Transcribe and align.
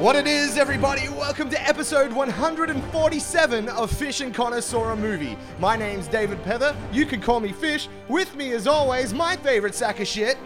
What 0.00 0.16
it 0.16 0.26
is, 0.26 0.56
everybody, 0.56 1.10
welcome 1.10 1.50
to 1.50 1.68
episode 1.68 2.10
147 2.10 3.68
of 3.68 3.90
Fish 3.90 4.22
and 4.22 4.34
Connoisseur 4.34 4.96
Movie. 4.96 5.36
My 5.58 5.76
name's 5.76 6.08
David 6.08 6.42
Pether, 6.42 6.74
you 6.90 7.04
can 7.04 7.20
call 7.20 7.38
me 7.38 7.52
Fish. 7.52 7.86
With 8.08 8.34
me, 8.34 8.52
as 8.52 8.66
always, 8.66 9.12
my 9.12 9.36
favorite 9.36 9.74
sack 9.74 10.00
of 10.00 10.06
shit. 10.08 10.38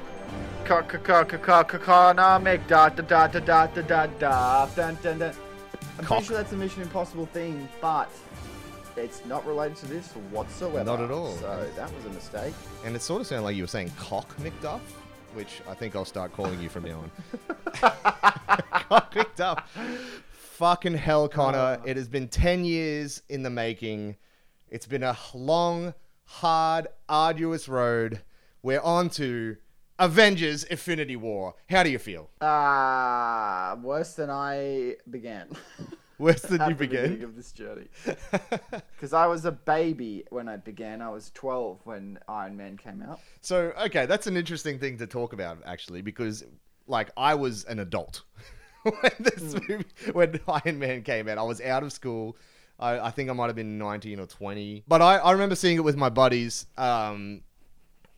Economic 0.69 2.67
dot 2.67 2.97
dot 2.97 3.07
dot 3.07 3.33
dot 3.33 3.47
dot 3.47 3.75
dot 3.87 4.19
dot 4.19 4.75
dun 4.75 4.99
dun 5.01 5.19
dun. 5.21 5.35
I'm 6.01 6.05
pretty 6.05 6.25
sure 6.25 6.37
that's 6.37 6.51
a 6.51 6.57
Mission 6.57 6.83
Impossible 6.83 7.27
theme, 7.27 7.69
but 7.81 8.11
it's 8.97 9.25
not 9.25 9.47
related 9.47 9.77
to 9.77 9.87
this 9.87 10.11
whatsoever. 10.33 10.83
Not 10.83 11.01
at 11.01 11.13
all. 11.13 11.37
So 11.37 11.71
that 11.77 11.95
was 11.95 12.05
a 12.07 12.11
mistake. 12.11 12.55
And 12.85 12.97
it 12.97 13.03
sort 13.03 13.21
of 13.21 13.29
sounded 13.29 13.45
like 13.45 13.55
you 13.55 13.63
were 13.63 13.69
saying 13.69 13.93
cock 13.97 14.37
McDuff 14.39 14.81
which 15.35 15.61
I 15.69 15.75
think 15.75 15.97
I'll 15.97 16.05
start 16.05 16.33
calling 16.33 16.61
you 16.63 16.69
from 16.69 16.85
now 16.85 17.01
on. 17.01 17.93
Got 18.89 19.11
picked 19.11 19.41
up. 19.41 19.69
Fucking 20.33 20.95
hell, 20.95 21.29
Connor. 21.29 21.81
It 21.85 21.97
has 21.97 22.09
been 22.09 22.29
10 22.29 22.65
years 22.65 23.23
in 23.29 23.43
the 23.43 23.51
making. 23.51 24.17
It's 24.69 24.87
been 24.87 25.03
a 25.03 25.17
long, 25.35 25.95
hard, 26.25 26.87
arduous 27.09 27.69
road. 27.69 28.23
We're 28.63 28.81
on 28.81 29.11
to 29.11 29.57
Avengers 29.99 30.65
Infinity 30.65 31.17
War. 31.17 31.55
How 31.69 31.83
do 31.83 31.91
you 31.91 31.99
feel? 31.99 32.31
Ah, 32.41 33.77
worse 33.83 34.15
than 34.15 34.31
I 34.31 34.97
began. 35.11 35.49
Worse 36.19 36.43
than 36.43 36.61
you 36.61 36.69
the 36.69 36.75
beginning 36.75 37.11
began? 37.13 37.25
of 37.25 37.37
this 37.37 37.53
journey. 37.53 37.89
Because 38.95 39.13
I 39.13 39.27
was 39.27 39.45
a 39.45 39.53
baby 39.53 40.25
when 40.31 40.49
I 40.49 40.57
began. 40.57 41.03
I 41.03 41.11
was 41.11 41.31
12 41.35 41.81
when 41.85 42.19
Iron 42.29 42.57
Man 42.57 42.77
came 42.77 43.03
out. 43.03 43.21
So, 43.41 43.73
okay, 43.85 44.07
that's 44.07 44.27
an 44.27 44.37
interesting 44.37 44.79
thing 44.79 44.97
to 44.99 45.07
talk 45.07 45.33
about, 45.33 45.59
actually, 45.67 46.01
because, 46.01 46.45
like, 46.87 47.11
I 47.17 47.35
was 47.35 47.65
an 47.65 47.81
adult 47.81 48.23
when 48.83 49.13
this 49.19 49.55
movie, 49.69 49.85
when 50.13 50.41
Iron 50.49 50.79
Man 50.79 51.03
came 51.03 51.29
out. 51.29 51.37
I 51.39 51.43
was 51.43 51.61
out 51.61 51.83
of 51.83 51.93
school. 51.93 52.37
I, 52.79 52.99
I 52.99 53.11
think 53.11 53.29
I 53.29 53.33
might 53.35 53.47
have 53.47 53.57
been 53.57 53.77
19 53.79 54.21
or 54.21 54.27
20. 54.27 54.85
But 54.89 55.03
I, 55.03 55.17
I 55.17 55.33
remember 55.33 55.55
seeing 55.57 55.77
it 55.77 55.85
with 55.85 55.97
my 55.97 56.09
buddies 56.09 56.67
um, 56.79 57.43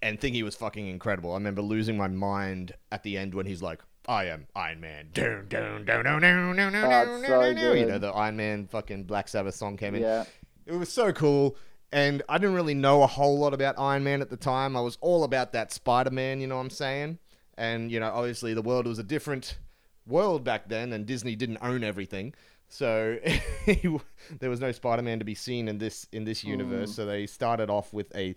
and 0.03 0.21
thinking 0.21 0.35
he 0.35 0.43
was 0.43 0.55
fucking 0.55 0.87
incredible. 0.87 1.33
I 1.33 1.35
remember 1.35 1.63
losing 1.63 1.97
my 1.97 2.09
mind 2.09 2.73
at 2.93 3.03
the 3.03 3.19
end 3.19 3.35
when 3.35 3.47
he's 3.47 3.63
like, 3.63 3.83
I 4.09 4.27
am 4.27 4.47
Iron 4.55 4.81
Man. 4.81 5.09
Dun, 5.13 5.47
dun, 5.49 5.85
dun, 5.85 6.07
Oh, 6.07 6.19
it's 6.19 7.27
so 7.27 7.41
dun, 7.41 7.55
dun. 7.57 7.79
You 7.79 7.87
know, 7.87 7.99
the 7.99 8.09
Iron 8.09 8.37
Man 8.37 8.67
fucking 8.67 9.05
Black 9.05 9.29
Sabbath 9.29 9.55
song 9.55 9.77
came 9.77 9.95
in. 9.95 10.03
Yeah. 10.03 10.25
It 10.67 10.75
was 10.75 10.93
so 10.93 11.13
cool. 11.13 11.57
And 11.93 12.23
I 12.29 12.39
didn't 12.39 12.55
really 12.55 12.75
know 12.75 13.03
a 13.03 13.07
whole 13.07 13.39
lot 13.39 13.55
about 13.55 13.79
Iron 13.79 14.05
Man 14.05 14.21
at 14.21 14.31
the 14.31 14.37
time. 14.37 14.77
I 14.77 14.81
was 14.81 14.99
all 15.01 15.25
about 15.25 15.53
that 15.53 15.73
Spider 15.73 16.11
Man, 16.11 16.41
you 16.41 16.47
know 16.47 16.57
what 16.57 16.63
I'm 16.63 16.71
saying? 16.71 17.19
And, 17.57 17.91
you 17.91 18.01
know, 18.01 18.11
obviously 18.13 18.55
the 18.55 18.63
world 18.63 18.87
was 18.87 18.99
a 18.99 19.05
different 19.05 19.59
world 20.07 20.45
back 20.45 20.69
then, 20.69 20.93
and 20.93 21.07
Disney 21.07 21.37
didn't 21.37 21.59
own 21.63 21.83
everything. 21.85 22.35
So 22.69 23.19
there 23.67 24.51
was 24.51 24.61
no 24.61 24.73
Spider 24.73 25.03
Man 25.03 25.19
to 25.21 25.25
be 25.25 25.35
seen 25.35 25.69
in 25.69 25.79
this 25.79 26.07
in 26.13 26.25
this 26.25 26.43
hmm. 26.43 26.51
universe. 26.51 26.95
So 26.95 27.07
they 27.07 27.27
started 27.27 27.71
off 27.71 27.93
with 27.93 28.15
a, 28.17 28.35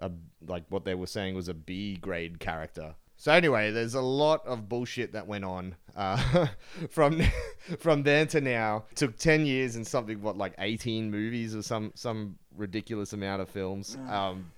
a 0.00 0.10
like 0.46 0.64
what 0.68 0.84
they 0.84 0.94
were 0.94 1.06
saying 1.06 1.34
was 1.34 1.48
a 1.48 1.54
B 1.54 1.96
grade 1.96 2.40
character. 2.40 2.94
So 3.22 3.30
anyway, 3.30 3.70
there's 3.70 3.94
a 3.94 4.00
lot 4.00 4.44
of 4.48 4.68
bullshit 4.68 5.12
that 5.12 5.28
went 5.28 5.44
on 5.44 5.76
uh, 5.94 6.48
from 6.90 7.22
from 7.78 8.02
then 8.02 8.26
to 8.26 8.40
now. 8.40 8.86
took 8.96 9.16
ten 9.16 9.46
years 9.46 9.76
and 9.76 9.86
something 9.86 10.20
what 10.20 10.36
like 10.36 10.54
eighteen 10.58 11.08
movies 11.08 11.54
or 11.54 11.62
some 11.62 11.92
some 11.94 12.36
ridiculous 12.56 13.12
amount 13.12 13.40
of 13.40 13.48
films, 13.48 13.96
um, 14.08 14.50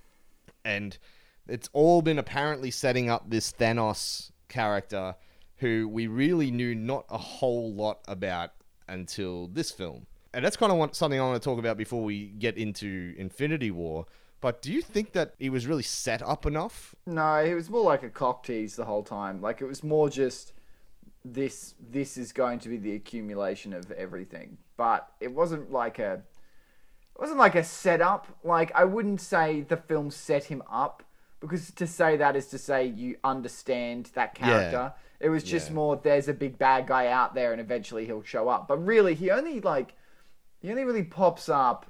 and 0.63 0.97
it's 1.47 1.69
all 1.73 2.01
been 2.01 2.17
apparently 2.17 2.71
setting 2.71 3.07
up 3.07 3.29
this 3.29 3.51
Thanos 3.51 4.31
character 4.49 5.13
who 5.57 5.87
we 5.87 6.07
really 6.07 6.49
knew 6.49 6.73
not 6.73 7.05
a 7.11 7.19
whole 7.19 7.71
lot 7.71 7.99
about 8.07 8.49
until 8.87 9.45
this 9.45 9.69
film. 9.69 10.07
And 10.33 10.43
that's 10.43 10.57
kind 10.57 10.71
of 10.71 10.79
what, 10.79 10.95
something 10.95 11.19
I 11.19 11.23
want 11.23 11.39
to 11.39 11.47
talk 11.47 11.59
about 11.59 11.77
before 11.77 12.03
we 12.03 12.29
get 12.29 12.57
into 12.57 13.13
Infinity 13.15 13.69
War. 13.69 14.07
But 14.41 14.61
do 14.61 14.71
you 14.71 14.81
think 14.81 15.13
that 15.13 15.33
he 15.39 15.49
was 15.49 15.65
really 15.65 15.83
set 15.83 16.21
up 16.21 16.45
enough? 16.45 16.93
No, 17.07 17.37
it 17.37 17.53
was 17.53 17.69
more 17.69 17.81
like 17.83 18.03
a 18.03 18.09
cock 18.09 18.43
tease 18.43 18.75
the 18.75 18.85
whole 18.85 19.03
time. 19.03 19.41
Like 19.41 19.61
it 19.61 19.65
was 19.65 19.83
more 19.83 20.09
just 20.09 20.53
this 21.23 21.73
this 21.79 22.17
is 22.17 22.31
going 22.31 22.59
to 22.59 22.69
be 22.69 22.77
the 22.77 22.93
accumulation 22.95 23.73
of 23.73 23.89
everything. 23.91 24.57
But 24.77 25.09
it 25.19 25.31
wasn't 25.31 25.71
like 25.71 25.97
a 25.99 26.21
it 27.15 27.19
wasn't 27.21 27.39
like 27.39 27.55
a 27.55 27.63
setup. 27.63 28.27
Like 28.43 28.71
I 28.75 28.85
wouldn't 28.85 29.21
say 29.21 29.61
the 29.61 29.77
film 29.77 30.11
set 30.11 30.43
him 30.43 30.61
up 30.69 31.01
because 31.39 31.71
to 31.71 31.87
say 31.87 32.17
that 32.17 32.35
is 32.35 32.47
to 32.47 32.57
say 32.57 32.85
you 32.85 33.17
understand 33.23 34.11
that 34.15 34.35
character. 34.35 34.93
It 35.19 35.29
was 35.29 35.43
just 35.43 35.69
Yeah. 35.69 35.75
more 35.75 35.95
there's 35.95 36.27
a 36.27 36.33
big 36.33 36.57
bad 36.59 36.85
guy 36.87 37.07
out 37.07 37.33
there 37.33 37.51
and 37.51 37.61
eventually 37.61 38.05
he'll 38.05 38.21
show 38.21 38.47
up. 38.49 38.67
But 38.67 38.85
really 38.85 39.15
he 39.15 39.31
only 39.31 39.59
like 39.61 39.95
he 40.61 40.69
only 40.69 40.83
really 40.83 41.03
pops 41.03 41.49
up 41.49 41.85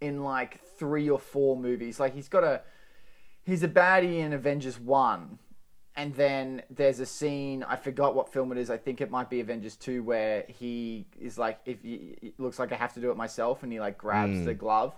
in 0.00 0.22
like 0.22 0.60
three 0.78 1.08
or 1.08 1.18
four 1.18 1.56
movies. 1.56 2.00
Like 2.00 2.14
he's 2.14 2.28
got 2.28 2.44
a 2.44 2.62
he's 3.44 3.62
a 3.62 3.68
baddie 3.68 4.18
in 4.18 4.32
Avengers 4.32 4.78
One, 4.78 5.38
and 5.96 6.14
then 6.14 6.62
there's 6.70 7.00
a 7.00 7.06
scene 7.06 7.62
I 7.62 7.76
forgot 7.76 8.14
what 8.14 8.32
film 8.32 8.52
it 8.52 8.58
is. 8.58 8.70
I 8.70 8.76
think 8.76 9.00
it 9.00 9.10
might 9.10 9.30
be 9.30 9.40
Avengers 9.40 9.76
Two, 9.76 10.02
where 10.02 10.44
he 10.48 11.06
is 11.20 11.38
like, 11.38 11.60
if 11.64 11.84
you, 11.84 12.14
it 12.22 12.38
looks 12.38 12.58
like 12.58 12.72
I 12.72 12.76
have 12.76 12.94
to 12.94 13.00
do 13.00 13.10
it 13.10 13.16
myself, 13.16 13.62
and 13.62 13.72
he 13.72 13.80
like 13.80 13.98
grabs 13.98 14.38
hmm. 14.38 14.44
the 14.44 14.54
glove. 14.54 14.94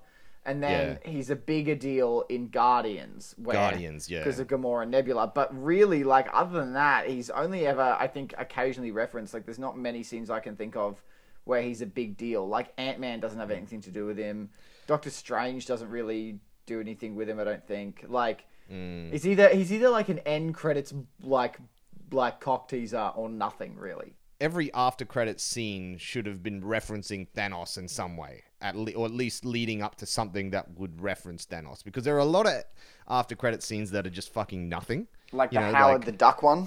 And 0.47 0.63
then 0.63 0.99
he's 1.05 1.29
a 1.29 1.37
bigger 1.37 1.75
deal 1.75 2.25
in 2.31 2.49
Guardians, 2.49 3.35
where, 3.37 3.57
Guardians, 3.57 4.09
yeah. 4.09 4.21
because 4.21 4.39
of 4.39 4.47
Gamora 4.47 4.85
and 4.85 4.91
Nebula. 4.91 5.31
But 5.35 5.55
really, 5.63 6.03
like 6.03 6.29
other 6.33 6.59
than 6.59 6.73
that, 6.73 7.11
he's 7.11 7.29
only 7.29 7.67
ever, 7.67 7.95
I 8.01 8.07
think, 8.07 8.33
occasionally 8.39 8.91
referenced. 8.91 9.35
Like, 9.35 9.45
there's 9.45 9.59
not 9.59 9.77
many 9.77 10.03
scenes 10.03 10.31
I 10.31 10.41
can 10.41 10.57
think 10.57 10.77
of 10.77 11.03
where 11.45 11.63
he's 11.63 11.83
a 11.83 11.87
big 11.87 12.17
deal. 12.17 12.47
Like 12.47 12.73
Ant 12.79 13.01
Man 13.01 13.21
doesn't 13.21 13.39
have 13.39 13.51
anything 13.51 13.81
to 13.83 13.91
do 13.91 14.07
with 14.07 14.17
him. 14.17 14.51
Doctor 14.91 15.11
Strange 15.11 15.67
doesn't 15.67 15.89
really 15.89 16.41
do 16.67 16.81
anything 16.81 17.15
with 17.15 17.29
him. 17.29 17.39
I 17.39 17.45
don't 17.45 17.65
think. 17.65 18.05
Like, 18.09 18.45
hmm. 18.69 19.09
he's 19.13 19.25
either 19.25 19.49
he's 19.51 19.73
either 19.73 19.89
like 19.89 20.09
an 20.09 20.19
end 20.21 20.57
credits 20.57 20.93
like 21.23 21.59
like 22.11 22.41
cock 22.41 22.69
teaser 22.69 23.13
or 23.15 23.29
nothing 23.29 23.77
really. 23.77 24.17
Every 24.41 24.73
after 24.75 25.05
credits 25.05 25.45
scene 25.45 25.97
should 25.97 26.27
have 26.27 26.43
been 26.43 26.61
referencing 26.61 27.29
Thanos 27.37 27.79
in 27.79 27.87
some 27.87 28.17
way, 28.17 28.43
at 28.61 28.75
le- 28.75 28.95
or 28.95 29.07
at 29.07 29.13
least 29.13 29.45
leading 29.45 29.81
up 29.81 29.95
to 29.97 30.07
something 30.07 30.51
that 30.51 30.77
would 30.77 31.01
reference 31.01 31.47
Thanos. 31.47 31.85
Because 31.85 32.03
there 32.03 32.17
are 32.17 32.19
a 32.19 32.25
lot 32.25 32.49
of 32.49 32.65
after 33.07 33.37
credit 33.37 33.63
scenes 33.63 33.93
that 33.93 34.09
are 34.09 34.11
just 34.11 34.33
fucking 34.33 34.69
nothing. 34.69 35.07
Like 35.31 35.53
You 35.53 35.61
the 35.61 35.67
know, 35.67 35.73
Howard 35.73 36.01
like- 36.01 36.07
the 36.07 36.13
Duck 36.13 36.43
one. 36.43 36.67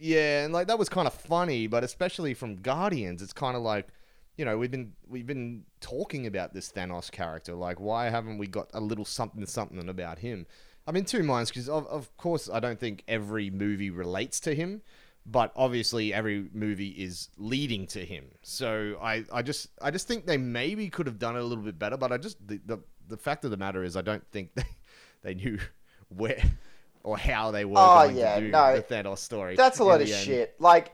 Yeah, 0.00 0.44
and 0.44 0.52
like 0.52 0.66
that 0.66 0.80
was 0.80 0.88
kind 0.88 1.06
of 1.06 1.14
funny, 1.14 1.68
but 1.68 1.84
especially 1.84 2.34
from 2.34 2.56
Guardians, 2.56 3.22
it's 3.22 3.32
kind 3.32 3.56
of 3.56 3.62
like, 3.62 3.86
you 4.36 4.44
know, 4.44 4.58
we've 4.58 4.70
been 4.70 4.92
we've 5.08 5.26
been 5.26 5.64
talking 5.80 6.26
about 6.26 6.52
this 6.54 6.70
Thanos 6.70 7.10
character. 7.10 7.54
Like, 7.54 7.80
why 7.80 8.10
haven't 8.10 8.38
we 8.38 8.46
got 8.46 8.68
a 8.74 8.80
little 8.80 9.04
something 9.04 9.46
something 9.46 9.88
about 9.88 10.18
him? 10.18 10.46
I'm 10.86 10.94
in 10.96 11.04
two 11.04 11.22
minds 11.22 11.50
because 11.50 11.68
of, 11.68 11.86
of 11.88 12.16
course 12.16 12.48
I 12.52 12.60
don't 12.60 12.78
think 12.78 13.02
every 13.08 13.50
movie 13.50 13.90
relates 13.90 14.38
to 14.40 14.54
him, 14.54 14.82
but 15.24 15.52
obviously 15.56 16.14
every 16.14 16.48
movie 16.52 16.90
is 16.90 17.28
leading 17.38 17.86
to 17.88 18.04
him. 18.04 18.26
So 18.42 18.96
I, 19.02 19.24
I 19.32 19.42
just 19.42 19.68
I 19.82 19.90
just 19.90 20.06
think 20.06 20.26
they 20.26 20.36
maybe 20.36 20.88
could 20.90 21.06
have 21.06 21.18
done 21.18 21.34
it 21.36 21.40
a 21.40 21.44
little 21.44 21.64
bit 21.64 21.78
better. 21.78 21.96
But 21.96 22.12
I 22.12 22.18
just 22.18 22.46
the 22.46 22.60
the, 22.64 22.78
the 23.08 23.16
fact 23.16 23.44
of 23.44 23.50
the 23.50 23.56
matter 23.56 23.82
is 23.82 23.96
I 23.96 24.02
don't 24.02 24.24
think 24.30 24.50
they 24.54 24.64
they 25.22 25.34
knew 25.34 25.58
where 26.08 26.40
or 27.02 27.16
how 27.16 27.50
they 27.52 27.64
were 27.64 27.74
Oh, 27.78 28.04
going 28.04 28.16
yeah, 28.16 28.34
to 28.36 28.40
do 28.42 28.48
no. 28.50 28.76
the 28.76 28.82
Thanos 28.82 29.18
story. 29.18 29.56
That's 29.56 29.78
a 29.78 29.84
lot 29.84 30.00
of 30.02 30.08
end. 30.08 30.24
shit. 30.24 30.54
Like 30.60 30.92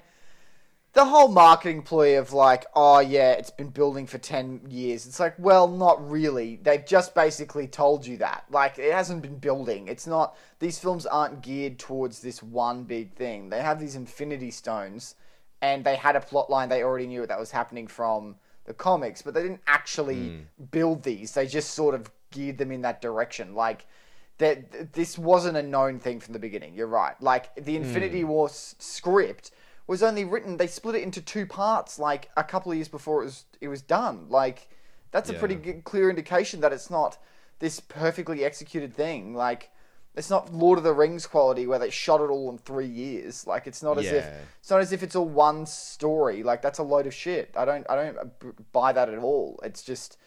the 0.94 1.04
whole 1.06 1.28
marketing 1.28 1.82
ploy 1.82 2.18
of 2.18 2.32
like, 2.32 2.66
oh 2.74 3.00
yeah, 3.00 3.32
it's 3.32 3.50
been 3.50 3.70
building 3.70 4.06
for 4.06 4.18
ten 4.18 4.60
years. 4.68 5.06
It's 5.06 5.18
like, 5.18 5.34
well, 5.38 5.66
not 5.66 6.10
really. 6.10 6.56
They've 6.62 6.84
just 6.84 7.14
basically 7.14 7.66
told 7.66 8.06
you 8.06 8.18
that. 8.18 8.44
Like 8.50 8.78
it 8.78 8.92
hasn't 8.92 9.22
been 9.22 9.38
building. 9.38 9.88
It's 9.88 10.06
not. 10.06 10.36
These 10.58 10.78
films 10.78 11.06
aren't 11.06 11.42
geared 11.42 11.78
towards 11.78 12.20
this 12.20 12.42
one 12.42 12.84
big 12.84 13.14
thing. 13.14 13.48
They 13.48 13.62
have 13.62 13.80
these 13.80 13.96
Infinity 13.96 14.50
Stones, 14.50 15.14
and 15.62 15.82
they 15.82 15.96
had 15.96 16.14
a 16.14 16.20
plot 16.20 16.50
line. 16.50 16.68
They 16.68 16.82
already 16.82 17.06
knew 17.06 17.26
that 17.26 17.40
was 17.40 17.50
happening 17.50 17.86
from 17.86 18.36
the 18.66 18.74
comics, 18.74 19.22
but 19.22 19.32
they 19.32 19.42
didn't 19.42 19.62
actually 19.66 20.28
hmm. 20.28 20.64
build 20.70 21.02
these. 21.02 21.32
They 21.32 21.46
just 21.46 21.70
sort 21.70 21.94
of 21.94 22.10
geared 22.30 22.58
them 22.58 22.70
in 22.70 22.82
that 22.82 23.00
direction. 23.00 23.54
Like 23.54 23.86
that 24.38 24.92
this 24.92 25.18
wasn't 25.18 25.56
a 25.56 25.62
known 25.62 25.98
thing 25.98 26.20
from 26.20 26.34
the 26.34 26.38
beginning. 26.38 26.74
You're 26.74 26.86
right. 26.86 27.20
Like 27.22 27.54
the 27.54 27.76
Infinity 27.76 28.20
hmm. 28.20 28.28
War 28.28 28.48
s- 28.48 28.74
script 28.78 29.52
was 29.86 30.02
only 30.02 30.24
written. 30.24 30.56
They 30.56 30.66
split 30.66 30.96
it 30.96 31.02
into 31.02 31.20
two 31.20 31.46
parts, 31.46 31.98
like 31.98 32.30
a 32.36 32.44
couple 32.44 32.72
of 32.72 32.78
years 32.78 32.88
before 32.88 33.22
it 33.22 33.26
was 33.26 33.44
it 33.60 33.68
was 33.68 33.82
done. 33.82 34.26
Like 34.28 34.68
that's 35.10 35.30
a 35.30 35.34
pretty 35.34 35.54
good, 35.56 35.84
clear 35.84 36.08
indication 36.08 36.60
that 36.60 36.72
it's 36.72 36.90
not 36.90 37.18
this 37.58 37.80
perfectly 37.80 38.44
executed 38.44 38.94
thing. 38.94 39.34
Like 39.34 39.70
it's 40.14 40.30
not 40.30 40.52
Lord 40.52 40.78
of 40.78 40.84
the 40.84 40.92
Rings 40.92 41.26
quality 41.26 41.66
where 41.66 41.78
they 41.78 41.90
shot 41.90 42.20
it 42.20 42.30
all 42.30 42.50
in 42.50 42.58
three 42.58 42.86
years. 42.86 43.46
Like 43.46 43.66
it's 43.66 43.82
not 43.82 43.98
as 43.98 44.06
if 44.06 44.26
it's 44.60 44.70
not 44.70 44.80
as 44.80 44.92
if 44.92 45.02
it's 45.02 45.16
all 45.16 45.28
one 45.28 45.66
story. 45.66 46.42
Like 46.42 46.62
that's 46.62 46.78
a 46.78 46.82
load 46.82 47.06
of 47.06 47.14
shit. 47.14 47.54
I 47.56 47.64
don't 47.64 47.86
I 47.88 47.96
don't 47.96 48.72
buy 48.72 48.92
that 48.92 49.08
at 49.08 49.18
all. 49.18 49.60
It's 49.62 49.82
just 49.82 50.18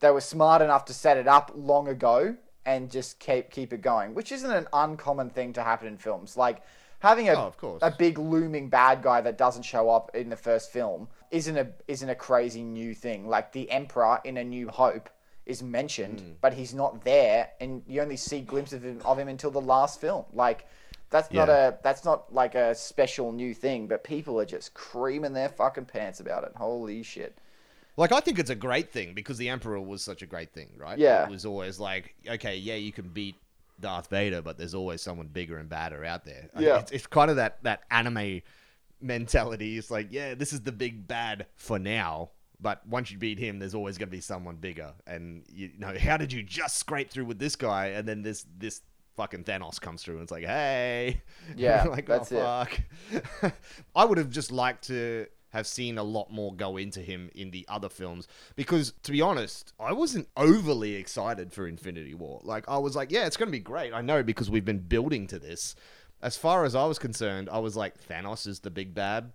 they 0.00 0.10
were 0.10 0.20
smart 0.20 0.62
enough 0.62 0.84
to 0.86 0.94
set 0.94 1.16
it 1.16 1.28
up 1.28 1.52
long 1.54 1.88
ago 1.88 2.36
and 2.64 2.90
just 2.90 3.18
keep 3.18 3.50
keep 3.50 3.72
it 3.72 3.82
going, 3.82 4.14
which 4.14 4.30
isn't 4.32 4.50
an 4.50 4.68
uncommon 4.72 5.30
thing 5.30 5.52
to 5.54 5.62
happen 5.62 5.88
in 5.88 5.98
films. 5.98 6.36
Like 6.36 6.62
having 7.02 7.28
a 7.28 7.32
Oh, 7.32 7.46
of 7.46 7.56
course. 7.58 7.80
a 7.82 7.90
big 7.90 8.16
looming 8.18 8.68
bad 8.68 9.02
guy 9.02 9.20
that 9.20 9.36
doesn't 9.36 9.64
show 9.64 9.90
up 9.90 10.14
in 10.14 10.30
the 10.30 10.36
first 10.36 10.70
film 10.70 11.08
isn't 11.30 11.56
a 11.56 11.68
isn't 11.88 12.08
a 12.08 12.14
crazy 12.14 12.62
new 12.62 12.94
thing. 12.94 13.28
Like 13.28 13.52
the 13.52 13.70
Emperor 13.70 14.20
in 14.24 14.36
A 14.36 14.44
New 14.44 14.68
Hope 14.68 15.10
is 15.44 15.62
mentioned, 15.62 16.20
Hmm. 16.20 16.32
but 16.40 16.54
he's 16.54 16.72
not 16.72 17.02
there, 17.04 17.50
and 17.60 17.82
you 17.88 18.00
only 18.00 18.16
see 18.16 18.40
glimpses 18.40 18.74
of 18.74 18.84
him, 18.84 19.00
of 19.04 19.18
him 19.18 19.28
until 19.28 19.50
the 19.50 19.60
last 19.60 20.00
film. 20.00 20.24
Like 20.32 20.66
that's 21.10 21.30
not 21.32 21.48
a 21.48 21.78
that's 21.82 22.04
not 22.04 22.32
like 22.32 22.54
a 22.54 22.74
special 22.74 23.32
new 23.32 23.52
thing, 23.52 23.88
but 23.88 24.04
people 24.04 24.40
are 24.40 24.46
just 24.46 24.72
creaming 24.72 25.32
their 25.32 25.48
fucking 25.48 25.86
pants 25.86 26.20
about 26.20 26.44
it. 26.44 26.52
Holy 26.56 27.02
shit! 27.02 27.36
Like 27.96 28.12
I 28.12 28.20
think 28.20 28.38
it's 28.38 28.50
a 28.50 28.54
great 28.54 28.92
thing 28.92 29.12
because 29.12 29.36
the 29.36 29.48
Emperor 29.48 29.80
was 29.80 30.00
such 30.02 30.22
a 30.22 30.26
great 30.26 30.52
thing, 30.52 30.70
right? 30.76 30.98
Yeah. 30.98 31.24
It 31.24 31.30
was 31.30 31.44
always 31.44 31.78
like, 31.80 32.14
okay, 32.26 32.56
yeah, 32.56 32.76
you 32.76 32.92
can 32.92 33.08
beat 33.08 33.34
Darth 33.82 34.08
Vader, 34.08 34.40
but 34.40 34.56
there's 34.56 34.74
always 34.74 35.02
someone 35.02 35.26
bigger 35.26 35.58
and 35.58 35.68
badder 35.68 36.02
out 36.04 36.24
there. 36.24 36.48
I- 36.56 36.60
Yeah. 36.62 36.78
It's, 36.78 36.90
it's 36.92 37.06
kind 37.06 37.28
of 37.30 37.36
that 37.36 37.62
that 37.64 37.82
anime 37.90 38.40
mentality. 39.00 39.76
It's 39.78 39.90
like, 39.90 40.08
yeah, 40.10 40.34
this 40.34 40.52
is 40.52 40.62
the 40.62 40.72
big 40.72 41.06
bad 41.06 41.46
for 41.56 41.78
now. 41.78 42.30
But 42.60 42.86
once 42.86 43.10
you 43.10 43.18
beat 43.18 43.38
him, 43.40 43.58
there's 43.58 43.74
always 43.74 43.98
going 43.98 44.08
to 44.08 44.16
be 44.16 44.20
someone 44.20 44.56
bigger. 44.56 44.92
And 45.06 45.44
you 45.52 45.70
know, 45.78 45.92
how 45.98 46.16
did 46.16 46.32
you 46.32 46.42
just 46.44 46.76
scrape 46.78 47.10
through 47.10 47.24
with 47.24 47.38
this 47.38 47.56
guy, 47.56 47.86
and 47.88 48.06
then 48.08 48.22
this 48.22 48.46
this 48.56 48.82
fucking 49.16 49.44
Thanos 49.44 49.80
comes 49.80 50.02
through, 50.02 50.14
and 50.14 50.22
it's 50.22 50.32
like, 50.32 50.44
hey, 50.44 51.20
Yeah, 51.56 51.82
like 51.90 52.08
oh, 52.08 52.12
that's 52.18 52.30
it. 52.32 52.38
oh, 52.38 52.64
fuck. 53.40 53.52
I 53.96 54.04
would 54.04 54.16
have 54.18 54.30
just 54.30 54.52
liked 54.52 54.86
to 54.86 55.26
have 55.52 55.66
seen 55.66 55.98
a 55.98 56.02
lot 56.02 56.32
more 56.32 56.54
go 56.54 56.76
into 56.76 57.00
him 57.00 57.30
in 57.34 57.50
the 57.50 57.64
other 57.68 57.88
films. 57.88 58.26
Because 58.56 58.92
to 59.02 59.12
be 59.12 59.20
honest 59.20 59.72
i 59.78 59.92
wasn't 59.92 60.28
overly 60.36 60.94
excited 60.94 61.52
for 61.52 61.66
infinity 61.66 62.14
war. 62.14 62.40
Like 62.42 62.68
i 62.68 62.78
was 62.78 62.96
like 62.96 63.10
yeah 63.10 63.26
it's 63.26 63.36
going 63.36 63.48
to 63.48 63.52
be 63.52 63.60
great. 63.60 63.92
I 63.92 64.00
know 64.00 64.22
because 64.22 64.50
we've 64.50 64.64
been 64.64 64.78
building 64.80 65.26
to 65.28 65.38
this. 65.38 65.74
As 66.20 66.36
far 66.36 66.64
as 66.64 66.74
i 66.74 66.84
was 66.84 66.98
concerned 66.98 67.48
i 67.50 67.58
was 67.58 67.76
like 67.76 67.94
thanos 68.08 68.46
is 68.46 68.60
the 68.60 68.70
big 68.70 68.94
bad. 68.94 69.32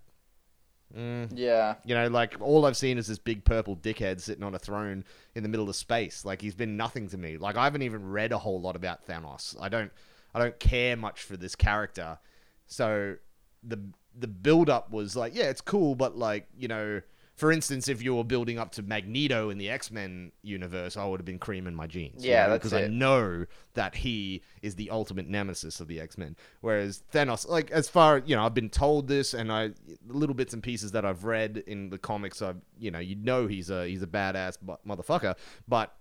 Mm. 0.96 1.32
Yeah, 1.36 1.76
you 1.86 1.94
know 1.94 2.08
like 2.08 2.38
all 2.40 2.66
i've 2.66 2.78
seen 2.78 2.98
is 2.98 3.08
this 3.08 3.20
big 3.20 3.44
purple 3.44 3.76
dickhead 3.76 4.22
sitting 4.22 4.44
on 4.44 4.56
a 4.56 4.60
throne 4.60 5.04
in 5.36 5.44
the 5.44 5.50
middle 5.50 5.70
of 5.70 5.76
space. 5.76 6.26
Like 6.26 6.42
he's 6.42 6.56
been 6.56 6.78
nothing 6.78 7.08
to 7.10 7.18
me. 7.18 7.38
Like 7.38 7.58
i 7.58 7.64
haven't 7.64 7.84
even 7.84 8.10
read 8.10 8.32
a 8.32 8.38
whole 8.38 8.60
lot 8.60 8.76
about 8.76 9.06
thanos. 9.06 9.56
I 9.62 9.70
don't 9.70 9.92
i 10.34 10.40
don't 10.40 10.60
care 10.60 10.98
much 10.98 11.22
for 11.22 11.38
this 11.38 11.56
character. 11.56 12.18
So 12.66 13.18
the 13.64 13.80
the 14.18 14.28
build 14.28 14.70
up 14.70 14.92
was 14.92 15.16
like 15.16 15.36
yeah 15.36 15.46
it's 15.46 15.62
cool 15.62 15.96
but 15.96 16.18
like 16.18 16.48
you 16.58 16.68
know 16.68 17.02
for 17.36 17.52
instance 17.52 17.88
if 17.88 18.02
you 18.02 18.16
were 18.16 18.24
building 18.24 18.58
up 18.58 18.72
to 18.72 18.82
magneto 18.82 19.50
in 19.52 19.58
the 19.60 19.70
x-men 19.70 20.32
universe 20.42 20.98
i 20.98 21.06
would 21.06 21.20
have 21.20 21.26
been 21.26 21.38
creaming 21.38 21.76
my 21.76 21.86
jeans 21.86 22.26
you 22.26 22.32
Yeah, 22.32 22.46
know, 22.46 22.52
that's 22.54 22.64
because 22.64 22.74
i 22.74 22.88
know 22.88 23.46
that 23.76 23.94
he 23.96 24.42
is 24.64 24.74
the 24.76 24.90
ultimate 24.90 25.28
nemesis 25.30 25.80
of 25.80 25.88
the 25.88 26.00
X-Men. 26.00 26.36
Whereas 26.62 27.04
Thanos, 27.14 27.48
like 27.48 27.70
as 27.70 27.88
far 27.88 28.18
you 28.26 28.36
know, 28.36 28.44
I've 28.44 28.56
been 28.56 28.72
told 28.72 29.08
this, 29.08 29.36
and 29.36 29.52
I 29.52 29.70
little 30.08 30.34
bits 30.34 30.56
and 30.56 30.64
pieces 30.64 30.92
that 30.94 31.06
I've 31.06 31.26
read 31.26 31.64
in 31.68 31.92
the 31.92 32.00
comics, 32.00 32.42
I've 32.42 32.58
you 32.80 32.90
know, 32.90 32.98
you 32.98 33.16
know 33.16 33.46
he's 33.46 33.70
a 33.70 33.86
he's 33.88 34.02
a 34.02 34.08
badass 34.08 34.58
bu- 34.60 34.78
motherfucker. 34.88 35.36
But 35.68 35.94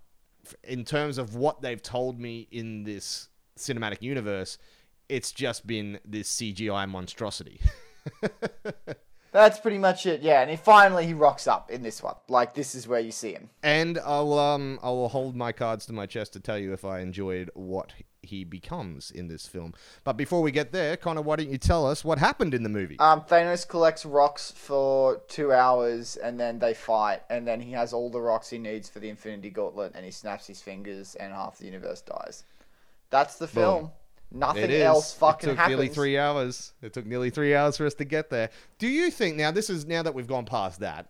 in 0.64 0.84
terms 0.86 1.18
of 1.18 1.34
what 1.34 1.60
they've 1.60 1.82
told 1.82 2.18
me 2.18 2.48
in 2.50 2.84
this 2.84 3.28
cinematic 3.58 4.00
universe, 4.00 4.56
it's 5.10 5.32
just 5.32 5.66
been 5.66 5.98
this 6.04 6.34
CGI 6.34 6.88
monstrosity. 6.88 7.60
that's 9.32 9.58
pretty 9.58 9.78
much 9.78 10.06
it. 10.06 10.22
Yeah, 10.22 10.40
and 10.40 10.50
he 10.50 10.56
finally 10.56 11.06
he 11.06 11.14
rocks 11.14 11.46
up 11.46 11.70
in 11.70 11.82
this 11.82 12.02
one. 12.02 12.14
Like 12.28 12.54
this 12.54 12.74
is 12.74 12.88
where 12.88 13.00
you 13.00 13.12
see 13.12 13.32
him. 13.32 13.50
and 13.62 13.98
I'll 14.04 14.38
um 14.38 14.78
I 14.82 14.88
will 14.90 15.08
hold 15.08 15.36
my 15.36 15.52
cards 15.52 15.86
to 15.86 15.92
my 15.92 16.06
chest 16.06 16.32
to 16.34 16.40
tell 16.40 16.58
you 16.58 16.72
if 16.72 16.84
I 16.84 17.00
enjoyed 17.00 17.50
what 17.54 17.92
he 18.22 18.42
becomes 18.44 19.10
in 19.12 19.28
this 19.28 19.46
film. 19.46 19.72
But 20.02 20.14
before 20.16 20.42
we 20.42 20.50
get 20.50 20.72
there, 20.72 20.96
Connor, 20.96 21.22
why 21.22 21.36
don't 21.36 21.48
you 21.50 21.58
tell 21.58 21.86
us 21.86 22.04
what 22.04 22.18
happened 22.18 22.54
in 22.54 22.64
the 22.64 22.68
movie? 22.68 22.98
Um, 22.98 23.20
Thanos 23.20 23.68
collects 23.68 24.04
rocks 24.04 24.50
for 24.50 25.20
two 25.28 25.52
hours, 25.52 26.16
and 26.16 26.40
then 26.40 26.58
they 26.58 26.74
fight, 26.74 27.22
and 27.30 27.46
then 27.46 27.60
he 27.60 27.70
has 27.72 27.92
all 27.92 28.10
the 28.10 28.20
rocks 28.20 28.50
he 28.50 28.58
needs 28.58 28.88
for 28.88 28.98
the 28.98 29.08
Infinity 29.08 29.50
Gauntlet, 29.50 29.92
and 29.94 30.04
he 30.04 30.10
snaps 30.10 30.46
his 30.48 30.60
fingers, 30.60 31.14
and 31.14 31.32
half 31.32 31.58
the 31.58 31.66
universe 31.66 32.00
dies. 32.00 32.42
That's 33.10 33.36
the 33.36 33.46
film. 33.46 33.92
Nothing 34.32 34.70
else 34.72 35.14
fucking 35.14 35.30
happened. 35.30 35.48
it 35.48 35.52
took 35.52 35.56
happens. 35.58 35.70
nearly 35.76 35.88
three 35.88 36.18
hours. 36.18 36.72
It 36.82 36.92
took 36.92 37.06
nearly 37.06 37.30
three 37.30 37.54
hours 37.54 37.76
for 37.76 37.86
us 37.86 37.94
to 37.94 38.04
get 38.04 38.28
there. 38.30 38.50
Do 38.78 38.88
you 38.88 39.10
think 39.10 39.36
now? 39.36 39.50
This 39.50 39.70
is 39.70 39.86
now 39.86 40.02
that 40.02 40.14
we've 40.14 40.26
gone 40.26 40.44
past 40.44 40.80
that. 40.80 41.06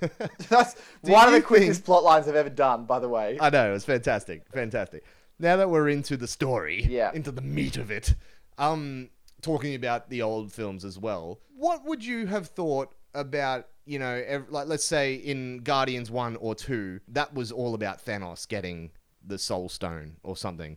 That's 0.48 0.74
Do 1.04 1.12
one 1.12 1.26
of 1.28 1.34
the 1.34 1.42
quickest 1.42 1.80
think- 1.80 1.84
plot 1.86 2.04
lines 2.04 2.28
I've 2.28 2.36
ever 2.36 2.50
done, 2.50 2.84
by 2.84 2.98
the 2.98 3.08
way. 3.08 3.38
I 3.40 3.50
know 3.50 3.70
it 3.70 3.72
was 3.72 3.84
fantastic, 3.84 4.42
fantastic. 4.52 5.04
Now 5.38 5.56
that 5.56 5.70
we're 5.70 5.88
into 5.88 6.16
the 6.16 6.28
story, 6.28 6.84
Yeah. 6.88 7.10
into 7.14 7.32
the 7.32 7.40
meat 7.42 7.76
of 7.76 7.90
it, 7.90 8.14
um, 8.58 9.08
talking 9.42 9.74
about 9.74 10.10
the 10.10 10.22
old 10.22 10.52
films 10.52 10.84
as 10.84 10.98
well. 10.98 11.40
What 11.56 11.84
would 11.86 12.04
you 12.04 12.26
have 12.26 12.48
thought 12.48 12.94
about? 13.14 13.66
You 13.86 13.98
know, 13.98 14.22
ev- 14.26 14.50
like 14.50 14.68
let's 14.68 14.84
say 14.84 15.14
in 15.14 15.58
Guardians 15.64 16.10
one 16.10 16.36
or 16.36 16.54
two, 16.54 17.00
that 17.08 17.34
was 17.34 17.50
all 17.50 17.74
about 17.74 18.04
Thanos 18.04 18.46
getting 18.46 18.90
the 19.26 19.38
Soul 19.38 19.68
Stone 19.68 20.16
or 20.22 20.36
something. 20.36 20.76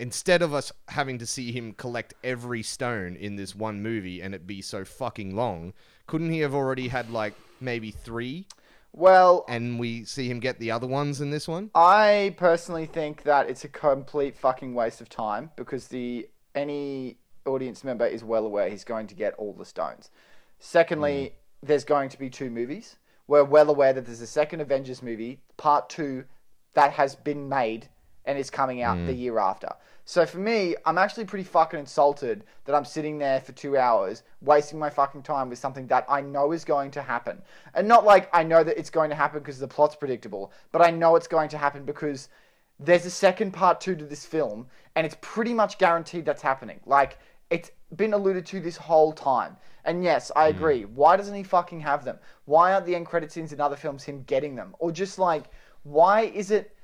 Instead 0.00 0.42
of 0.42 0.54
us 0.54 0.72
having 0.88 1.18
to 1.18 1.26
see 1.26 1.52
him 1.52 1.72
collect 1.74 2.14
every 2.24 2.62
stone 2.62 3.16
in 3.16 3.36
this 3.36 3.54
one 3.54 3.82
movie 3.82 4.20
and 4.20 4.34
it 4.34 4.46
be 4.46 4.62
so 4.62 4.84
fucking 4.84 5.36
long, 5.36 5.72
couldn't 6.06 6.30
he 6.30 6.40
have 6.40 6.54
already 6.54 6.88
had 6.88 7.10
like 7.10 7.34
maybe 7.60 7.90
three 7.90 8.46
well, 8.92 9.44
and 9.48 9.78
we 9.78 10.04
see 10.04 10.28
him 10.28 10.40
get 10.40 10.58
the 10.58 10.70
other 10.72 10.86
ones 10.86 11.20
in 11.20 11.30
this 11.30 11.46
one? 11.46 11.70
I 11.74 12.34
personally 12.36 12.86
think 12.86 13.22
that 13.22 13.48
it's 13.48 13.64
a 13.64 13.68
complete 13.68 14.36
fucking 14.36 14.74
waste 14.74 15.00
of 15.00 15.08
time 15.08 15.50
because 15.56 15.88
the 15.88 16.28
any 16.54 17.16
audience 17.46 17.84
member 17.84 18.06
is 18.06 18.24
well 18.24 18.44
aware 18.44 18.68
he's 18.68 18.84
going 18.84 19.06
to 19.06 19.14
get 19.14 19.34
all 19.34 19.52
the 19.52 19.64
stones. 19.64 20.10
Secondly, 20.58 21.32
hmm. 21.60 21.66
there's 21.66 21.84
going 21.84 22.08
to 22.08 22.18
be 22.18 22.28
two 22.28 22.50
movies. 22.50 22.96
We're 23.28 23.44
well 23.44 23.70
aware 23.70 23.92
that 23.92 24.06
there's 24.06 24.20
a 24.20 24.26
second 24.26 24.60
Avengers 24.60 25.02
movie, 25.02 25.40
part 25.56 25.88
two, 25.88 26.24
that 26.74 26.92
has 26.92 27.14
been 27.14 27.48
made 27.48 27.88
and 28.24 28.36
is 28.38 28.50
coming 28.50 28.82
out 28.82 28.96
the 29.06 29.12
hmm. 29.12 29.18
year 29.18 29.38
after. 29.38 29.72
So 30.10 30.26
for 30.26 30.38
me, 30.38 30.74
I'm 30.84 30.98
actually 30.98 31.24
pretty 31.24 31.44
fucking 31.44 31.78
insulted 31.78 32.42
that 32.64 32.74
I'm 32.74 32.84
sitting 32.84 33.16
there 33.16 33.40
for 33.40 33.52
two 33.52 33.76
hours 33.76 34.24
wasting 34.40 34.76
my 34.76 34.90
fucking 34.90 35.22
time 35.22 35.48
with 35.48 35.60
something 35.60 35.86
that 35.86 36.04
I 36.08 36.20
know 36.20 36.50
is 36.50 36.64
going 36.64 36.90
to 36.90 37.00
happen. 37.00 37.40
And 37.74 37.86
not 37.86 38.04
like 38.04 38.28
I 38.32 38.42
know 38.42 38.64
that 38.64 38.76
it's 38.76 38.90
going 38.90 39.10
to 39.10 39.14
happen 39.14 39.38
because 39.38 39.60
the 39.60 39.68
plot's 39.68 39.94
predictable, 39.94 40.50
but 40.72 40.82
I 40.82 40.90
know 40.90 41.14
it's 41.14 41.28
going 41.28 41.48
to 41.50 41.58
happen 41.58 41.84
because 41.84 42.28
there's 42.80 43.06
a 43.06 43.10
second 43.10 43.52
part 43.52 43.80
two 43.80 43.94
to 43.94 44.04
this 44.04 44.26
film, 44.26 44.66
and 44.96 45.06
it's 45.06 45.16
pretty 45.20 45.54
much 45.54 45.78
guaranteed 45.78 46.24
that's 46.24 46.42
happening. 46.42 46.80
Like, 46.86 47.18
it's 47.48 47.70
been 47.94 48.12
alluded 48.12 48.44
to 48.46 48.58
this 48.58 48.76
whole 48.76 49.12
time. 49.12 49.56
And 49.84 50.02
yes, 50.02 50.32
I 50.34 50.50
hmm. 50.50 50.56
agree. 50.56 50.84
Why 50.86 51.16
doesn't 51.16 51.36
he 51.36 51.44
fucking 51.44 51.78
have 51.82 52.04
them? 52.04 52.18
Why 52.46 52.72
aren't 52.72 52.86
the 52.86 52.96
end 52.96 53.06
credit 53.06 53.30
scenes 53.30 53.52
in 53.52 53.60
other 53.60 53.76
films 53.76 54.02
him 54.02 54.24
getting 54.24 54.56
them? 54.56 54.74
Or 54.80 54.90
just 54.90 55.20
like, 55.20 55.44
why 55.84 56.22
is 56.22 56.50
it 56.50 56.74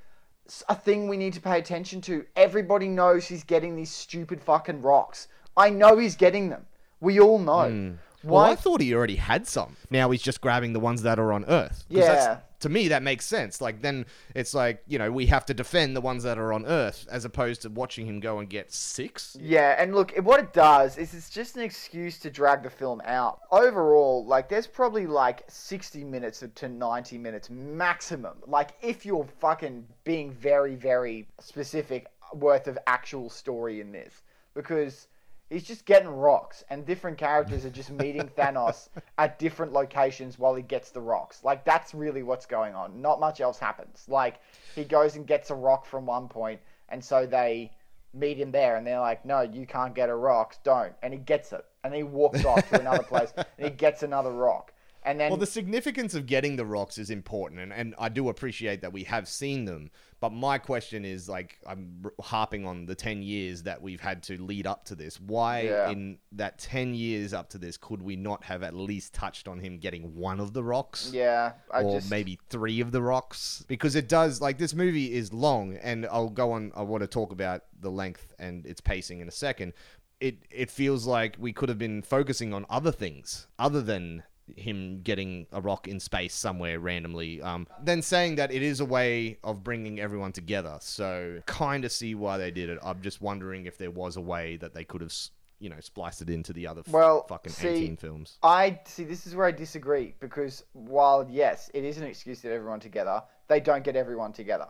a 0.69 0.75
thing 0.75 1.09
we 1.09 1.17
need 1.17 1.33
to 1.35 1.41
pay 1.41 1.59
attention 1.59 2.01
to? 2.03 2.25
Everybody 2.37 2.89
knows 2.89 3.27
he's 3.27 3.45
getting 3.45 3.77
these 3.77 3.91
stupid 3.91 4.41
fucking 4.41 4.83
rocks. 4.83 5.29
I 5.57 5.71
know 5.71 5.97
he's 5.97 6.17
getting 6.17 6.49
them. 6.49 6.67
We 7.01 7.21
all 7.21 7.39
know. 7.39 7.69
Well, 7.69 7.99
Why? 8.27 8.51
I 8.51 8.55
thought 8.57 8.81
he 8.81 8.95
already 8.95 9.17
had 9.17 9.47
some. 9.47 9.77
Now 9.91 10.11
he's 10.11 10.23
just 10.23 10.41
grabbing 10.41 10.73
the 10.73 10.81
ones 10.81 11.03
that 11.03 11.19
are 11.19 11.33
on 11.33 11.45
Earth. 11.47 11.85
Yeah. 11.89 12.01
that's- 12.07 12.39
To 12.61 12.71
me, 12.71 12.89
that 12.89 13.03
makes 13.03 13.27
sense. 13.27 13.61
Like, 13.61 13.83
then 13.83 14.07
it's 14.35 14.55
like, 14.55 14.83
you 14.89 14.99
know, 14.99 15.13
we 15.13 15.27
have 15.27 15.45
to 15.47 15.55
defend 15.55 15.95
the 15.95 16.01
ones 16.01 16.23
that 16.23 16.39
are 16.39 16.55
on 16.55 16.65
Earth 16.65 17.07
as 17.11 17.27
opposed 17.27 17.63
to 17.63 17.69
watching 17.69 18.07
him 18.07 18.19
go 18.19 18.39
and 18.39 18.49
get 18.49 18.73
six. 18.73 19.37
Yeah, 19.39 19.77
and 19.79 19.95
look, 19.95 20.17
what 20.23 20.41
it 20.41 20.55
does 20.55 20.97
is 20.97 21.13
it's 21.13 21.29
just 21.29 21.57
an 21.57 21.63
excuse 21.63 22.19
to 22.21 22.31
drag 22.31 22.63
the 22.63 22.71
film 22.71 23.03
out. 23.05 23.41
Overall, 23.53 24.25
like, 24.25 24.49
there's 24.49 24.67
probably 24.67 25.07
like 25.07 25.45
60 25.49 26.03
minutes 26.03 26.43
to 26.55 26.69
90 26.69 27.19
minutes 27.19 27.51
maximum. 27.51 28.39
Like, 28.47 28.71
if 28.81 29.05
you're 29.05 29.27
fucking 29.39 29.87
being 30.05 30.33
very, 30.33 30.77
very 30.77 31.29
specific, 31.41 32.07
worth 32.33 32.67
of 32.69 32.79
actual 32.87 33.29
story 33.29 33.81
in 33.83 33.93
this. 33.93 34.23
Because 34.55 35.09
he's 35.51 35.65
just 35.65 35.85
getting 35.85 36.09
rocks, 36.09 36.65
and 36.71 36.85
different 36.85 37.19
characters 37.19 37.65
are 37.65 37.71
just 37.71 37.91
meeting 37.91 38.29
Thanos 38.37 38.89
at 39.19 39.39
different 39.39 39.73
locations 39.73 40.39
while 40.39 40.55
he 40.55 40.63
gets 40.63 40.91
the 40.91 41.01
rocks. 41.01 41.45
Like, 41.45 41.65
that's 41.65 41.95
really 41.95 42.23
what's 42.23 42.47
going 42.47 42.75
on. 42.75 43.01
Not 43.01 43.21
much 43.21 43.41
else 43.41 43.59
happens. 43.59 44.05
Like, 44.09 44.41
he 44.75 44.85
goes 44.85 45.17
and 45.17 45.27
gets 45.27 45.51
a 45.51 45.55
rock 45.55 45.87
from 45.87 46.07
one 46.07 46.29
point, 46.29 46.61
and 46.89 47.05
so 47.05 47.27
they 47.27 47.71
meet 48.17 48.39
him 48.39 48.51
there 48.51 48.77
and 48.77 48.87
they're 48.87 49.01
like, 49.01 49.25
no, 49.25 49.43
you 49.43 49.67
can't 49.67 49.95
get 49.95 50.09
a 50.09 50.15
rock, 50.15 50.57
don't. 50.65 50.93
And 51.03 51.13
he 51.13 51.21
gets 51.21 51.53
it. 51.53 51.65
And 51.85 51.95
he 51.95 52.03
walks 52.03 52.45
off 52.45 52.69
to 52.71 52.81
another 52.81 53.03
place 53.03 53.33
and 53.37 53.47
he 53.59 53.71
gets 53.71 54.03
another 54.03 54.33
rock. 54.33 54.73
And 55.07 55.21
then 55.21 55.31
Well, 55.31 55.39
the 55.39 55.47
significance 55.47 56.15
of 56.15 56.27
getting 56.27 56.57
the 56.57 56.67
rocks 56.67 56.99
is 56.99 57.11
important, 57.11 57.61
and, 57.61 57.73
and 57.73 57.95
I 57.97 58.09
do 58.09 58.29
appreciate 58.29 58.83
that 58.83 58.93
we 58.93 59.05
have 59.05 59.29
seen 59.29 59.65
them. 59.65 59.91
But 60.19 60.33
my 60.33 60.59
question 60.59 61.05
is 61.05 61.29
like, 61.29 61.61
I'm 61.67 62.05
harping 62.21 62.67
on 62.67 62.87
the 62.87 62.95
10 62.95 63.23
years 63.23 63.63
that 63.65 63.81
we've 63.81 64.01
had 64.01 64.23
to 64.25 64.43
lead 64.43 64.67
up 64.67 64.85
to 64.87 64.95
this. 64.97 65.21
Why, 65.21 65.61
Yeah. 65.61 65.91
in 65.91 66.19
that 66.33 66.59
10 66.59 66.95
years 66.95 67.33
up 67.33 67.51
to 67.51 67.59
this, 67.59 67.77
could 67.77 68.03
we 68.03 68.17
not 68.17 68.43
have 68.45 68.63
at 68.65 68.75
least 68.75 69.15
touched 69.15 69.47
on 69.47 69.61
him 69.61 69.79
getting 69.79 70.17
one 70.17 70.41
of 70.41 70.53
the 70.53 70.65
rocks? 70.65 71.11
yeah, 71.13 71.53
I 71.71 71.83
or 71.83 71.99
just 71.99 72.11
maybe 72.11 72.41
three 72.49 72.81
of 72.81 72.91
the 72.91 73.01
rocks 73.03 73.65
because 73.69 73.95
it 73.95 74.09
does 74.09 74.41
like 74.41 74.59
this 74.59 74.75
movie 74.75 75.13
is 75.15 75.33
long 75.33 75.77
and 75.77 76.07
i'll 76.07 76.29
go 76.29 76.53
on 76.53 76.73
i 76.75 76.83
want 76.83 77.03
to 77.03 77.07
talk 77.07 77.31
about 77.33 77.63
the 77.81 77.91
length 77.91 78.35
and 78.39 78.67
its 78.67 78.81
pacing 78.81 79.21
in 79.21 79.29
a 79.29 79.33
second 79.33 79.73
it 80.21 80.39
it 80.51 80.71
feels 80.71 81.07
like 81.07 81.37
we 81.39 81.53
could 81.53 81.69
have 81.69 81.79
been 81.79 82.03
focusing 82.03 82.53
on 82.53 82.65
other 82.69 82.91
things 82.93 83.47
other 83.59 83.81
than 83.83 84.23
him 84.55 85.01
getting 85.03 85.47
a 85.53 85.61
rock 85.61 85.89
in 85.89 85.99
space 85.99 86.35
somewhere 86.35 86.79
randomly. 86.79 87.43
Um, 87.43 87.67
then 87.83 88.03
saying 88.03 88.37
that 88.37 88.53
it 88.53 88.63
is 88.63 88.81
a 88.81 88.85
way 88.85 89.39
of 89.43 89.65
bringing 89.65 89.99
everyone 90.01 90.33
together. 90.33 90.79
So 90.81 91.41
kind 91.47 91.85
of 91.85 91.93
see 91.93 92.15
why 92.15 92.39
they 92.39 92.51
did 92.51 92.69
it. 92.69 92.79
I'm 92.83 93.03
just 93.03 93.21
wondering 93.21 93.67
if 93.67 93.79
there 93.79 93.91
was 93.91 94.17
a 94.17 94.21
way 94.21 94.57
that 94.59 94.75
they 94.75 94.85
could 94.85 95.01
have, 95.01 95.13
you 95.59 95.69
know, 95.71 95.81
spliced 95.81 96.23
it 96.23 96.31
into 96.31 96.53
the 96.53 96.67
other 96.67 96.83
f- 96.87 96.93
Well, 96.93 97.27
fucking 97.27 97.53
see, 97.53 97.69
18 97.69 97.97
films. 97.97 98.39
I 98.43 98.81
see. 98.85 99.05
This 99.05 99.27
is 99.27 99.35
where 99.35 99.47
I 99.47 99.53
disagree 99.53 100.15
because 100.21 100.65
while 100.75 101.27
yes, 101.29 101.71
it 101.75 101.85
is 101.85 101.99
an 101.99 102.05
excuse 102.05 102.41
to 102.43 102.49
get 102.49 102.55
everyone 102.55 102.81
together, 102.81 103.23
they 103.49 103.61
don't 103.61 103.83
get 103.83 103.97
everyone 103.97 104.33
together. 104.33 104.69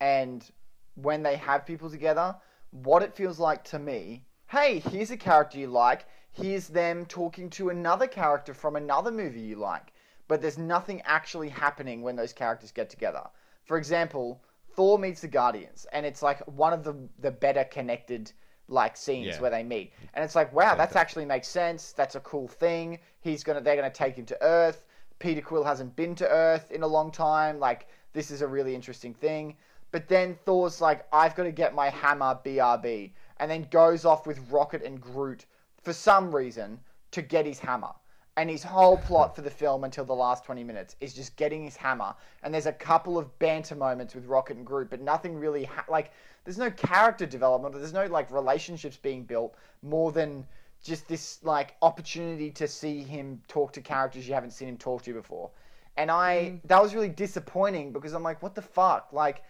And 0.00 0.48
when 0.94 1.22
they 1.22 1.36
have 1.36 1.66
people 1.66 1.90
together, 1.90 2.36
what 2.70 3.02
it 3.02 3.14
feels 3.14 3.38
like 3.38 3.64
to 3.64 3.78
me, 3.78 4.24
hey, 4.48 4.78
here's 4.78 5.10
a 5.10 5.16
character 5.16 5.58
you 5.58 5.66
like. 5.66 6.06
Here's 6.32 6.68
them 6.68 7.06
talking 7.06 7.50
to 7.50 7.70
another 7.70 8.06
character 8.06 8.54
from 8.54 8.76
another 8.76 9.10
movie 9.10 9.40
you 9.40 9.56
like. 9.56 9.92
But 10.28 10.40
there's 10.40 10.58
nothing 10.58 11.00
actually 11.02 11.48
happening 11.48 12.02
when 12.02 12.14
those 12.16 12.32
characters 12.32 12.70
get 12.70 12.88
together. 12.88 13.26
For 13.64 13.76
example, 13.76 14.40
Thor 14.74 14.98
meets 14.98 15.20
the 15.22 15.28
Guardians, 15.28 15.86
and 15.92 16.06
it's 16.06 16.22
like 16.22 16.40
one 16.46 16.72
of 16.72 16.84
the 16.84 16.94
the 17.18 17.30
better 17.32 17.64
connected 17.64 18.30
like 18.68 18.96
scenes 18.96 19.26
Yeah. 19.34 19.40
where 19.40 19.50
they 19.50 19.64
meet. 19.64 19.92
And 20.14 20.24
it's 20.24 20.36
like, 20.36 20.52
wow, 20.52 20.76
that's 20.76 20.94
actually 20.94 21.24
makes 21.24 21.48
sense. 21.48 21.90
That's 21.92 22.14
a 22.14 22.20
cool 22.20 22.46
thing. 22.46 23.00
He's 23.20 23.42
gonna 23.42 23.60
they're 23.60 23.74
gonna 23.74 23.90
take 23.90 24.14
him 24.14 24.26
to 24.26 24.40
Earth. 24.42 24.86
Peter 25.18 25.40
Quill 25.40 25.64
hasn't 25.64 25.96
been 25.96 26.14
to 26.14 26.28
Earth 26.28 26.70
in 26.70 26.82
a 26.84 26.86
long 26.86 27.10
time. 27.10 27.58
Like, 27.58 27.88
this 28.12 28.30
is 28.30 28.40
a 28.40 28.46
really 28.46 28.74
interesting 28.74 29.12
thing. 29.12 29.56
But 29.90 30.06
then 30.08 30.36
Thor's 30.44 30.80
like, 30.80 31.04
I've 31.12 31.34
got 31.34 31.42
to 31.42 31.52
get 31.52 31.74
my 31.74 31.90
hammer, 31.90 32.38
BRB, 32.44 33.10
and 33.38 33.50
then 33.50 33.66
goes 33.70 34.04
off 34.04 34.26
with 34.26 34.38
Rocket 34.50 34.82
and 34.82 35.00
Groot 35.00 35.44
for 35.82 35.92
some 35.92 36.34
reason 36.34 36.80
to 37.12 37.22
get 37.22 37.46
his 37.46 37.58
hammer. 37.58 37.92
And 38.36 38.48
his 38.48 38.62
whole 38.62 38.96
plot 38.96 39.34
for 39.34 39.42
the 39.42 39.50
film 39.50 39.84
until 39.84 40.04
the 40.04 40.14
last 40.14 40.44
20 40.44 40.64
minutes 40.64 40.96
is 41.00 41.12
just 41.12 41.36
getting 41.36 41.64
his 41.64 41.76
hammer. 41.76 42.14
And 42.42 42.54
there's 42.54 42.66
a 42.66 42.72
couple 42.72 43.18
of 43.18 43.36
banter 43.38 43.74
moments 43.74 44.14
with 44.14 44.24
Rocket 44.26 44.56
and 44.56 44.64
Groot, 44.64 44.88
but 44.88 45.00
nothing 45.00 45.34
really, 45.34 45.64
ha- 45.64 45.84
like, 45.88 46.12
there's 46.44 46.56
no 46.56 46.70
character 46.70 47.26
development, 47.26 47.74
there's 47.74 47.92
no, 47.92 48.06
like, 48.06 48.30
relationships 48.30 48.96
being 48.96 49.24
built 49.24 49.56
more 49.82 50.12
than 50.12 50.46
just 50.82 51.06
this, 51.08 51.40
like, 51.42 51.76
opportunity 51.82 52.50
to 52.52 52.66
see 52.66 53.02
him 53.02 53.42
talk 53.48 53.72
to 53.72 53.80
characters 53.82 54.26
you 54.26 54.32
haven't 54.32 54.52
seen 54.52 54.68
him 54.68 54.78
talk 54.78 55.02
to 55.02 55.12
before. 55.12 55.50
And 55.96 56.10
I, 56.10 56.36
mm-hmm. 56.36 56.66
that 56.68 56.80
was 56.80 56.94
really 56.94 57.08
disappointing 57.08 57.92
because 57.92 58.14
I'm 58.14 58.22
like, 58.22 58.42
what 58.42 58.54
the 58.54 58.62
fuck? 58.62 59.12
Like, 59.12 59.42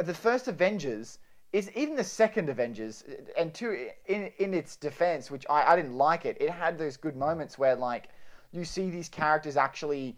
the 0.00 0.12
first 0.12 0.48
Avengers 0.48 1.18
is 1.52 1.70
even 1.74 1.96
the 1.96 2.04
second 2.04 2.48
Avengers, 2.48 3.04
uh, 3.08 3.14
and 3.40 3.54
two 3.54 3.88
in 4.06 4.30
in 4.38 4.52
its 4.54 4.76
defense, 4.76 5.30
which 5.30 5.46
I, 5.48 5.72
I 5.72 5.76
didn't 5.76 5.96
like 5.96 6.24
it. 6.26 6.36
It 6.40 6.50
had 6.50 6.78
those 6.78 6.96
good 6.96 7.16
moments 7.16 7.58
where 7.58 7.74
like 7.74 8.08
you 8.52 8.64
see 8.64 8.90
these 8.90 9.08
characters 9.08 9.56
actually 9.56 10.16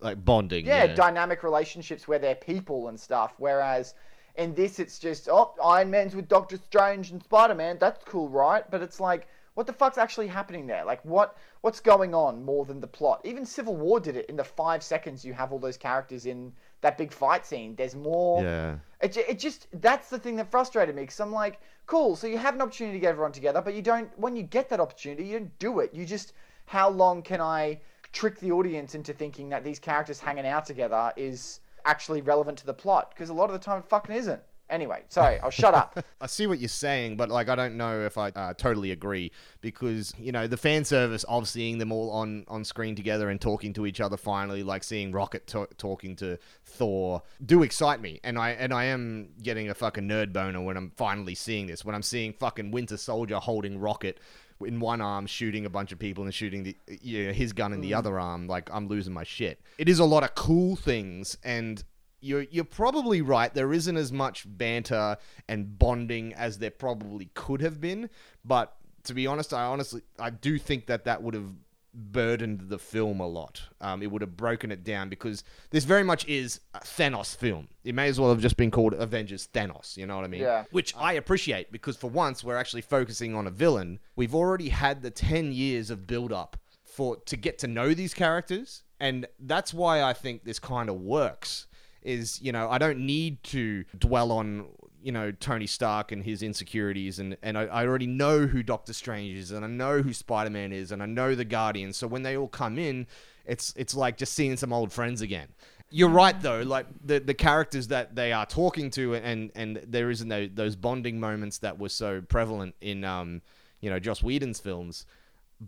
Like 0.00 0.24
bonding. 0.24 0.66
yeah, 0.66 0.84
Yeah. 0.84 0.94
dynamic 0.94 1.42
relationships 1.42 2.06
where 2.08 2.18
they're 2.18 2.34
people 2.34 2.88
and 2.88 2.98
stuff. 2.98 3.34
Whereas 3.38 3.94
in 4.36 4.54
this, 4.54 4.78
it's 4.78 4.98
just 4.98 5.28
oh, 5.28 5.54
Iron 5.64 5.90
Man's 5.90 6.14
with 6.14 6.28
Doctor 6.28 6.56
Strange 6.58 7.10
and 7.10 7.22
Spider 7.22 7.54
Man. 7.54 7.76
That's 7.80 8.04
cool, 8.04 8.28
right? 8.28 8.68
But 8.70 8.82
it's 8.82 9.00
like, 9.00 9.26
what 9.54 9.66
the 9.66 9.72
fuck's 9.72 9.98
actually 9.98 10.28
happening 10.28 10.66
there? 10.68 10.84
Like, 10.84 11.04
what 11.04 11.36
what's 11.62 11.80
going 11.80 12.14
on 12.14 12.44
more 12.44 12.64
than 12.64 12.80
the 12.80 12.86
plot? 12.86 13.20
Even 13.24 13.44
Civil 13.44 13.74
War 13.76 13.98
did 13.98 14.16
it 14.16 14.26
in 14.26 14.36
the 14.36 14.44
five 14.44 14.82
seconds 14.84 15.24
you 15.24 15.32
have 15.32 15.52
all 15.52 15.58
those 15.58 15.76
characters 15.76 16.24
in 16.26 16.52
that 16.82 16.96
big 16.96 17.12
fight 17.12 17.44
scene. 17.44 17.74
There's 17.74 17.96
more. 17.96 18.44
yeah. 18.44 18.76
It, 19.00 19.16
it 19.16 19.38
just 19.38 19.68
that's 19.72 20.10
the 20.10 20.18
thing 20.18 20.36
that 20.36 20.50
frustrated 20.50 20.94
me 20.96 21.02
because 21.02 21.20
I'm 21.20 21.32
like, 21.32 21.60
cool. 21.86 22.16
So 22.16 22.26
you 22.26 22.38
have 22.38 22.54
an 22.54 22.62
opportunity 22.62 22.98
to 22.98 23.00
get 23.00 23.10
everyone 23.10 23.32
together, 23.32 23.60
but 23.60 23.74
you 23.74 23.82
don't. 23.82 24.10
When 24.18 24.34
you 24.34 24.42
get 24.42 24.68
that 24.70 24.80
opportunity, 24.80 25.24
you 25.24 25.38
don't 25.38 25.58
do 25.58 25.80
it. 25.80 25.94
You 25.94 26.04
just, 26.04 26.32
how 26.66 26.88
long 26.88 27.22
can 27.22 27.40
I 27.40 27.80
trick 28.12 28.40
the 28.40 28.50
audience 28.52 28.94
into 28.94 29.12
thinking 29.12 29.48
that 29.50 29.62
these 29.64 29.78
characters 29.78 30.18
hanging 30.18 30.46
out 30.46 30.66
together 30.66 31.12
is 31.16 31.60
actually 31.84 32.22
relevant 32.22 32.58
to 32.58 32.66
the 32.66 32.74
plot? 32.74 33.10
Because 33.10 33.30
a 33.30 33.34
lot 33.34 33.46
of 33.46 33.52
the 33.52 33.58
time, 33.58 33.78
it 33.78 33.88
fucking 33.88 34.14
isn't. 34.14 34.42
Anyway, 34.70 35.02
sorry, 35.08 35.38
I'll 35.40 35.50
shut 35.50 35.74
up. 35.74 35.98
I 36.20 36.26
see 36.26 36.46
what 36.46 36.58
you're 36.58 36.68
saying, 36.68 37.16
but 37.16 37.30
like 37.30 37.48
I 37.48 37.54
don't 37.54 37.76
know 37.76 38.00
if 38.02 38.18
I 38.18 38.28
uh, 38.30 38.52
totally 38.54 38.90
agree 38.90 39.32
because 39.60 40.12
you 40.18 40.30
know 40.30 40.46
the 40.46 40.56
fan 40.56 40.84
service 40.84 41.24
of 41.24 41.48
seeing 41.48 41.78
them 41.78 41.90
all 41.90 42.10
on 42.10 42.44
on 42.48 42.64
screen 42.64 42.94
together 42.94 43.30
and 43.30 43.40
talking 43.40 43.72
to 43.74 43.86
each 43.86 44.00
other 44.00 44.16
finally, 44.16 44.62
like 44.62 44.84
seeing 44.84 45.10
Rocket 45.10 45.46
to- 45.48 45.68
talking 45.78 46.16
to 46.16 46.38
Thor, 46.64 47.22
do 47.44 47.62
excite 47.62 48.00
me, 48.00 48.20
and 48.22 48.38
I 48.38 48.50
and 48.50 48.74
I 48.74 48.84
am 48.84 49.30
getting 49.42 49.70
a 49.70 49.74
fucking 49.74 50.06
nerd 50.06 50.32
boner 50.32 50.60
when 50.60 50.76
I'm 50.76 50.92
finally 50.96 51.34
seeing 51.34 51.66
this. 51.66 51.84
When 51.84 51.94
I'm 51.94 52.02
seeing 52.02 52.34
fucking 52.34 52.70
Winter 52.70 52.98
Soldier 52.98 53.36
holding 53.36 53.78
Rocket 53.78 54.20
in 54.60 54.80
one 54.80 55.00
arm 55.00 55.26
shooting 55.26 55.64
a 55.66 55.70
bunch 55.70 55.92
of 55.92 55.98
people 55.98 56.24
and 56.24 56.34
shooting 56.34 56.64
the 56.64 56.76
you 57.00 57.26
know, 57.26 57.32
his 57.32 57.52
gun 57.52 57.72
in 57.72 57.80
the 57.80 57.94
other 57.94 58.18
arm 58.18 58.46
like 58.48 58.68
I'm 58.72 58.88
losing 58.88 59.14
my 59.14 59.24
shit. 59.24 59.60
It 59.78 59.88
is 59.88 59.98
a 59.98 60.04
lot 60.04 60.24
of 60.24 60.34
cool 60.34 60.76
things 60.76 61.38
and 61.44 61.82
you're 62.20 62.46
you're 62.50 62.64
probably 62.64 63.22
right 63.22 63.52
there 63.52 63.72
isn't 63.72 63.96
as 63.96 64.12
much 64.12 64.44
banter 64.46 65.16
and 65.48 65.78
bonding 65.78 66.34
as 66.34 66.58
there 66.58 66.70
probably 66.70 67.30
could 67.34 67.60
have 67.60 67.80
been, 67.80 68.10
but 68.44 68.76
to 69.04 69.14
be 69.14 69.26
honest 69.26 69.54
I 69.54 69.64
honestly 69.64 70.02
I 70.18 70.30
do 70.30 70.58
think 70.58 70.86
that 70.86 71.04
that 71.04 71.22
would 71.22 71.34
have 71.34 71.52
burdened 71.94 72.68
the 72.68 72.78
film 72.78 73.20
a 73.20 73.26
lot. 73.26 73.62
Um, 73.80 74.02
it 74.02 74.10
would 74.10 74.22
have 74.22 74.36
broken 74.36 74.70
it 74.70 74.84
down 74.84 75.08
because 75.08 75.42
this 75.70 75.84
very 75.84 76.04
much 76.04 76.26
is 76.28 76.60
a 76.74 76.80
Thanos 76.80 77.36
film. 77.36 77.68
It 77.84 77.94
may 77.94 78.08
as 78.08 78.20
well 78.20 78.30
have 78.30 78.40
just 78.40 78.56
been 78.56 78.70
called 78.70 78.94
Avengers 78.94 79.48
Thanos. 79.52 79.96
You 79.96 80.06
know 80.06 80.16
what 80.16 80.24
I 80.24 80.28
mean? 80.28 80.42
Yeah. 80.42 80.64
Which 80.70 80.94
I 80.96 81.14
appreciate 81.14 81.72
because 81.72 81.96
for 81.96 82.10
once 82.10 82.44
we're 82.44 82.56
actually 82.56 82.82
focusing 82.82 83.34
on 83.34 83.46
a 83.46 83.50
villain. 83.50 83.98
We've 84.16 84.34
already 84.34 84.68
had 84.68 85.02
the 85.02 85.10
ten 85.10 85.52
years 85.52 85.90
of 85.90 86.06
build 86.06 86.32
up 86.32 86.56
for 86.84 87.16
to 87.16 87.36
get 87.36 87.58
to 87.58 87.66
know 87.66 87.94
these 87.94 88.14
characters, 88.14 88.82
and 89.00 89.26
that's 89.38 89.72
why 89.74 90.02
I 90.02 90.12
think 90.12 90.44
this 90.44 90.58
kind 90.58 90.88
of 90.88 90.96
works. 90.96 91.66
Is 92.02 92.40
you 92.40 92.52
know 92.52 92.68
I 92.70 92.78
don't 92.78 93.00
need 93.00 93.42
to 93.44 93.84
dwell 93.98 94.32
on 94.32 94.66
you 95.02 95.12
know 95.12 95.30
Tony 95.32 95.66
Stark 95.66 96.12
and 96.12 96.22
his 96.22 96.42
insecurities, 96.42 97.18
and 97.18 97.36
and 97.42 97.56
I, 97.58 97.62
I 97.62 97.86
already 97.86 98.06
know 98.06 98.46
who 98.46 98.62
Doctor 98.62 98.92
Strange 98.92 99.36
is, 99.36 99.50
and 99.50 99.64
I 99.64 99.68
know 99.68 100.02
who 100.02 100.12
Spider 100.12 100.50
Man 100.50 100.72
is, 100.72 100.92
and 100.92 101.02
I 101.02 101.06
know 101.06 101.34
the 101.34 101.44
Guardians. 101.44 101.96
So 101.96 102.06
when 102.06 102.22
they 102.22 102.36
all 102.36 102.48
come 102.48 102.78
in, 102.78 103.06
it's 103.46 103.74
it's 103.76 103.94
like 103.94 104.16
just 104.16 104.34
seeing 104.34 104.56
some 104.56 104.72
old 104.72 104.92
friends 104.92 105.20
again. 105.20 105.48
You're 105.90 106.10
right 106.10 106.38
though, 106.40 106.62
like 106.62 106.86
the 107.04 107.18
the 107.18 107.34
characters 107.34 107.88
that 107.88 108.14
they 108.14 108.32
are 108.32 108.46
talking 108.46 108.90
to, 108.90 109.14
and 109.14 109.50
and 109.54 109.80
there 109.86 110.10
isn't 110.10 110.28
those, 110.28 110.50
those 110.52 110.76
bonding 110.76 111.18
moments 111.18 111.58
that 111.58 111.78
were 111.78 111.88
so 111.88 112.20
prevalent 112.20 112.74
in 112.80 113.04
um 113.04 113.42
you 113.80 113.90
know 113.90 113.98
Joss 113.98 114.22
Whedon's 114.22 114.60
films, 114.60 115.06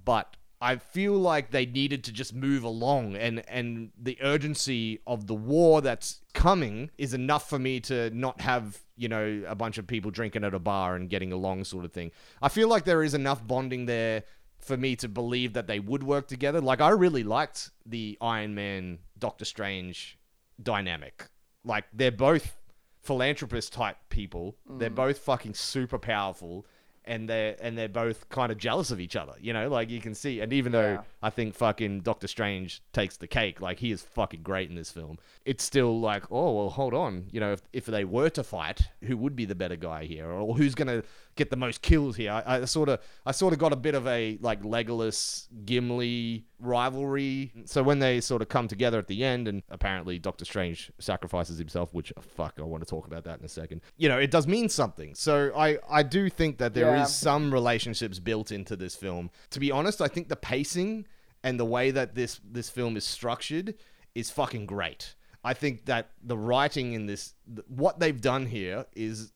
but 0.05 0.37
I 0.63 0.77
feel 0.77 1.15
like 1.15 1.51
they 1.51 1.65
needed 1.65 2.05
to 2.05 2.13
just 2.13 2.35
move 2.35 2.65
along, 2.65 3.17
and 3.17 3.43
and 3.49 3.93
the 3.99 4.19
urgency 4.21 5.01
of 5.07 5.27
the 5.27 5.35
war 5.35 5.81
that's 5.81 6.21
coming 6.35 6.91
is 6.99 7.15
enough 7.15 7.49
for 7.49 7.59
me 7.59 7.81
to 7.81 8.11
not 8.11 8.43
have 8.43 8.79
you 8.97 9.09
know 9.09 9.43
a 9.49 9.55
bunch 9.55 9.79
of 9.79 9.87
people 9.87 10.11
drinking 10.11 10.45
at 10.45 10.53
a 10.53 10.59
bar 10.59 10.97
and 10.97 11.09
getting 11.09 11.33
along 11.33 11.65
sort 11.65 11.87
of 11.87 11.93
thing. 11.93 12.11
I 12.43 12.49
feel 12.49 12.69
like 12.69 12.85
there 12.85 13.03
is 13.03 13.15
enough 13.15 13.47
bonding 13.47 13.87
there 13.87 14.25
for 14.59 14.77
me 14.77 14.95
to 14.97 15.09
believe 15.09 15.55
that 15.55 15.67
they 15.67 15.81
would 15.81 16.03
work 16.03 16.29
together. 16.29 16.61
Like 16.61 16.83
I 16.83 16.91
really 16.91 17.25
liked 17.25 17.71
the 17.87 18.19
Iron 18.21 18.55
Man 18.55 18.99
Doctor 19.19 19.47
Strange 19.47 20.19
dynamic. 20.63 21.29
Like 21.65 21.87
they're 21.95 22.11
both 22.11 22.59
philanthropist 23.03 23.73
type 23.73 23.97
people. 24.11 24.57
They're 24.69 24.91
mm. 24.91 24.95
both 24.95 25.19
fucking 25.19 25.55
super 25.55 25.99
powerful 25.99 26.67
and 27.05 27.29
they're 27.29 27.57
and 27.61 27.77
they're 27.79 27.89
both 27.89 28.29
kind 28.29 28.53
of 28.53 28.59
jealous 28.59 28.91
of 28.91 29.01
each 29.01 29.17
other, 29.17 29.33
you 29.41 29.53
know, 29.53 29.69
like 29.69 29.91
you 29.91 30.01
can 30.01 30.15
see. 30.15 30.41
And 30.41 30.53
even 30.53 30.73
though 30.73 30.93
Yeah. 30.93 31.03
I 31.23 31.31
think 31.31 31.55
fucking 31.55 32.01
Doctor 32.01 32.29
Strange 32.29 32.83
takes 32.93 33.17
the 33.17 33.27
cake, 33.27 33.61
like 33.61 33.79
he 33.79 33.91
is 33.91 34.03
fucking 34.03 34.43
great 34.43 34.69
in 34.69 34.75
this 34.77 34.91
film. 34.91 35.19
It's 35.45 35.65
still 35.65 35.99
like, 36.01 36.25
oh 36.31 36.53
well, 36.53 36.71
hold 36.71 36.95
on, 36.95 37.27
you 37.31 37.41
know, 37.41 37.53
if 37.53 37.63
if 37.73 37.87
they 37.87 38.05
were 38.05 38.31
to 38.31 38.43
fight, 38.43 38.83
who 39.05 39.17
would 39.17 39.35
be 39.35 39.45
the 39.45 39.55
better 39.55 39.77
guy 39.77 40.05
here, 40.05 40.27
or 40.27 40.55
who's 40.55 40.75
gonna 40.75 41.03
get 41.37 41.51
the 41.51 41.57
most 41.57 41.83
kills 41.83 42.17
here? 42.17 42.33
I, 42.33 42.61
I 42.61 42.65
sort 42.65 42.89
of 42.89 43.01
I 43.25 43.33
sort 43.33 43.53
of 43.53 43.59
got 43.59 43.73
a 43.73 43.77
bit 43.77 43.95
of 43.95 44.07
a 44.07 44.39
like 44.41 44.63
Legolas 44.63 45.47
Gimli 45.65 46.45
rivalry. 46.59 47.53
So 47.65 47.83
when 47.83 47.99
they 47.99 48.21
sort 48.21 48.43
of 48.43 48.49
come 48.49 48.69
together 48.69 48.99
at 48.99 49.07
the 49.07 49.25
end, 49.25 49.49
and 49.49 49.63
apparently 49.69 50.19
Doctor 50.19 50.45
Strange 50.45 50.91
sacrifices 50.99 51.59
himself, 51.59 51.93
which 51.95 52.13
fuck, 52.21 52.55
I 52.59 52.63
want 52.63 52.83
to 52.83 52.89
talk 52.89 53.07
about 53.07 53.25
that 53.25 53.39
in 53.39 53.45
a 53.45 53.49
second. 53.49 53.81
You 53.97 54.09
know, 54.09 54.19
it 54.19 54.31
does 54.31 54.47
mean 54.47 54.69
something. 54.69 55.15
So 55.15 55.53
I 55.57 55.79
I 55.91 56.03
do 56.03 56.29
think 56.31 56.59
that 56.59 56.75
there 56.75 56.95
is 56.95 57.01
Yeah. 57.01 57.05
some 57.05 57.53
relationships 57.53 58.19
built 58.19 58.51
into 58.53 58.77
this 58.77 58.95
film. 58.95 59.31
To 59.51 59.61
be 59.61 59.71
honest, 59.71 60.01
I 60.01 60.09
think 60.09 60.29
the 60.29 60.37
pacing 60.37 61.07
and 61.43 61.59
the 61.59 61.65
way 61.65 61.91
that 61.91 62.15
this 62.15 62.41
this 62.45 62.69
film 62.71 62.97
is 62.97 63.05
structured 63.05 63.75
is 64.15 64.31
fucking 64.31 64.67
great. 64.67 65.15
I 65.43 65.55
think 65.55 65.87
that 65.87 66.11
the 66.23 66.37
writing 66.37 66.93
in 66.93 67.07
this, 67.07 67.33
th- 67.47 67.65
what 67.67 67.99
they've 67.99 68.21
done 68.21 68.45
here 68.45 68.85
is 68.95 69.33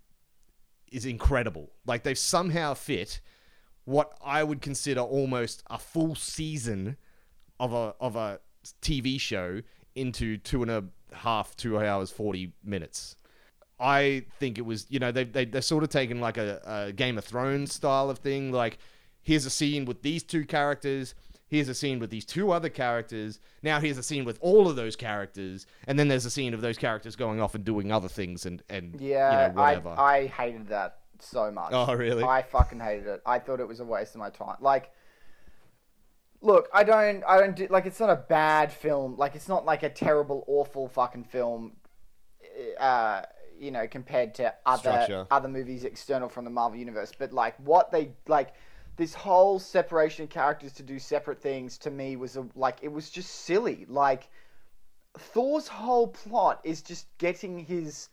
is 0.95 1.05
incredible. 1.05 1.71
Like 1.87 2.05
they've 2.05 2.19
somehow 2.19 2.75
fit 2.75 3.21
what 3.85 4.17
I 4.25 4.43
would 4.45 4.63
consider 4.63 5.01
almost 5.01 5.63
a 5.69 5.79
full 5.79 6.15
season 6.15 6.97
of 7.61 7.73
a 7.73 7.95
of 8.01 8.17
a 8.17 8.41
TV 8.81 9.21
show 9.21 9.61
into 9.95 10.39
two 10.39 10.63
and 10.63 10.71
a 10.71 10.85
half, 11.13 11.57
two 11.57 11.79
hours 11.79 12.11
forty 12.11 12.53
minutes. 12.65 13.17
I 13.81 14.25
think 14.39 14.57
it 14.57 14.63
was, 14.63 14.87
you 14.89 15.01
know, 15.01 15.11
they 15.13 15.25
they 15.25 15.45
they're 15.45 15.63
sort 15.63 15.85
of 15.85 15.91
taken 15.91 16.21
like 16.21 16.39
a, 16.39 16.87
a 16.89 16.93
Game 16.93 17.19
of 17.19 17.25
Thrones 17.25 17.73
style 17.73 18.09
of 18.09 18.19
thing. 18.19 18.53
Like 18.53 18.79
here's 19.23 19.47
a 19.47 19.51
scene 19.51 19.85
with 19.85 20.03
these 20.03 20.23
two 20.23 20.45
characters. 20.45 21.15
Here's 21.47 21.69
a 21.69 21.75
scene 21.75 21.99
with 21.99 22.11
these 22.11 22.25
two 22.25 22.51
other 22.51 22.69
characters. 22.69 23.39
Now 23.63 23.79
here's 23.81 23.99
a 23.99 24.03
scene 24.03 24.25
with 24.25 24.39
all 24.41 24.69
of 24.69 24.77
those 24.77 24.97
characters, 24.97 25.67
and 25.87 25.99
then 25.99 26.09
there's 26.09 26.25
a 26.25 26.31
scene 26.31 26.55
of 26.55 26.61
those 26.61 26.79
characters 26.79 27.17
going 27.17 27.41
off 27.41 27.55
and 27.55 27.65
doing 27.65 27.93
other 27.93 28.09
things 28.09 28.47
and 28.47 28.63
and 28.69 29.01
Yeah, 29.01 29.49
you 29.49 29.55
know, 29.55 29.61
whatever. 29.61 29.91
I 29.91 30.17
I 30.17 30.27
hated 30.27 30.69
that 30.69 30.99
so 31.21 31.51
much. 31.51 31.71
Oh, 31.73 31.95
really? 31.95 32.23
I 32.23 32.43
fucking 32.43 32.81
hated 32.81 33.07
it. 33.07 33.23
I 33.27 33.39
thought 33.39 33.61
it 33.61 33.69
was 33.69 33.81
a 33.81 33.85
waste 33.85 34.15
of 34.15 34.21
my 34.21 34.31
time. 34.31 34.57
Like, 34.61 34.93
look, 36.41 36.69
I 36.73 36.85
don't, 36.85 37.23
I 37.25 37.39
don't 37.39 37.57
do, 37.57 37.67
like. 37.71 37.87
It's 37.87 38.01
not 38.01 38.11
a 38.11 38.17
bad 38.17 38.73
film. 38.73 39.17
Like, 39.17 39.35
it's 39.35 39.49
not 39.49 39.65
like 39.65 39.83
a 39.83 39.89
terrible, 39.91 40.45
awful 40.47 40.89
fucking 40.89 41.25
film. 41.25 41.77
Uh, 42.79 43.23
you 43.59 43.71
know, 43.71 43.87
compared 43.87 44.35
to 44.35 44.53
other 44.67 44.81
Structure. 44.81 45.27
other 45.31 45.49
movies 45.49 45.85
external 45.85 46.29
from 46.29 46.45
the 46.45 46.51
Marvel 46.51 46.79
universe. 46.79 47.13
But 47.17 47.33
like, 47.33 47.57
what 47.59 47.91
they 47.91 48.13
like. 48.29 48.55
This 48.97 49.15
whole 49.15 49.59
separation 49.59 50.25
of 50.25 50.31
characters 50.31 50.73
to 50.75 50.83
do 50.83 50.99
separate 50.99 51.41
things 51.41 51.79
to 51.79 51.91
me 51.91 52.17
was 52.17 52.37
a, 52.37 52.47
like 52.55 52.79
it 52.83 52.93
was 52.93 53.11
just 53.11 53.31
silly. 53.31 53.87
Like 53.89 54.29
Thor's 55.19 55.69
whole 55.69 56.09
plot 56.09 56.61
is 56.65 56.83
just 56.83 57.07
getting 57.19 57.59
his 57.59 58.09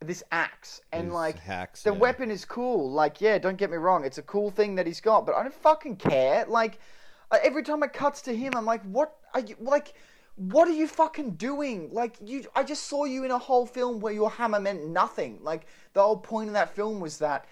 this 0.00 0.22
axe 0.30 0.80
and 0.92 1.06
His 1.06 1.14
like 1.14 1.38
hacks, 1.38 1.82
the 1.82 1.92
yeah. 1.92 1.98
weapon 1.98 2.30
is 2.30 2.44
cool. 2.44 2.90
Like, 2.90 3.20
yeah, 3.20 3.38
don't 3.38 3.56
get 3.56 3.70
me 3.70 3.76
wrong, 3.76 4.04
it's 4.04 4.18
a 4.18 4.22
cool 4.22 4.50
thing 4.50 4.76
that 4.76 4.86
he's 4.86 5.00
got, 5.00 5.26
but 5.26 5.34
I 5.34 5.42
don't 5.42 5.54
fucking 5.54 5.96
care. 5.96 6.44
Like, 6.46 6.78
every 7.42 7.62
time 7.62 7.82
it 7.82 7.92
cuts 7.92 8.22
to 8.22 8.36
him, 8.36 8.52
I'm 8.56 8.64
like, 8.64 8.82
what 8.84 9.16
are 9.34 9.40
you 9.40 9.56
like? 9.60 9.94
What 10.36 10.68
are 10.68 10.72
you 10.72 10.86
fucking 10.86 11.32
doing? 11.32 11.90
Like, 11.92 12.16
you, 12.24 12.44
I 12.54 12.62
just 12.62 12.84
saw 12.84 13.06
you 13.06 13.24
in 13.24 13.32
a 13.32 13.38
whole 13.38 13.66
film 13.66 13.98
where 13.98 14.12
your 14.12 14.30
hammer 14.30 14.60
meant 14.60 14.86
nothing. 14.86 15.40
Like, 15.42 15.66
the 15.94 16.02
whole 16.02 16.16
point 16.16 16.46
of 16.46 16.54
that 16.54 16.76
film 16.76 17.00
was 17.00 17.18
that 17.18 17.46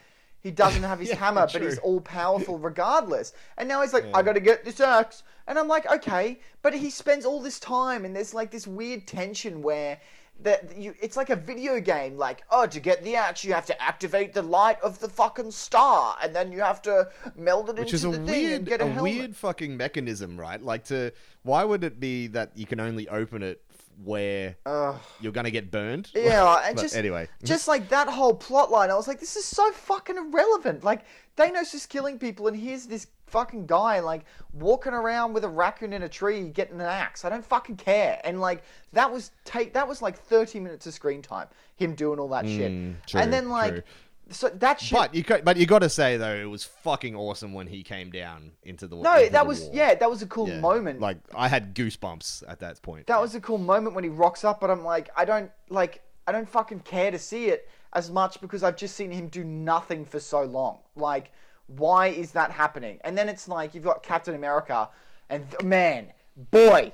he 0.47 0.53
doesn't 0.53 0.85
have 0.85 0.99
his 1.05 1.11
Yeah, 1.11 1.17
hammer, 1.17 1.49
but 1.53 1.61
he's 1.61 1.79
all 1.79 2.01
powerful 2.01 2.57
regardless. 2.71 3.33
And 3.59 3.69
now 3.69 3.83
he's 3.83 3.93
like, 3.93 4.07
I 4.15 4.23
gotta 4.23 4.41
get 4.41 4.65
this 4.65 4.81
axe. 4.81 5.25
And 5.49 5.59
I'm 5.59 5.69
like, 5.69 5.91
okay, 5.91 6.41
but 6.63 6.73
he 6.73 6.91
spends 6.91 7.27
all 7.27 7.41
this 7.41 7.59
time, 7.59 8.05
and 8.05 8.15
there's 8.15 8.33
like 8.33 8.51
this 8.51 8.67
weird 8.67 9.07
tension 9.07 9.63
where 9.63 9.99
that 10.43 10.77
you, 10.77 10.95
it's 11.01 11.17
like 11.17 11.31
a 11.31 11.37
video 11.37 11.81
game. 11.81 12.17
Like, 12.17 12.45
oh, 12.51 12.67
to 12.67 12.81
get 12.81 13.03
the 13.03 13.17
axe, 13.17 13.45
you 13.45 13.53
have 13.55 13.67
to 13.67 13.83
activate 13.83 14.35
the 14.35 14.43
light 14.43 14.81
of 14.83 14.99
the 15.01 15.09
fucking 15.09 15.51
star, 15.51 16.17
and 16.23 16.35
then 16.35 16.53
you 16.53 16.61
have 16.61 16.83
to 16.83 17.09
meld 17.37 17.71
it 17.71 17.77
which 17.77 17.93
into 17.93 17.97
is 17.97 18.05
a 18.05 18.11
the 18.11 18.17
thing 18.19 18.21
and 18.21 18.29
weird, 18.29 18.65
get 18.67 18.81
a, 18.81 18.99
a, 18.99 19.03
weird 19.03 19.37
fucking 19.37 19.77
mechanism, 19.77 20.39
right? 20.39 20.63
Like 20.63 20.85
to 20.85 21.13
why 21.43 21.65
would 21.65 21.85
it 21.85 21.99
be 22.01 22.27
that 22.29 22.51
you 22.55 22.67
can 22.67 22.81
only 22.81 23.09
open 23.09 23.43
it 23.43 23.63
where 24.05 24.57
Ugh. 24.67 24.97
you're 25.21 25.33
gonna 25.33 25.51
get 25.51 25.71
burned? 25.71 26.11
Yeah, 26.15 26.63
and 26.65 26.79
just 26.81 26.97
anyway, 26.97 27.29
just 27.45 27.69
like 27.69 27.89
that 27.89 28.09
whole 28.09 28.35
plot 28.35 28.71
line, 28.71 28.91
I 28.91 28.95
was 28.95 29.09
like, 29.09 29.21
this 29.21 29.37
is 29.37 29.45
so 29.45 29.71
fucking 29.73 30.17
irrelevant. 30.17 30.85
Like 30.85 31.03
Thanos 31.37 31.75
is 31.75 31.87
killing 31.87 32.19
people, 32.19 32.49
and 32.49 32.57
here's 32.57 32.87
this 32.87 33.07
fucking 33.27 33.67
guy 33.67 33.99
like 34.01 34.25
walking 34.53 34.93
around 34.93 35.33
with 35.33 35.45
a 35.45 35.49
raccoon 35.49 35.93
in 35.93 36.03
a 36.03 36.09
tree 36.09 36.49
getting 36.49 36.77
an 36.77 36.87
axe. 36.87 37.25
I 37.25 37.29
don't 37.29 37.45
fucking 37.45 37.77
care. 37.77 38.21
And 38.25 38.41
like 38.41 38.63
that 38.93 39.11
was 39.11 39.31
take 39.45 39.73
that 39.75 39.87
was 39.87 40.03
like 40.03 40.17
thirty 40.17 40.61
minutes 40.61 40.87
of 40.87 40.95
screen 40.95 41.23
time, 41.23 41.49
him 41.77 41.95
doing 41.95 42.19
all 42.19 42.29
that 42.29 42.47
shit. 42.47 42.73
Mm, 42.73 42.95
true, 43.07 43.21
and 43.21 43.33
then 43.33 43.49
like 43.49 43.73
true. 43.73 43.83
So 44.31 44.49
that 44.49 44.81
shit. 44.81 44.93
but 44.99 45.15
you 45.15 45.25
but 45.45 45.57
you 45.57 45.67
got 45.67 45.81
to 45.81 45.89
say 45.89 46.17
though, 46.17 46.35
it 46.35 46.45
was 46.51 46.65
fucking 46.65 47.15
awesome 47.15 47.53
when 47.53 47.67
he 47.69 47.83
came 47.83 48.11
down 48.11 48.53
into 48.65 48.87
the 48.89 48.97
no, 48.97 49.17
into 49.19 49.33
that 49.33 49.43
the 49.43 49.49
was 49.49 49.61
wall. 49.63 49.71
yeah, 49.73 49.95
that 49.95 50.11
was 50.11 50.23
a 50.23 50.27
cool 50.27 50.49
Yeah. 50.49 50.61
moment. 50.61 51.01
Like 51.01 51.19
I 51.35 51.49
had 51.49 51.75
goosebumps 51.75 52.43
at 52.49 52.59
that 52.61 52.83
point. 52.83 53.07
that 53.07 53.21
was 53.21 53.35
a 53.35 53.41
cool 53.41 53.59
moment 53.59 53.95
when 53.95 54.05
he 54.05 54.11
rocks 54.11 54.45
up, 54.45 54.61
but 54.61 54.71
I'm 54.71 54.83
like, 54.85 55.11
I 55.17 55.25
don't 55.25 55.51
like, 55.69 56.03
I 56.27 56.33
don't 56.33 56.49
fucking 56.49 56.81
care 56.81 57.11
to 57.11 57.19
see 57.19 57.47
it 57.47 57.69
as 57.93 58.11
much 58.11 58.41
because 58.41 58.63
I've 58.65 58.77
just 58.77 58.97
seen 58.97 59.11
him 59.11 59.29
do 59.29 59.45
nothing 59.45 60.05
for 60.05 60.19
so 60.21 60.43
long. 60.43 60.81
Like, 60.97 61.31
why 61.69 62.09
is 62.09 62.33
that 62.33 62.51
happening? 62.51 62.99
And 63.05 63.17
then 63.17 63.29
it's 63.29 63.47
like 63.49 63.75
you've 63.75 63.85
got 63.85 64.03
Captain 64.03 64.35
America, 64.35 64.89
and 65.31 65.49
th- 65.51 65.63
man, 65.63 66.13
boy, 66.51 66.93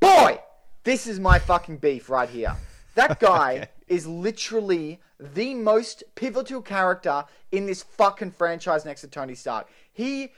boy, 0.00 0.38
this 0.84 1.06
is 1.06 1.18
my 1.18 1.38
fucking 1.38 1.78
beef 1.78 2.08
right 2.10 2.28
here. 2.28 2.54
That 2.98 3.20
guy 3.32 3.52
Okay. 3.52 3.68
is 3.86 4.06
literally 4.06 5.00
the 5.18 5.54
most 5.54 6.02
pivotal 6.14 6.60
character 6.62 7.24
in 7.52 7.66
this 7.66 7.82
fucking 7.82 8.32
franchise 8.32 8.84
next 8.84 9.00
to 9.02 9.08
Tony 9.08 9.34
Stark. 9.34 9.68
He, 9.92 10.32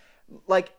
like, 0.47 0.73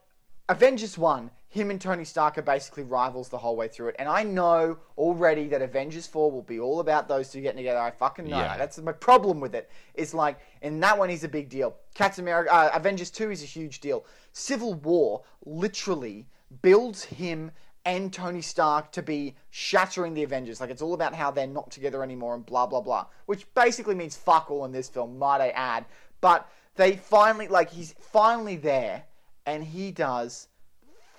Avengers 0.48 0.98
1, 0.98 1.30
him 1.50 1.70
and 1.70 1.82
Tony 1.82 2.06
Stark 2.06 2.38
are 2.38 2.42
basically 2.42 2.84
rivals 2.84 3.30
the 3.30 3.38
whole 3.38 3.56
way 3.56 3.68
through 3.68 3.90
it. 3.90 3.96
And 4.00 4.08
I 4.08 4.24
know 4.24 4.78
already 4.98 5.48
that 5.50 5.62
Avengers 5.62 6.08
4 6.08 6.32
will 6.32 6.42
be 6.42 6.60
all 6.60 6.80
about 6.80 7.08
those 7.08 7.30
two 7.30 7.42
getting 7.42 7.58
together. 7.58 7.80
I 7.80 7.92
fucking 7.92 8.26
know. 8.26 8.38
Yeah. 8.38 8.58
That's 8.58 8.78
my 8.80 8.92
problem 8.94 9.40
with 9.40 9.54
it. 9.56 9.70
It's 9.94 10.14
like, 10.14 10.40
in 10.62 10.80
that 10.80 10.98
one, 10.98 11.10
he's 11.10 11.24
a 11.24 11.30
big 11.30 11.50
deal. 11.50 11.76
Captain 11.94 12.24
America, 12.24 12.54
uh, 12.54 12.72
Avengers 12.74 13.12
2 13.12 13.32
is 13.32 13.44
a 13.44 13.46
huge 13.46 13.80
deal. 13.82 14.06
Civil 14.34 14.76
War 14.76 15.24
literally 15.46 16.28
builds 16.62 17.04
him 17.04 17.52
and 17.86 18.14
Tony 18.14 18.42
Stark 18.42 18.92
to 18.92 19.02
be 19.02 19.36
shattering 19.50 20.14
the 20.14 20.24
Avengers. 20.24 20.62
Like, 20.62 20.70
it's 20.70 20.82
all 20.82 20.94
about 20.94 21.16
how 21.16 21.32
they're 21.32 21.48
not 21.48 21.72
together 21.72 22.04
anymore 22.04 22.36
and 22.36 22.46
blah, 22.46 22.68
blah, 22.68 22.82
blah. 22.82 23.08
Which 23.26 23.52
basically 23.54 23.96
means 23.96 24.16
fuck 24.16 24.52
all 24.52 24.66
in 24.66 24.72
this 24.72 24.90
film, 24.90 25.18
might 25.18 25.42
I 25.42 25.50
add. 25.50 25.86
But 26.22 26.50
they 26.76 26.96
finally, 26.96 27.48
like, 27.48 27.72
he's 27.72 27.94
finally 28.00 28.56
there 28.56 29.04
and 29.46 29.64
he 29.64 29.92
does 29.92 30.48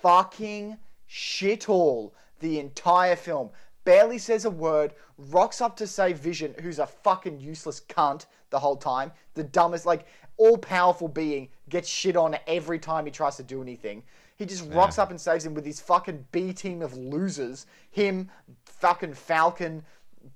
fucking 0.01 0.77
shit 1.07 1.69
all 1.69 2.13
the 2.39 2.59
entire 2.59 3.15
film. 3.15 3.49
Barely 3.85 4.17
says 4.17 4.45
a 4.45 4.49
word, 4.49 4.93
rocks 5.17 5.59
up 5.59 5.75
to 5.77 5.87
save 5.87 6.17
Vision, 6.17 6.55
who's 6.61 6.79
a 6.79 6.87
fucking 6.87 7.41
useless 7.41 7.81
cunt 7.89 8.25
the 8.49 8.59
whole 8.59 8.77
time. 8.77 9.11
The 9.33 9.43
dumbest, 9.43 9.85
like, 9.85 10.05
all 10.37 10.57
powerful 10.57 11.07
being 11.09 11.49
gets 11.69 11.89
shit 11.89 12.15
on 12.15 12.37
every 12.47 12.79
time 12.79 13.05
he 13.05 13.11
tries 13.11 13.35
to 13.37 13.43
do 13.43 13.61
anything. 13.61 14.03
He 14.35 14.45
just 14.45 14.69
rocks 14.71 14.97
up 14.97 15.09
and 15.11 15.19
saves 15.19 15.45
him 15.45 15.53
with 15.53 15.65
his 15.65 15.79
fucking 15.79 16.25
B 16.31 16.53
team 16.53 16.81
of 16.81 16.95
losers. 16.97 17.65
Him, 17.91 18.29
fucking 18.65 19.13
Falcon, 19.13 19.83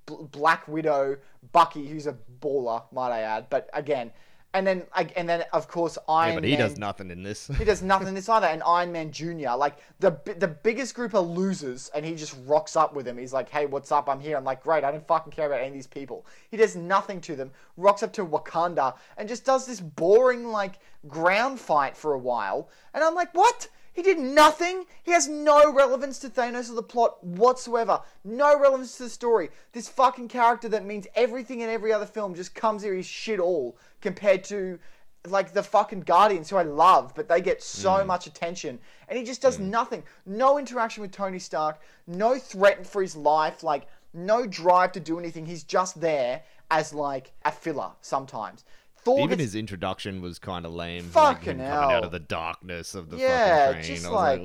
B- 0.06 0.16
Black 0.30 0.66
Widow, 0.68 1.16
Bucky, 1.52 1.86
who's 1.88 2.06
a 2.06 2.16
baller, 2.40 2.82
might 2.92 3.10
I 3.10 3.20
add. 3.20 3.46
But 3.50 3.68
again, 3.72 4.12
and 4.54 4.66
then 4.66 4.84
and 5.14 5.28
then 5.28 5.44
of 5.52 5.68
course 5.68 5.98
Iron 6.08 6.30
yeah, 6.30 6.34
but 6.36 6.44
he 6.44 6.50
Man. 6.52 6.60
does 6.60 6.78
nothing 6.78 7.10
in 7.10 7.22
this. 7.22 7.48
He 7.58 7.64
does 7.64 7.82
nothing 7.82 8.08
in 8.08 8.14
this 8.18 8.28
either. 8.30 8.46
And 8.46 8.62
Iron 8.62 8.92
Man 8.92 9.12
Jr. 9.12 9.50
Like 9.56 9.76
the 10.00 10.18
the 10.38 10.48
biggest 10.48 10.94
group 10.94 11.14
of 11.14 11.28
losers, 11.28 11.90
and 11.94 12.04
he 12.04 12.14
just 12.14 12.34
rocks 12.46 12.74
up 12.74 12.94
with 12.94 13.06
him. 13.06 13.18
He's 13.18 13.32
like, 13.34 13.50
"Hey, 13.50 13.66
what's 13.66 13.92
up? 13.92 14.08
I'm 14.08 14.20
here." 14.20 14.36
I'm 14.36 14.44
like, 14.44 14.62
"Great, 14.62 14.84
I 14.84 14.90
don't 14.90 15.06
fucking 15.06 15.32
care 15.32 15.46
about 15.46 15.58
any 15.58 15.68
of 15.68 15.74
these 15.74 15.86
people." 15.86 16.24
He 16.50 16.56
does 16.56 16.76
nothing 16.76 17.20
to 17.22 17.36
them. 17.36 17.50
Rocks 17.76 18.02
up 18.02 18.12
to 18.14 18.24
Wakanda 18.24 18.94
and 19.18 19.28
just 19.28 19.44
does 19.44 19.66
this 19.66 19.80
boring 19.80 20.48
like 20.48 20.78
ground 21.06 21.60
fight 21.60 21.94
for 21.96 22.14
a 22.14 22.18
while. 22.18 22.70
And 22.94 23.04
I'm 23.04 23.14
like, 23.14 23.34
"What?" 23.34 23.68
He 23.98 24.02
did 24.02 24.20
nothing. 24.20 24.84
He 25.02 25.10
has 25.10 25.26
no 25.26 25.72
relevance 25.72 26.20
to 26.20 26.28
Thanos 26.28 26.70
or 26.70 26.74
the 26.74 26.84
plot 26.84 27.24
whatsoever. 27.24 28.00
No 28.22 28.56
relevance 28.56 28.96
to 28.98 29.02
the 29.02 29.08
story. 29.08 29.50
This 29.72 29.88
fucking 29.88 30.28
character 30.28 30.68
that 30.68 30.84
means 30.84 31.08
everything 31.16 31.62
in 31.62 31.68
every 31.68 31.92
other 31.92 32.06
film 32.06 32.36
just 32.36 32.54
comes 32.54 32.84
here. 32.84 32.94
He's 32.94 33.06
shit 33.06 33.40
all 33.40 33.76
compared 34.00 34.44
to 34.44 34.78
like 35.26 35.52
the 35.52 35.64
fucking 35.64 36.02
Guardians, 36.02 36.48
who 36.48 36.58
I 36.58 36.62
love, 36.62 37.12
but 37.16 37.28
they 37.28 37.40
get 37.40 37.60
so 37.60 37.90
mm. 37.90 38.06
much 38.06 38.28
attention, 38.28 38.78
and 39.08 39.18
he 39.18 39.24
just 39.24 39.42
does 39.42 39.58
mm. 39.58 39.62
nothing. 39.62 40.04
No 40.24 40.58
interaction 40.58 41.02
with 41.02 41.10
Tony 41.10 41.40
Stark, 41.40 41.80
no 42.06 42.38
threat 42.38 42.86
for 42.86 43.02
his 43.02 43.16
life, 43.16 43.64
like 43.64 43.88
no 44.14 44.46
drive 44.46 44.92
to 44.92 45.00
do 45.00 45.18
anything. 45.18 45.44
He's 45.44 45.64
just 45.64 46.00
there 46.00 46.42
as 46.70 46.94
like 46.94 47.32
a 47.44 47.50
filler 47.50 47.90
sometimes. 48.00 48.64
Thor 49.08 49.20
Even 49.24 49.38
his 49.38 49.54
introduction 49.54 50.20
was 50.20 50.38
kind 50.38 50.66
of 50.66 50.72
lame. 50.72 51.04
like 51.04 51.12
Fucking 51.38 51.58
him 51.58 51.66
coming 51.70 51.96
out 51.96 52.04
of 52.04 52.10
the 52.10 52.18
darkness 52.18 52.94
of 52.94 53.08
the 53.08 53.16
Yeah, 53.16 53.68
fucking 53.68 53.82
train. 53.82 53.94
just 53.96 54.04
was 54.06 54.12
like- 54.12 54.40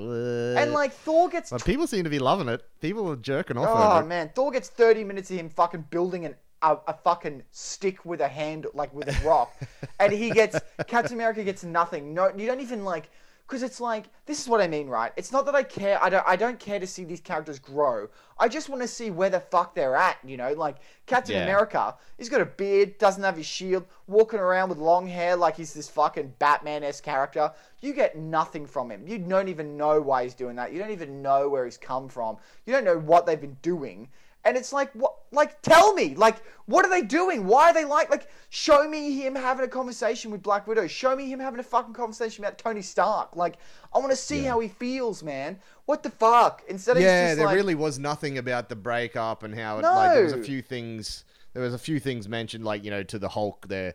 and 0.63 0.71
like 0.73 0.93
Thor 0.93 1.27
gets 1.29 1.49
but 1.49 1.65
people 1.65 1.85
seem 1.85 2.05
to 2.05 2.09
be 2.09 2.19
loving 2.19 2.47
it. 2.47 2.63
People 2.79 3.09
are 3.11 3.15
jerking 3.17 3.57
off 3.57 3.67
Oh 3.69 3.99
it. 3.99 4.07
man, 4.07 4.31
Thor 4.33 4.51
gets 4.51 4.69
30 4.69 5.03
minutes 5.03 5.29
of 5.31 5.37
him 5.37 5.49
fucking 5.49 5.87
building 5.89 6.25
an 6.25 6.35
a, 6.61 6.77
a 6.87 6.93
fucking 6.93 7.43
stick 7.51 8.05
with 8.05 8.21
a 8.21 8.27
hand, 8.29 8.67
like 8.73 8.93
with 8.93 9.09
a 9.09 9.27
rock, 9.27 9.53
and 9.99 10.13
he 10.13 10.29
gets 10.29 10.57
Captain 10.87 11.13
America 11.13 11.43
gets 11.43 11.65
nothing. 11.65 12.13
No, 12.13 12.31
you 12.37 12.47
don't 12.47 12.61
even 12.61 12.85
like, 12.85 13.09
because 13.47 13.61
it's 13.63 13.81
like 13.81 14.05
this 14.25 14.41
is 14.41 14.47
what 14.47 14.61
I 14.61 14.67
mean, 14.67 14.87
right? 14.87 15.11
It's 15.17 15.31
not 15.31 15.45
that 15.45 15.55
I 15.55 15.63
care. 15.63 16.01
I 16.01 16.09
don't. 16.09 16.23
I 16.27 16.35
don't 16.35 16.59
care 16.59 16.79
to 16.79 16.87
see 16.87 17.03
these 17.03 17.19
characters 17.21 17.59
grow. 17.59 18.07
I 18.37 18.47
just 18.47 18.69
want 18.69 18.81
to 18.81 18.87
see 18.87 19.11
where 19.11 19.29
the 19.29 19.39
fuck 19.39 19.75
they're 19.75 19.95
at. 19.95 20.17
You 20.23 20.37
know, 20.37 20.53
like 20.53 20.77
Captain 21.05 21.35
Yeah. 21.35 21.43
America. 21.43 21.95
He's 22.17 22.29
got 22.29 22.41
a 22.41 22.45
beard, 22.45 22.97
doesn't 22.97 23.21
have 23.23 23.37
his 23.37 23.45
shield, 23.45 23.85
walking 24.07 24.39
around 24.39 24.69
with 24.69 24.77
long 24.77 25.07
hair 25.07 25.35
like 25.35 25.57
he's 25.57 25.73
this 25.73 25.89
fucking 25.89 26.33
Batman-esque 26.39 27.03
character. 27.03 27.51
You 27.81 27.93
get 27.93 28.17
nothing 28.17 28.65
from 28.65 28.89
him. 28.89 29.05
You 29.07 29.17
don't 29.19 29.49
even 29.49 29.77
know 29.77 30.01
why 30.01 30.23
he's 30.23 30.33
doing 30.33 30.55
that. 30.55 30.71
You 30.71 30.79
don't 30.79 30.91
even 30.91 31.21
know 31.21 31.49
where 31.49 31.65
he's 31.65 31.77
come 31.77 32.07
from. 32.07 32.37
You 32.65 32.73
don't 32.73 32.85
know 32.85 32.97
what 32.97 33.25
they've 33.25 33.39
been 33.39 33.57
doing. 33.61 34.07
And 34.45 34.57
it's 34.57 34.73
like, 34.73 34.91
what? 34.93 35.15
Like, 35.31 35.61
tell 35.61 35.93
me, 35.93 36.15
like, 36.15 36.35
what 36.65 36.85
are 36.85 36.89
they 36.89 37.01
doing? 37.01 37.47
Why 37.47 37.69
are 37.69 37.73
they 37.73 37.85
like, 37.85 38.09
like, 38.09 38.29
show 38.49 38.87
me 38.89 39.13
him 39.21 39.35
having 39.35 39.65
a 39.65 39.69
conversation 39.69 40.31
with 40.31 40.43
Black 40.43 40.67
Widow. 40.67 40.85
Show 40.87 41.15
me 41.15 41.27
him 41.31 41.39
having 41.39 41.59
a 41.59 41.63
fucking 41.63 41.93
conversation 41.93 42.43
about 42.43 42.57
Tony 42.57 42.81
Stark. 42.81 43.35
Like, 43.35 43.55
I 43.93 43.99
want 43.99 44.11
to 44.11 44.17
see 44.17 44.43
how 44.43 44.59
he 44.59 44.67
feels, 44.67 45.23
man. 45.23 45.59
What 45.85 46.03
the 46.03 46.09
fuck? 46.09 46.61
Instead 46.67 46.97
of 46.97 47.03
Yeah, 47.03 47.35
there 47.35 47.45
like, 47.45 47.55
really 47.55 47.75
was 47.75 47.99
nothing 47.99 48.37
about 48.37 48.69
the 48.69 48.75
breakup 48.75 49.43
and 49.43 49.55
how 49.55 49.79
it 49.79 49.83
like 49.83 50.13
there 50.13 50.23
was 50.23 50.33
a 50.33 50.43
few 50.43 50.61
things 50.61 51.23
there 51.53 51.61
was 51.61 51.73
a 51.73 51.77
few 51.79 51.99
things 51.99 52.27
mentioned 52.27 52.65
like 52.65 52.83
you 52.83 52.89
know 52.91 53.03
to 53.03 53.19
the 53.19 53.29
Hulk 53.29 53.67
there 53.67 53.93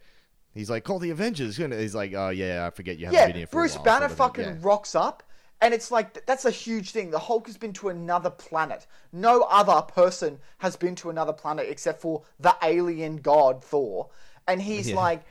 He's 0.54 0.70
like, 0.70 0.82
call 0.82 0.98
the 0.98 1.11
Avengers. 1.11 1.56
He's 1.56 1.94
like, 1.94 2.14
oh 2.14 2.30
yeah, 2.30 2.66
I 2.66 2.70
forget 2.70 2.98
you 2.98 3.06
haven't 3.06 3.20
Yeah, 3.20 3.26
been 3.26 3.37
here 3.37 3.46
for 3.46 3.52
Bruce 3.52 3.74
a 3.74 3.78
while. 3.78 3.84
Banner 3.84 3.98
sort 4.08 4.11
of 4.11 4.16
fucking 4.16 4.44
Yeah. 4.44 4.56
rocks 4.61 4.94
up, 4.96 5.22
and 5.60 5.74
it's 5.74 5.90
like 5.90 6.24
that's 6.26 6.44
a 6.44 6.50
huge 6.50 6.90
thing. 6.92 7.10
The 7.10 7.18
Hulk 7.18 7.46
has 7.46 7.56
been 7.56 7.72
to 7.74 7.88
another 7.88 8.30
planet. 8.30 8.86
No 9.12 9.42
other 9.42 9.82
person 9.82 10.38
has 10.58 10.76
been 10.76 10.94
to 10.96 11.10
another 11.10 11.32
planet 11.32 11.66
except 11.68 12.00
for 12.00 12.22
the 12.38 12.54
alien 12.62 13.16
god 13.16 13.62
Thor, 13.64 14.08
and 14.46 14.62
he's 14.62 14.90
Yeah. 14.90 14.96
like, 14.96 15.22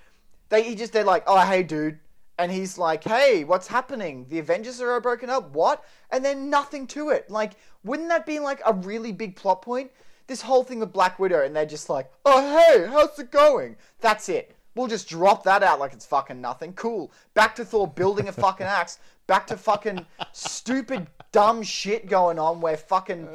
they 0.50 0.64
he 0.64 0.76
just 0.76 0.94
they're 0.94 1.04
like, 1.04 1.24
oh 1.28 1.40
hey 1.46 1.64
dude, 1.64 2.00
and 2.38 2.52
he's 2.52 2.78
like, 2.78 3.04
hey, 3.04 3.44
what's 3.46 3.68
happening? 3.68 4.26
The 4.30 4.40
Avengers 4.40 4.82
are 4.82 4.92
all 4.94 5.00
broken 5.02 5.30
up. 5.30 5.52
What? 5.54 5.84
And 6.12 6.24
then 6.26 6.50
nothing 6.50 6.88
to 6.88 7.10
it. 7.10 7.30
Like, 7.30 7.54
wouldn't 7.84 8.10
that 8.10 8.26
be 8.26 8.40
like 8.40 8.62
a 8.66 8.74
really 8.74 9.12
big 9.14 9.36
plot 9.36 9.62
point? 9.62 9.92
This 10.28 10.42
whole 10.42 10.66
thing 10.66 10.80
with 10.80 10.92
Black 10.92 11.20
Widow, 11.20 11.46
and 11.46 11.56
they're 11.56 11.66
just 11.66 11.90
like, 11.90 12.12
oh 12.26 12.42
hey, 12.58 12.86
how's 12.88 13.18
it 13.18 13.32
going? 13.32 13.78
That's 14.02 14.28
it. 14.28 14.57
We'll 14.78 14.88
just 14.88 15.10
drop 15.10 15.44
that 15.44 15.64
out 15.64 15.80
like 15.80 15.92
it's 15.94 16.06
fucking 16.06 16.40
nothing. 16.40 16.74
Cool. 16.74 17.12
Back 17.34 17.56
to 17.56 17.66
Thor 17.66 17.88
building 17.88 18.28
a 18.28 18.32
fucking 18.32 18.66
axe. 18.68 19.00
Back 19.26 19.48
to 19.48 19.58
fucking 19.58 20.06
stupid, 20.32 21.08
dumb 21.34 21.62
shit 21.62 22.08
going 22.08 22.40
on 22.40 22.62
where 22.62 22.78
fucking 22.78 23.28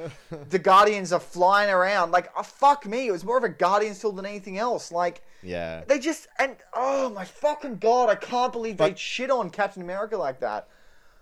the 0.48 0.58
Guardians 0.58 1.12
are 1.12 1.20
flying 1.20 1.68
around. 1.68 2.12
Like, 2.12 2.30
oh, 2.36 2.42
fuck 2.42 2.86
me. 2.86 3.08
It 3.08 3.12
was 3.12 3.24
more 3.24 3.36
of 3.36 3.44
a 3.44 3.48
Guardians 3.50 4.00
film 4.00 4.16
than 4.16 4.24
anything 4.24 4.56
else. 4.56 4.90
Like, 4.90 5.22
Yeah. 5.42 5.82
they 5.86 5.98
just, 5.98 6.28
and 6.38 6.56
oh 6.72 7.10
my 7.10 7.24
fucking 7.26 7.76
god, 7.78 8.08
I 8.08 8.14
can't 8.14 8.52
believe 8.52 8.78
they 8.78 8.94
shit 8.94 9.30
on 9.30 9.50
Captain 9.50 9.82
America 9.82 10.16
like 10.16 10.40
that. 10.40 10.68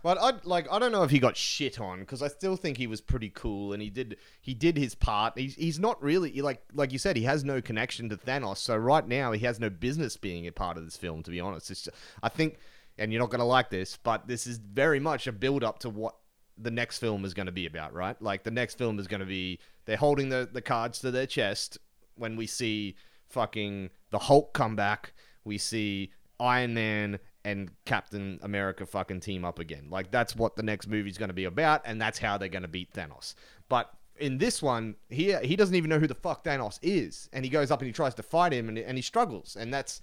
But 0.03 0.19
I 0.19 0.33
like 0.45 0.67
I 0.71 0.79
don't 0.79 0.93
know 0.93 1.03
if 1.03 1.11
he 1.11 1.19
got 1.19 1.37
shit 1.37 1.79
on 1.81 2.01
because 2.01 2.23
I 2.23 2.29
still 2.29 2.57
think 2.57 2.77
he 2.77 2.87
was 2.87 3.01
pretty 3.01 3.31
cool 3.31 3.73
and 3.73 3.83
he 3.83 3.91
did 3.91 4.17
he 4.41 4.55
did 4.55 4.79
his 4.79 4.95
part. 4.95 5.39
He's 5.39 5.55
he's 5.55 5.79
not 5.79 6.03
really 6.03 6.41
like 6.41 6.63
like 6.73 6.93
you 6.93 6.99
said 6.99 7.17
he 7.17 7.25
has 7.25 7.45
no 7.45 7.61
connection 7.61 8.09
to 8.09 8.17
Thanos. 8.17 8.59
So 8.59 8.77
right 8.77 9.07
now 9.07 9.33
he 9.33 9.45
has 9.45 9.61
no 9.61 9.69
business 9.69 10.17
being 10.17 10.47
a 10.47 10.53
part 10.53 10.79
of 10.79 10.85
this 10.85 10.97
film. 10.97 11.23
To 11.25 11.31
be 11.31 11.41
honest, 11.41 11.71
it's 11.71 11.83
just, 11.83 11.97
I 12.23 12.31
think, 12.31 12.59
and 12.97 13.13
you're 13.13 13.21
not 13.21 13.31
gonna 13.31 13.45
like 13.45 13.69
this, 13.69 13.99
but 14.03 14.27
this 14.27 14.47
is 14.47 14.59
very 14.59 15.01
much 15.01 15.27
a 15.27 15.33
build 15.33 15.63
up 15.63 15.81
to 15.81 15.91
what 15.91 16.17
the 16.57 16.71
next 16.71 16.99
film 16.99 17.25
is 17.25 17.35
going 17.35 17.47
to 17.47 17.53
be 17.53 17.67
about. 17.67 17.93
Right? 17.93 18.21
Like 18.23 18.43
the 18.43 18.51
next 18.51 18.79
film 18.79 18.99
is 18.99 19.07
going 19.07 19.21
to 19.21 19.27
be 19.27 19.59
they're 19.85 19.97
holding 19.97 20.31
the 20.31 20.49
the 20.51 20.63
cards 20.63 21.01
to 21.01 21.11
their 21.11 21.27
chest 21.27 21.79
when 22.15 22.37
we 22.37 22.47
see 22.47 22.97
fucking 23.29 23.91
the 24.11 24.19
Hulk 24.19 24.55
come 24.55 24.77
back. 24.77 25.13
We 25.45 25.59
see 25.59 26.13
Iron 26.39 26.75
Man 26.75 27.19
and 27.45 27.71
Captain 27.85 28.39
America 28.43 28.85
fucking 28.87 29.21
team 29.21 29.45
up 29.45 29.59
again. 29.59 29.87
Like 29.91 30.11
that's 30.11 30.37
what 30.37 30.57
the 30.57 30.63
next 30.63 30.87
movie's 30.89 31.19
going 31.19 31.31
to 31.31 31.35
be 31.35 31.45
about, 31.45 31.83
and 31.85 32.01
that's 32.01 32.19
how 32.19 32.37
they're 32.39 32.49
going 32.49 32.63
to 32.63 32.69
beat 32.69 32.93
Thanos. 32.93 33.35
But 33.69 33.91
in 34.19 34.39
this 34.39 34.63
one, 34.63 34.97
he 35.09 35.35
he 35.43 35.57
doesn't 35.57 35.75
even 35.75 35.89
know 35.89 35.99
who 35.99 36.07
the 36.07 36.15
fuck 36.15 36.45
Thanos 36.45 36.79
is, 36.83 37.29
and 37.33 37.45
he 37.45 37.51
goes 37.51 37.71
up 37.71 37.81
and 37.81 37.87
he 37.87 37.93
tries 37.93 38.15
to 38.17 38.23
fight 38.23 38.53
him, 38.53 38.69
and, 38.69 38.79
and 38.79 38.99
he 38.99 39.03
struggles, 39.03 39.57
and 39.59 39.73
that's 39.73 40.03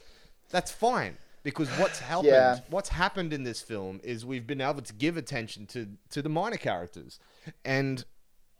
that's 0.49 0.71
fine 0.71 1.17
because 1.43 1.69
what's 1.77 1.99
happened 1.99 2.27
Yeah. 2.27 2.59
what's 2.69 2.89
happened 2.89 3.31
in 3.33 3.43
this 3.43 3.61
film 3.61 3.99
is 4.03 4.25
we've 4.25 4.47
been 4.47 4.61
able 4.61 4.81
to 4.81 4.93
give 4.93 5.17
attention 5.17 5.65
to 5.67 5.87
to 6.09 6.21
the 6.21 6.29
minor 6.29 6.57
characters, 6.57 7.19
and 7.63 8.03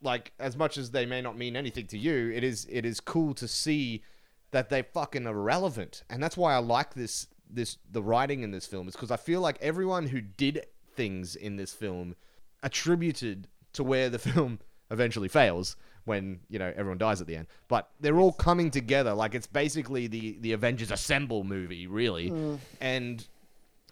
like 0.02 0.32
as 0.40 0.56
much 0.56 0.78
as 0.78 0.92
they 0.92 1.06
may 1.08 1.22
not 1.22 1.36
mean 1.38 1.56
anything 1.56 1.88
to 1.88 1.98
you, 1.98 2.32
it 2.36 2.44
is 2.44 2.68
it 2.70 2.86
is 2.86 3.00
cool 3.00 3.34
to 3.34 3.48
see 3.48 4.04
that 4.52 4.70
they 4.70 4.84
fucking 4.84 5.26
are 5.26 5.34
relevant, 5.34 6.04
and 6.10 6.22
that's 6.22 6.38
why 6.38 6.54
I 6.54 6.60
like 6.60 6.94
this 6.94 7.28
this 7.50 7.78
the 7.92 8.02
writing 8.02 8.44
in 8.44 8.52
this 8.52 8.66
film 8.66 8.88
is 8.88 8.96
because 8.96 9.12
I 9.12 9.18
feel 9.18 9.42
like 9.42 9.58
everyone 9.62 10.08
who 10.08 10.22
did 10.22 10.66
things 10.96 11.36
in 11.36 11.56
this 11.56 11.74
film 11.74 12.16
attributed 12.64 13.48
to 13.74 13.84
where 13.84 14.10
the 14.10 14.20
film 14.30 14.60
eventually 14.92 15.28
fails 15.28 15.76
when 16.06 16.40
you 16.50 16.58
know 16.60 16.72
everyone 16.76 16.98
dies 16.98 17.22
at 17.22 17.28
the 17.28 17.36
end. 17.36 17.48
But 17.68 17.90
they're 18.00 18.20
all 18.20 18.34
coming 18.34 18.72
together. 18.72 19.14
Like 19.14 19.36
it's 19.36 19.48
basically 19.48 20.08
the 20.08 20.38
the 20.42 20.54
avengers 20.54 20.92
assemble 20.92 21.44
movie 21.44 21.88
really. 21.88 22.30
And 22.82 23.26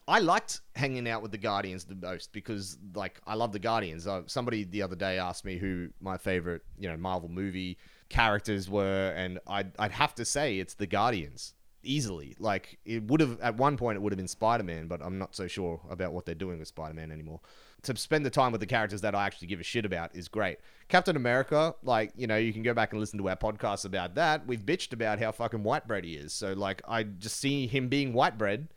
I 0.08 0.20
liked 0.20 0.62
hanging 0.76 1.10
out 1.10 1.22
with 1.24 1.32
the 1.32 1.38
Guardians 1.38 1.84
the 1.86 1.96
most 1.96 2.32
because, 2.32 2.78
like, 2.94 3.20
I 3.26 3.34
love 3.34 3.52
the 3.52 3.60
Guardians. 3.60 4.06
Uh, 4.06 4.22
somebody 4.28 4.64
the 4.64 4.84
other 4.84 4.96
day 4.96 5.18
asked 5.18 5.44
me 5.46 5.58
who 5.58 5.90
my 6.00 6.18
favorite, 6.18 6.62
you 6.78 6.88
know, 6.88 6.96
Marvel 6.96 7.28
movie 7.28 7.80
characters 8.08 8.70
were, 8.70 9.14
and 9.16 9.40
I'd, 9.48 9.72
I'd 9.80 9.92
have 9.94 10.14
to 10.16 10.26
say 10.26 10.60
it's 10.60 10.76
the 10.76 10.86
Guardians 10.86 11.56
easily. 11.86 12.36
Like, 12.40 12.78
it 12.86 13.04
would 13.04 13.22
have 13.22 13.40
at 13.42 13.56
one 13.58 13.78
point 13.78 13.96
it 13.98 14.02
would 14.02 14.12
have 14.12 14.18
been 14.18 14.28
Spider 14.28 14.64
Man, 14.64 14.88
but 14.88 15.02
I'm 15.04 15.18
not 15.18 15.36
so 15.36 15.48
sure 15.48 15.80
about 15.90 16.14
what 16.14 16.26
they're 16.26 16.36
doing 16.36 16.60
with 16.60 16.68
Spider 16.68 16.94
Man 16.94 17.12
anymore. 17.12 17.40
To 17.84 17.96
spend 17.96 18.26
the 18.26 18.30
time 18.32 18.52
with 18.52 18.62
the 18.62 18.68
characters 18.68 19.02
that 19.02 19.14
I 19.14 19.26
actually 19.26 19.48
give 19.48 19.60
a 19.60 19.64
shit 19.64 19.86
about 19.86 20.16
is 20.16 20.28
great. 20.28 20.58
Captain 20.88 21.16
America, 21.16 21.76
like, 21.84 22.12
you 22.16 22.26
know, 22.26 22.36
you 22.38 22.52
can 22.52 22.64
go 22.64 22.74
back 22.74 22.92
and 22.92 23.00
listen 23.00 23.20
to 23.20 23.30
our 23.30 23.36
podcast 23.36 23.86
about 23.86 24.16
that. 24.16 24.48
We've 24.48 24.66
bitched 24.66 24.92
about 24.94 25.20
how 25.20 25.32
fucking 25.32 25.62
white 25.64 25.88
bread 25.88 26.04
he 26.04 26.14
is. 26.16 26.34
So, 26.34 26.54
like, 26.54 26.82
I 26.88 27.04
just 27.04 27.40
see 27.40 27.68
him 27.68 27.88
being 27.88 28.14
white 28.14 28.38
bread 28.38 28.70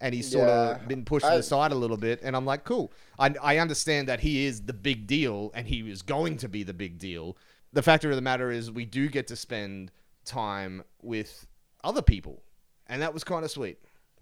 and 0.00 0.14
he's 0.14 0.30
sort 0.30 0.48
Yeah. 0.48 0.76
of 0.76 0.88
been 0.88 1.04
pushed 1.04 1.26
to 1.26 1.32
I- 1.32 1.36
the 1.38 1.42
side 1.42 1.72
a 1.72 1.74
little 1.74 1.96
bit 1.96 2.20
and 2.22 2.36
i'm 2.36 2.46
like 2.46 2.62
cool 2.62 2.92
I, 3.18 3.34
I 3.42 3.58
understand 3.58 4.06
that 4.06 4.20
he 4.20 4.44
is 4.46 4.62
the 4.62 4.72
big 4.72 5.08
deal 5.08 5.50
and 5.54 5.66
he 5.66 5.80
is 5.90 6.02
going 6.02 6.36
to 6.36 6.48
be 6.48 6.62
the 6.62 6.72
big 6.72 6.98
deal 7.00 7.36
the 7.72 7.82
fact 7.82 8.04
of 8.04 8.14
the 8.14 8.20
matter 8.20 8.52
is 8.52 8.70
we 8.70 8.84
do 8.84 9.08
get 9.08 9.26
to 9.26 9.34
spend 9.34 9.90
time 10.24 10.84
with 11.02 11.48
other 11.82 12.00
people 12.00 12.44
and 12.88 13.02
that 13.02 13.12
was 13.12 13.24
kind 13.24 13.44
of 13.44 13.50
sweet 13.50 13.78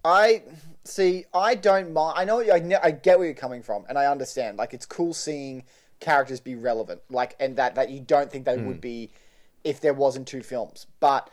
I 0.07 0.45
see. 0.85 1.25
I 1.35 1.57
don't 1.57 1.93
mind. 1.93 2.15
I 2.17 2.25
know. 2.25 2.41
I, 2.41 2.63
I 2.81 2.91
get 2.93 3.19
where 3.19 3.27
you're 3.27 3.35
coming 3.35 3.61
from, 3.61 3.85
and 3.89 3.99
I 3.99 4.07
understand. 4.07 4.57
Like, 4.57 4.73
it's 4.73 4.87
cool 4.87 5.13
seeing 5.13 5.65
characters 5.99 6.39
be 6.39 6.55
relevant, 6.55 7.01
like, 7.11 7.35
and 7.41 7.57
that 7.57 7.75
that 7.75 7.91
you 7.91 7.99
don't 7.99 8.31
think 8.31 8.45
they 8.45 8.57
would 8.57 8.77
hmm. 8.77 8.81
be 8.81 9.11
if 9.65 9.81
there 9.81 9.95
wasn't 9.95 10.29
two 10.29 10.45
films. 10.45 10.87
But 11.01 11.29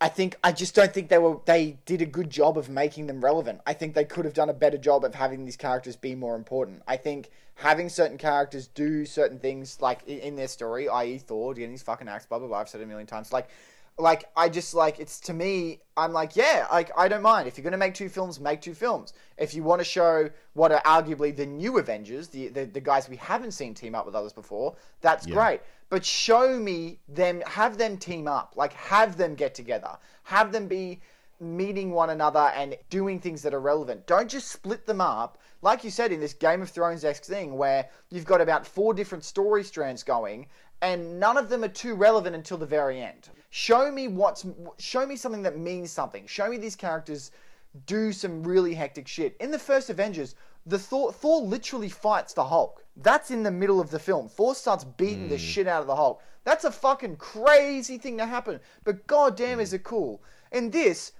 I 0.00 0.08
think 0.08 0.36
I 0.44 0.52
just 0.52 0.76
don't 0.76 0.94
think 0.94 1.08
they 1.08 1.18
were. 1.18 1.38
They 1.46 1.78
did 1.84 2.00
a 2.00 2.06
good 2.06 2.30
job 2.30 2.56
of 2.56 2.70
making 2.70 3.08
them 3.08 3.20
relevant. 3.20 3.60
I 3.66 3.72
think 3.72 3.94
they 3.94 4.04
could 4.04 4.24
have 4.24 4.34
done 4.34 4.48
a 4.50 4.54
better 4.54 4.78
job 4.78 5.04
of 5.04 5.16
having 5.16 5.44
these 5.44 5.56
characters 5.56 5.96
be 5.96 6.14
more 6.14 6.36
important. 6.36 6.82
I 6.86 6.96
think 6.96 7.30
having 7.56 7.88
certain 7.88 8.18
characters 8.18 8.68
do 8.68 9.04
certain 9.04 9.40
things, 9.40 9.80
like 9.82 10.02
i- 10.08 10.12
in 10.12 10.36
their 10.36 10.48
story, 10.48 10.88
i.e., 10.88 11.18
Thor 11.18 11.54
getting 11.54 11.72
his 11.72 11.82
fucking 11.82 12.08
axe, 12.08 12.24
blah 12.26 12.38
blah 12.38 12.46
blah. 12.46 12.60
I've 12.60 12.68
said 12.68 12.80
it 12.80 12.84
a 12.84 12.86
million 12.86 13.08
times. 13.08 13.32
Like, 13.32 13.48
like 13.98 14.24
I 14.36 14.48
just 14.48 14.74
like 14.74 14.98
it's 14.98 15.20
to 15.20 15.32
me. 15.32 15.80
I'm 15.96 16.12
like, 16.12 16.36
yeah, 16.36 16.66
like 16.72 16.90
I 16.96 17.08
don't 17.08 17.22
mind 17.22 17.46
if 17.46 17.58
you're 17.58 17.64
gonna 17.64 17.76
make 17.76 17.94
two 17.94 18.08
films, 18.08 18.40
make 18.40 18.60
two 18.60 18.74
films. 18.74 19.12
If 19.36 19.54
you 19.54 19.62
want 19.62 19.80
to 19.80 19.84
show 19.84 20.30
what 20.54 20.72
are 20.72 20.82
arguably 20.82 21.34
the 21.34 21.46
new 21.46 21.78
Avengers, 21.78 22.28
the 22.28 22.48
the, 22.48 22.64
the 22.64 22.80
guys 22.80 23.08
we 23.08 23.16
haven't 23.16 23.52
seen 23.52 23.74
team 23.74 23.94
up 23.94 24.06
with 24.06 24.14
others 24.14 24.32
before, 24.32 24.76
that's 25.00 25.26
great. 25.26 25.60
But 25.90 26.04
show 26.04 26.58
me 26.58 27.00
them, 27.08 27.42
have 27.46 27.76
them 27.76 27.96
team 27.98 28.28
up, 28.28 28.54
like 28.56 28.72
have 28.74 29.16
them 29.16 29.34
get 29.34 29.54
together, 29.54 29.98
have 30.22 30.52
them 30.52 30.68
be 30.68 31.00
meeting 31.40 31.90
one 31.90 32.10
another 32.10 32.52
and 32.54 32.76
doing 32.90 33.18
things 33.18 33.42
that 33.42 33.54
are 33.54 33.60
relevant. 33.60 34.06
Don't 34.06 34.28
just 34.28 34.52
split 34.52 34.86
them 34.86 35.00
up, 35.00 35.38
like 35.62 35.82
you 35.82 35.90
said 35.90 36.12
in 36.12 36.20
this 36.20 36.34
Game 36.34 36.62
of 36.62 36.70
Thrones 36.70 37.04
esque 37.04 37.24
thing 37.24 37.56
where 37.56 37.88
you've 38.10 38.26
got 38.26 38.40
about 38.40 38.66
four 38.66 38.94
different 38.94 39.24
story 39.24 39.64
strands 39.64 40.02
going, 40.02 40.46
and 40.82 41.18
none 41.18 41.36
of 41.36 41.48
them 41.48 41.64
are 41.64 41.68
too 41.68 41.94
relevant 41.94 42.36
until 42.36 42.56
the 42.56 42.66
very 42.66 43.00
end. 43.00 43.28
Show 43.50 43.90
me 43.90 44.08
what's, 44.08 44.46
show 44.78 45.04
me 45.04 45.16
something 45.16 45.42
that 45.42 45.58
means 45.58 45.90
something. 45.90 46.26
Show 46.26 46.48
me 46.48 46.56
these 46.56 46.76
characters 46.76 47.32
do 47.86 48.12
some 48.12 48.42
really 48.42 48.74
hectic 48.74 49.08
shit. 49.08 49.36
In 49.40 49.50
the 49.50 49.58
first 49.58 49.90
Avengers, 49.90 50.34
the 50.66 50.78
Thor, 50.78 51.12
Thor 51.12 51.42
literally 51.42 51.88
fights 51.88 52.32
the 52.32 52.44
Hulk. 52.44 52.84
That's 52.96 53.30
in 53.30 53.42
the 53.42 53.50
middle 53.50 53.80
of 53.80 53.90
the 53.90 53.98
film. 53.98 54.28
Thor 54.28 54.54
starts 54.54 54.84
beating 54.84 55.28
the 55.28 55.36
hmm. 55.36 55.42
shit 55.42 55.66
out 55.66 55.80
of 55.80 55.86
the 55.86 55.96
Hulk. 55.96 56.22
That's 56.44 56.64
a 56.64 56.72
fucking 56.72 57.16
crazy 57.16 57.98
thing 57.98 58.18
to 58.18 58.26
happen. 58.26 58.60
But 58.84 59.06
goddamn, 59.06 59.60
is 59.60 59.70
hmm. 59.70 59.76
it 59.76 59.84
cool? 59.84 60.22
In 60.52 60.70
this, 60.70 61.12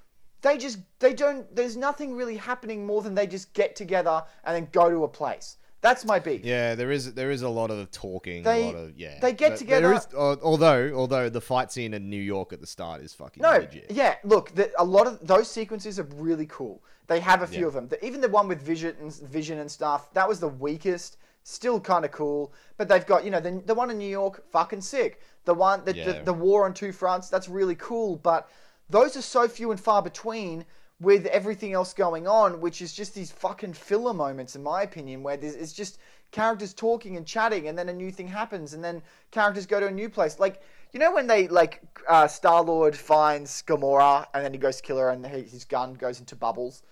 they 0.43 0.57
just 0.57 0.79
they 0.99 1.13
don't. 1.15 1.55
There's 1.55 1.77
nothing 1.77 2.15
really 2.15 2.37
happening 2.37 2.87
more 2.87 3.03
than 3.03 3.15
they 3.15 3.27
just 3.27 3.53
get 3.55 3.77
together 3.77 4.25
and 4.45 4.57
then 4.57 4.69
go 4.73 4.91
to 4.91 5.05
a 5.05 5.09
place. 5.09 5.57
That's 5.83 6.05
my 6.05 6.19
beef. 6.19 6.45
yeah 6.45 6.75
there 6.75 6.91
is 6.91 7.15
there 7.15 7.31
is 7.31 7.43
a 7.43 7.49
lot 7.49 7.71
of 7.71 7.91
talking 7.91 8.43
They- 8.43 8.63
a 8.65 8.67
lot 8.67 8.75
of 8.75 8.99
yeah 8.99 9.19
they 9.21 9.33
get 9.33 9.51
But 9.53 9.59
together- 9.59 9.89
there 9.89 9.97
is, 9.97 10.07
al- 10.15 10.41
although 10.43 10.93
although 10.95 11.29
the 11.31 11.41
fight 11.41 11.73
scene 11.73 11.95
in 11.95 12.11
new 12.11 12.21
york 12.21 12.53
at 12.53 12.61
the 12.61 12.67
start 12.67 13.01
is 13.01 13.15
fucking 13.15 13.43
No, 13.43 13.53
legit 13.53 13.91
yeah. 13.91 14.17
Look, 14.25 14.55
the, 14.55 14.71
a 14.79 14.85
lot 14.85 15.07
of 15.07 15.27
those 15.27 15.51
sequences 15.51 15.99
are 15.99 16.09
really 16.17 16.47
cool. 16.47 16.83
They 17.07 17.21
have 17.21 17.43
a 17.43 17.47
few 17.47 17.63
Yeah. 17.63 17.67
of 17.69 17.73
them. 17.73 17.89
The, 17.89 18.05
even 18.05 18.21
the 18.21 18.29
one 18.29 18.47
with 18.47 18.61
Vision 18.63 18.95
and 19.01 19.13
Vision 19.13 19.59
and 19.59 19.71
stuff, 19.71 20.13
that 20.15 20.29
was 20.29 20.39
the 20.41 20.49
weakest. 20.49 21.17
Still 21.43 21.81
kind 21.81 22.05
of 22.05 22.11
cool, 22.13 22.53
but 22.77 22.87
they've 22.87 23.07
got 23.07 23.25
you 23.25 23.31
know 23.31 23.41
the 23.41 23.63
the 23.65 23.75
one 23.75 23.91
in 23.91 23.97
New 23.97 24.07
York, 24.21 24.45
fucking 24.53 24.83
sick. 24.83 25.23
The 25.47 25.55
one 25.55 25.83
the, 25.87 25.97
Yeah. 25.97 26.05
the 26.13 26.13
the 26.25 26.33
war 26.35 26.67
on 26.67 26.75
two 26.75 26.93
fronts, 26.93 27.31
that's 27.31 27.49
really 27.49 27.75
cool. 27.77 28.17
But 28.17 28.47
those 28.91 29.17
are 29.17 29.23
so 29.23 29.49
few 29.49 29.71
and 29.71 29.81
far 29.81 30.03
between 30.03 30.67
with 31.01 31.25
everything 31.27 31.73
else 31.73 31.95
going 31.95 32.29
on, 32.29 32.61
which 32.61 32.83
is 32.83 32.93
just 32.93 33.15
these 33.15 33.33
fucking 33.33 33.73
filler 33.73 34.13
moments, 34.13 34.55
in 34.55 34.63
my 34.63 34.83
opinion, 34.83 35.23
where 35.23 35.37
there's, 35.37 35.55
it's 35.55 35.73
just 35.73 35.99
characters 36.31 36.75
talking 36.75 37.17
and 37.17 37.27
chatting, 37.27 37.69
and 37.69 37.79
then 37.79 37.89
a 37.89 37.93
new 37.93 38.11
thing 38.11 38.29
happens, 38.29 38.75
and 38.75 38.85
then 38.85 39.03
characters 39.31 39.67
go 39.67 39.81
to 39.81 39.87
a 39.87 39.91
new 39.91 40.11
place. 40.11 40.39
Like, 40.39 40.63
you 40.93 41.01
know, 41.01 41.13
when 41.13 41.27
they, 41.27 41.49
like, 41.49 41.83
uh, 42.09 42.29
Star 42.29 42.63
Lord 42.63 42.95
finds 42.95 43.63
Gamora, 43.63 44.27
and 44.35 44.45
then 44.45 44.53
he 44.53 44.59
goes 44.59 44.77
to 44.77 44.83
kill 44.83 44.99
her, 44.99 45.09
and 45.09 45.27
he, 45.27 45.43
his 45.43 45.65
gun 45.65 45.95
goes 45.95 46.21
into 46.21 46.37
bubbles? 46.37 46.83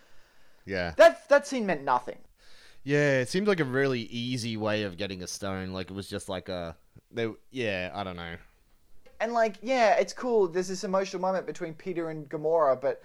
yeah 0.64 0.92
That, 0.96 1.28
that 1.28 1.46
scene 1.46 1.66
meant 1.66 1.84
nothing. 1.84 2.18
Yeah, 2.84 3.20
it 3.20 3.28
seemed 3.28 3.46
like 3.46 3.60
a 3.60 3.64
really 3.64 4.02
easy 4.02 4.56
way 4.56 4.84
of 4.84 4.96
getting 4.96 5.22
a 5.22 5.26
stone. 5.26 5.72
Like 5.72 5.90
it 5.90 5.94
was 5.94 6.08
just 6.08 6.30
like 6.30 6.48
a, 6.48 6.74
they, 7.10 7.28
yeah, 7.50 7.90
I 7.94 8.04
don't 8.04 8.16
know. 8.16 8.36
And, 9.20 9.34
like, 9.34 9.56
yeah, 9.60 9.96
it's 9.96 10.14
cool. 10.14 10.48
There's 10.48 10.68
this 10.68 10.84
emotional 10.84 11.20
moment 11.20 11.46
between 11.46 11.74
Peter 11.74 12.08
and 12.08 12.28
Gamora, 12.30 12.80
but 12.80 13.02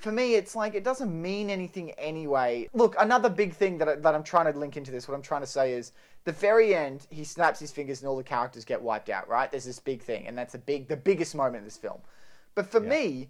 for 0.00 0.10
me, 0.12 0.34
it's 0.34 0.56
like 0.56 0.74
it 0.74 0.82
doesn't 0.82 1.10
mean 1.10 1.50
anything 1.50 1.90
anyway. 1.92 2.68
Look, 2.72 2.96
another 2.98 3.28
big 3.28 3.52
thing 3.54 3.78
that, 3.78 3.88
I, 3.88 3.94
that 3.96 4.14
I'm 4.14 4.22
trying 4.22 4.50
to 4.52 4.58
link 4.58 4.76
into 4.76 4.90
this, 4.90 5.06
what 5.06 5.14
I'm 5.14 5.22
trying 5.22 5.42
to 5.42 5.46
say 5.46 5.74
is 5.74 5.92
the 6.24 6.32
very 6.32 6.74
end, 6.74 7.06
he 7.10 7.22
snaps 7.22 7.60
his 7.60 7.70
fingers 7.70 8.00
and 8.00 8.08
all 8.08 8.16
the 8.16 8.24
characters 8.24 8.64
get 8.64 8.80
wiped 8.80 9.10
out, 9.10 9.28
right? 9.28 9.50
There's 9.50 9.64
this 9.64 9.78
big 9.78 10.02
thing, 10.02 10.26
and 10.26 10.36
that's 10.36 10.54
a 10.54 10.58
big, 10.58 10.88
the 10.88 10.96
biggest 10.96 11.34
moment 11.34 11.58
in 11.58 11.64
this 11.64 11.76
film. 11.76 12.00
But 12.54 12.66
for 12.66 12.80
me, 12.80 13.28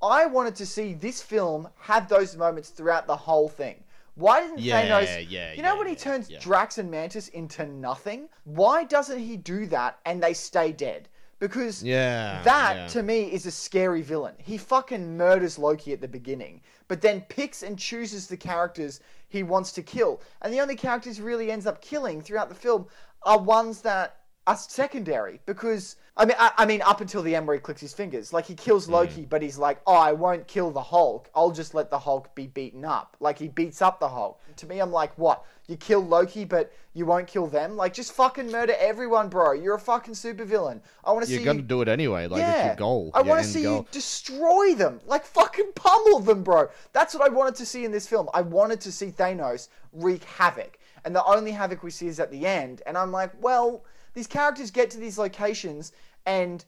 I 0.00 0.26
wanted 0.26 0.56
to 0.56 0.66
see 0.66 0.94
this 0.94 1.20
film 1.22 1.68
have 1.78 2.08
those 2.08 2.36
moments 2.36 2.70
throughout 2.70 3.06
the 3.06 3.16
whole 3.16 3.48
thing. 3.48 3.82
Why 4.14 4.40
didn't 4.42 4.58
Yeah, 4.60 4.82
Thanos? 4.82 5.26
yeah, 5.28 5.52
you 5.52 5.62
know 5.62 5.72
yeah, 5.72 5.78
when 5.78 5.86
he 5.86 5.94
yeah, 5.94 5.98
turns 5.98 6.30
yeah. 6.30 6.38
Drax 6.40 6.78
and 6.78 6.90
Mantis 6.90 7.28
into 7.28 7.66
nothing? 7.66 8.28
Why 8.44 8.84
doesn't 8.84 9.18
he 9.18 9.36
do 9.36 9.66
that 9.66 9.98
and 10.04 10.22
they 10.22 10.34
stay 10.34 10.72
dead? 10.72 11.08
Because 11.42 11.82
Yeah, 11.82 12.40
that 12.44 12.76
yeah. 12.76 12.86
to 12.86 13.02
me 13.02 13.24
is 13.24 13.46
a 13.46 13.50
scary 13.50 14.00
villain. 14.00 14.34
He 14.38 14.56
fucking 14.56 15.16
murders 15.16 15.58
Loki 15.58 15.92
at 15.92 16.00
the 16.00 16.06
beginning, 16.06 16.60
but 16.86 17.00
then 17.00 17.22
picks 17.22 17.64
and 17.64 17.76
chooses 17.76 18.28
the 18.28 18.36
characters 18.36 19.00
he 19.28 19.42
wants 19.42 19.72
to 19.72 19.82
kill. 19.82 20.22
And 20.40 20.54
the 20.54 20.60
only 20.60 20.76
characters 20.76 21.16
he 21.16 21.22
really 21.24 21.50
ends 21.50 21.66
up 21.66 21.82
killing 21.82 22.22
throughout 22.22 22.48
the 22.48 22.54
film 22.54 22.86
are 23.24 23.40
ones 23.40 23.80
that 23.80 24.18
are 24.46 24.56
secondary 24.56 25.40
because 25.46 25.96
I 26.16 26.24
mean 26.24 26.36
I, 26.38 26.50
I 26.58 26.66
mean 26.66 26.82
up 26.82 27.00
until 27.00 27.22
the 27.22 27.34
end 27.36 27.46
where 27.46 27.54
he 27.54 27.60
clicks 27.60 27.80
his 27.80 27.92
fingers 27.94 28.32
like 28.32 28.44
he 28.44 28.54
kills 28.54 28.86
Hmm. 28.86 28.92
Loki 28.94 29.24
but 29.24 29.40
he's 29.40 29.56
like 29.56 29.80
oh 29.86 29.94
I 29.94 30.12
won't 30.12 30.48
kill 30.48 30.70
the 30.72 30.82
Hulk 30.82 31.30
I'll 31.34 31.52
just 31.52 31.74
let 31.74 31.90
the 31.90 31.98
Hulk 31.98 32.34
be 32.34 32.48
beaten 32.48 32.84
up 32.84 33.16
like 33.20 33.38
he 33.38 33.46
beats 33.48 33.80
up 33.80 34.00
the 34.00 34.08
Hulk 34.08 34.40
to 34.56 34.66
me 34.66 34.80
I'm 34.80 34.90
like 34.90 35.16
what 35.16 35.44
you 35.68 35.76
kill 35.76 36.00
Loki 36.00 36.44
but 36.44 36.72
you 36.92 37.06
won't 37.06 37.28
kill 37.28 37.46
them 37.46 37.76
like 37.76 37.94
just 37.94 38.12
fucking 38.14 38.50
murder 38.50 38.74
everyone 38.80 39.28
bro 39.28 39.52
you're 39.52 39.76
a 39.76 39.80
fucking 39.80 40.14
supervillain 40.14 40.80
I 41.04 41.12
want 41.12 41.22
to 41.24 41.28
see 41.28 41.36
You're 41.36 41.44
gonna 41.44 41.60
you 41.60 41.64
do 41.64 41.82
it 41.82 41.88
anyway. 41.88 42.26
Like 42.26 42.42
it's 42.42 42.66
your 42.66 42.74
goal. 42.76 43.10
I 43.14 43.22
want 43.22 43.42
to 43.42 43.48
see 43.48 43.62
goal. 43.62 43.76
you 43.76 43.86
destroy 43.90 44.74
them, 44.74 45.00
like 45.06 45.24
fucking 45.24 45.72
pummel 45.74 46.20
them, 46.20 46.42
bro. 46.42 46.68
That's 46.92 47.14
what 47.14 47.22
I 47.24 47.28
wanted 47.32 47.54
to 47.56 47.66
see 47.66 47.84
in 47.84 47.90
this 47.92 48.06
film. 48.06 48.28
I 48.34 48.40
wanted 48.42 48.80
to 48.82 48.92
see 48.92 49.10
Thanos 49.10 49.68
wreak 49.92 50.22
havoc, 50.24 50.78
and 51.04 51.14
the 51.14 51.24
only 51.24 51.50
havoc 51.50 51.82
we 51.82 51.90
see 51.90 52.06
is 52.06 52.20
at 52.20 52.30
the 52.30 52.46
end. 52.46 52.82
And 52.86 52.96
I'm 52.96 53.10
like, 53.10 53.32
well, 53.40 53.84
these 54.14 54.26
characters 54.26 54.70
get 54.70 54.90
to 54.90 54.98
these 54.98 55.18
locations 55.18 55.92
and 56.26 56.64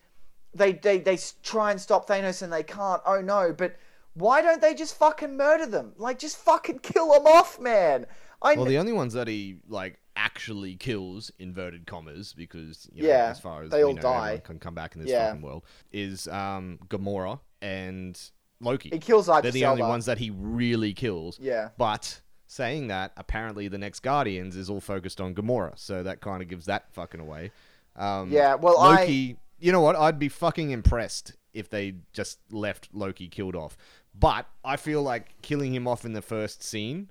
they 0.55 0.73
they 0.73 0.99
they 0.99 1.19
try 1.43 1.71
and 1.71 1.81
stop 1.81 2.09
Thanos 2.09 2.43
and 2.43 2.53
they 2.53 2.63
can't. 2.63 3.03
Oh 3.05 3.21
no! 3.21 3.53
But 3.57 3.77
why 4.15 4.41
don't 4.43 4.61
they 4.63 4.75
just 4.75 4.97
fucking 4.97 5.37
murder 5.37 5.67
them? 5.67 5.93
Like, 5.97 6.19
just 6.19 6.37
fucking 6.37 6.79
kill 6.81 7.13
them 7.13 7.27
off, 7.27 7.59
man. 7.61 8.07
I 8.41 8.55
Well, 8.55 8.65
the 8.67 8.79
only 8.79 8.93
ones 8.93 9.13
that 9.15 9.27
he 9.27 9.57
like 9.69 9.99
actually 10.17 10.77
kills 10.77 11.33
inverted 11.41 11.87
commas 11.87 12.33
because 12.33 12.89
you 12.93 13.03
know, 13.03 13.09
Yeah, 13.09 13.31
as 13.31 13.41
far 13.41 13.63
as 13.65 13.71
they 13.71 13.83
all 13.83 13.95
know, 13.95 14.03
die. 14.03 14.41
can 14.45 14.61
come 14.61 14.75
back 14.75 14.95
in 14.95 15.01
this 15.03 15.11
Yeah. 15.11 15.27
fucking 15.29 15.43
world 15.43 15.65
is 15.91 16.29
um, 16.29 16.79
Gamora 16.89 17.41
and 17.63 18.21
Loki. 18.61 18.91
he 18.91 18.99
kills 19.01 19.29
Idris 19.29 19.43
They're 19.43 19.53
the 19.53 19.65
only 19.67 19.83
ones 19.83 20.07
that 20.07 20.19
he 20.19 20.31
really 20.31 20.93
kills. 20.95 21.39
Yeah. 21.41 21.71
But 21.77 22.21
saying 22.47 22.89
that, 22.89 23.13
apparently 23.17 23.69
the 23.69 23.79
next 23.79 24.01
Guardians 24.01 24.57
is 24.57 24.69
all 24.71 24.81
focused 24.81 25.21
on 25.21 25.35
Gamora, 25.35 25.73
so 25.79 26.03
that 26.03 26.21
kind 26.21 26.43
of 26.43 26.49
gives 26.49 26.67
that 26.67 26.93
fucking 26.93 27.21
away. 27.21 27.51
Um, 27.97 28.31
Yeah, 28.31 28.55
well, 28.55 28.79
I- 28.79 29.01
Loki. 29.01 29.37
You 29.59 29.73
know 29.73 29.81
what? 29.81 29.97
I'd 29.97 30.19
be 30.19 30.29
fucking 30.29 30.71
impressed 30.73 31.35
if 31.55 31.71
they 31.71 31.95
just 32.13 32.39
left 32.51 32.89
Loki 32.93 33.29
killed 33.29 33.55
off. 33.57 33.77
But 34.15 34.47
I 34.65 34.77
feel 34.77 35.03
like 35.03 35.41
killing 35.43 35.75
him 35.75 35.87
off 35.89 36.05
in 36.05 36.13
the 36.13 36.21
first 36.23 36.63
scene 36.63 37.09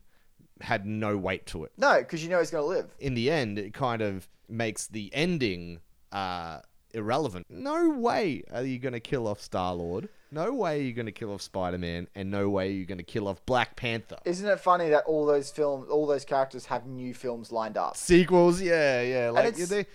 had 0.62 0.86
no 0.86 1.18
weight 1.18 1.46
to 1.48 1.64
it. 1.64 1.72
No, 1.78 1.98
because 2.00 2.24
you 2.24 2.30
know 2.30 2.40
he's 2.40 2.52
gonna 2.52 2.66
live. 2.66 2.94
In 3.00 3.14
the 3.16 3.32
end, 3.32 3.58
it 3.58 3.74
kind 3.74 4.02
of 4.02 4.28
makes 4.48 4.88
the 4.88 5.10
ending 5.14 5.80
uh, 6.12 6.60
irrelevant. 6.94 7.48
No 7.50 7.90
way 7.90 8.44
are 8.52 8.64
you 8.64 8.78
going 8.78 8.94
to 8.94 9.00
kill 9.00 9.28
off 9.28 9.42
Star 9.42 9.74
Lord. 9.74 10.10
No 10.34 10.54
way 10.54 10.78
you're 10.80 10.88
you 10.88 10.94
going 10.94 11.06
to 11.06 11.12
kill 11.12 11.32
off 11.32 11.42
Spider 11.42 11.78
Man, 11.78 12.08
and 12.16 12.32
no 12.32 12.50
way 12.50 12.70
you're 12.70 12.80
you 12.80 12.86
going 12.86 12.98
to 12.98 13.04
kill 13.04 13.28
off 13.28 13.46
Black 13.46 13.76
Panther. 13.76 14.18
Isn't 14.26 14.48
it 14.50 14.60
funny 14.60 14.90
that 14.90 15.04
all 15.06 15.26
those 15.26 15.52
films, 15.52 15.88
all 15.90 16.08
those 16.08 16.26
characters 16.26 16.66
have 16.66 16.86
new 16.88 17.14
films 17.14 17.52
lined 17.52 17.78
up? 17.78 17.96
Sequels, 17.96 18.60
yeah, 18.62 19.02
yeah. 19.02 19.30
Like 19.30 19.56
they, 19.56 19.86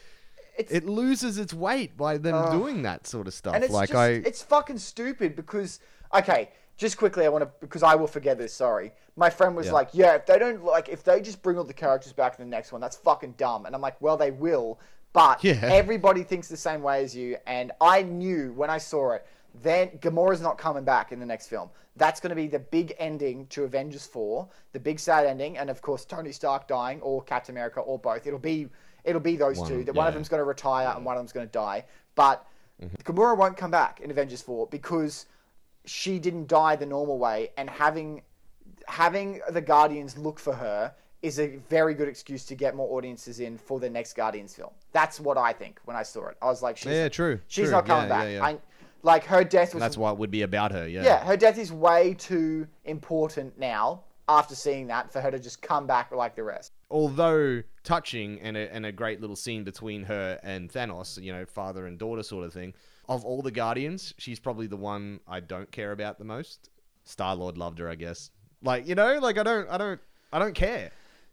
it 0.59 0.85
loses 0.85 1.39
its 1.39 1.55
weight 1.55 1.97
by 1.97 2.19
them 2.19 2.35
Ugh. 2.35 2.53
doing 2.53 2.83
that 2.83 3.07
sort 3.07 3.27
of 3.27 3.35
stuff. 3.35 3.55
and 3.55 3.63
it's 3.65 3.73
like 3.73 3.91
just 3.91 3.99
I, 3.99 4.09
it's 4.09 4.43
fucking 4.43 4.79
stupid 4.79 5.37
because 5.37 5.79
okay 6.13 6.51
just 6.77 6.97
quickly 6.97 7.25
i 7.25 7.29
want 7.29 7.45
to 7.45 7.51
because 7.61 7.83
i 7.85 7.95
will 7.95 8.09
forget 8.09 8.39
this 8.39 8.53
sorry 8.53 8.93
my 9.15 9.31
friend 9.31 9.55
was 9.55 9.67
Yeah. 9.67 9.73
like 9.73 9.89
yeah 9.93 10.15
if 10.17 10.27
they 10.27 10.37
don't 10.39 10.65
like 10.65 10.89
if 10.89 11.05
they 11.05 11.21
just 11.21 11.43
bring 11.43 11.59
all 11.59 11.65
the 11.65 11.73
characters 11.73 12.13
back 12.13 12.39
in 12.39 12.45
the 12.45 12.51
next 12.51 12.73
one 12.73 12.81
that's 12.81 12.97
fucking 12.97 13.35
dumb 13.37 13.67
and 13.67 13.75
i'm 13.75 13.81
like 13.81 14.01
well 14.01 14.17
they 14.17 14.33
will 14.33 14.81
but 15.13 15.43
Yeah. 15.45 15.61
everybody 15.63 16.25
thinks 16.25 16.49
the 16.49 16.57
same 16.57 16.83
way 16.83 17.05
as 17.05 17.15
you 17.15 17.37
and 17.47 17.71
i 17.81 18.03
knew 18.03 18.53
when 18.55 18.69
i 18.69 18.79
saw 18.79 19.13
it 19.13 19.25
then 19.63 19.89
Gamora's 20.01 20.41
not 20.41 20.59
coming 20.59 20.85
back 20.85 21.13
in 21.13 21.21
the 21.21 21.27
next 21.27 21.49
film. 21.49 21.71
That's 21.97 22.21
going 22.21 22.31
to 22.31 22.37
be 22.37 22.47
the 22.47 22.59
big 22.59 22.95
ending 22.99 23.47
to 23.49 23.65
Avengers 23.65 24.07
4, 24.07 24.49
the 24.73 24.81
big 24.81 25.01
sad 25.01 25.27
ending, 25.27 25.59
and 25.59 25.69
of 25.69 25.83
course 25.83 26.05
Tony 26.05 26.33
Stark 26.33 26.69
dying, 26.69 27.01
or 27.01 27.23
Captain 27.23 27.55
America, 27.55 27.81
or 27.81 27.99
both. 27.99 28.27
It'll 28.27 28.39
be 28.39 28.69
it'll 29.05 29.21
be 29.21 29.37
those 29.37 29.59
One 29.59 29.69
two. 29.69 29.85
That 29.85 29.95
one 29.95 30.07
of 30.07 30.15
them's 30.15 30.29
going 30.29 30.41
to 30.41 30.45
retire 30.45 30.93
and 30.95 31.05
one 31.05 31.17
of 31.17 31.21
them's 31.21 31.33
going 31.33 31.47
to 31.47 31.53
die. 31.53 31.85
But 32.15 32.47
mm-hmm. 32.83 32.95
Gamora 32.97 33.37
won't 33.37 33.57
come 33.57 33.71
back 33.71 34.01
in 34.01 34.11
Avengers 34.11 34.43
4 34.43 34.67
because 34.69 35.27
she 35.87 36.19
didn't 36.19 36.49
die 36.49 36.77
the 36.77 36.87
normal 36.87 37.19
way, 37.19 37.51
and 37.57 37.69
having 37.69 38.23
having 38.87 39.41
the 39.51 39.61
Guardians 39.61 40.17
look 40.17 40.39
for 40.39 40.55
her 40.55 40.95
is 41.23 41.41
a 41.41 41.57
very 41.69 41.95
good 41.95 42.09
excuse 42.09 42.45
to 42.45 42.55
get 42.55 42.77
more 42.77 42.97
audiences 42.97 43.41
in 43.41 43.59
for 43.59 43.81
the 43.81 43.91
next 43.91 44.13
Guardians 44.15 44.55
film. 44.55 44.71
That's 44.93 45.19
what 45.19 45.37
I 45.37 45.53
think 45.53 45.81
when 45.85 45.97
I 45.97 46.03
saw 46.03 46.29
it. 46.29 46.37
I 46.41 46.47
was 46.47 46.63
like, 46.63 46.77
she's, 46.77 46.93
Yeah, 46.93 47.09
true, 47.09 47.41
She's 47.49 47.65
true. 47.65 47.73
not 47.73 47.87
coming 47.87 48.09
Yeah, 48.09 48.09
back. 48.09 48.25
yeah, 48.25 48.31
yeah. 48.37 48.45
I, 48.45 48.59
like 49.03 49.25
her 49.25 49.45
death 49.45 49.75
was 49.75 49.81
that's 49.81 49.97
what 49.97 50.19
would 50.19 50.31
be 50.31 50.43
about 50.43 50.73
her. 50.73 50.87
Yeah. 50.89 51.03
yeah, 51.05 51.25
her 51.25 51.37
death 51.37 51.59
is 51.59 51.73
way 51.73 52.15
too 52.15 52.67
important 52.85 53.59
now 53.59 54.03
after 54.29 54.55
seeing 54.55 54.87
that 54.89 55.11
for 55.13 55.21
her 55.21 55.31
to 55.31 55.39
just 55.39 55.63
come 55.63 55.87
back 55.87 56.13
like 56.13 56.35
the 56.37 56.43
rest. 56.43 56.73
although 56.91 57.63
touching 57.83 58.39
and 58.43 58.57
a, 58.59 58.75
and 58.75 58.85
a 58.85 58.93
great 58.93 59.21
little 59.23 59.37
scene 59.37 59.65
between 59.65 60.03
her 60.03 60.39
and 60.43 60.71
Thanos, 60.71 61.23
you 61.23 61.33
know, 61.33 61.47
father 61.47 61.87
and 61.87 61.99
daughter 61.99 62.23
sort 62.23 62.45
of 62.45 62.53
thing. 62.53 62.75
Of 63.09 63.25
all 63.25 63.41
the 63.41 63.51
Guardians, 63.51 64.13
she's 64.19 64.39
probably 64.39 64.67
the 64.67 64.77
one 64.77 65.21
I 65.27 65.41
don't 65.41 65.71
care 65.73 65.93
about 65.93 66.19
the 66.19 66.27
most. 66.27 66.69
Star 67.05 67.35
Lord 67.35 67.57
loved 67.57 67.79
her, 67.79 67.89
I 67.89 67.95
guess. 67.95 68.31
Like 68.63 68.87
you 68.87 68.95
know, 68.95 69.19
like 69.19 69.39
I 69.39 69.43
don't, 69.45 69.67
I 69.71 69.79
don't, 69.79 70.01
I 70.31 70.39
don't 70.39 70.55
care. 70.55 70.91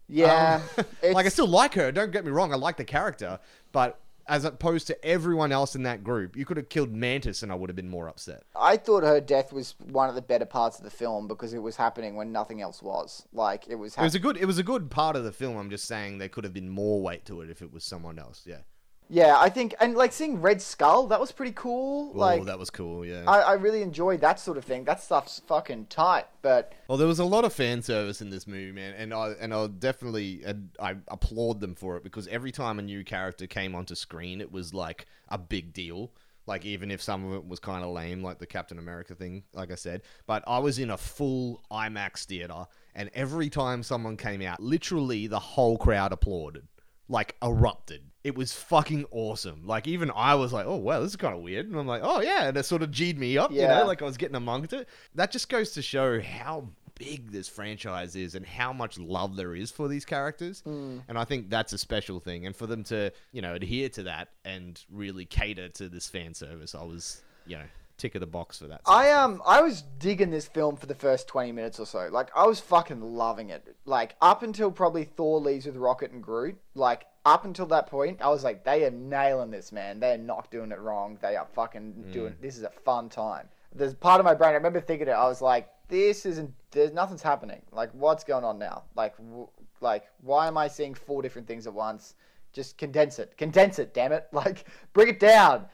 Yeah, 0.08 0.62
Um, 0.78 0.86
like 1.14 1.26
I 1.26 1.30
still 1.30 1.48
like 1.48 1.74
her. 1.74 1.92
Don't 1.92 2.12
get 2.12 2.24
me 2.24 2.32
wrong, 2.32 2.54
I 2.54 2.56
like 2.56 2.78
the 2.78 2.86
character, 2.86 3.40
but 3.74 4.00
as 4.28 4.44
opposed 4.44 4.88
to 4.88 5.06
everyone 5.06 5.52
else 5.52 5.76
in 5.76 5.84
that 5.84 6.04
group, 6.04 6.36
you 6.36 6.46
could 6.46 6.58
have 6.58 6.70
killed 6.70 6.92
Mantis 6.92 7.44
and 7.44 7.52
I 7.52 7.56
would 7.56 7.70
have 7.70 7.76
been 7.76 7.90
more 7.90 8.08
upset. 8.08 8.44
I 8.56 8.78
thought 8.78 9.04
her 9.04 9.22
death 9.22 9.54
was 9.54 9.76
one 9.80 10.10
of 10.10 10.16
the 10.16 10.22
better 10.22 10.46
parts 10.46 10.78
of 10.78 10.84
the 10.84 10.90
film 10.90 11.28
because 11.28 11.54
it 11.54 11.60
was 11.60 11.76
happening 11.76 12.16
when 12.16 12.32
nothing 12.32 12.62
else 12.62 12.82
was. 12.82 13.28
Like 13.34 13.68
it 13.68 13.76
was. 13.76 13.96
It 13.96 14.02
was 14.02 14.16
a 14.16 14.20
good, 14.20 14.38
it 14.38 14.46
was 14.46 14.58
a 14.58 14.64
good 14.64 14.90
part 14.90 15.16
of 15.16 15.24
the 15.24 15.32
film. 15.32 15.58
I'm 15.58 15.70
just 15.70 15.86
saying 15.86 16.18
there 16.18 16.30
could 16.30 16.44
have 16.44 16.54
been 16.54 16.70
more 16.70 17.02
weight 17.02 17.26
to 17.26 17.42
it 17.42 17.50
if 17.50 17.62
it 17.62 17.72
was 17.72 17.84
someone 17.84 18.18
else. 18.18 18.44
Yeah. 18.46 18.62
Yeah, 19.08 19.36
I 19.38 19.50
think, 19.50 19.76
and 19.80 19.96
like 19.96 20.12
seeing 20.12 20.42
Red 20.42 20.62
Skull, 20.62 21.08
that 21.08 21.20
was 21.20 21.32
pretty 21.32 21.52
cool. 21.52 22.12
Oh, 22.14 22.18
like, 22.18 22.44
that 22.46 22.58
was 22.58 22.70
cool. 22.70 23.06
Yeah. 23.06 23.24
I, 23.28 23.40
I 23.42 23.54
really 23.54 23.82
enjoyed 23.82 24.22
that 24.22 24.40
sort 24.40 24.58
of 24.58 24.66
thing. 24.66 24.84
That 24.84 25.02
stuff's 25.02 25.42
fucking 25.48 25.88
tight. 25.88 26.26
But 26.42 26.74
Well, 26.88 26.98
there 26.98 27.08
was 27.08 27.20
a 27.20 27.26
lot 27.26 27.46
of 27.46 27.54
fan 27.54 27.82
service 27.82 28.22
in 28.22 28.30
this 28.30 28.48
movie, 28.48 28.72
man, 28.72 28.94
and 28.98 29.14
I 29.14 29.34
and 29.40 29.54
I 29.54 29.68
definitely 29.68 30.44
I 30.80 30.96
applaud 31.08 31.60
them 31.60 31.76
for 31.76 31.98
it 31.98 32.04
because 32.04 32.28
every 32.30 32.52
time 32.52 32.80
a 32.80 32.82
new 32.82 33.04
character 33.04 33.46
came 33.46 33.76
onto 33.76 33.96
screen, 33.96 34.42
it 34.42 34.52
was 34.52 34.74
like 34.74 35.06
a 35.30 35.38
big 35.38 35.74
deal. 35.74 36.12
Like 36.48 36.64
even 36.66 36.92
if 36.92 37.02
some 37.02 37.26
of 37.26 37.34
it 37.34 37.48
was 37.48 37.60
kind 37.60 37.84
of 37.84 37.92
lame, 37.92 38.22
like 38.22 38.38
the 38.40 38.46
Captain 38.46 38.78
America 38.78 39.16
thing, 39.16 39.44
like 39.54 39.72
I 39.72 39.76
said. 39.76 40.02
But 40.28 40.44
I 40.48 40.60
was 40.60 40.78
in 40.78 40.92
a 40.92 40.98
full 40.98 41.64
IMAX 41.72 42.26
theater, 42.26 42.66
and 42.94 43.10
every 43.14 43.50
time 43.50 43.82
someone 43.82 44.16
came 44.16 44.42
out, 44.44 44.60
literally 44.62 45.26
the 45.26 45.40
whole 45.40 45.78
crowd 45.78 46.12
applauded, 46.12 46.68
like 47.08 47.36
erupted. 47.42 48.02
It 48.24 48.36
was 48.36 48.54
fucking 48.54 49.06
awesome. 49.12 49.68
Like 49.68 49.88
even 49.88 50.12
I 50.16 50.36
was 50.36 50.52
like, 50.52 50.66
"Oh 50.66 50.78
wow, 50.78 51.00
this 51.00 51.12
is 51.12 51.16
kind 51.16 51.36
of 51.36 51.42
weird," 51.42 51.68
and 51.68 51.76
I'm 51.76 51.86
like, 51.86 52.02
"Oh 52.04 52.22
yeah," 52.22 52.48
and 52.48 52.58
it 52.58 52.64
sort 52.64 52.82
of 52.82 52.92
g'd 52.92 53.20
me 53.20 53.38
up, 53.38 53.52
you 53.52 53.62
know, 53.62 53.86
like 53.86 54.02
I 54.02 54.06
was 54.06 54.18
getting 54.18 54.36
amongst 54.36 54.74
it. 54.74 54.88
That 55.14 55.32
just 55.32 55.48
goes 55.50 55.72
to 55.72 55.82
show 55.82 56.20
how 56.20 56.70
big 56.96 57.32
this 57.32 57.48
franchise 57.48 58.16
is 58.16 58.36
and 58.36 58.46
how 58.46 58.74
much 58.74 58.98
love 58.98 59.36
there 59.36 59.56
is 59.56 59.70
for 59.70 59.88
these 59.88 60.06
characters. 60.06 60.62
Hmm. 60.62 61.00
And 61.08 61.18
I 61.18 61.26
think 61.26 61.50
that's 61.50 61.74
a 61.74 61.78
special 61.78 62.20
thing. 62.20 62.46
And 62.46 62.56
for 62.56 62.68
them 62.68 62.84
to, 62.86 63.12
you 63.32 63.42
know, 63.42 63.54
adhere 63.54 63.90
to 63.90 64.04
that 64.04 64.30
and 64.44 64.82
really 64.90 65.26
cater 65.26 65.70
to 65.70 65.90
this 65.90 66.08
fan 66.08 66.34
service, 66.34 66.74
I 66.74 66.84
was, 66.84 67.22
you 67.46 67.58
know, 67.58 67.66
tick 67.98 68.16
of 68.16 68.22
the 68.22 68.28
box 68.28 68.60
for 68.60 68.68
that. 68.68 68.82
I 68.86 69.12
um 69.12 69.42
I 69.46 69.62
was 69.62 69.84
digging 70.00 70.30
this 70.32 70.48
film 70.48 70.76
for 70.76 70.86
the 70.86 70.96
first 70.96 71.28
twenty 71.28 71.52
minutes 71.52 71.80
or 71.80 71.86
so. 71.86 72.10
Like 72.12 72.30
I 72.36 72.46
was 72.46 72.60
fucking 72.60 73.02
loving 73.02 73.50
it. 73.50 73.76
Like 73.86 74.16
up 74.22 74.44
until 74.44 74.72
probably 74.72 75.06
Thor 75.06 75.40
leaves 75.40 75.66
with 75.66 75.76
Rocket 75.78 76.12
and 76.12 76.22
Groot. 76.24 76.58
Like 76.74 77.06
up 77.26 77.46
until 77.46 77.66
that 77.68 77.88
point, 77.88 78.22
I 78.22 78.30
was 78.30 78.44
like, 78.44 78.64
they 78.64 78.84
are 78.86 78.92
nailing 78.92 79.50
this, 79.50 79.72
man. 79.72 80.00
They 80.00 80.14
are 80.14 80.18
not 80.18 80.52
doing 80.52 80.72
it 80.72 80.80
wrong. 80.80 81.18
They 81.22 81.36
are 81.36 81.48
fucking 81.54 82.12
doing. 82.12 82.36
This 82.40 82.58
is 82.58 82.64
a 82.64 82.70
fun 82.70 83.10
time. 83.10 83.48
There's 83.74 83.94
part 83.96 84.20
of 84.20 84.26
my 84.26 84.36
brain. 84.36 84.52
I 84.52 84.54
remember 84.54 84.80
thinking 84.80 85.08
it. 85.08 85.12
I 85.12 85.28
was 85.28 85.42
like, 85.42 85.68
this 85.90 86.26
isn't. 86.26 86.54
There's 86.72 86.92
nothing's 86.94 87.22
happening. 87.22 87.62
Like 87.72 87.90
what's 87.94 88.24
going 88.24 88.44
on 88.44 88.60
now? 88.60 88.84
Like 88.96 89.18
w- 89.18 89.48
like 89.82 90.04
why 90.22 90.48
am 90.48 90.58
I 90.58 90.68
seeing 90.68 90.94
four 90.94 91.22
different 91.22 91.48
things 91.48 91.68
at 91.68 91.74
once? 91.74 92.16
Just 92.54 92.78
condense 92.78 93.20
it. 93.20 93.36
Condense 93.38 93.80
it. 93.80 93.94
Damn 93.94 94.12
it. 94.12 94.28
Like 94.32 94.66
bring 94.94 95.08
it 95.10 95.20
down. 95.20 95.66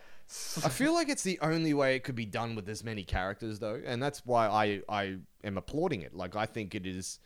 I 0.63 0.69
feel 0.69 0.93
like 0.93 1.09
it's 1.09 1.23
the 1.23 1.39
only 1.41 1.73
way 1.73 1.95
it 1.95 2.03
could 2.03 2.15
be 2.15 2.25
done 2.25 2.55
with 2.55 2.67
as 2.69 2.83
many 2.83 3.03
characters, 3.03 3.59
though, 3.59 3.81
and 3.85 4.01
that's 4.01 4.25
why 4.25 4.47
I 4.47 4.81
I 4.87 5.17
am 5.43 5.57
applauding 5.57 6.01
it. 6.01 6.15
Like 6.15 6.35
I 6.35 6.45
think 6.45 6.75
it 6.75 6.85
is. 6.85 7.19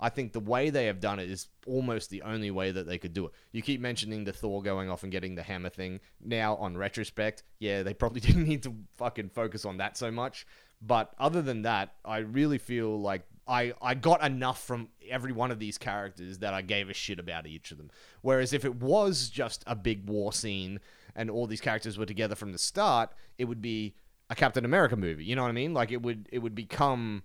I 0.00 0.08
think 0.08 0.32
the 0.32 0.40
way 0.40 0.70
they 0.70 0.86
have 0.86 1.00
done 1.00 1.20
it 1.20 1.30
is 1.30 1.48
almost 1.66 2.10
the 2.10 2.22
only 2.22 2.50
way 2.50 2.72
that 2.72 2.86
they 2.86 2.98
could 2.98 3.14
do 3.14 3.26
it. 3.26 3.32
You 3.52 3.62
keep 3.62 3.80
mentioning 3.80 4.24
the 4.24 4.32
Thor 4.32 4.60
going 4.60 4.90
off 4.90 5.04
and 5.04 5.12
getting 5.12 5.36
the 5.36 5.42
hammer 5.42 5.68
thing. 5.68 6.00
Now, 6.20 6.56
on 6.56 6.76
retrospect, 6.76 7.44
yeah, 7.60 7.84
they 7.84 7.94
probably 7.94 8.20
didn't 8.28 8.44
need 8.44 8.64
to 8.64 8.74
fucking 8.96 9.30
focus 9.30 9.64
on 9.64 9.76
that 9.78 9.96
so 9.96 10.10
much. 10.10 10.46
But 10.82 11.14
other 11.18 11.42
than 11.42 11.62
that, 11.62 11.94
I 12.04 12.18
really 12.18 12.58
feel 12.58 13.00
like 13.00 13.22
I, 13.46 13.72
I 13.80 13.94
got 13.94 14.22
enough 14.22 14.62
from 14.62 14.88
every 15.08 15.32
one 15.32 15.50
of 15.50 15.58
these 15.58 15.78
characters 15.78 16.38
that 16.38 16.54
I 16.54 16.62
gave 16.62 16.90
a 16.90 16.94
shit 16.94 17.18
about 17.18 17.46
each 17.46 17.70
of 17.70 17.78
them. 17.78 17.90
Whereas 18.20 18.52
if 18.52 18.64
it 18.64 18.74
was 18.74 19.28
just 19.28 19.62
a 19.66 19.76
big 19.76 20.08
war 20.08 20.32
scene 20.32 20.80
and 21.16 21.30
all 21.30 21.46
these 21.46 21.60
characters 21.60 21.98
were 21.98 22.06
together 22.06 22.34
from 22.34 22.52
the 22.52 22.58
start, 22.58 23.10
it 23.38 23.44
would 23.44 23.62
be 23.62 23.94
a 24.30 24.34
Captain 24.34 24.64
America 24.64 24.96
movie. 24.96 25.24
You 25.24 25.36
know 25.36 25.42
what 25.42 25.48
I 25.48 25.52
mean? 25.52 25.74
Like 25.74 25.92
it 25.92 26.02
would 26.02 26.28
it 26.32 26.38
would 26.38 26.54
become 26.54 27.22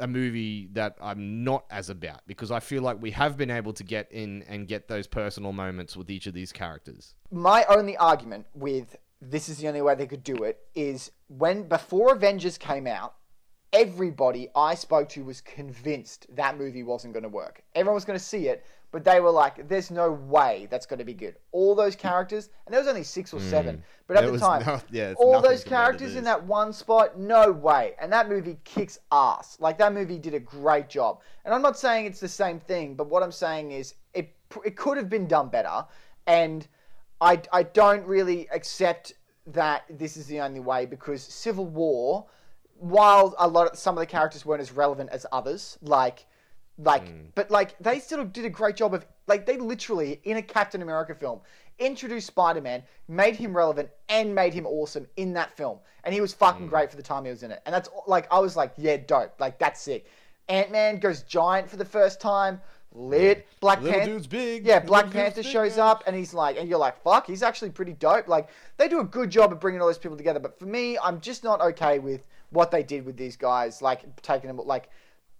a 0.00 0.06
movie 0.06 0.68
that 0.72 0.96
I'm 1.00 1.44
not 1.44 1.64
as 1.70 1.88
about 1.88 2.22
because 2.26 2.50
I 2.50 2.60
feel 2.60 2.82
like 2.82 3.00
we 3.00 3.12
have 3.12 3.36
been 3.36 3.50
able 3.50 3.72
to 3.74 3.84
get 3.84 4.10
in 4.10 4.42
and 4.48 4.66
get 4.66 4.88
those 4.88 5.06
personal 5.06 5.52
moments 5.52 5.96
with 5.96 6.10
each 6.10 6.26
of 6.26 6.34
these 6.34 6.52
characters. 6.52 7.14
My 7.30 7.64
only 7.68 7.96
argument 7.96 8.46
with 8.54 8.96
this 9.20 9.48
is 9.48 9.58
the 9.58 9.68
only 9.68 9.80
way 9.80 9.94
they 9.94 10.06
could 10.06 10.24
do 10.24 10.42
it 10.42 10.58
is 10.74 11.12
when 11.28 11.68
before 11.68 12.12
Avengers 12.12 12.58
came 12.58 12.88
out, 12.88 13.14
everybody 13.72 14.48
I 14.56 14.74
spoke 14.74 15.08
to 15.10 15.24
was 15.24 15.40
convinced 15.40 16.26
that 16.34 16.58
movie 16.58 16.82
wasn't 16.82 17.14
going 17.14 17.22
to 17.22 17.28
work. 17.28 17.62
Everyone 17.74 17.94
was 17.94 18.04
going 18.04 18.18
to 18.18 18.24
see 18.24 18.48
it, 18.48 18.66
but 18.92 19.04
they 19.04 19.20
were 19.20 19.30
like, 19.30 19.66
"There's 19.68 19.90
no 19.90 20.12
way 20.12 20.68
that's 20.70 20.86
going 20.86 20.98
to 20.98 21.04
be 21.04 21.14
good." 21.14 21.36
All 21.50 21.74
those 21.74 21.96
characters, 22.08 22.50
and 22.66 22.72
there 22.72 22.80
was 22.80 22.88
only 22.88 23.02
six 23.02 23.32
or 23.34 23.40
seven, 23.40 23.82
but 24.06 24.16
at 24.16 24.22
There 24.24 24.32
the 24.32 24.38
time, 24.38 24.62
no- 24.64 24.80
yeah, 24.90 25.14
all 25.16 25.40
those 25.40 25.64
characters 25.64 26.14
in 26.14 26.24
that 26.24 26.44
one 26.44 26.72
spot, 26.72 27.18
no 27.18 27.50
way. 27.50 27.94
And 27.98 28.12
that 28.12 28.28
movie 28.28 28.58
kicks 28.64 28.98
ass. 29.10 29.56
Like 29.58 29.78
that 29.78 29.92
movie 29.92 30.18
did 30.18 30.34
a 30.34 30.40
great 30.40 30.88
job. 30.88 31.20
And 31.44 31.54
I'm 31.54 31.62
not 31.62 31.78
saying 31.78 32.06
it's 32.06 32.20
the 32.20 32.28
same 32.28 32.60
thing, 32.60 32.94
but 32.94 33.08
what 33.08 33.22
I'm 33.22 33.32
saying 33.32 33.72
is 33.72 33.94
it 34.14 34.34
it 34.64 34.76
could 34.76 34.98
have 34.98 35.08
been 35.08 35.26
done 35.26 35.48
better. 35.48 35.84
And 36.26 36.68
I 37.20 37.40
I 37.52 37.62
don't 37.62 38.06
really 38.06 38.46
accept 38.50 39.14
that 39.46 39.84
this 39.90 40.16
is 40.16 40.26
the 40.26 40.40
only 40.40 40.60
way 40.60 40.86
because 40.86 41.22
Civil 41.22 41.66
War, 41.66 42.26
while 42.74 43.34
a 43.38 43.48
lot 43.48 43.72
of 43.72 43.78
some 43.78 43.96
of 43.96 44.00
the 44.00 44.06
characters 44.06 44.44
weren't 44.44 44.60
as 44.60 44.70
relevant 44.72 45.10
as 45.10 45.24
others, 45.32 45.78
like 45.82 46.26
like 46.78 47.06
hmm. 47.06 47.26
but 47.34 47.50
like 47.50 47.78
they 47.78 47.98
still 47.98 48.24
did 48.24 48.44
a 48.44 48.50
great 48.50 48.76
job 48.76 48.94
of 48.94 49.06
like 49.26 49.44
they 49.46 49.58
literally 49.58 50.20
in 50.24 50.38
a 50.38 50.42
Captain 50.42 50.82
America 50.82 51.14
film 51.14 51.40
introduced 51.78 52.26
Spider-Man, 52.28 52.82
made 53.08 53.36
him 53.36 53.56
relevant 53.56 53.90
and 54.08 54.34
made 54.34 54.54
him 54.54 54.66
awesome 54.66 55.06
in 55.16 55.32
that 55.34 55.56
film. 55.56 55.78
And 56.04 56.14
he 56.14 56.20
was 56.20 56.32
fucking 56.32 56.64
hmm. 56.64 56.68
great 56.68 56.90
for 56.90 56.96
the 56.96 57.02
time 57.02 57.24
he 57.24 57.30
was 57.30 57.42
in 57.42 57.50
it. 57.50 57.62
And 57.66 57.74
that's 57.74 57.88
like 58.06 58.26
I 58.32 58.38
was 58.38 58.56
like, 58.56 58.72
yeah, 58.76 58.96
dope. 58.96 59.34
Like 59.38 59.58
that's 59.58 59.80
sick. 59.80 60.06
Ant-Man 60.48 60.98
goes 60.98 61.22
giant 61.22 61.70
for 61.70 61.76
the 61.76 61.84
first 61.84 62.20
time. 62.20 62.60
Lit. 62.94 63.46
Black 63.60 63.80
Little 63.80 64.00
Panther. 64.00 64.28
big. 64.28 64.66
Yeah, 64.66 64.80
Black 64.80 65.04
dude's 65.04 65.14
Panther 65.14 65.42
shows 65.42 65.76
man. 65.76 65.86
up 65.86 66.04
and 66.06 66.14
he's 66.14 66.34
like, 66.34 66.58
and 66.58 66.68
you're 66.68 66.78
like, 66.78 67.02
fuck, 67.02 67.26
he's 67.26 67.42
actually 67.42 67.70
pretty 67.70 67.94
dope. 67.94 68.28
Like, 68.28 68.48
they 68.76 68.88
do 68.88 69.00
a 69.00 69.04
good 69.04 69.30
job 69.30 69.52
of 69.52 69.60
bringing 69.60 69.80
all 69.80 69.86
those 69.86 69.98
people 69.98 70.16
together. 70.16 70.40
But 70.40 70.58
for 70.58 70.66
me, 70.66 70.98
I'm 70.98 71.20
just 71.20 71.42
not 71.42 71.60
okay 71.62 72.00
with 72.00 72.22
what 72.50 72.70
they 72.70 72.82
did 72.82 73.06
with 73.06 73.16
these 73.16 73.36
guys, 73.36 73.80
like 73.80 74.02
taking 74.20 74.48
them 74.48 74.60
like, 74.66 74.90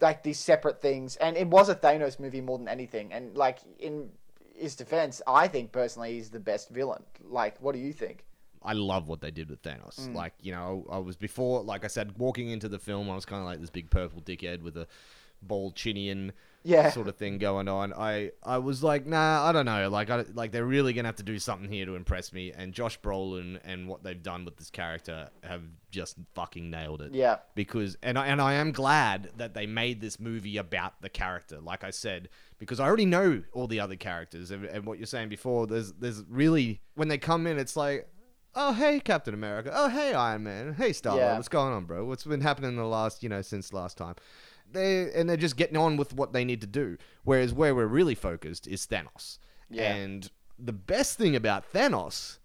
like 0.03 0.23
these 0.23 0.38
separate 0.38 0.83
things. 0.83 1.17
And 1.17 1.37
it 1.37 1.47
was 1.47 1.69
a 1.69 1.75
Thanos 1.75 2.21
movie 2.21 2.41
more 2.41 2.59
than 2.59 2.69
anything. 2.69 3.12
And 3.12 3.37
like 3.37 3.59
in 3.79 4.11
his 4.55 4.75
defense, 4.75 5.23
I 5.27 5.49
think 5.49 5.73
personally 5.73 6.15
he's 6.15 6.31
the 6.31 6.41
best 6.41 6.69
villain. 6.69 7.03
Like, 7.23 7.59
what 7.61 7.75
do 7.75 7.81
you 7.81 7.93
think? 7.93 8.25
I 8.65 8.75
love 8.75 9.09
what 9.09 9.21
they 9.21 9.31
did 9.31 9.49
with 9.51 9.62
Thanos. 9.62 10.01
Mm. 10.01 10.15
Like, 10.15 10.35
you 10.41 10.53
know, 10.53 10.87
I 10.91 10.99
was 10.99 11.17
before, 11.17 11.62
like 11.62 11.85
I 11.85 11.88
said, 11.88 12.17
walking 12.19 12.51
into 12.51 12.69
the 12.69 12.79
film, 12.79 13.11
I 13.11 13.15
was 13.15 13.25
kind 13.25 13.41
of 13.41 13.47
like 13.47 13.61
this 13.61 13.71
big 13.71 13.91
purple 13.91 14.21
dickhead 14.21 14.62
with 14.62 14.77
a 14.77 14.87
bald 15.42 15.74
chinian 15.76 16.31
Yeah. 16.64 16.90
sort 16.90 17.09
of 17.09 17.16
thing 17.16 17.38
going 17.38 17.66
on. 17.68 17.92
I 17.92 18.31
I 18.42 18.59
was 18.59 18.83
like, 18.83 19.05
nah, 19.07 19.44
I 19.44 19.52
don't 19.52 19.66
know. 19.66 19.88
Like, 19.88 20.11
I, 20.11 20.24
like 20.33 20.52
they're 20.52 20.64
really 20.64 20.92
gonna 20.92 21.09
have 21.09 21.16
to 21.16 21.22
do 21.24 21.38
something 21.38 21.68
here 21.68 21.85
to 21.87 21.96
impress 21.96 22.33
me. 22.33 22.52
And 22.52 22.72
Josh 22.72 23.00
Brolin 23.00 23.59
and 23.64 23.88
what 23.88 24.02
they've 24.05 24.22
done 24.22 24.44
with 24.44 24.57
this 24.57 24.70
character 24.70 25.28
have 25.42 25.62
just 25.90 26.16
fucking 26.35 26.70
nailed 26.70 27.02
it. 27.02 27.14
Yeah. 27.14 27.38
Because 27.57 27.96
and 28.02 28.16
I, 28.18 28.26
and 28.28 28.40
I 28.40 28.55
am 28.55 28.70
glad 28.72 29.31
that 29.37 29.55
they 29.55 29.66
made 29.66 30.00
this 30.00 30.20
movie 30.20 30.57
about 30.57 31.00
the 31.02 31.09
character. 31.09 31.59
Like 31.61 31.83
I 31.85 31.90
said, 31.90 32.28
because 32.59 32.78
I 32.78 32.87
already 32.87 33.07
know 33.07 33.42
all 33.52 33.66
the 33.66 33.81
other 33.81 33.96
characters 33.96 34.50
and, 34.52 34.64
and 34.64 34.87
what 34.87 34.98
you're 34.98 35.07
saying 35.07 35.28
before. 35.31 35.66
There's 35.66 35.92
there's 35.94 36.22
really 36.28 36.81
when 36.94 37.09
they 37.09 37.18
come 37.18 37.46
in, 37.46 37.59
it's 37.59 37.76
like. 37.76 38.09
Oh 38.55 38.74
hey 38.74 39.00
Captain 39.00 39.33
America. 39.33 39.72
Oh 39.74 39.88
hey 39.88 40.12
Iron 40.12 40.42
Man. 40.42 40.74
Hey 40.74 40.92
Star 40.92 41.14
Lord. 41.14 41.24
Yeah. 41.24 41.37
What's 41.37 41.48
going 41.48 41.72
on, 41.72 41.87
bro? 41.87 42.05
What's 42.05 42.24
been 42.24 42.42
happening 42.42 42.68
in 42.72 42.76
the 42.76 42.85
last, 42.85 43.22
you 43.22 43.31
know, 43.31 43.40
since 43.40 43.72
last 43.72 43.96
time? 43.96 44.14
They 44.72 45.12
and 45.12 45.28
they're 45.28 45.37
just 45.37 45.56
getting 45.56 45.76
on 45.76 45.96
with 45.96 46.14
what 46.14 46.32
they 46.32 46.44
need 46.44 46.61
to 46.62 46.66
do. 46.66 46.98
Whereas 47.24 47.52
where 47.52 47.74
we're 47.74 47.87
really 47.87 48.14
focused 48.14 48.66
is 48.66 48.87
Thanos. 48.87 49.38
Yeah. 49.70 49.94
And 49.94 50.30
the 50.58 50.72
best 50.72 51.18
thing 51.18 51.35
about 51.37 51.70
Thanos 51.72 52.38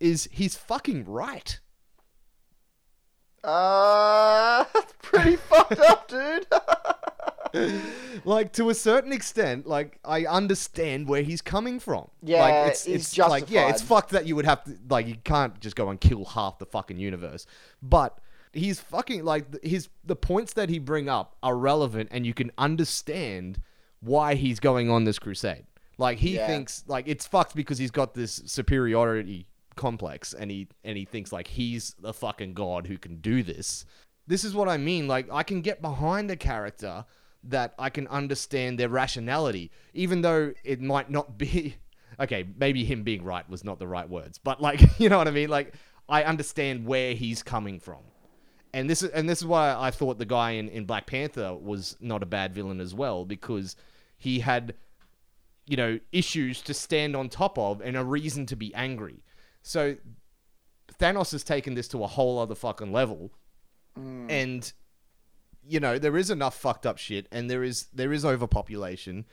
is 0.00 0.28
he's 0.32 0.56
fucking 0.56 1.04
right. 1.04 1.60
Uh, 3.44 4.64
that's 4.74 4.94
pretty 5.02 5.36
fucked 5.48 5.80
up, 5.80 6.08
dude. 6.08 6.46
like 8.24 8.52
to 8.52 8.70
a 8.70 8.74
certain 8.74 9.12
extent, 9.12 9.66
like 9.66 9.98
I 10.04 10.24
understand 10.24 11.08
where 11.08 11.22
he's 11.22 11.42
coming 11.42 11.80
from. 11.80 12.08
Yeah, 12.22 12.40
like, 12.42 12.70
it's, 12.70 12.86
it's 12.86 13.18
like 13.18 13.50
yeah, 13.50 13.68
it's 13.68 13.82
fucked 13.82 14.10
that 14.10 14.26
you 14.26 14.36
would 14.36 14.44
have 14.44 14.64
to 14.64 14.76
like 14.88 15.06
you 15.06 15.16
can't 15.24 15.58
just 15.60 15.76
go 15.76 15.88
and 15.88 16.00
kill 16.00 16.24
half 16.24 16.58
the 16.58 16.66
fucking 16.66 16.98
universe. 16.98 17.46
But 17.82 18.18
he's 18.52 18.80
fucking 18.80 19.24
like 19.24 19.62
his 19.62 19.88
the 20.04 20.16
points 20.16 20.52
that 20.54 20.68
he 20.68 20.78
bring 20.78 21.08
up 21.08 21.36
are 21.42 21.56
relevant, 21.56 22.08
and 22.12 22.26
you 22.26 22.34
can 22.34 22.50
understand 22.58 23.60
why 24.00 24.34
he's 24.34 24.60
going 24.60 24.90
on 24.90 25.04
this 25.04 25.18
crusade. 25.18 25.64
Like 25.98 26.18
he 26.18 26.36
Yeah. 26.36 26.46
thinks 26.46 26.84
like 26.86 27.06
it's 27.06 27.26
fucked 27.26 27.54
because 27.54 27.78
he's 27.78 27.90
got 27.90 28.14
this 28.14 28.42
superiority 28.46 29.46
complex, 29.76 30.34
and 30.34 30.50
he 30.50 30.68
and 30.84 30.96
he 30.96 31.04
thinks 31.04 31.32
like 31.32 31.48
he's 31.48 31.94
the 32.00 32.12
fucking 32.12 32.54
god 32.54 32.86
who 32.86 32.98
can 32.98 33.16
do 33.16 33.42
this. 33.42 33.84
This 34.26 34.44
is 34.44 34.54
what 34.54 34.68
I 34.68 34.76
mean. 34.76 35.08
Like 35.08 35.28
I 35.32 35.42
can 35.42 35.60
get 35.62 35.80
behind 35.82 36.30
a 36.30 36.36
character 36.36 37.04
that 37.44 37.74
I 37.78 37.90
can 37.90 38.06
understand 38.08 38.78
their 38.78 38.88
rationality, 38.88 39.70
even 39.94 40.22
though 40.22 40.52
it 40.64 40.80
might 40.80 41.10
not 41.10 41.38
be. 41.38 41.76
Okay, 42.20 42.44
maybe 42.58 42.84
him 42.84 43.04
being 43.04 43.24
right 43.24 43.48
was 43.48 43.64
not 43.64 43.78
the 43.78 43.86
right 43.88 44.08
words, 44.08 44.36
but 44.36 44.60
like 44.60 44.80
you 45.00 45.08
know 45.08 45.16
what 45.16 45.26
I 45.28 45.30
mean. 45.30 45.48
Like 45.48 45.74
I 46.10 46.24
understand 46.24 46.86
where 46.86 47.14
he's 47.14 47.42
coming 47.42 47.80
from, 47.80 48.00
and 48.74 48.88
this 48.88 49.02
is 49.02 49.10
and 49.10 49.28
this 49.28 49.38
is 49.38 49.46
why 49.46 49.74
I 49.74 49.90
thought 49.90 50.18
the 50.18 50.24
guy 50.24 50.52
in, 50.52 50.68
in 50.68 50.84
Black 50.84 51.06
Panther 51.06 51.54
was 51.54 51.96
not 52.00 52.22
a 52.22 52.26
bad 52.26 52.54
villain 52.54 52.80
as 52.80 52.94
well 52.94 53.24
because 53.24 53.76
he 54.16 54.40
had, 54.40 54.74
you 55.66 55.76
know, 55.76 55.98
issues 56.10 56.62
to 56.62 56.74
stand 56.74 57.14
on 57.14 57.28
top 57.28 57.58
of 57.58 57.80
and 57.80 57.96
a 57.96 58.04
reason 58.04 58.46
to 58.46 58.56
be 58.56 58.74
angry. 58.74 59.22
So 59.62 59.96
Thanos 60.98 61.32
has 61.32 61.44
taken 61.44 61.74
this 61.74 61.88
to 61.88 62.02
a 62.02 62.06
whole 62.06 62.38
other 62.38 62.54
fucking 62.54 62.92
level, 62.92 63.32
mm. 63.98 64.30
and 64.30 64.72
you 65.66 65.78
know 65.78 65.98
there 65.98 66.16
is 66.16 66.30
enough 66.30 66.56
fucked 66.56 66.86
up 66.86 66.98
shit, 66.98 67.26
and 67.30 67.50
there 67.50 67.62
is 67.62 67.88
there 67.92 68.12
is 68.12 68.24
overpopulation, 68.24 69.26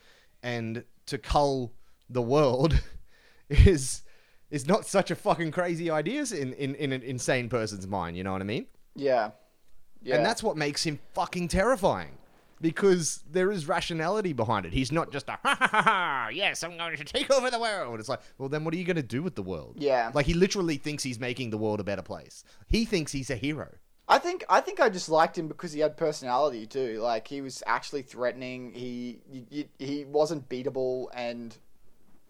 and 0.43 0.83
to 1.05 1.17
cull 1.17 1.71
the 2.09 2.21
world 2.21 2.81
is 3.49 4.03
is 4.51 4.67
not 4.67 4.85
such 4.85 5.11
a 5.11 5.15
fucking 5.15 5.51
crazy 5.51 5.89
idea 5.91 6.23
in, 6.31 6.53
in, 6.53 6.73
in 6.75 6.91
an 6.91 7.03
insane 7.03 7.47
person's 7.49 7.87
mind. 7.87 8.17
You 8.17 8.23
know 8.23 8.31
what 8.31 8.41
I 8.41 8.45
mean? 8.45 8.65
Yeah. 8.99 9.31
Yeah. 10.01 10.15
And 10.15 10.25
that's 10.25 10.43
what 10.43 10.57
makes 10.57 10.83
him 10.83 10.99
fucking 11.13 11.47
terrifying. 11.47 12.17
Because 12.61 13.23
there 13.31 13.51
is 13.51 13.69
rationality 13.69 14.33
behind 14.33 14.65
it. 14.65 14.73
He's 14.73 14.91
not 14.91 15.13
just 15.13 15.29
a 15.29 15.39
ha 15.41 15.55
ha 15.55 15.67
ha 15.71 15.81
ha, 15.81 16.29
yes, 16.33 16.61
I'm 16.61 16.75
going 16.75 16.97
to 16.97 17.05
take 17.05 17.31
over 17.31 17.49
the 17.49 17.59
world. 17.59 18.01
It's 18.01 18.09
like, 18.09 18.19
well, 18.37 18.49
then 18.49 18.65
what 18.65 18.73
are 18.73 18.77
you 18.77 18.83
going 18.83 18.97
to 18.97 19.01
do 19.01 19.23
with 19.23 19.35
the 19.35 19.41
world? 19.41 19.75
Yeah. 19.77 20.11
Like, 20.13 20.25
he 20.25 20.33
literally 20.33 20.75
thinks 20.75 21.01
he's 21.01 21.21
making 21.21 21.51
the 21.51 21.57
world 21.57 21.79
a 21.79 21.85
better 21.85 22.01
place. 22.01 22.43
He 22.67 22.83
thinks 22.83 23.13
he's 23.13 23.29
a 23.29 23.37
hero. 23.37 23.69
I 24.09 24.17
think 24.17 24.43
I 24.49 24.59
think 24.59 24.79
I 24.79 24.89
just 24.89 25.07
liked 25.07 25.37
him 25.37 25.47
because 25.47 25.71
he 25.71 25.81
had 25.81 25.95
personality 25.95 26.65
too. 26.65 26.99
Like 26.99 27.27
he 27.27 27.41
was 27.41 27.61
actually 27.67 28.01
threatening. 28.01 28.73
He 28.73 29.19
he, 29.29 29.69
he 29.77 30.03
wasn't 30.05 30.49
beatable 30.49 31.09
and 31.13 31.55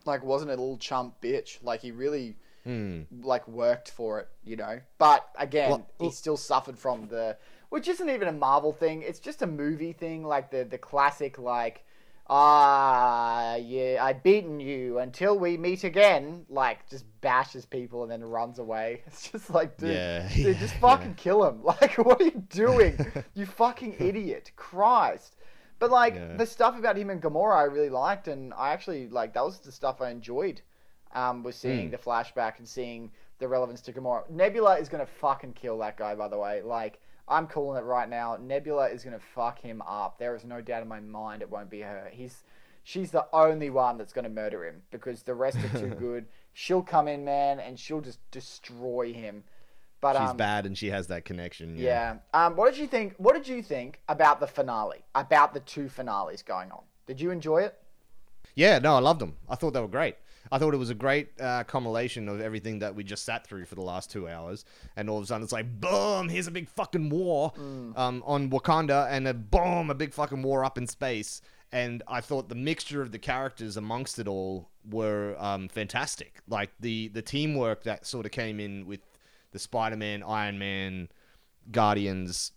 like 0.05 0.21
wasn't 0.21 0.51
a 0.51 0.55
little 0.55 0.77
chump 0.77 1.21
bitch. 1.21 1.57
Like 1.63 1.79
he 1.81 1.91
really 1.91 2.35
like 2.65 3.47
worked 3.47 3.89
for 3.91 4.19
it, 4.19 4.27
you 4.43 4.55
know. 4.55 4.79
But 4.97 5.27
again, 5.37 5.69
Well- 5.71 5.87
he 5.99 6.11
still 6.11 6.37
suffered 6.37 6.77
from 6.77 7.07
the 7.07 7.37
which 7.69 7.87
isn't 7.87 8.09
even 8.09 8.27
a 8.27 8.31
Marvel 8.31 8.73
thing. 8.73 9.03
It's 9.03 9.19
just 9.19 9.41
a 9.43 9.47
movie 9.47 9.93
thing, 9.93 10.23
like 10.23 10.49
the 10.51 10.63
the 10.63 10.77
classic 10.77 11.37
like 11.37 11.85
ah 12.31 13.55
yeah 13.55 13.97
I've 14.03 14.21
beaten 14.23 14.59
you 14.59 14.99
until 14.99 15.37
we 15.37 15.57
meet 15.57 15.83
again. 15.83 16.45
Like 16.49 16.87
just 16.89 17.05
bashes 17.21 17.65
people 17.65 18.03
and 18.03 18.11
then 18.11 18.23
runs 18.23 18.59
away. 18.59 19.01
It's 19.07 19.31
just 19.31 19.49
like 19.49 19.77
dude, 19.77 19.91
Yeah, 19.95 20.27
dude, 20.29 20.45
yeah, 20.55 20.59
just 20.59 20.75
fucking 20.75 21.09
yeah. 21.09 21.13
kill 21.23 21.43
him. 21.45 21.61
Like, 21.63 21.97
what 21.97 22.21
are 22.21 22.25
you 22.25 22.43
doing? 22.49 23.05
you 23.33 23.45
fucking 23.45 23.95
idiot. 23.99 24.51
Christ. 24.55 25.35
But 25.79 25.91
like 25.91 26.15
Yeah. 26.15 26.35
the 26.37 26.45
stuff 26.45 26.77
about 26.77 26.97
him 26.97 27.09
and 27.09 27.21
Gamora 27.21 27.55
I 27.57 27.63
really 27.63 27.89
liked 27.89 28.27
and 28.27 28.53
I 28.53 28.73
actually 28.73 29.07
like 29.09 29.33
that 29.33 29.43
was 29.45 29.59
the 29.59 29.71
stuff 29.71 30.01
I 30.01 30.09
enjoyed. 30.09 30.61
Um, 31.13 31.41
was 31.43 31.55
seeing 31.55 31.85
Hmm. 31.87 31.91
the 31.91 31.97
flashback 31.97 32.59
and 32.59 32.67
seeing 32.67 33.11
the 33.39 33.47
relevance 33.47 33.81
to 33.81 33.93
Gamora. 33.93 34.29
Nebula 34.29 34.77
is 34.77 34.89
gonna 34.89 35.05
fucking 35.05 35.53
kill 35.53 35.77
that 35.79 35.97
guy. 35.97 36.13
By 36.15 36.27
the 36.27 36.37
way, 36.37 36.61
like 36.61 36.99
I'm 37.27 37.47
calling 37.47 37.77
it 37.81 37.85
right 37.85 38.07
now. 38.09 38.37
Nebula 38.39 38.89
is 38.89 39.03
gonna 39.03 39.19
fuck 39.19 39.59
him 39.59 39.81
up. 39.83 40.17
There 40.19 40.35
is 40.35 40.43
no 40.45 40.61
doubt 40.61 40.81
in 40.83 40.87
my 40.87 40.99
mind 40.99 41.41
it 41.41 41.49
won't 41.49 41.69
be 41.69 41.81
her. 41.81 42.09
He's 42.11 42.43
she's 42.83 43.11
the 43.11 43.25
only 43.33 43.69
one 43.69 43.97
that's 43.97 44.13
gonna 44.13 44.29
murder 44.29 44.65
him 44.65 44.83
because 44.91 45.23
the 45.23 45.33
rest 45.33 45.57
are 45.57 45.79
too 45.79 45.89
good. 45.99 46.27
She'll 46.53 46.83
come 46.83 47.07
in, 47.07 47.23
man, 47.25 47.59
and 47.59 47.79
she'll 47.79 48.01
just 48.01 48.19
destroy 48.31 49.13
him. 49.13 49.43
But 50.01 50.15
She's 50.17 50.29
um, 50.29 50.37
bad 50.37 50.65
and 50.65 50.77
she 50.77 50.89
has 50.91 51.07
that 51.07 51.25
connection. 51.25 51.75
Yeah. 51.77 52.15
yeah. 52.33 52.45
Um, 52.45 52.55
what 52.55 52.71
did 52.71 52.79
you 52.79 52.87
think? 52.87 53.15
What 53.17 53.33
did 53.35 53.47
you 53.47 53.61
think 53.61 53.99
about 54.07 54.39
the 54.39 54.47
finale? 54.47 55.03
About 55.15 55.53
the 55.53 55.59
two 55.59 55.89
finales 55.89 56.41
going 56.41 56.71
on? 56.71 56.83
Did 57.05 57.19
you 57.19 57.31
enjoy 57.31 57.63
it? 57.63 57.77
Yeah, 58.55 58.79
no, 58.79 58.95
I 58.95 58.99
loved 58.99 59.19
them. 59.21 59.35
I 59.49 59.55
thought 59.55 59.71
they 59.71 59.81
were 59.81 59.87
great. 59.87 60.15
I 60.51 60.57
thought 60.57 60.73
it 60.73 60.77
was 60.77 60.89
a 60.89 60.95
great 60.95 61.29
uh, 61.39 61.63
compilation 61.63 62.27
of 62.27 62.41
everything 62.41 62.79
that 62.79 62.95
we 62.95 63.03
just 63.03 63.23
sat 63.23 63.45
through 63.45 63.65
for 63.65 63.75
the 63.75 63.81
last 63.81 64.11
two 64.11 64.27
hours, 64.27 64.65
and 64.95 65.09
all 65.09 65.17
of 65.17 65.23
a 65.23 65.27
sudden 65.27 65.43
it's 65.43 65.53
like, 65.53 65.79
boom! 65.79 66.29
Here's 66.29 66.47
a 66.47 66.51
big 66.51 66.69
fucking 66.69 67.09
war 67.09 67.53
um, 67.57 68.23
on 68.25 68.49
Wakanda, 68.49 69.07
and 69.09 69.27
a 69.27 69.33
boom, 69.33 69.89
a 69.89 69.95
big 69.95 70.13
fucking 70.13 70.41
war 70.41 70.65
up 70.65 70.77
in 70.77 70.87
space. 70.87 71.41
And 71.71 72.01
I 72.07 72.19
thought 72.21 72.49
the 72.49 72.55
mixture 72.55 73.03
of 73.03 73.11
the 73.11 73.19
characters 73.19 73.77
amongst 73.77 74.17
it 74.17 74.27
all 74.27 74.69
were 74.89 75.35
um, 75.37 75.67
fantastic. 75.69 76.39
Like 76.47 76.71
the 76.79 77.09
the 77.09 77.21
teamwork 77.21 77.83
that 77.83 78.07
sort 78.07 78.25
of 78.25 78.31
came 78.31 78.59
in 78.59 78.87
with 78.87 79.01
the 79.51 79.59
Spider-Man, 79.59 80.23
Iron 80.23 80.57
Man, 80.57 81.09
Guardians, 81.71 82.53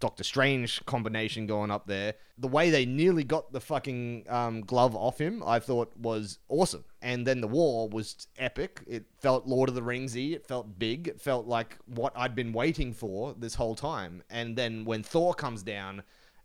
Doctor 0.00 0.24
Strange 0.24 0.84
combination 0.86 1.46
going 1.46 1.70
up 1.70 1.86
there. 1.86 2.14
The 2.38 2.48
way 2.48 2.70
they 2.70 2.84
nearly 2.86 3.24
got 3.24 3.52
the 3.52 3.60
fucking 3.60 4.26
um, 4.28 4.60
glove 4.62 4.94
off 4.94 5.18
him, 5.18 5.42
I 5.44 5.58
thought 5.58 5.96
was 5.96 6.38
awesome. 6.48 6.84
And 7.06 7.24
then 7.24 7.40
the 7.40 7.46
war 7.46 7.88
was 7.88 8.26
epic. 8.36 8.82
It 8.84 9.04
felt 9.20 9.46
Lord 9.46 9.68
of 9.68 9.76
the 9.76 9.80
Ringsy. 9.80 10.34
It 10.34 10.44
felt 10.44 10.76
big. 10.76 11.06
It 11.06 11.20
felt 11.20 11.46
like 11.46 11.78
what 11.86 12.12
I'd 12.16 12.34
been 12.34 12.52
waiting 12.52 12.92
for 12.92 13.32
this 13.38 13.54
whole 13.54 13.76
time. 13.76 14.24
And 14.28 14.56
then 14.56 14.84
when 14.84 15.04
Thor 15.04 15.32
comes 15.32 15.62
down 15.62 16.02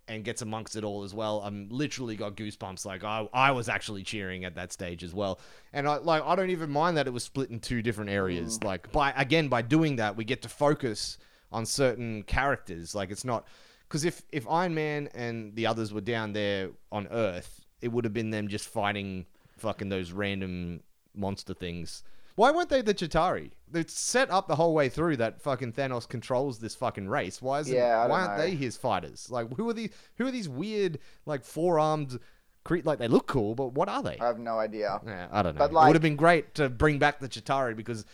and 0.08 0.24
gets 0.24 0.44
amongst 0.44 0.76
it 0.76 0.84
all 0.84 1.02
as 1.02 1.16
well, 1.16 1.42
I'm 1.44 1.68
literally 1.70 2.16
got 2.16 2.36
goosebumps. 2.36 2.86
Like 2.86 3.04
I, 3.04 3.28
I 3.34 3.50
was 3.50 3.70
actually 3.70 4.04
cheering 4.04 4.46
at 4.46 4.54
that 4.54 4.72
stage 4.72 5.04
as 5.04 5.16
well. 5.16 5.40
And 5.74 5.88
I 5.88 5.96
like 5.96 6.22
I 6.24 6.36
don't 6.36 6.52
even 6.52 6.70
mind 6.70 6.96
that 6.98 7.08
it 7.08 7.12
was 7.12 7.24
split 7.24 7.50
in 7.50 7.60
two 7.60 7.82
different 7.82 8.12
areas. 8.12 8.60
Mm. 8.60 8.66
Like 8.66 8.92
by 8.92 9.14
again 9.18 9.48
by 9.48 9.64
doing 9.64 9.96
that, 9.96 10.16
we 10.16 10.26
get 10.26 10.44
to 10.44 10.50
focus 10.50 11.18
on 11.52 11.66
certain 11.66 12.22
characters. 12.22 12.94
Like 12.94 13.10
it's 13.10 13.26
not 13.26 13.48
because 13.88 14.06
if 14.06 14.22
if 14.32 14.48
Iron 14.48 14.76
Man 14.76 15.10
and 15.16 15.56
the 15.56 15.66
others 15.66 15.92
were 15.92 16.02
down 16.02 16.34
there 16.34 16.70
on 16.92 17.08
Earth, 17.08 17.66
it 17.82 17.88
would 17.88 18.06
have 18.06 18.14
been 18.14 18.30
them 18.30 18.48
just 18.48 18.68
fighting 18.68 19.26
fucking 19.62 19.90
those 19.90 20.12
random 20.12 20.82
monster 21.16 21.54
things. 21.54 22.04
Why 22.36 22.52
weren't 22.52 22.70
they 22.70 22.82
the 22.82 22.94
Chitauri? 22.94 23.52
It's 23.74 23.94
set 23.94 24.30
up 24.32 24.48
the 24.48 24.56
whole 24.56 24.74
way 24.74 24.90
through 24.90 25.18
that 25.18 25.42
fucking 25.42 25.74
Thanos 25.74 26.08
controls 26.08 26.60
this 26.60 26.76
fucking 26.76 27.08
race. 27.08 27.42
Why 27.42 27.60
is 27.60 27.70
it? 27.70 27.76
Yeah, 27.76 28.00
I 28.00 28.08
why 28.08 28.22
don't 28.22 28.30
aren't 28.30 28.40
know. 28.40 28.46
they 28.46 28.56
his 28.56 28.78
fighters? 28.78 29.30
Like 29.30 29.54
who 29.56 29.70
are 29.70 29.74
these? 29.74 29.92
Who 30.18 30.28
are 30.28 30.32
these 30.32 30.50
weird 30.50 31.00
like 31.26 31.44
four 31.44 31.80
armed? 31.80 32.20
Cre- 32.64 32.78
like 32.84 33.00
they 33.00 33.08
look 33.08 33.28
cool, 33.28 33.56
but 33.56 33.74
what 33.74 33.90
are 33.90 34.04
they? 34.04 34.18
I 34.20 34.28
have 34.28 34.38
no 34.40 34.60
idea. 34.60 35.02
Yeah, 35.06 35.28
I 35.32 35.42
don't 35.42 35.56
know. 35.56 35.68
But, 35.68 35.72
it 35.72 35.88
would 35.88 35.96
have 35.96 36.02
been 36.02 36.16
great 36.16 36.54
to 36.56 36.70
bring 36.70 37.00
back 37.00 37.20
the 37.20 37.28
Chitauri 37.28 37.76
because, 37.76 38.06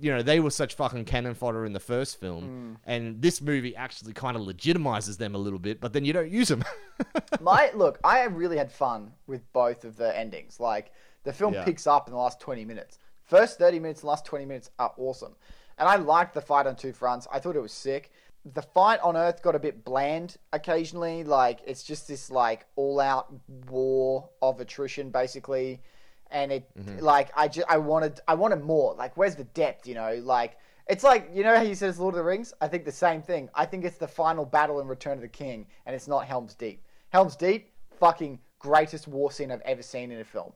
you 0.00 0.12
know, 0.12 0.22
they 0.22 0.40
were 0.40 0.50
such 0.50 0.74
fucking 0.74 1.04
cannon 1.06 1.34
fodder 1.34 1.64
in 1.64 1.72
the 1.72 1.80
first 1.80 2.20
film, 2.20 2.76
Mm. 2.76 2.80
and 2.84 3.22
this 3.22 3.40
movie 3.40 3.74
actually 3.76 4.12
kind 4.12 4.36
of 4.36 4.42
legitimizes 4.42 5.18
them 5.18 5.34
a 5.34 5.38
little 5.38 5.58
bit, 5.58 5.80
but 5.80 5.92
then 5.92 6.04
you 6.04 6.12
don't 6.12 6.30
use 6.30 6.48
them. 6.48 6.64
My 7.40 7.70
look, 7.74 7.98
I 8.04 8.24
really 8.24 8.56
had 8.56 8.70
fun 8.72 9.12
with 9.26 9.50
both 9.52 9.84
of 9.84 9.96
the 9.96 10.16
endings. 10.16 10.58
Like 10.60 10.92
the 11.24 11.32
film 11.32 11.54
Yeah. 11.54 11.64
picks 11.64 11.86
up 11.86 12.08
in 12.08 12.12
the 12.12 12.18
last 12.18 12.40
twenty 12.40 12.64
minutes. 12.64 12.98
First 13.24 13.58
thirty 13.58 13.78
minutes, 13.80 14.00
and 14.02 14.08
last 14.08 14.24
twenty 14.24 14.44
minutes 14.44 14.70
are 14.78 14.92
awesome, 14.96 15.34
and 15.78 15.88
I 15.88 15.96
liked 15.96 16.34
the 16.34 16.40
fight 16.40 16.66
on 16.66 16.76
two 16.76 16.92
fronts. 16.92 17.26
I 17.32 17.38
thought 17.40 17.56
it 17.56 17.60
was 17.62 17.72
sick. 17.72 18.10
The 18.54 18.62
fight 18.62 19.00
on 19.00 19.16
Earth 19.16 19.42
got 19.42 19.56
a 19.56 19.58
bit 19.58 19.84
bland 19.84 20.36
occasionally. 20.52 21.24
Like 21.24 21.60
it's 21.66 21.82
just 21.82 22.06
this 22.06 22.30
like 22.30 22.66
all-out 22.76 23.32
war 23.68 24.28
of 24.40 24.60
attrition, 24.60 25.10
basically, 25.10 25.82
and 26.30 26.52
it 26.52 26.70
like 27.00 27.30
I 27.36 27.48
just 27.48 27.66
I 27.68 27.78
wanted 27.78 28.20
I 28.28 28.34
wanted 28.34 28.62
more. 28.62 28.94
Like 28.94 29.16
where's 29.16 29.36
the 29.36 29.44
depth? 29.44 29.86
You 29.86 29.94
know, 29.94 30.20
like. 30.22 30.58
It's 30.88 31.02
like 31.02 31.30
you 31.34 31.42
know 31.42 31.56
how 31.56 31.62
you 31.62 31.74
says 31.74 31.98
Lord 31.98 32.14
of 32.14 32.18
the 32.18 32.22
Rings. 32.22 32.54
I 32.60 32.68
think 32.68 32.84
the 32.84 32.92
same 32.92 33.20
thing. 33.20 33.48
I 33.56 33.66
think 33.66 33.84
it's 33.84 33.96
the 33.96 34.06
final 34.06 34.44
battle 34.44 34.78
in 34.78 34.86
Return 34.86 35.14
of 35.14 35.20
the 35.20 35.26
King, 35.26 35.66
and 35.84 35.96
it's 35.96 36.06
not 36.06 36.26
Helm's 36.26 36.54
Deep. 36.54 36.80
Helm's 37.08 37.34
Deep, 37.34 37.72
fucking 37.98 38.38
greatest 38.60 39.08
war 39.08 39.32
scene 39.32 39.50
I've 39.50 39.62
ever 39.62 39.82
seen 39.82 40.12
in 40.12 40.20
a 40.20 40.24
film. 40.24 40.52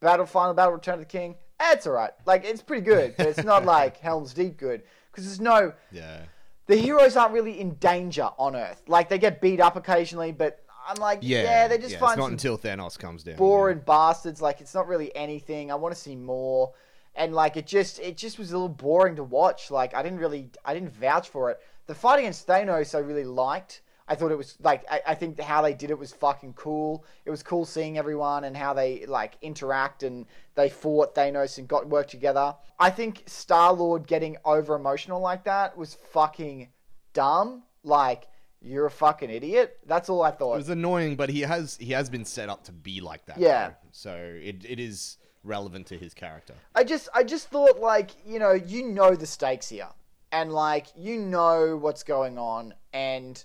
Battle, 0.00 0.26
final 0.26 0.52
battle, 0.52 0.72
Return 0.72 0.94
of 0.94 1.00
the 1.00 1.06
King. 1.06 1.36
Eh, 1.60 1.74
it's 1.74 1.86
alright. 1.86 2.10
Like 2.26 2.44
it's 2.44 2.60
pretty 2.60 2.82
good, 2.82 3.14
but 3.16 3.26
it's 3.26 3.44
not 3.44 3.64
like 3.76 3.98
Helm's 3.98 4.34
Deep 4.34 4.56
good 4.56 4.82
because 5.12 5.24
there's 5.26 5.40
no. 5.40 5.72
yeah. 5.92 6.22
The 6.66 6.74
heroes 6.74 7.16
aren't 7.16 7.32
really 7.32 7.60
in 7.60 7.74
danger 7.76 8.28
on 8.36 8.56
Earth. 8.56 8.82
Like 8.88 9.08
they 9.08 9.18
get 9.18 9.40
beat 9.40 9.60
up 9.60 9.76
occasionally, 9.76 10.32
but 10.32 10.64
I'm 10.88 10.96
like, 10.96 11.18
yeah, 11.20 11.68
they 11.68 11.76
just 11.76 11.92
yeah, 11.92 11.98
find 11.98 12.12
It's 12.12 12.18
not 12.18 12.30
until 12.30 12.56
Thanos 12.56 12.98
comes 12.98 13.22
down. 13.22 13.36
boring 13.36 13.82
bastards. 13.84 14.40
Like 14.40 14.60
it's 14.62 14.74
not 14.74 14.88
really 14.88 15.14
anything. 15.14 15.70
I 15.70 15.74
want 15.74 15.94
to 15.94 16.00
see 16.00 16.16
more. 16.16 16.72
And 17.14 17.34
like 17.34 17.56
it 17.56 17.66
just 17.66 17.98
it 17.98 18.16
just 18.16 18.38
was 18.38 18.52
a 18.52 18.54
little 18.54 18.68
boring 18.68 19.16
to 19.16 19.24
watch. 19.24 19.70
Like 19.70 19.94
I 19.94 20.02
didn't 20.02 20.18
really 20.18 20.50
I 20.64 20.72
didn't 20.72 20.92
vouch 20.94 21.28
for 21.28 21.50
it. 21.50 21.60
The 21.86 21.94
fight 21.94 22.20
against 22.20 22.46
Thanos 22.46 22.94
I 22.94 22.98
really 22.98 23.24
liked. 23.24 23.82
I 24.10 24.14
thought 24.14 24.32
it 24.32 24.38
was 24.38 24.56
like 24.62 24.84
I, 24.90 25.02
I 25.08 25.14
think 25.14 25.38
how 25.38 25.60
they 25.60 25.74
did 25.74 25.90
it 25.90 25.98
was 25.98 26.12
fucking 26.12 26.54
cool. 26.54 27.04
It 27.26 27.30
was 27.30 27.42
cool 27.42 27.66
seeing 27.66 27.98
everyone 27.98 28.44
and 28.44 28.56
how 28.56 28.72
they 28.72 29.04
like 29.06 29.36
interact 29.42 30.02
and 30.02 30.24
they 30.54 30.70
fought 30.70 31.14
Thanos 31.14 31.58
and 31.58 31.68
got 31.68 31.86
work 31.86 32.08
together. 32.08 32.54
I 32.78 32.88
think 32.88 33.24
Star 33.26 33.74
Lord 33.74 34.06
getting 34.06 34.38
over 34.46 34.74
emotional 34.74 35.20
like 35.20 35.44
that 35.44 35.76
was 35.76 35.94
fucking 36.12 36.68
dumb. 37.12 37.64
Like 37.84 38.28
you're 38.60 38.86
a 38.86 38.90
fucking 38.90 39.30
idiot. 39.30 39.78
That's 39.86 40.08
all 40.08 40.22
I 40.22 40.30
thought. 40.30 40.54
It 40.54 40.58
was 40.58 40.68
annoying, 40.68 41.16
but 41.16 41.30
he 41.30 41.42
has 41.42 41.76
he 41.80 41.92
has 41.92 42.10
been 42.10 42.24
set 42.24 42.48
up 42.48 42.64
to 42.64 42.72
be 42.72 43.00
like 43.00 43.24
that. 43.26 43.38
Yeah. 43.38 43.68
though. 43.68 43.74
So 43.92 44.14
it, 44.14 44.64
it 44.68 44.80
is 44.80 45.18
relevant 45.44 45.86
to 45.88 45.98
his 45.98 46.14
character. 46.14 46.54
I 46.74 46.84
just 46.84 47.08
I 47.14 47.22
just 47.24 47.48
thought 47.48 47.78
like, 47.78 48.10
you 48.26 48.38
know, 48.38 48.52
you 48.52 48.84
know 48.84 49.14
the 49.14 49.26
stakes 49.26 49.68
here. 49.68 49.88
And 50.30 50.52
like 50.52 50.88
you 50.96 51.18
know 51.18 51.76
what's 51.76 52.02
going 52.02 52.38
on 52.38 52.74
and 52.92 53.42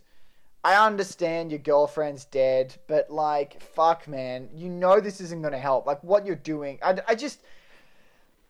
I 0.66 0.86
understand 0.86 1.52
your 1.52 1.60
girlfriend's 1.60 2.26
dead, 2.26 2.76
but 2.88 3.10
like 3.10 3.62
fuck 3.62 4.08
man, 4.08 4.50
you 4.54 4.70
know 4.70 5.00
this 5.00 5.22
isn't 5.22 5.42
going 5.42 5.54
to 5.54 5.60
help. 5.60 5.86
Like 5.86 6.04
what 6.04 6.26
you're 6.26 6.36
doing. 6.36 6.80
I, 6.84 6.98
I 7.08 7.16
just 7.16 7.42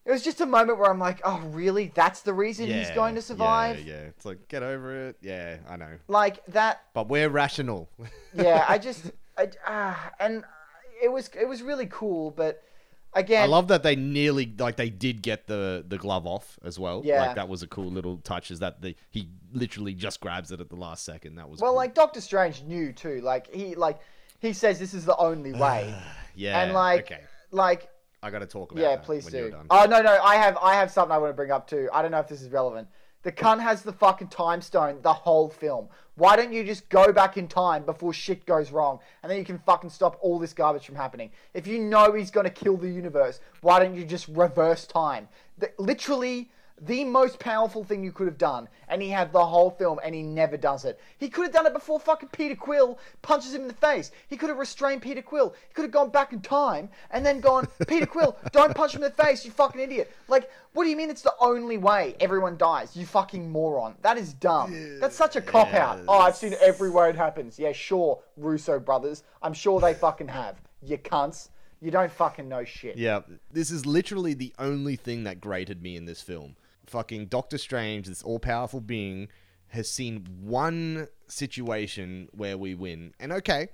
it 0.06 0.12
was 0.12 0.22
just 0.22 0.42
a 0.42 0.46
moment 0.46 0.80
where 0.80 0.90
I'm 0.92 1.00
like, 1.00 1.22
"Oh, 1.24 1.40
really? 1.48 1.92
That's 1.94 2.22
the 2.22 2.34
reason 2.34 2.68
he's 2.68 2.92
going 2.92 3.16
to 3.16 3.22
survive?" 3.22 3.80
Yeah, 3.80 3.94
yeah. 3.94 4.02
It's 4.08 4.26
like 4.26 4.48
get 4.48 4.64
over 4.64 5.08
it. 5.08 5.18
Yeah, 5.22 5.58
I 5.68 5.78
know. 5.78 5.98
Like 6.08 6.46
that 6.48 6.84
But 6.94 7.08
we're 7.10 7.30
rational. 7.30 7.90
yeah, 8.34 8.66
I 8.68 8.78
just 8.78 9.12
I 9.38 9.50
ah, 9.66 10.12
and 10.20 10.44
it 11.02 11.12
was 11.12 11.30
it 11.40 11.48
was 11.48 11.62
really 11.62 11.88
cool, 11.88 12.32
but 12.32 12.64
again 13.16 13.44
I 13.44 13.46
love 13.46 13.68
that 13.68 13.84
they 13.84 13.96
nearly 13.96 14.52
like 14.58 14.76
they 14.76 14.90
did 14.90 15.22
get 15.22 15.48
the 15.48 15.86
the 15.88 15.98
glove 15.98 16.26
off 16.28 16.60
as 16.64 16.78
well. 16.80 17.02
Yeah. 17.06 17.26
like 17.28 17.36
that 17.36 17.48
was 17.48 17.64
a 17.64 17.68
cool 17.68 17.90
little 17.92 18.18
touch. 18.18 18.52
Is 18.52 18.60
that 18.60 18.82
the 18.82 18.96
he 19.10 19.30
literally 19.54 19.94
just 19.94 20.20
grabs 20.20 20.52
it 20.52 20.60
at 20.60 20.70
the 20.70 20.76
last 20.76 21.06
second. 21.06 21.36
That 21.36 21.50
was 21.50 21.62
Well, 21.62 21.72
cool. 21.72 21.78
like 21.78 21.94
Doctor 21.96 22.22
Strange 22.22 22.64
knew 22.64 22.92
too. 22.92 23.22
Like 23.22 23.54
he 23.54 23.76
like 23.76 24.00
he 24.40 24.52
says 24.54 24.80
this 24.80 24.94
is 24.94 25.06
the 25.06 25.16
only 25.18 25.54
way. 25.54 25.94
yeah, 26.36 26.62
and 26.62 26.74
like 26.74 27.06
okay, 27.12 27.22
like 27.52 27.90
I 28.24 28.30
got 28.32 28.40
to 28.40 28.48
talk 28.48 28.72
about. 28.72 28.82
yeah, 28.82 28.96
please 28.96 29.26
do. 29.26 29.54
Oh 29.70 29.86
no 29.86 30.02
no, 30.02 30.18
I 30.24 30.36
have 30.36 30.58
I 30.58 30.76
have 30.76 30.90
something 30.90 31.12
I 31.12 31.18
want 31.18 31.32
to 31.32 31.36
bring 31.36 31.52
up 31.52 31.68
too. 31.68 31.90
I 31.94 32.02
don't 32.02 32.12
know 32.12 32.20
if 32.20 32.28
this 32.28 32.42
is 32.42 32.50
relevant. 32.50 32.88
The 33.24 33.32
cunt 33.32 33.62
has 33.62 33.84
the 33.84 33.94
fucking 33.94 34.30
time 34.30 34.62
stone 34.62 35.00
the 35.02 35.14
whole 35.14 35.50
film. 35.50 35.88
Why 36.16 36.36
don't 36.36 36.52
you 36.54 36.64
just 36.64 36.90
go 36.90 37.12
back 37.12 37.38
in 37.38 37.48
time 37.48 37.84
before 37.86 38.14
shit 38.14 38.46
goes 38.46 38.72
wrong, 38.72 39.00
and 39.22 39.30
then 39.30 39.38
you 39.40 39.46
can 39.46 39.58
fucking 39.60 39.90
stop 39.90 40.18
all 40.22 40.40
this 40.40 40.54
garbage 40.54 40.86
from 40.86 40.96
happening? 40.96 41.32
If 41.54 41.68
you 41.68 41.80
know 41.80 42.14
he's 42.14 42.32
gonna 42.32 42.50
kill 42.50 42.78
the 42.78 42.90
universe, 42.90 43.40
why 43.62 43.80
don't 43.80 43.96
you 43.96 44.06
just 44.06 44.28
reverse 44.30 44.86
time? 44.86 45.28
The, 45.58 45.72
literally 45.78 46.50
the 46.82 47.04
most 47.04 47.40
powerful 47.40 47.84
thing 47.84 48.04
you 48.04 48.12
could 48.12 48.28
have 48.28 48.38
done, 48.38 48.68
and 48.88 49.02
he 49.02 49.10
had 49.10 49.32
the 49.32 49.46
whole 49.46 49.70
film, 49.70 50.00
and 50.04 50.14
he 50.14 50.22
never 50.22 50.58
does 50.58 50.86
it. 50.86 51.00
He 51.18 51.30
could 51.30 51.44
have 51.44 51.54
done 51.54 51.66
it 51.66 51.74
before 51.74 52.00
fucking 52.00 52.30
Peter 52.30 52.56
Quill 52.56 53.00
punches 53.22 53.54
him 53.54 53.62
in 53.62 53.68
the 53.68 53.74
face. 53.74 54.12
He 54.28 54.38
could 54.38 54.50
have 54.50 54.58
restrained 54.58 55.02
Peter 55.02 55.22
Quill. 55.22 55.56
He 55.68 55.74
could 55.74 55.84
have 55.84 55.92
gone 55.92 56.10
back 56.10 56.34
in 56.34 56.42
time 56.42 56.90
and 57.12 57.26
then 57.26 57.40
gone, 57.40 57.68
Peter 57.88 58.06
Quill, 58.06 58.38
don't 58.52 58.76
punch 58.76 58.96
him 58.96 59.04
in 59.04 59.12
the 59.16 59.24
face, 59.24 59.46
you 59.46 59.52
fucking 59.52 59.80
idiot. 59.80 60.12
Like, 60.28 60.50
what 60.74 60.84
do 60.84 60.90
you 60.90 60.98
mean 60.98 61.10
it's 61.10 61.22
the 61.22 61.36
only 61.40 61.78
way 61.78 62.16
everyone 62.20 62.58
dies? 62.58 62.96
You 62.96 63.06
fucking 63.06 63.50
moron. 63.50 63.96
That 64.02 64.18
is 64.18 64.34
dumb. 64.34 65.00
That's 65.00 65.16
such 65.16 65.36
a 65.36 65.42
cop 65.42 65.74
out. 65.74 66.00
Oh, 66.08 66.20
I've 66.20 66.36
seen 66.36 66.56
every 66.62 66.90
way 66.90 67.10
it 67.10 67.16
happens. 67.16 67.60
Yeah, 67.60 67.72
sure, 67.72 68.20
Russo 68.38 68.80
brothers. 68.80 69.24
I'm 69.42 69.54
sure 69.54 69.80
they 69.80 69.94
fucking 69.94 70.28
have. 70.28 70.60
You 70.82 70.98
cunts. 70.98 71.50
You 71.84 71.92
don't 71.92 72.12
fucking 72.12 72.48
know 72.48 72.64
shit. 72.64 72.96
Yeah, 72.96 73.20
this 73.52 73.70
is 73.70 73.86
literally 73.86 74.34
the 74.34 74.54
only 74.58 74.96
thing 74.96 75.26
that 75.26 75.42
grated 75.42 75.82
me 75.82 75.98
in 75.98 76.06
this 76.06 76.22
film. 76.22 76.56
Fucking 76.86 77.28
Doctor 77.28 77.58
Strange, 77.58 78.08
this 78.08 78.24
all 78.24 78.40
powerful 78.40 78.82
being, 78.82 79.28
has 79.68 79.90
seen 79.90 80.28
one 80.42 81.08
situation 81.28 82.30
where 82.32 82.58
we 82.58 82.76
win. 82.76 83.14
And 83.20 83.32
okay, 83.32 83.70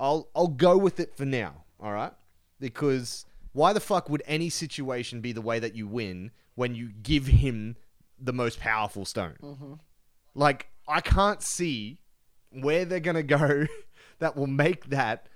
I'll 0.00 0.28
I'll 0.34 0.48
go 0.48 0.76
with 0.76 1.00
it 1.00 1.16
for 1.16 1.24
now, 1.24 1.64
all 1.80 1.92
right? 1.92 2.12
Because 2.60 3.24
why 3.52 3.72
the 3.72 3.80
fuck 3.80 4.08
would 4.08 4.22
any 4.26 4.50
situation 4.50 5.20
be 5.20 5.32
the 5.32 5.40
way 5.40 5.58
that 5.58 5.74
you 5.74 5.86
win 5.86 6.30
when 6.54 6.74
you 6.74 6.90
give 7.02 7.26
him 7.26 7.76
the 8.18 8.32
most 8.32 8.60
powerful 8.60 9.04
stone? 9.04 9.36
Mm-hmm. 9.42 9.74
Like, 10.34 10.68
I 10.86 11.00
can't 11.00 11.42
see 11.42 12.00
where 12.50 12.84
they're 12.84 13.00
gonna 13.00 13.22
go 13.22 13.66
that 14.18 14.36
will 14.36 14.46
make 14.46 14.86
that 14.86 15.28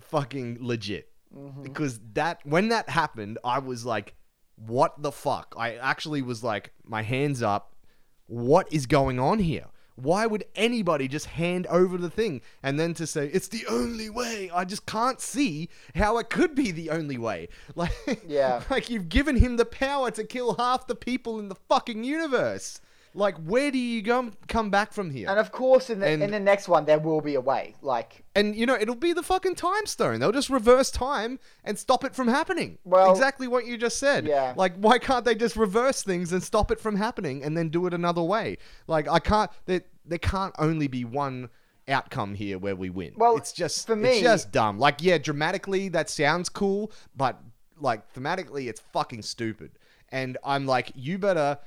fucking 0.00 0.58
legit. 0.60 1.10
Mm-hmm. 1.36 1.62
Because 1.62 2.00
that 2.14 2.40
when 2.44 2.68
that 2.68 2.88
happened, 2.88 3.38
I 3.44 3.58
was 3.58 3.84
like, 3.84 4.14
"What 4.66 5.02
the 5.02 5.12
fuck?" 5.12 5.54
I 5.56 5.74
actually 5.76 6.22
was 6.22 6.44
like, 6.44 6.72
my 6.84 7.02
hands 7.02 7.42
up. 7.42 7.74
What 8.26 8.72
is 8.72 8.86
going 8.86 9.18
on 9.18 9.40
here? 9.40 9.66
Why 9.96 10.24
would 10.24 10.44
anybody 10.54 11.08
just 11.08 11.26
hand 11.26 11.66
over 11.66 11.98
the 11.98 12.08
thing 12.08 12.40
and 12.62 12.78
then 12.80 12.94
to 12.94 13.06
say 13.06 13.26
it's 13.26 13.48
the 13.48 13.66
only 13.68 14.08
way? 14.08 14.50
I 14.54 14.64
just 14.64 14.86
can't 14.86 15.20
see 15.20 15.68
how 15.94 16.16
it 16.18 16.30
could 16.30 16.54
be 16.54 16.70
the 16.70 16.90
only 16.90 17.18
way. 17.18 17.48
Like, 17.74 17.92
Yeah. 18.26 18.62
like 18.70 18.88
you've 18.88 19.08
given 19.08 19.36
him 19.36 19.56
the 19.56 19.64
power 19.66 20.10
to 20.12 20.24
kill 20.24 20.54
half 20.54 20.86
the 20.86 20.94
people 20.94 21.38
in 21.38 21.48
the 21.48 21.54
fucking 21.54 22.04
universe. 22.04 22.80
Like, 23.12 23.36
where 23.38 23.70
do 23.70 23.78
you 23.78 24.02
go, 24.02 24.30
come 24.46 24.70
back 24.70 24.92
from 24.92 25.10
here? 25.10 25.28
And 25.28 25.38
of 25.38 25.50
course, 25.50 25.90
in 25.90 25.98
the 25.98 26.06
And- 26.06 26.22
in 26.22 26.30
the 26.30 26.38
next 26.38 26.68
one, 26.68 26.84
there 26.84 26.98
will 26.98 27.20
be 27.20 27.34
a 27.34 27.40
way. 27.40 27.74
Like, 27.82 28.24
And 28.36 28.54
you 28.54 28.66
know, 28.66 28.76
it'll 28.76 28.94
be 28.94 29.12
the 29.12 29.22
fucking 29.22 29.56
time 29.56 29.86
stone. 29.86 30.20
They'll 30.20 30.30
just 30.32 30.50
reverse 30.50 30.90
time 30.90 31.40
and 31.64 31.78
stop 31.78 32.04
it 32.04 32.14
from 32.14 32.28
happening. 32.28 32.78
Well- 32.84 33.10
exactly 33.10 33.48
what 33.48 33.66
you 33.66 33.76
just 33.76 33.98
said. 33.98 34.26
Yeah. 34.26 34.54
Like, 34.56 34.76
why 34.76 34.98
can't 34.98 35.24
they 35.24 35.34
just 35.34 35.56
reverse 35.56 36.02
things 36.02 36.32
and 36.32 36.42
stop 36.42 36.70
it 36.70 36.78
from 36.78 36.96
happening 36.96 37.42
and 37.42 37.56
then 37.56 37.68
do 37.68 37.86
it 37.86 37.94
another 37.94 38.22
way? 38.22 38.58
Like, 38.86 39.08
I 39.08 39.18
can't. 39.18 39.50
There, 39.66 39.82
there 40.04 40.18
can't 40.18 40.54
only 40.58 40.86
be 40.86 41.04
one 41.04 41.50
outcome 41.88 42.34
here 42.34 42.58
where 42.58 42.76
we 42.76 42.90
win. 42.90 43.12
Well, 43.16 43.36
it's 43.36 43.52
just 43.52 43.86
for 43.86 43.96
me, 43.96 44.10
it's 44.10 44.20
just 44.20 44.52
dumb. 44.52 44.78
Like, 44.78 45.02
yeah, 45.02 45.18
dramatically 45.18 45.88
that 45.88 46.08
sounds 46.08 46.48
cool, 46.48 46.92
but 47.16 47.40
like 47.80 48.12
thematically, 48.14 48.68
it's 48.68 48.80
fucking 48.92 49.22
stupid. 49.22 49.72
And 50.10 50.38
I'm 50.44 50.66
like, 50.66 50.92
you 50.94 51.18
better 51.18 51.58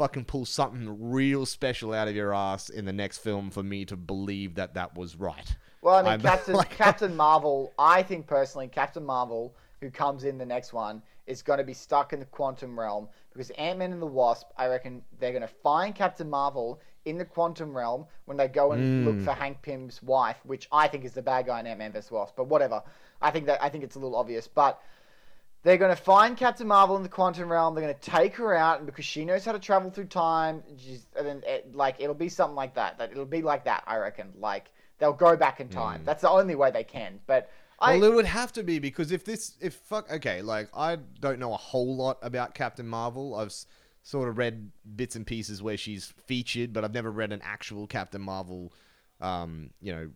fucking 0.00 0.24
pull 0.24 0.46
something 0.46 1.10
real 1.10 1.44
special 1.44 1.92
out 1.92 2.08
of 2.08 2.16
your 2.16 2.34
ass 2.34 2.70
in 2.70 2.86
the 2.86 2.92
next 2.92 3.18
film 3.18 3.50
for 3.50 3.62
me 3.62 3.84
to 3.84 3.94
believe 3.94 4.54
that 4.54 4.72
that 4.72 4.96
was 4.96 5.14
right. 5.14 5.54
well, 5.82 5.96
I 5.96 6.02
mean, 6.02 6.10
I'm- 6.12 6.20
Captain 6.22 6.54
like- 6.54 6.70
Captain 6.70 7.14
Marvel. 7.14 7.74
I 7.78 8.02
think 8.02 8.26
personally, 8.26 8.66
Captain 8.66 9.04
Marvel, 9.04 9.54
who 9.82 9.90
comes 9.90 10.24
in 10.24 10.38
the 10.38 10.46
next 10.46 10.72
one, 10.72 11.02
is 11.26 11.42
going 11.42 11.58
to 11.58 11.64
be 11.64 11.74
stuck 11.74 12.14
in 12.14 12.18
the 12.18 12.24
quantum 12.24 12.80
realm 12.80 13.08
because 13.30 13.50
Ant 13.50 13.78
Man 13.78 13.92
and 13.92 14.00
the 14.00 14.06
Wasp. 14.06 14.46
I 14.56 14.68
reckon 14.68 15.02
they're 15.18 15.32
going 15.32 15.42
to 15.42 15.54
find 15.62 15.94
Captain 15.94 16.30
Marvel 16.30 16.80
in 17.04 17.18
the 17.18 17.24
quantum 17.26 17.76
realm 17.76 18.06
when 18.24 18.38
they 18.38 18.48
go 18.48 18.72
and 18.72 19.04
look 19.04 19.16
hmm. 19.16 19.24
for 19.24 19.32
Hank 19.32 19.60
Pym's 19.60 20.02
wife, 20.02 20.38
which 20.44 20.66
I 20.72 20.88
think 20.88 21.04
is 21.04 21.12
the 21.12 21.20
bad 21.20 21.44
guy 21.44 21.60
in 21.60 21.66
Ant 21.66 21.78
Man 21.78 21.92
vs 21.92 22.10
Wasp. 22.10 22.36
But 22.36 22.46
whatever. 22.46 22.82
I 23.20 23.30
think 23.30 23.44
that 23.44 23.62
I 23.62 23.68
think 23.68 23.84
it's 23.84 23.96
a 23.96 23.98
little 23.98 24.16
obvious, 24.16 24.48
but. 24.48 24.80
They're 25.62 25.76
going 25.76 25.94
to 25.94 26.02
find 26.02 26.36
Captain 26.36 26.66
Marvel 26.66 26.96
in 26.96 27.02
the 27.02 27.08
quantum 27.08 27.50
realm. 27.52 27.74
They're 27.74 27.84
going 27.84 27.94
to 27.94 28.00
take 28.00 28.34
her 28.36 28.54
out, 28.54 28.78
and 28.78 28.86
because 28.86 29.04
she 29.04 29.24
knows 29.26 29.44
how 29.44 29.52
to 29.52 29.58
travel 29.58 29.90
through 29.90 30.06
time, 30.06 30.62
she's, 30.78 31.06
and 31.16 31.26
then 31.26 31.42
it, 31.46 31.74
like 31.74 31.96
it'll 31.98 32.14
be 32.14 32.30
something 32.30 32.56
like 32.56 32.74
that. 32.76 32.96
That 32.98 33.10
it'll 33.12 33.26
be 33.26 33.42
like 33.42 33.64
that. 33.64 33.84
I 33.86 33.96
reckon. 33.98 34.32
Like 34.38 34.70
they'll 34.98 35.12
go 35.12 35.36
back 35.36 35.60
in 35.60 35.68
time. 35.68 36.02
That's 36.04 36.22
the 36.22 36.30
only 36.30 36.54
way 36.54 36.70
they 36.70 36.84
can. 36.84 37.20
But 37.26 37.50
I, 37.78 37.96
Well, 37.98 38.10
it 38.10 38.14
would 38.14 38.24
have 38.26 38.52
to 38.54 38.62
be 38.62 38.78
because 38.78 39.12
if 39.12 39.24
this, 39.24 39.56
if 39.60 39.74
fuck, 39.74 40.10
okay, 40.10 40.40
like 40.42 40.68
I 40.74 40.96
don't 41.20 41.38
know 41.38 41.52
a 41.52 41.58
whole 41.58 41.94
lot 41.96 42.18
about 42.22 42.54
Captain 42.54 42.86
Marvel. 42.86 43.34
I've 43.34 43.48
s- 43.48 43.66
sort 44.02 44.30
of 44.30 44.38
read 44.38 44.70
bits 44.96 45.14
and 45.14 45.26
pieces 45.26 45.62
where 45.62 45.76
she's 45.76 46.06
featured, 46.26 46.72
but 46.72 46.84
I've 46.84 46.94
never 46.94 47.10
read 47.10 47.32
an 47.32 47.40
actual 47.44 47.86
Captain 47.86 48.22
Marvel, 48.22 48.72
um, 49.20 49.70
you 49.82 49.92
know, 49.92 50.10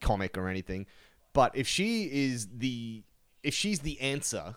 comic 0.00 0.38
or 0.38 0.48
anything. 0.48 0.86
But 1.34 1.54
if 1.54 1.68
she 1.68 2.04
is 2.04 2.48
the, 2.48 3.02
if 3.42 3.52
she's 3.52 3.80
the 3.80 4.00
answer, 4.00 4.56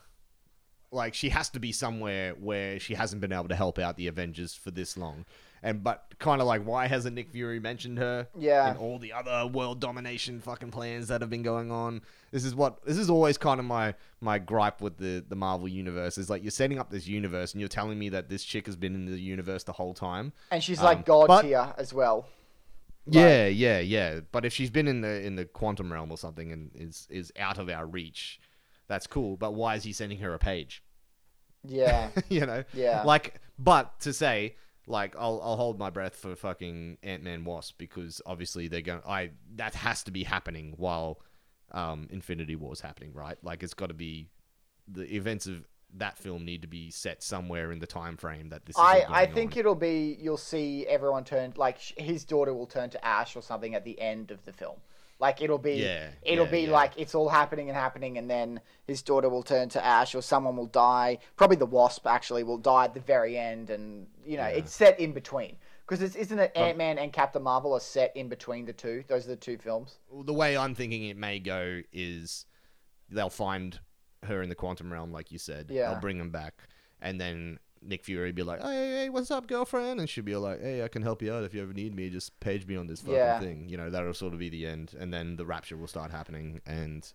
like 0.91 1.13
she 1.13 1.29
has 1.29 1.49
to 1.49 1.59
be 1.59 1.71
somewhere 1.71 2.33
where 2.33 2.79
she 2.79 2.95
hasn't 2.95 3.21
been 3.21 3.31
able 3.31 3.47
to 3.49 3.55
help 3.55 3.79
out 3.79 3.97
the 3.97 4.07
Avengers 4.07 4.55
for 4.55 4.71
this 4.71 4.97
long. 4.97 5.25
And 5.61 5.83
but 5.83 6.13
kind 6.19 6.39
of 6.41 6.47
like 6.47 6.63
why 6.63 6.87
hasn't 6.87 7.15
Nick 7.15 7.29
Fury 7.31 7.59
mentioned 7.59 7.97
her? 7.97 8.27
Yeah. 8.37 8.71
In 8.71 8.77
all 8.77 8.97
the 8.97 9.11
other 9.11 9.45
world 9.45 9.79
domination 9.81 10.39
fucking 10.39 10.71
plans 10.71 11.09
that 11.09 11.21
have 11.21 11.29
been 11.29 11.43
going 11.43 11.69
on. 11.69 12.01
This 12.31 12.45
is 12.45 12.55
what 12.55 12.83
this 12.85 12.97
is 12.97 13.09
always 13.09 13.37
kind 13.37 13.59
of 13.59 13.65
my 13.65 13.93
my 14.21 14.39
gripe 14.39 14.81
with 14.81 14.97
the 14.97 15.23
the 15.27 15.35
Marvel 15.35 15.67
universe 15.67 16.17
is 16.17 16.29
like 16.29 16.43
you're 16.43 16.51
setting 16.51 16.79
up 16.79 16.89
this 16.89 17.07
universe 17.07 17.53
and 17.53 17.59
you're 17.59 17.67
telling 17.67 17.99
me 17.99 18.09
that 18.09 18.29
this 18.29 18.43
chick 18.43 18.67
has 18.67 18.77
been 18.77 18.95
in 18.95 19.05
the 19.05 19.19
universe 19.19 19.63
the 19.63 19.73
whole 19.73 19.93
time. 19.93 20.31
and 20.49 20.63
she's 20.63 20.79
um, 20.79 20.85
like 20.85 21.05
God 21.05 21.27
but- 21.27 21.41
tier 21.41 21.73
as 21.77 21.93
well. 21.93 22.27
Yeah, 23.11 23.47
yeah, 23.47 23.79
yeah. 23.79 24.19
But 24.31 24.45
if 24.45 24.53
she's 24.53 24.69
been 24.69 24.87
in 24.87 25.01
the 25.01 25.25
in 25.25 25.35
the 25.35 25.45
quantum 25.45 25.91
realm 25.91 26.11
or 26.11 26.17
something 26.17 26.51
and 26.51 26.71
is 26.75 27.07
is 27.09 27.31
out 27.39 27.57
of 27.57 27.69
our 27.69 27.85
reach, 27.85 28.39
that's 28.89 29.07
cool. 29.07 29.37
But 29.37 29.53
why 29.53 29.75
is 29.75 29.83
he 29.83 29.93
sending 29.93 30.17
her 30.17 30.33
a 30.33 30.39
page? 30.39 30.83
Yeah. 31.65 32.09
you 32.29 32.45
know? 32.45 32.65
Yeah. 32.73 33.03
Like, 33.03 33.39
but 33.57 33.97
to 34.01 34.11
say, 34.11 34.57
like, 34.87 35.15
I'll, 35.17 35.39
I'll 35.41 35.55
hold 35.55 35.79
my 35.79 35.89
breath 35.89 36.15
for 36.15 36.35
fucking 36.35 36.97
Ant 37.03 37.23
Man 37.23 37.45
Wasp 37.45 37.77
because 37.77 38.21
obviously 38.25 38.67
they're 38.67 38.81
going. 38.81 39.01
I 39.07 39.31
that 39.55 39.75
has 39.75 40.03
to 40.03 40.11
be 40.11 40.23
happening 40.23 40.73
while 40.75 41.21
um, 41.71 42.07
Infinity 42.09 42.57
War's 42.57 42.81
happening, 42.81 43.13
right? 43.13 43.37
Like, 43.43 43.63
it's 43.63 43.75
got 43.75 43.87
to 43.87 43.93
be 43.93 44.27
the 44.87 45.03
events 45.15 45.45
of 45.45 45.67
that 45.95 46.17
film 46.17 46.45
need 46.45 46.61
to 46.61 46.67
be 46.67 46.91
set 46.91 47.23
somewhere 47.23 47.71
in 47.71 47.79
the 47.79 47.87
time 47.87 48.17
frame 48.17 48.49
that 48.49 48.65
this. 48.65 48.75
Is 48.75 48.81
I, 48.81 49.05
I 49.09 49.25
think 49.25 49.53
on. 49.53 49.59
it'll 49.59 49.75
be 49.75 50.17
you'll 50.19 50.37
see 50.37 50.85
everyone 50.87 51.23
turn 51.23 51.53
like 51.55 51.79
his 51.79 52.23
daughter 52.23 52.53
will 52.53 52.67
turn 52.67 52.89
to 52.91 53.05
ash 53.05 53.35
or 53.35 53.41
something 53.41 53.75
at 53.75 53.83
the 53.85 53.99
end 53.99 54.31
of 54.31 54.43
the 54.45 54.53
film. 54.53 54.77
Like 55.19 55.41
it'll 55.41 55.57
be 55.57 55.73
Yeah, 55.73 56.09
it'll 56.21 56.45
yeah, 56.45 56.51
be 56.51 56.61
yeah. 56.61 56.71
like 56.71 56.93
it's 56.97 57.13
all 57.13 57.27
happening 57.29 57.67
and 57.69 57.77
happening 57.77 58.17
and 58.17 58.29
then 58.29 58.61
his 58.87 59.01
daughter 59.01 59.27
will 59.29 59.43
turn 59.43 59.67
to 59.69 59.85
ash 59.85 60.15
or 60.15 60.21
someone 60.21 60.55
will 60.55 60.67
die. 60.67 61.19
Probably 61.35 61.57
the 61.57 61.65
wasp 61.65 62.07
actually 62.07 62.43
will 62.43 62.57
die 62.57 62.85
at 62.85 62.93
the 62.93 63.01
very 63.01 63.37
end 63.37 63.69
and 63.69 64.07
you 64.25 64.37
know 64.37 64.45
it's 64.45 64.73
set 64.73 64.99
in 64.99 65.11
between 65.11 65.57
because 65.85 66.15
isn't 66.15 66.39
it 66.39 66.51
Ant 66.55 66.77
Man 66.77 66.97
and 66.97 67.11
Captain 67.11 67.43
Marvel 67.43 67.73
are 67.73 67.79
set 67.81 68.15
in 68.15 68.29
between 68.29 68.65
the 68.65 68.73
two. 68.73 69.03
Those 69.07 69.25
are 69.25 69.29
the 69.29 69.35
two 69.35 69.57
films. 69.57 69.99
the 70.23 70.33
way 70.33 70.55
I'm 70.55 70.73
thinking 70.73 71.03
it 71.05 71.17
may 71.17 71.39
go 71.39 71.81
is 71.91 72.45
they'll 73.09 73.29
find 73.29 73.79
her 74.23 74.41
in 74.41 74.49
the 74.49 74.55
quantum 74.55 74.91
realm, 74.91 75.11
like 75.11 75.31
you 75.31 75.39
said. 75.39 75.67
Yeah. 75.69 75.89
They'll 75.89 75.99
bring 76.01 76.17
him 76.19 76.29
back, 76.29 76.53
and 77.01 77.19
then 77.19 77.59
Nick 77.81 78.03
Fury 78.03 78.31
be 78.31 78.43
like, 78.43 78.61
"Hey, 78.61 78.91
hey, 79.03 79.09
what's 79.09 79.31
up, 79.31 79.47
girlfriend?" 79.47 79.99
And 79.99 80.09
she'd 80.09 80.25
be 80.25 80.35
like, 80.35 80.61
"Hey, 80.61 80.83
I 80.83 80.87
can 80.87 81.01
help 81.01 81.21
you 81.21 81.33
out 81.33 81.43
if 81.43 81.53
you 81.53 81.61
ever 81.61 81.73
need 81.73 81.95
me. 81.95 82.09
Just 82.09 82.39
page 82.39 82.65
me 82.67 82.75
on 82.75 82.87
this 82.87 83.01
fucking 83.01 83.15
Yeah. 83.15 83.39
thing." 83.39 83.69
You 83.69 83.77
know, 83.77 83.89
that'll 83.89 84.13
sort 84.13 84.33
of 84.33 84.39
be 84.39 84.49
the 84.49 84.65
end, 84.65 84.95
and 84.99 85.13
then 85.13 85.35
the 85.35 85.45
rapture 85.45 85.77
will 85.77 85.87
start 85.87 86.11
happening, 86.11 86.61
and 86.65 87.11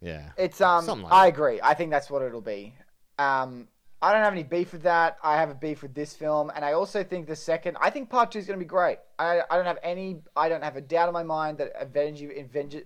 yeah, 0.00 0.30
It's 0.36 0.60
um 0.60 0.86
like 1.02 1.12
I 1.12 1.26
agree. 1.28 1.60
I 1.62 1.74
think 1.74 1.90
that's 1.90 2.10
what 2.10 2.22
it'll 2.22 2.40
be. 2.40 2.74
Um 3.18 3.68
I 4.04 4.12
don't 4.12 4.24
have 4.24 4.32
any 4.32 4.42
beef 4.42 4.72
with 4.72 4.82
that. 4.82 5.16
I 5.22 5.36
have 5.36 5.48
a 5.48 5.54
beef 5.54 5.80
with 5.80 5.94
this 5.94 6.12
film, 6.12 6.50
and 6.56 6.64
I 6.64 6.72
also 6.72 7.04
think 7.04 7.28
the 7.28 7.36
second. 7.36 7.76
I 7.80 7.88
think 7.88 8.10
part 8.10 8.32
two 8.32 8.40
is 8.40 8.46
going 8.46 8.58
to 8.58 8.64
be 8.64 8.68
great. 8.68 8.98
I, 9.16 9.42
I 9.48 9.54
don't 9.56 9.64
have 9.64 9.78
any. 9.80 10.22
I 10.34 10.48
don't 10.48 10.64
have 10.64 10.74
a 10.74 10.80
doubt 10.80 11.06
in 11.08 11.12
my 11.12 11.22
mind 11.22 11.58
that 11.58 11.70
Avenger, 11.80 12.32
Avenger, 12.32 12.82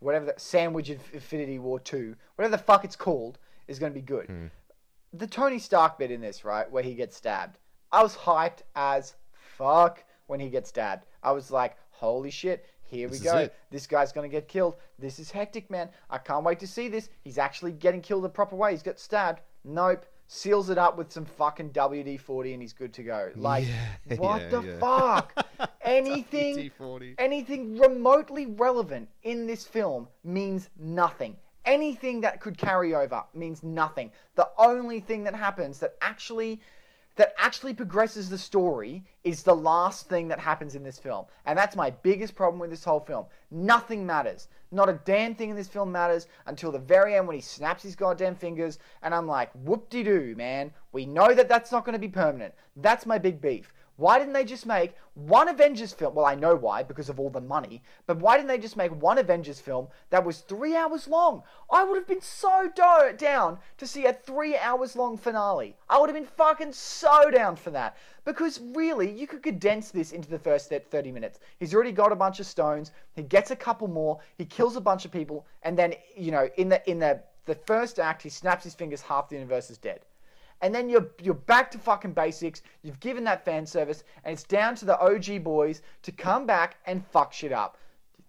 whatever 0.00 0.26
the 0.26 0.34
Sandwich 0.36 0.90
Infinity 0.90 1.58
War 1.58 1.80
two, 1.80 2.16
whatever 2.36 2.54
the 2.54 2.62
fuck 2.62 2.84
it's 2.84 2.96
called, 2.96 3.38
is 3.66 3.78
going 3.78 3.92
to 3.92 3.98
be 3.98 4.02
good. 4.04 4.26
Hmm. 4.26 4.46
The 5.12 5.26
Tony 5.26 5.58
Stark 5.58 5.98
bit 5.98 6.10
in 6.10 6.20
this, 6.20 6.44
right, 6.44 6.70
where 6.70 6.82
he 6.82 6.94
gets 6.94 7.16
stabbed. 7.16 7.58
I 7.90 8.02
was 8.02 8.16
hyped 8.16 8.62
as 8.74 9.14
fuck 9.34 10.02
when 10.26 10.40
he 10.40 10.48
gets 10.48 10.70
stabbed. 10.70 11.04
I 11.22 11.32
was 11.32 11.50
like, 11.50 11.76
holy 11.90 12.30
shit, 12.30 12.66
here 12.82 13.08
we 13.08 13.18
go. 13.18 13.48
This 13.70 13.86
guy's 13.86 14.12
gonna 14.12 14.28
get 14.28 14.48
killed. 14.48 14.76
This 14.98 15.18
is 15.18 15.30
hectic, 15.30 15.70
man. 15.70 15.88
I 16.10 16.18
can't 16.18 16.44
wait 16.44 16.58
to 16.60 16.66
see 16.66 16.88
this. 16.88 17.08
He's 17.22 17.38
actually 17.38 17.72
getting 17.72 18.00
killed 18.00 18.24
the 18.24 18.28
proper 18.28 18.56
way. 18.56 18.70
He's 18.72 18.82
got 18.82 18.98
stabbed. 18.98 19.40
Nope. 19.64 20.06
Seals 20.28 20.70
it 20.70 20.78
up 20.78 20.96
with 20.96 21.12
some 21.12 21.26
fucking 21.26 21.70
WD 21.70 22.18
40 22.18 22.54
and 22.54 22.62
he's 22.62 22.72
good 22.72 22.94
to 22.94 23.02
go. 23.02 23.30
Like, 23.36 23.66
Yeah, 24.08 24.16
what 24.16 24.40
yeah, 24.40 24.48
the 24.48 24.60
yeah. 24.62 24.78
fuck? 24.78 25.46
Anything, 25.84 26.70
anything 27.18 27.78
remotely 27.78 28.46
relevant 28.46 29.08
in 29.24 29.46
this 29.46 29.66
film 29.66 30.08
means 30.24 30.70
nothing. 30.78 31.36
Anything 31.64 32.20
that 32.22 32.40
could 32.40 32.58
carry 32.58 32.94
over 32.94 33.22
means 33.34 33.62
nothing. 33.62 34.10
The 34.34 34.48
only 34.58 35.00
thing 35.00 35.24
that 35.24 35.34
happens 35.34 35.78
that 35.78 35.96
actually 36.00 36.60
that 37.16 37.34
actually 37.36 37.74
progresses 37.74 38.30
the 38.30 38.38
story 38.38 39.04
is 39.22 39.42
the 39.42 39.54
last 39.54 40.08
thing 40.08 40.28
that 40.28 40.38
happens 40.38 40.74
in 40.74 40.82
this 40.82 40.98
film. 40.98 41.26
And 41.44 41.58
that's 41.58 41.76
my 41.76 41.90
biggest 41.90 42.34
problem 42.34 42.58
with 42.58 42.70
this 42.70 42.84
whole 42.84 43.00
film. 43.00 43.26
Nothing 43.50 44.06
matters. 44.06 44.48
Not 44.70 44.88
a 44.88 44.98
damn 45.04 45.34
thing 45.34 45.50
in 45.50 45.56
this 45.56 45.68
film 45.68 45.92
matters 45.92 46.26
until 46.46 46.72
the 46.72 46.78
very 46.78 47.14
end 47.14 47.26
when 47.26 47.36
he 47.36 47.42
snaps 47.42 47.82
his 47.82 47.94
goddamn 47.94 48.34
fingers. 48.34 48.78
And 49.02 49.14
I'm 49.14 49.26
like, 49.26 49.50
whoop 49.52 49.90
de 49.90 50.02
doo, 50.02 50.34
man. 50.36 50.72
We 50.92 51.04
know 51.04 51.34
that 51.34 51.50
that's 51.50 51.70
not 51.70 51.84
going 51.84 51.92
to 51.92 51.98
be 51.98 52.08
permanent. 52.08 52.54
That's 52.76 53.04
my 53.04 53.18
big 53.18 53.42
beef. 53.42 53.74
Why 53.96 54.18
didn't 54.18 54.32
they 54.32 54.44
just 54.44 54.66
make 54.66 54.94
one 55.14 55.48
Avengers 55.48 55.92
film? 55.92 56.14
Well, 56.14 56.24
I 56.24 56.34
know 56.34 56.54
why, 56.54 56.82
because 56.82 57.08
of 57.08 57.20
all 57.20 57.28
the 57.28 57.40
money. 57.40 57.82
But 58.06 58.18
why 58.18 58.36
didn't 58.36 58.48
they 58.48 58.58
just 58.58 58.76
make 58.76 58.90
one 58.90 59.18
Avengers 59.18 59.60
film 59.60 59.88
that 60.10 60.24
was 60.24 60.38
three 60.38 60.74
hours 60.74 61.06
long? 61.06 61.42
I 61.70 61.84
would 61.84 61.96
have 61.96 62.06
been 62.06 62.22
so 62.22 62.70
do- 62.74 63.16
down 63.16 63.58
to 63.76 63.86
see 63.86 64.06
a 64.06 64.12
three 64.12 64.56
hours 64.56 64.96
long 64.96 65.18
finale. 65.18 65.76
I 65.88 65.98
would 65.98 66.08
have 66.08 66.16
been 66.16 66.24
fucking 66.24 66.72
so 66.72 67.30
down 67.30 67.56
for 67.56 67.70
that. 67.70 67.96
Because 68.24 68.60
really, 68.74 69.10
you 69.10 69.26
could 69.26 69.42
condense 69.42 69.90
this 69.90 70.12
into 70.12 70.30
the 70.30 70.38
first 70.38 70.70
th- 70.70 70.84
30 70.90 71.12
minutes. 71.12 71.40
He's 71.58 71.74
already 71.74 71.92
got 71.92 72.12
a 72.12 72.16
bunch 72.16 72.40
of 72.40 72.46
stones. 72.46 72.92
He 73.14 73.22
gets 73.22 73.50
a 73.50 73.56
couple 73.56 73.88
more. 73.88 74.20
He 74.38 74.44
kills 74.44 74.76
a 74.76 74.80
bunch 74.80 75.04
of 75.04 75.10
people, 75.10 75.44
and 75.62 75.78
then 75.78 75.94
you 76.16 76.30
know, 76.30 76.48
in 76.56 76.68
the 76.68 76.88
in 76.90 76.98
the 76.98 77.20
the 77.46 77.54
first 77.54 77.98
act, 77.98 78.22
he 78.22 78.28
snaps 78.28 78.64
his 78.64 78.74
fingers, 78.74 79.02
half 79.02 79.28
the 79.28 79.34
universe 79.34 79.70
is 79.70 79.78
dead. 79.78 80.00
And 80.62 80.74
then 80.74 80.88
you're 80.88 81.08
you're 81.20 81.34
back 81.34 81.70
to 81.72 81.78
fucking 81.78 82.12
basics. 82.12 82.62
You've 82.82 83.00
given 83.00 83.24
that 83.24 83.44
fan 83.44 83.66
service, 83.66 84.04
and 84.24 84.32
it's 84.32 84.44
down 84.44 84.74
to 84.76 84.84
the 84.84 84.98
OG 84.98 85.44
boys 85.44 85.82
to 86.02 86.12
come 86.12 86.46
back 86.46 86.76
and 86.86 87.06
fuck 87.06 87.32
shit 87.32 87.52
up. 87.52 87.76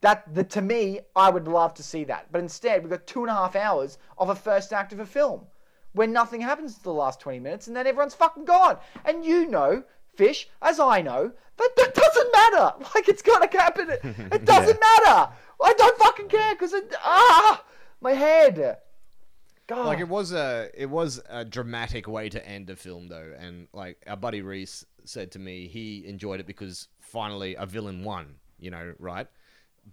That 0.01 0.34
the, 0.34 0.43
to 0.43 0.61
me, 0.61 0.99
I 1.15 1.29
would 1.29 1.47
love 1.47 1.73
to 1.75 1.84
see 1.84 2.03
that. 2.05 2.31
But 2.31 2.41
instead, 2.41 2.81
we've 2.81 2.89
got 2.91 3.07
two 3.07 3.21
and 3.21 3.29
a 3.29 3.34
half 3.34 3.55
hours 3.55 3.99
of 4.17 4.29
a 4.29 4.36
first 4.36 4.73
act 4.73 4.91
of 4.91 4.99
a 4.99 5.05
film 5.05 5.45
where 5.93 6.07
nothing 6.07 6.41
happens 6.41 6.75
to 6.75 6.84
the 6.84 6.93
last 6.93 7.19
20 7.19 7.39
minutes 7.39 7.67
and 7.67 7.75
then 7.75 7.88
everyone's 7.88 8.15
fucking 8.15 8.45
gone. 8.45 8.77
And 9.05 9.23
you 9.23 9.47
know, 9.47 9.84
Fish, 10.15 10.47
as 10.61 10.79
I 10.79 11.01
know, 11.01 11.31
that, 11.57 11.69
that 11.77 11.93
doesn't 11.93 12.31
matter. 12.31 12.73
Like, 12.95 13.09
it's 13.09 13.21
gonna 13.21 13.49
happen. 13.51 13.89
It 13.89 14.45
doesn't 14.45 14.79
matter. 14.79 15.31
I 15.63 15.73
don't 15.73 15.97
fucking 15.97 16.27
care 16.27 16.53
because 16.53 16.73
it. 16.73 16.93
Ah! 16.99 17.63
My 18.01 18.11
head. 18.13 18.77
God. 19.68 19.86
Like 19.86 19.99
it 19.99 20.09
was 20.09 20.34
a 20.34 20.70
it 20.74 20.89
was 20.89 21.22
a 21.30 21.45
dramatic 21.45 22.07
way 22.07 22.30
to 22.30 22.47
end 22.47 22.70
a 22.70 22.76
film 22.76 23.07
though, 23.07 23.34
and 23.38 23.68
like 23.74 24.03
our 24.07 24.18
buddy 24.18 24.41
Reese 24.41 24.86
said 25.05 25.32
to 25.32 25.39
me, 25.39 25.68
he 25.68 26.05
enjoyed 26.05 26.39
it 26.39 26.47
because 26.47 26.88
finally 26.99 27.55
a 27.55 27.66
villain 27.66 28.03
won. 28.03 28.36
You 28.59 28.72
know, 28.72 28.93
right? 28.99 29.28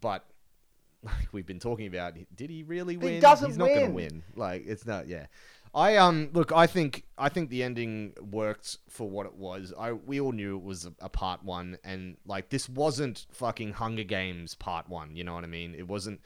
But 0.00 0.24
like 1.02 1.32
we've 1.32 1.46
been 1.46 1.60
talking 1.60 1.86
about, 1.86 2.14
did 2.34 2.50
he 2.50 2.62
really 2.62 2.96
win? 2.96 3.14
He 3.14 3.20
doesn't 3.20 3.48
He's 3.48 3.58
not 3.58 3.68
going 3.68 3.86
to 3.86 3.92
win. 3.92 4.22
Like 4.34 4.64
it's 4.66 4.86
not. 4.86 5.08
Yeah. 5.08 5.26
I 5.72 5.98
um 5.98 6.30
look. 6.32 6.50
I 6.50 6.66
think 6.66 7.04
I 7.16 7.28
think 7.28 7.48
the 7.48 7.62
ending 7.62 8.14
worked 8.32 8.78
for 8.88 9.08
what 9.08 9.26
it 9.26 9.34
was. 9.36 9.72
I 9.78 9.92
we 9.92 10.20
all 10.20 10.32
knew 10.32 10.56
it 10.56 10.64
was 10.64 10.86
a, 10.86 10.92
a 11.00 11.08
part 11.08 11.44
one, 11.44 11.78
and 11.84 12.16
like 12.26 12.48
this 12.48 12.68
wasn't 12.68 13.26
fucking 13.30 13.74
Hunger 13.74 14.02
Games 14.02 14.56
part 14.56 14.88
one. 14.88 15.14
You 15.14 15.22
know 15.22 15.34
what 15.34 15.44
I 15.44 15.46
mean? 15.46 15.76
It 15.76 15.86
wasn't. 15.86 16.20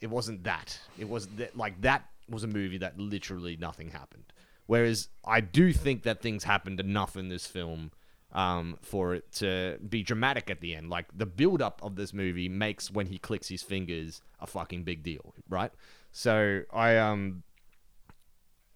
It 0.00 0.08
wasn't 0.08 0.44
that. 0.44 0.78
It 0.98 1.08
was 1.08 1.26
that 1.36 1.56
like 1.56 1.80
that 1.80 2.06
was 2.30 2.44
a 2.44 2.48
movie 2.48 2.78
that 2.78 2.98
literally 2.98 3.56
nothing 3.56 3.90
happened. 3.90 4.32
Whereas 4.66 5.08
I 5.24 5.40
do 5.40 5.72
think 5.72 6.04
that 6.04 6.22
things 6.22 6.44
happened 6.44 6.78
enough 6.78 7.16
in 7.16 7.28
this 7.28 7.46
film 7.46 7.90
um, 8.32 8.78
for 8.80 9.14
it 9.14 9.32
to 9.32 9.78
be 9.88 10.02
dramatic 10.02 10.50
at 10.50 10.60
the 10.60 10.74
end. 10.74 10.90
Like 10.90 11.06
the 11.16 11.26
build 11.26 11.60
up 11.60 11.80
of 11.82 11.96
this 11.96 12.12
movie 12.12 12.48
makes 12.48 12.90
when 12.90 13.06
he 13.06 13.18
clicks 13.18 13.48
his 13.48 13.62
fingers 13.62 14.22
a 14.38 14.46
fucking 14.46 14.84
big 14.84 15.02
deal, 15.02 15.34
right? 15.48 15.72
So 16.12 16.62
I 16.72 16.96
um 16.98 17.42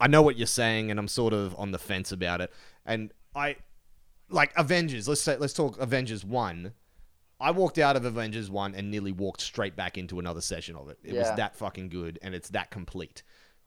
I 0.01 0.09
know 0.09 0.23
what 0.23 0.37
you're 0.37 0.47
saying, 0.47 0.91
and 0.91 0.99
I'm 0.99 1.09
sort 1.09 1.33
of 1.33 1.55
on 1.57 1.71
the 1.71 1.79
fence 1.79 2.13
about 2.13 2.41
it. 2.41 2.53
And 2.85 3.13
I 3.35 3.57
like 4.29 4.53
Avengers. 4.57 5.09
Let's 5.09 5.21
say 5.21 5.37
let's 5.37 5.55
talk 5.55 5.79
Avengers 5.79 6.25
one. 6.25 6.73
I 7.41 7.51
walked 7.51 7.79
out 7.79 7.97
of 7.97 8.05
Avengers 8.05 8.51
one 8.51 8.75
and 8.75 8.91
nearly 8.91 9.13
walked 9.13 9.41
straight 9.41 9.77
back 9.77 9.99
into 9.99 10.19
another 10.19 10.41
session 10.41 10.77
of 10.77 10.89
it. 10.89 10.99
It 11.05 11.15
was 11.15 11.37
that 11.37 11.57
fucking 11.57 11.89
good, 11.89 12.19
and 12.23 12.35
it's 12.35 12.49
that 12.51 12.71
complete. 12.71 13.23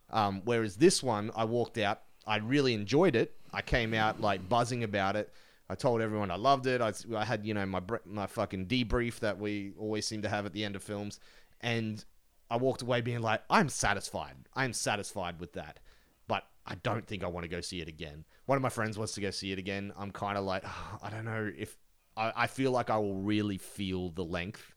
Um, 0.09 0.41
whereas 0.45 0.77
this 0.77 1.03
one, 1.03 1.31
I 1.35 1.45
walked 1.45 1.77
out. 1.77 2.01
I 2.25 2.37
really 2.37 2.73
enjoyed 2.73 3.15
it. 3.15 3.35
I 3.53 3.61
came 3.61 3.93
out 3.93 4.21
like 4.21 4.47
buzzing 4.47 4.83
about 4.83 5.15
it. 5.15 5.31
I 5.69 5.75
told 5.75 6.01
everyone 6.01 6.31
I 6.31 6.35
loved 6.35 6.65
it. 6.65 6.81
I, 6.81 6.93
I 7.15 7.25
had 7.25 7.45
you 7.45 7.53
know 7.53 7.65
my 7.65 7.81
my 8.05 8.27
fucking 8.27 8.67
debrief 8.67 9.19
that 9.19 9.37
we 9.37 9.73
always 9.77 10.05
seem 10.05 10.21
to 10.21 10.29
have 10.29 10.45
at 10.45 10.53
the 10.53 10.63
end 10.63 10.75
of 10.75 10.83
films, 10.83 11.19
and 11.61 12.03
I 12.49 12.57
walked 12.57 12.81
away 12.81 13.01
being 13.01 13.21
like, 13.21 13.41
I'm 13.49 13.69
satisfied. 13.69 14.35
I'm 14.53 14.73
satisfied 14.73 15.39
with 15.39 15.53
that. 15.53 15.79
But 16.27 16.43
I 16.65 16.75
don't 16.75 17.05
think 17.05 17.23
I 17.23 17.27
want 17.27 17.43
to 17.43 17.49
go 17.49 17.61
see 17.61 17.81
it 17.81 17.87
again. 17.87 18.25
One 18.45 18.57
of 18.57 18.61
my 18.61 18.69
friends 18.69 18.97
wants 18.97 19.13
to 19.13 19.21
go 19.21 19.31
see 19.31 19.51
it 19.51 19.59
again. 19.59 19.93
I'm 19.97 20.11
kind 20.11 20.37
of 20.37 20.45
like, 20.45 20.63
"Ah, 20.65 20.99
I 21.01 21.09
don't 21.09 21.25
know 21.25 21.51
if 21.57 21.77
I, 22.15 22.33
I 22.35 22.47
feel 22.47 22.71
like 22.71 22.89
I 22.89 22.97
will 22.97 23.15
really 23.15 23.57
feel 23.57 24.09
the 24.11 24.23
length 24.23 24.73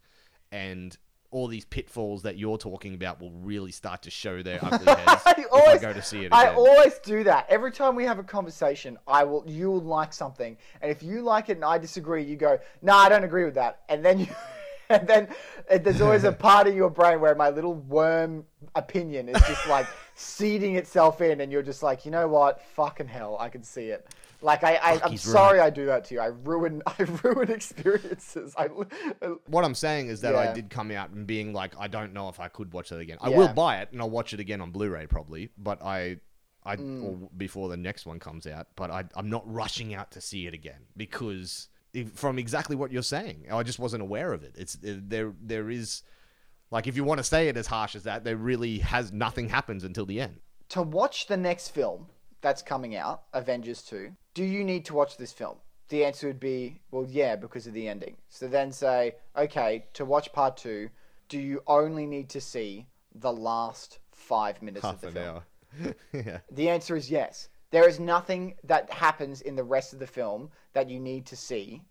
and 0.53 0.97
all 1.31 1.47
these 1.47 1.65
pitfalls 1.65 2.23
that 2.23 2.37
you're 2.37 2.59
talking 2.59 2.95
about 2.95 3.21
will 3.21 3.31
really 3.33 3.71
start 3.71 4.03
to 4.03 4.11
show 4.11 4.43
their 4.43 4.59
ugly 4.63 4.87
heads 4.87 5.23
I 5.27 5.45
always 5.51 5.79
I 5.79 5.79
go 5.79 5.93
to 5.93 6.03
see 6.03 6.25
it 6.25 6.33
I 6.33 6.49
always 6.49 6.99
do 6.99 7.25
that. 7.25 7.47
Every 7.49 7.73
time 7.73 7.95
we 7.95 8.05
have 8.05 8.19
a 8.19 8.23
conversation, 8.23 8.99
I 9.07 9.25
will 9.25 9.45
you 9.47 9.71
will 9.71 9.81
like 9.81 10.13
something, 10.13 10.57
and 10.81 10.91
if 10.91 11.03
you 11.03 11.23
like 11.23 11.49
it 11.49 11.57
and 11.57 11.65
I 11.65 11.79
disagree, 11.79 12.23
you 12.23 12.37
go, 12.37 12.59
"No, 12.83 12.95
I 12.95 13.09
don't 13.09 13.25
agree 13.25 13.45
with 13.45 13.55
that," 13.55 13.81
and 13.89 14.05
then 14.05 14.21
you. 14.21 14.27
And 14.91 15.07
then 15.07 15.29
there's 15.71 16.01
always 16.01 16.25
a 16.25 16.33
part 16.49 16.67
of 16.67 16.75
your 16.75 16.91
brain 16.91 17.21
where 17.21 17.37
my 17.37 17.49
little 17.49 17.75
worm 17.75 18.45
opinion 18.75 19.29
is 19.29 19.41
just 19.43 19.69
like 19.69 19.87
seeding 20.17 20.75
itself 20.75 21.21
in, 21.21 21.41
and 21.41 21.53
you're 21.53 21.63
just 21.63 21.81
like, 21.81 22.05
you 22.05 22.11
know 22.11 22.27
what? 22.27 22.61
Fucking 22.75 23.07
hell, 23.07 23.37
I 23.39 23.51
can 23.51 23.63
see 23.63 23.87
it. 23.91 24.09
Like 24.43 24.65
I, 24.65 24.77
I 24.77 25.01
I'm 25.05 25.11
he's 25.11 25.23
sorry 25.23 25.61
I 25.61 25.69
do 25.71 25.87
that 25.87 26.05
to 26.07 26.15
you. 26.15 26.21
I 26.21 26.27
ruin, 26.27 26.83
I 26.87 27.03
ruin 27.23 27.51
experiences. 27.51 28.55
I, 28.57 28.69
what 29.47 29.65
I'm 29.65 29.75
saying 29.75 30.09
is 30.09 30.21
that 30.23 30.33
Yeah. 30.35 30.41
I 30.41 30.53
did 30.53 30.71
come 30.71 30.91
out 30.91 31.11
and 31.11 31.27
being 31.27 31.53
like, 31.53 31.75
I 31.79 31.89
don't 31.89 32.13
know 32.13 32.29
if 32.29 32.41
I 32.41 32.49
could 32.49 32.73
watch 32.73 32.89
that 32.91 32.99
again. 33.01 33.19
I 33.21 33.29
Yeah. 33.31 33.37
will 33.39 33.49
buy 33.49 33.79
it 33.83 33.91
and 33.93 34.01
I'll 34.01 34.11
watch 34.11 34.33
it 34.33 34.41
again 34.41 34.61
on 34.61 34.71
Blu-ray 34.71 35.07
probably, 35.07 35.51
but 35.59 35.83
I, 35.83 36.19
I 36.65 36.77
Mm. 36.77 37.03
or 37.05 37.29
before 37.37 37.69
the 37.69 37.77
next 37.77 38.07
one 38.07 38.19
comes 38.19 38.47
out. 38.47 38.69
But 38.77 38.91
I, 38.91 39.05
I'm 39.15 39.29
not 39.31 39.43
rushing 39.51 39.95
out 39.95 40.11
to 40.13 40.21
see 40.21 40.47
it 40.47 40.55
again 40.55 40.87
because 40.97 41.69
if, 41.93 42.13
from 42.13 42.39
exactly 42.39 42.77
what 42.77 42.93
you're 42.93 43.03
saying, 43.03 43.47
I 43.53 43.63
just 43.63 43.79
wasn't 43.79 44.03
aware 44.03 44.33
of 44.33 44.43
it. 44.45 44.55
It's 44.59 44.77
there, 44.81 45.33
there 45.43 45.69
is, 45.71 46.03
like, 46.71 46.87
if 46.87 46.97
you 46.97 47.03
want 47.05 47.19
to 47.19 47.25
say 47.25 47.49
it 47.49 47.57
as 47.57 47.67
harsh 47.67 47.95
as 47.97 48.05
that, 48.05 48.25
there 48.25 48.37
really 48.37 48.79
has 48.79 49.11
nothing 49.13 49.49
happens 49.49 49.85
until 49.85 50.07
the 50.07 50.21
end. 50.21 50.37
to 50.71 50.83
watch 50.83 51.27
the 51.27 51.37
next 51.37 51.69
film 51.71 52.07
that's 52.43 52.63
coming 52.63 52.95
out, 52.97 53.23
Avengers 53.35 53.83
2, 53.83 54.13
do 54.35 54.45
you 54.45 54.65
need 54.65 54.85
to 54.87 54.95
watch 54.95 55.17
this 55.17 55.33
film? 55.33 55.57
The 55.89 56.05
answer 56.05 56.29
would 56.29 56.41
be, 56.41 56.81
well, 56.91 57.07
yeah, 57.09 57.35
because 57.37 57.67
of 57.67 57.75
the 57.75 57.89
ending. 57.89 58.17
So 58.29 58.47
then 58.47 58.71
say, 58.71 59.17
okay, 59.37 59.87
to 59.95 60.05
watch 60.05 60.33
part 60.33 60.57
two, 60.57 60.91
do 61.29 61.39
you 61.39 61.63
only 61.67 62.07
need 62.07 62.29
to 62.31 62.41
see 62.41 62.87
the 63.15 63.33
last 63.33 63.99
five 64.13 64.63
minutes 64.63 64.85
of 64.85 64.93
Half 64.93 65.01
the 65.01 65.09
an 65.09 65.13
film? 65.15 65.27
hour. 65.27 65.95
yeah. 66.13 66.39
The 66.51 66.69
answer 66.69 66.97
is 66.97 67.11
yes. 67.11 67.49
There 67.71 67.89
is 67.89 67.99
nothing 68.01 68.55
that 68.65 68.91
happens 68.91 69.41
in 69.41 69.57
the 69.57 69.65
rest 69.65 69.93
of 69.93 69.99
the 69.99 70.07
film 70.07 70.51
that 70.73 70.89
you 70.89 71.01
need 71.01 71.27
to 71.27 71.37
see, 71.37 71.83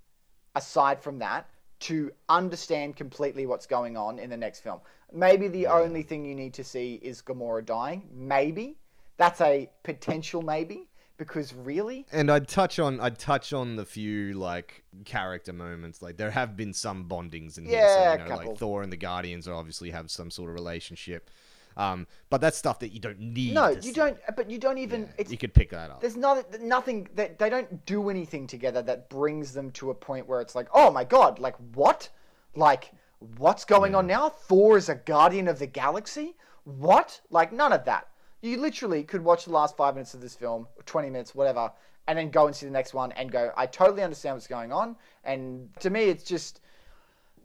aside 0.55 1.01
from 1.01 1.19
that, 1.19 1.49
to 1.79 2.11
understand 2.27 2.97
completely 2.97 3.45
what's 3.45 3.65
going 3.65 3.95
on 3.95 4.19
in 4.19 4.29
the 4.29 4.37
next 4.37 4.59
film. 4.59 4.79
Maybe 5.13 5.47
the 5.47 5.67
only 5.67 6.03
thing 6.03 6.25
you 6.25 6.35
need 6.35 6.53
to 6.55 6.63
see 6.63 6.99
is 7.01 7.21
Gamora 7.21 7.65
dying. 7.65 8.09
Maybe. 8.13 8.77
That's 9.17 9.41
a 9.41 9.69
potential 9.83 10.41
maybe. 10.41 10.89
Because 11.20 11.53
really? 11.53 12.07
And 12.13 12.32
I'd 12.32 12.47
touch 12.47 12.80
on 12.80 12.99
I'd 13.01 13.20
touch 13.20 13.51
on 13.53 13.76
the 13.76 13.86
few 13.86 14.34
like 14.34 14.84
character 15.03 15.53
moments. 15.53 16.01
Like 16.01 16.15
there 16.17 16.32
have 16.32 16.55
been 16.55 16.74
some 16.74 17.05
bondings 17.07 17.57
in 17.57 17.65
here. 17.65 17.80
Yeah, 17.82 17.93
So, 17.93 17.99
a 17.99 18.11
you 18.13 18.17
know, 18.17 18.30
couple. 18.30 18.49
like 18.51 18.57
Thor 18.57 18.82
and 18.84 18.91
the 18.91 18.97
Guardians 18.97 19.47
obviously 19.47 19.91
have 19.91 20.09
some 20.09 20.32
sort 20.32 20.49
of 20.49 20.55
relationship. 20.55 21.30
Um, 21.78 22.07
but 22.30 22.41
that's 22.41 22.57
stuff 22.57 22.80
that 22.80 22.89
you 22.89 22.99
don't 22.99 23.20
need. 23.20 23.53
No, 23.53 23.70
you 23.70 23.82
see. 23.82 23.91
don't. 23.91 24.17
But 24.36 24.49
you 24.49 24.57
don't 24.57 24.78
even. 24.78 25.09
It's 25.17 25.30
You 25.32 25.38
could 25.38 25.53
pick 25.53 25.70
that 25.72 25.91
up. 25.91 26.01
There's 26.01 26.17
not, 26.17 26.61
nothing 26.61 27.07
that 27.15 27.38
they 27.38 27.49
don't 27.49 27.86
do 27.86 28.09
anything 28.09 28.47
together 28.47 28.82
that 28.82 29.09
brings 29.09 29.53
them 29.53 29.72
to 29.72 29.91
a 29.91 29.93
point 29.93 30.28
where 30.28 30.41
it's 30.41 30.55
like, 30.55 30.67
oh 30.74 30.89
my 30.89 31.03
god, 31.03 31.38
like 31.39 31.55
what? 31.76 32.09
Like 32.55 32.91
what's 33.38 33.65
going 33.65 33.93
on 33.93 34.07
now? 34.07 34.30
Thor 34.30 34.78
is 34.78 34.89
a 34.89 34.95
guardian 34.95 35.47
of 35.47 35.59
the 35.59 35.67
galaxy? 35.67 36.36
What? 36.63 37.22
Like 37.30 37.51
none 37.53 37.74
of 37.74 37.86
that. 37.86 38.07
You 38.41 38.57
literally 38.57 39.03
could 39.03 39.23
watch 39.23 39.45
the 39.45 39.51
last 39.51 39.75
five 39.75 39.95
minutes 39.95 40.13
of 40.13 40.21
this 40.21 40.35
film, 40.35 40.67
twenty 40.85 41.09
minutes, 41.09 41.35
whatever, 41.35 41.71
and 42.07 42.17
then 42.17 42.29
go 42.29 42.47
and 42.47 42.55
see 42.55 42.65
the 42.65 42.71
next 42.71 42.93
one 42.93 43.11
and 43.13 43.31
go, 43.31 43.51
I 43.57 43.65
totally 43.65 44.01
understand 44.01 44.35
what's 44.35 44.47
going 44.47 44.71
on. 44.71 44.95
And 45.23 45.69
to 45.79 45.89
me, 45.89 46.03
it's 46.05 46.23
just 46.23 46.61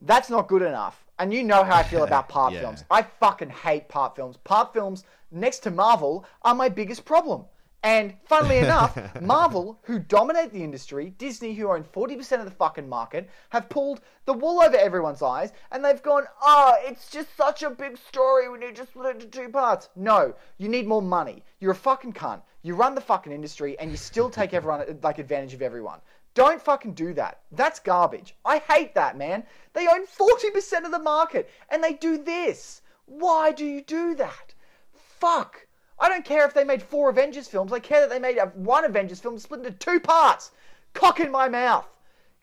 that's 0.02 0.30
not 0.30 0.48
good 0.48 0.62
enough. 0.62 1.04
And 1.18 1.32
you 1.32 1.42
know 1.44 1.62
how 1.64 1.76
I 1.76 1.82
feel 1.82 2.04
about 2.04 2.28
part 2.38 2.52
Yeah. 2.52 2.60
films. 2.60 2.84
I 2.90 3.02
fucking 3.02 3.50
hate 3.50 3.88
part 3.88 4.16
films. 4.16 4.36
Part 4.38 4.72
films, 4.72 5.04
next 5.30 5.60
to 5.60 5.70
Marvel, 5.70 6.24
are 6.42 6.54
my 6.54 6.68
biggest 6.68 7.04
problem. 7.04 7.44
And 7.84 8.14
funnily 8.24 8.56
enough, 8.56 8.98
Marvel, 9.20 9.78
who 9.82 9.98
dominate 9.98 10.50
the 10.50 10.64
industry, 10.64 11.12
Disney, 11.18 11.52
who 11.52 11.68
own 11.70 11.84
40% 11.84 12.38
of 12.38 12.46
the 12.46 12.50
fucking 12.50 12.88
market, 12.88 13.28
have 13.50 13.68
pulled 13.68 14.00
the 14.24 14.32
wool 14.32 14.62
over 14.62 14.74
everyone's 14.74 15.20
eyes 15.20 15.52
and 15.70 15.84
they've 15.84 16.02
gone, 16.02 16.24
oh, 16.40 16.76
it's 16.80 17.10
just 17.10 17.36
such 17.36 17.62
a 17.62 17.68
big 17.68 17.98
story. 17.98 18.48
We 18.48 18.58
need 18.58 18.76
to 18.76 18.86
split 18.86 19.16
it 19.16 19.22
into 19.22 19.38
two 19.38 19.50
parts. 19.50 19.90
No, 19.96 20.34
you 20.56 20.70
need 20.70 20.86
more 20.86 21.02
money. 21.02 21.44
You're 21.60 21.72
a 21.72 21.76
fucking 21.76 22.14
cunt. 22.14 22.40
You 22.62 22.74
run 22.74 22.94
the 22.94 23.02
fucking 23.02 23.32
industry 23.32 23.78
and 23.78 23.90
you 23.90 23.98
still 23.98 24.30
take 24.30 24.54
everyone, 24.54 24.98
like, 25.02 25.18
advantage 25.18 25.52
of 25.52 25.60
everyone. 25.60 26.00
Don't 26.32 26.62
fucking 26.62 26.94
do 26.94 27.12
that. 27.12 27.42
That's 27.52 27.80
garbage. 27.80 28.34
I 28.46 28.58
hate 28.58 28.94
that, 28.94 29.18
man. 29.18 29.44
They 29.74 29.86
own 29.88 30.06
40% 30.06 30.86
of 30.86 30.90
the 30.90 30.98
market 30.98 31.50
and 31.68 31.84
they 31.84 31.92
do 31.92 32.16
this. 32.16 32.80
Why 33.04 33.52
do 33.52 33.66
you 33.66 33.82
do 33.82 34.14
that? 34.14 34.54
Fuck. 34.94 35.63
I 35.98 36.08
don't 36.08 36.24
care 36.24 36.44
if 36.44 36.54
they 36.54 36.64
made 36.64 36.82
four 36.82 37.10
Avengers 37.10 37.48
films. 37.48 37.72
I 37.72 37.78
care 37.78 38.00
that 38.00 38.10
they 38.10 38.18
made 38.18 38.38
one 38.54 38.84
Avengers 38.84 39.20
film 39.20 39.38
split 39.38 39.60
into 39.64 39.70
two 39.72 40.00
parts. 40.00 40.50
Cock 40.92 41.20
in 41.20 41.30
my 41.30 41.48
mouth. 41.48 41.86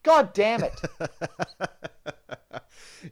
God 0.02 0.32
damn 0.32 0.64
it. 0.64 0.80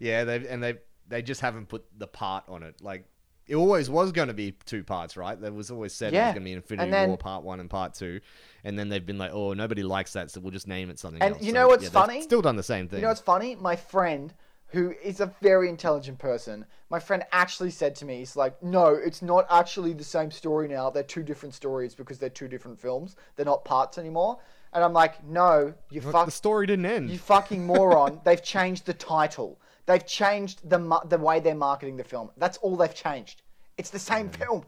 yeah, 0.01 0.25
they 0.25 0.47
and 0.49 0.63
they 0.63 0.79
they 1.09 1.23
just 1.23 1.41
haven't 1.41 1.69
put 1.69 1.85
the 1.99 2.07
part 2.07 2.45
on 2.49 2.63
it. 2.63 2.81
Like 2.83 3.05
it 3.47 3.57
always 3.57 3.91
was 3.91 4.13
going 4.13 4.29
to 4.29 4.35
be 4.35 4.53
two 4.65 4.85
parts, 4.85 5.17
right? 5.17 5.41
There 5.41 5.53
was 5.53 5.71
always 5.71 5.93
said 5.93 6.15
it 6.15 6.17
was 6.17 6.23
going 6.27 6.35
to 6.37 6.41
be 6.41 6.53
Infinity 6.53 6.91
then- 6.91 7.09
War 7.09 7.19
Part 7.19 7.43
One 7.45 7.61
and 7.61 7.69
Part 7.69 7.95
Two, 7.95 8.21
and 8.65 8.79
then 8.79 8.89
they've 8.89 9.05
been 9.05 9.19
like, 9.19 9.33
oh, 9.33 9.53
nobody 9.55 9.83
likes 9.83 10.13
that, 10.13 10.31
so 10.31 10.41
we'll 10.41 10.53
just 10.53 10.69
name 10.69 10.91
it 10.91 10.99
something 10.99 11.23
And 11.23 11.35
else. 11.35 11.43
you 11.43 11.51
So, 11.53 11.55
know 11.55 11.69
what's 11.69 11.85
yeah, 11.85 11.91
funny? 11.91 12.23
Still 12.23 12.43
done 12.43 12.57
the 12.57 12.63
same 12.63 12.89
thing. 12.89 12.99
You 12.99 13.03
know 13.03 13.09
what's 13.09 13.21
funny? 13.21 13.57
My 13.57 13.77
friend 13.77 14.33
who 14.71 14.95
is 15.03 15.21
a 15.21 15.33
very 15.43 15.69
intelligent 15.69 16.19
person, 16.19 16.65
my 16.91 17.01
friend 17.01 17.25
actually 17.33 17.71
said 17.71 17.95
to 17.97 18.05
me, 18.05 18.19
he's 18.19 18.37
like, 18.37 18.61
no, 18.63 18.89
it's 18.89 19.21
not 19.21 19.47
actually 19.51 19.93
the 19.93 20.05
same 20.05 20.31
story 20.31 20.69
now. 20.69 20.91
They're 20.91 21.03
two 21.03 21.23
different 21.23 21.55
stories 21.55 21.95
because 21.95 22.19
they're 22.19 22.31
two 22.31 22.49
different 22.49 22.79
films. 22.79 23.17
They're 23.37 23.47
not 23.47 23.65
parts 23.65 23.99
anymore. 23.99 24.39
And 24.73 24.85
I'm 24.85 24.93
like, 24.93 25.25
no, 25.25 25.75
you 25.91 26.01
fuck, 26.01 26.27
the 26.27 26.31
story 26.31 26.67
didn't 26.67 26.87
end. 26.87 27.11
you 27.11 27.19
fucking 27.19 27.67
moron. 27.67 28.21
They've 28.25 28.43
changed 28.43 28.87
the 28.87 28.95
title. 28.95 29.61
They've 29.87 30.07
changed 30.07 30.69
the 30.69 30.79
ma- 30.79 31.03
the 31.03 31.19
way 31.19 31.41
they're 31.41 31.57
marketing 31.57 31.97
the 31.97 32.05
film. 32.05 32.31
That's 32.37 32.59
all 32.59 32.77
they've 32.77 32.95
changed. 32.95 33.43
It's 33.77 33.91
the 33.91 33.99
same 33.99 34.29
mm. 34.29 34.37
film. 34.37 34.65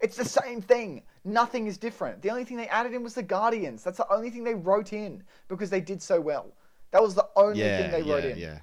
It's 0.00 0.16
the 0.16 0.24
same 0.24 0.60
thing. 0.60 1.02
Nothing 1.24 1.68
is 1.68 1.78
different. 1.78 2.20
The 2.20 2.30
only 2.30 2.44
thing 2.44 2.56
they 2.56 2.68
added 2.68 2.92
in 2.92 3.04
was 3.04 3.14
the 3.14 3.22
Guardians. 3.22 3.84
That's 3.84 3.98
the 3.98 4.12
only 4.12 4.30
thing 4.30 4.42
they 4.42 4.54
wrote 4.54 4.92
in 4.92 5.22
because 5.46 5.70
they 5.70 5.80
did 5.80 6.02
so 6.02 6.20
well. 6.20 6.52
That 6.90 7.02
was 7.02 7.14
the 7.14 7.28
only 7.36 7.60
yeah, 7.60 7.82
thing 7.82 7.90
they 7.92 8.08
yeah, 8.08 8.14
wrote 8.14 8.24
in. 8.24 8.38
yeah. 8.38 8.58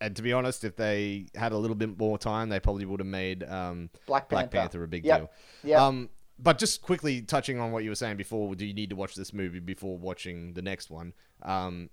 And 0.00 0.14
to 0.14 0.22
be 0.22 0.32
honest, 0.32 0.64
if 0.64 0.76
they 0.76 1.26
had 1.34 1.52
a 1.52 1.56
little 1.56 1.74
bit 1.74 1.98
more 1.98 2.18
time, 2.18 2.48
they 2.48 2.60
probably 2.60 2.84
would 2.84 3.00
have 3.00 3.06
made 3.06 3.42
um, 3.44 3.90
Black 4.06 4.28
Black 4.28 4.50
Panther. 4.50 4.58
Panther 4.78 4.84
a 4.84 4.88
big 4.88 5.04
Yep. 5.04 5.18
deal. 5.20 5.30
Yep. 5.64 5.80
Um, 5.80 6.08
but 6.38 6.58
just 6.58 6.82
quickly 6.82 7.20
touching 7.22 7.58
on 7.58 7.72
what 7.72 7.82
you 7.82 7.90
were 7.90 7.96
saying 7.96 8.16
before, 8.16 8.54
do 8.54 8.64
you 8.64 8.74
need 8.74 8.90
to 8.90 8.96
watch 8.96 9.16
this 9.16 9.32
movie 9.32 9.58
before 9.58 9.98
watching 9.98 10.52
the 10.54 10.62
next 10.62 10.88
one? 10.88 11.12
Um, 11.42 11.90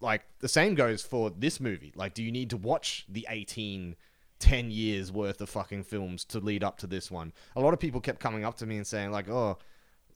like 0.00 0.22
the 0.40 0.48
same 0.48 0.74
goes 0.74 1.00
for 1.02 1.30
this 1.30 1.58
movie. 1.60 1.92
Like, 1.96 2.12
do 2.12 2.22
you 2.22 2.30
need 2.30 2.50
to 2.50 2.58
watch 2.58 3.06
the 3.08 3.26
18, 3.30 3.96
10 4.38 4.70
years 4.70 5.10
worth 5.10 5.40
of 5.40 5.48
fucking 5.48 5.84
films 5.84 6.24
to 6.26 6.40
lead 6.40 6.62
up 6.62 6.76
to 6.78 6.86
this 6.86 7.10
one? 7.10 7.32
A 7.56 7.60
lot 7.60 7.72
of 7.72 7.80
people 7.80 8.02
kept 8.02 8.20
coming 8.20 8.44
up 8.44 8.56
to 8.58 8.66
me 8.66 8.76
and 8.76 8.86
saying 8.86 9.10
like, 9.12 9.28
oh. 9.30 9.58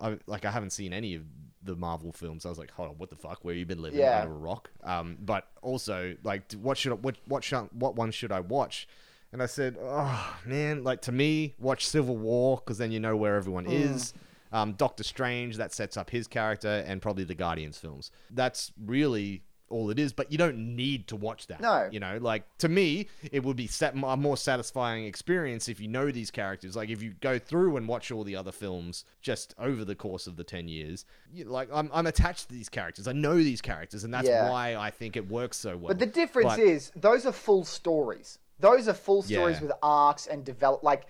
I, 0.01 0.19
like 0.27 0.45
I 0.45 0.51
haven't 0.51 0.71
seen 0.71 0.93
any 0.93 1.15
of 1.15 1.23
the 1.63 1.77
Marvel 1.77 2.13
films. 2.13 2.47
I 2.47 2.49
was 2.49 2.59
like, 2.59 2.71
hold 2.71 2.89
on, 2.91 2.95
what 2.97 3.11
the 3.11 3.17
fuck? 3.17 3.45
Where 3.45 3.55
you 3.55 3.67
been 3.67 3.83
living 3.83 4.01
Yeah. 4.01 4.23
under 4.23 4.33
a 4.35 4.39
rock? 4.39 4.71
Um, 4.83 5.19
but 5.21 5.47
also 5.63 6.17
like, 6.25 6.51
what 6.53 6.79
should 6.79 6.93
I, 6.93 6.95
what 6.97 7.19
what 7.27 7.45
should, 7.45 7.69
what 7.73 7.97
one 7.97 8.11
should 8.11 8.33
I 8.33 8.41
watch? 8.41 8.89
And 9.33 9.43
I 9.43 9.47
said, 9.47 9.77
oh 9.81 10.37
man, 10.47 10.83
like 10.85 11.03
to 11.03 11.13
me, 11.13 11.55
watch 11.59 11.87
Civil 11.87 12.17
War 12.17 12.57
because 12.65 12.79
then 12.79 12.91
you 12.93 12.99
know 13.01 13.17
where 13.17 13.37
everyone 13.37 13.65
Hmm. 13.67 13.73
is. 13.73 14.13
Um, 14.53 14.73
Doctor 14.73 15.05
Strange 15.05 15.59
that 15.59 15.73
sets 15.73 15.97
up 15.97 16.11
his 16.11 16.27
character, 16.27 16.83
and 16.87 17.01
probably 17.01 17.23
the 17.23 17.37
Guardians 17.37 17.79
films. 17.79 18.11
That's 18.33 18.73
really 18.85 19.45
all 19.71 19.89
it 19.91 19.99
is. 19.99 20.12
But 20.12 20.31
you 20.31 20.37
don't 20.37 20.77
need 20.77 21.07
to 21.09 21.16
watch 21.16 21.47
that. 21.47 21.61
No. 21.61 21.89
you 21.91 21.99
know, 22.01 22.18
like 22.21 22.45
to 22.59 22.68
me, 22.68 23.09
it 23.33 23.43
would 23.43 23.57
be 23.57 23.71
a 23.83 24.16
more 24.16 24.37
satisfying 24.37 25.07
experience 25.07 25.68
if 25.68 25.81
you 25.81 25.89
know 25.89 26.11
these 26.11 26.31
characters. 26.31 26.77
Like 26.77 26.91
if 26.91 27.03
you 27.03 27.14
go 27.21 27.39
through 27.39 27.77
and 27.79 27.89
watch 27.89 28.11
all 28.11 28.25
the 28.25 28.37
other 28.37 28.53
films 28.53 29.05
just 29.23 29.55
over 29.59 29.85
the 29.85 29.95
course 29.95 30.27
of 30.27 30.37
the 30.37 30.45
ten 30.45 30.68
years, 30.68 31.07
you, 31.33 31.45
like 31.45 31.68
I'm, 31.73 31.89
I'm 31.95 32.07
attached 32.07 32.49
to 32.49 32.55
these 32.55 32.68
characters. 32.68 33.09
I 33.09 33.12
know 33.12 33.37
these 33.37 33.62
characters, 33.62 34.05
and 34.05 34.12
that's 34.12 34.29
Yeah. 34.29 34.51
why 34.51 34.77
I 34.77 34.91
think 34.91 35.16
it 35.16 35.29
works 35.31 35.57
so 35.57 35.77
well. 35.77 35.89
But 35.89 35.99
the 35.99 36.07
difference 36.07 36.49
But- 36.57 36.59
is 36.59 36.93
those 36.97 37.25
are 37.25 37.33
full 37.33 37.64
stories. 37.64 38.39
Those 38.59 38.89
are 38.89 38.95
full 38.95 39.23
stories 39.23 39.57
Yeah. 39.57 39.68
with 39.68 39.73
arcs 39.83 40.27
and 40.27 40.45
develop. 40.45 40.83
Like 40.83 41.07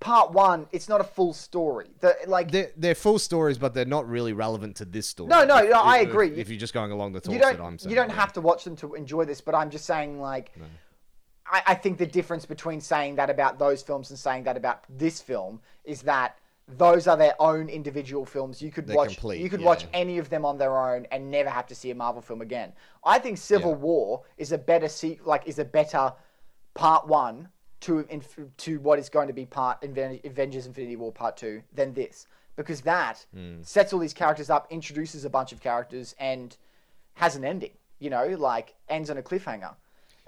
part 0.00 0.32
one, 0.32 0.66
it's 0.72 0.88
not 0.88 1.00
a 1.00 1.04
full 1.04 1.32
story. 1.32 1.90
The 2.00 2.16
like 2.26 2.50
they're, 2.50 2.70
they're 2.76 2.94
full 2.94 3.18
stories, 3.18 3.58
but 3.58 3.72
they're 3.74 3.84
not 3.84 4.08
really 4.08 4.32
relevant 4.32 4.76
to 4.76 4.84
this 4.84 5.06
story. 5.06 5.28
No, 5.28 5.44
no, 5.44 5.58
If- 5.58 5.74
I 5.74 5.98
agree. 5.98 6.30
If, 6.34 6.48
you're 6.48 6.58
just 6.58 6.74
going 6.74 6.90
along 6.90 7.12
the 7.12 7.20
thoughts 7.20 7.34
you 7.34 7.40
that 7.40 7.52
I'm 7.52 7.56
don't 7.56 7.80
saying, 7.80 7.90
you 7.90 7.96
don't 7.96 8.10
have 8.10 8.32
to 8.34 8.40
watch 8.40 8.64
them 8.64 8.76
to 8.76 8.94
enjoy 8.94 9.24
this. 9.24 9.40
But 9.40 9.54
I'm 9.54 9.70
just 9.70 9.84
saying 9.86 10.20
like. 10.20 10.52
I, 11.52 11.62
I 11.68 11.74
think 11.74 11.98
the 11.98 12.06
difference 12.06 12.46
between 12.46 12.80
saying 12.80 13.16
that 13.16 13.28
about 13.28 13.58
those 13.58 13.82
films 13.82 14.10
and 14.10 14.18
saying 14.18 14.44
that 14.44 14.56
about 14.56 14.84
this 14.88 15.20
film 15.20 15.60
is 15.84 16.02
that 16.02 16.36
those 16.78 17.08
are 17.08 17.16
their 17.16 17.34
own 17.40 17.68
individual 17.68 18.24
films. 18.24 18.62
You 18.62 18.70
could 18.70 18.86
They're 18.86 18.96
watch 18.96 19.14
complete, 19.14 19.40
you 19.40 19.50
could 19.50 19.60
yeah. 19.60 19.66
watch 19.66 19.86
any 19.92 20.18
of 20.18 20.30
them 20.30 20.44
on 20.44 20.58
their 20.58 20.78
own 20.78 21.06
and 21.10 21.30
never 21.30 21.50
have 21.50 21.66
to 21.66 21.74
see 21.74 21.90
a 21.90 21.94
Marvel 21.94 22.22
film 22.22 22.40
again. 22.40 22.72
I 23.04 23.18
think 23.18 23.38
Civil 23.38 23.72
Yeah. 23.72 23.78
War 23.78 24.22
is 24.38 24.52
a 24.52 24.58
better 24.58 24.88
se- 24.88 25.20
like 25.24 25.46
is 25.48 25.58
a 25.58 25.64
better 25.64 26.12
part 26.74 27.08
1 27.08 27.48
to 27.80 28.00
inf- 28.10 28.38
to 28.58 28.78
what 28.80 28.98
is 28.98 29.08
going 29.08 29.26
to 29.28 29.32
be 29.32 29.46
part 29.46 29.82
Aven- 29.82 30.20
Avengers 30.24 30.66
Infinity 30.66 30.96
War 30.96 31.12
part 31.12 31.36
2 31.36 31.62
than 31.72 31.94
this 31.94 32.26
because 32.56 32.82
that 32.82 33.24
Hmm. 33.32 33.62
sets 33.62 33.92
all 33.92 33.98
these 34.00 34.12
characters 34.12 34.50
up, 34.50 34.66
introduces 34.70 35.24
a 35.24 35.30
bunch 35.30 35.52
of 35.52 35.60
characters 35.60 36.14
and 36.18 36.56
has 37.14 37.36
an 37.36 37.44
ending, 37.44 37.72
you 37.98 38.10
know, 38.10 38.26
like 38.28 38.74
ends 38.88 39.08
on 39.10 39.16
a 39.16 39.22
cliffhanger. 39.22 39.74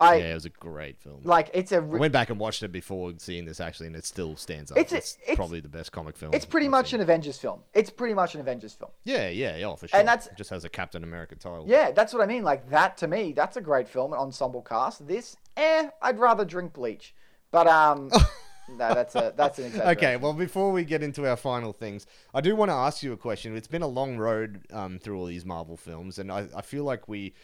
I 0.00 0.16
Yeah, 0.16 0.30
it 0.30 0.34
was 0.34 0.46
a 0.46 0.50
great 0.50 0.98
film. 0.98 1.20
like 1.22 1.50
it's 1.52 1.70
a 1.70 1.76
I 1.76 1.78
re- 1.78 2.00
went 2.00 2.12
back 2.12 2.30
and 2.30 2.40
watched 2.40 2.62
it 2.62 2.72
before 2.72 3.12
seeing 3.18 3.44
this 3.44 3.60
actually, 3.60 3.86
and 3.88 3.94
it 3.94 4.04
still 4.04 4.34
stands 4.36 4.72
up. 4.72 4.78
It's 4.78 4.92
It's, 4.92 5.16
it's- 5.22 5.36
probably 5.36 5.60
the 5.60 5.68
best 5.68 5.92
comic 5.92 6.16
film. 6.16 6.32
it's 6.34 6.46
pretty 6.46 6.66
I've 6.66 6.70
much 6.72 6.90
seen. 6.90 7.00
an 7.00 7.02
Avengers 7.02 7.38
film. 7.38 7.62
It's 7.74 7.90
pretty 7.90 8.14
much 8.14 8.34
an 8.34 8.40
Avengers 8.40 8.72
film. 8.72 8.90
Yeah, 9.04 9.28
yeah, 9.28 9.56
yeah, 9.56 9.74
for 9.76 9.86
sure. 9.86 9.98
And 10.00 10.08
that's- 10.08 10.26
it 10.26 10.34
just 10.36 10.50
has 10.50 10.64
a 10.64 10.68
Captain 10.70 11.04
America 11.04 11.36
title. 11.36 11.66
Yeah, 11.68 11.92
that's 11.92 12.12
what 12.14 12.22
I 12.22 12.26
mean. 12.26 12.42
Like 12.42 12.68
that 12.70 12.96
to 12.98 13.06
me, 13.06 13.32
that's 13.32 13.56
a 13.58 13.60
great 13.60 13.86
film, 13.88 14.12
an 14.14 14.18
ensemble 14.18 14.62
cast. 14.62 15.06
This, 15.06 15.36
eh, 15.56 15.90
I'd 16.00 16.18
rather 16.18 16.44
drink 16.46 16.72
bleach. 16.72 17.14
But 17.52 17.66
um, 17.68 18.10
no, 18.68 18.94
that's 18.94 19.14
a 19.14 19.32
that's 19.36 19.58
an. 19.60 19.80
Okay, 19.80 20.16
well, 20.16 20.32
before 20.32 20.72
we 20.72 20.84
get 20.84 21.02
into 21.02 21.28
our 21.28 21.36
final 21.36 21.72
things, 21.72 22.06
I 22.34 22.40
do 22.40 22.56
want 22.56 22.70
to 22.70 22.74
ask 22.74 23.02
you 23.02 23.12
a 23.12 23.16
question. 23.16 23.56
It's 23.56 23.68
been 23.68 23.82
a 23.82 23.86
long 23.86 24.16
road 24.18 24.66
um, 24.72 24.98
through 24.98 25.18
all 25.18 25.26
these 25.26 25.44
Marvel 25.44 25.76
films, 25.76 26.18
and 26.18 26.32
I, 26.32 26.46
I 26.56 26.62
feel 26.62 26.84
like 26.84 27.06
we, 27.08 27.34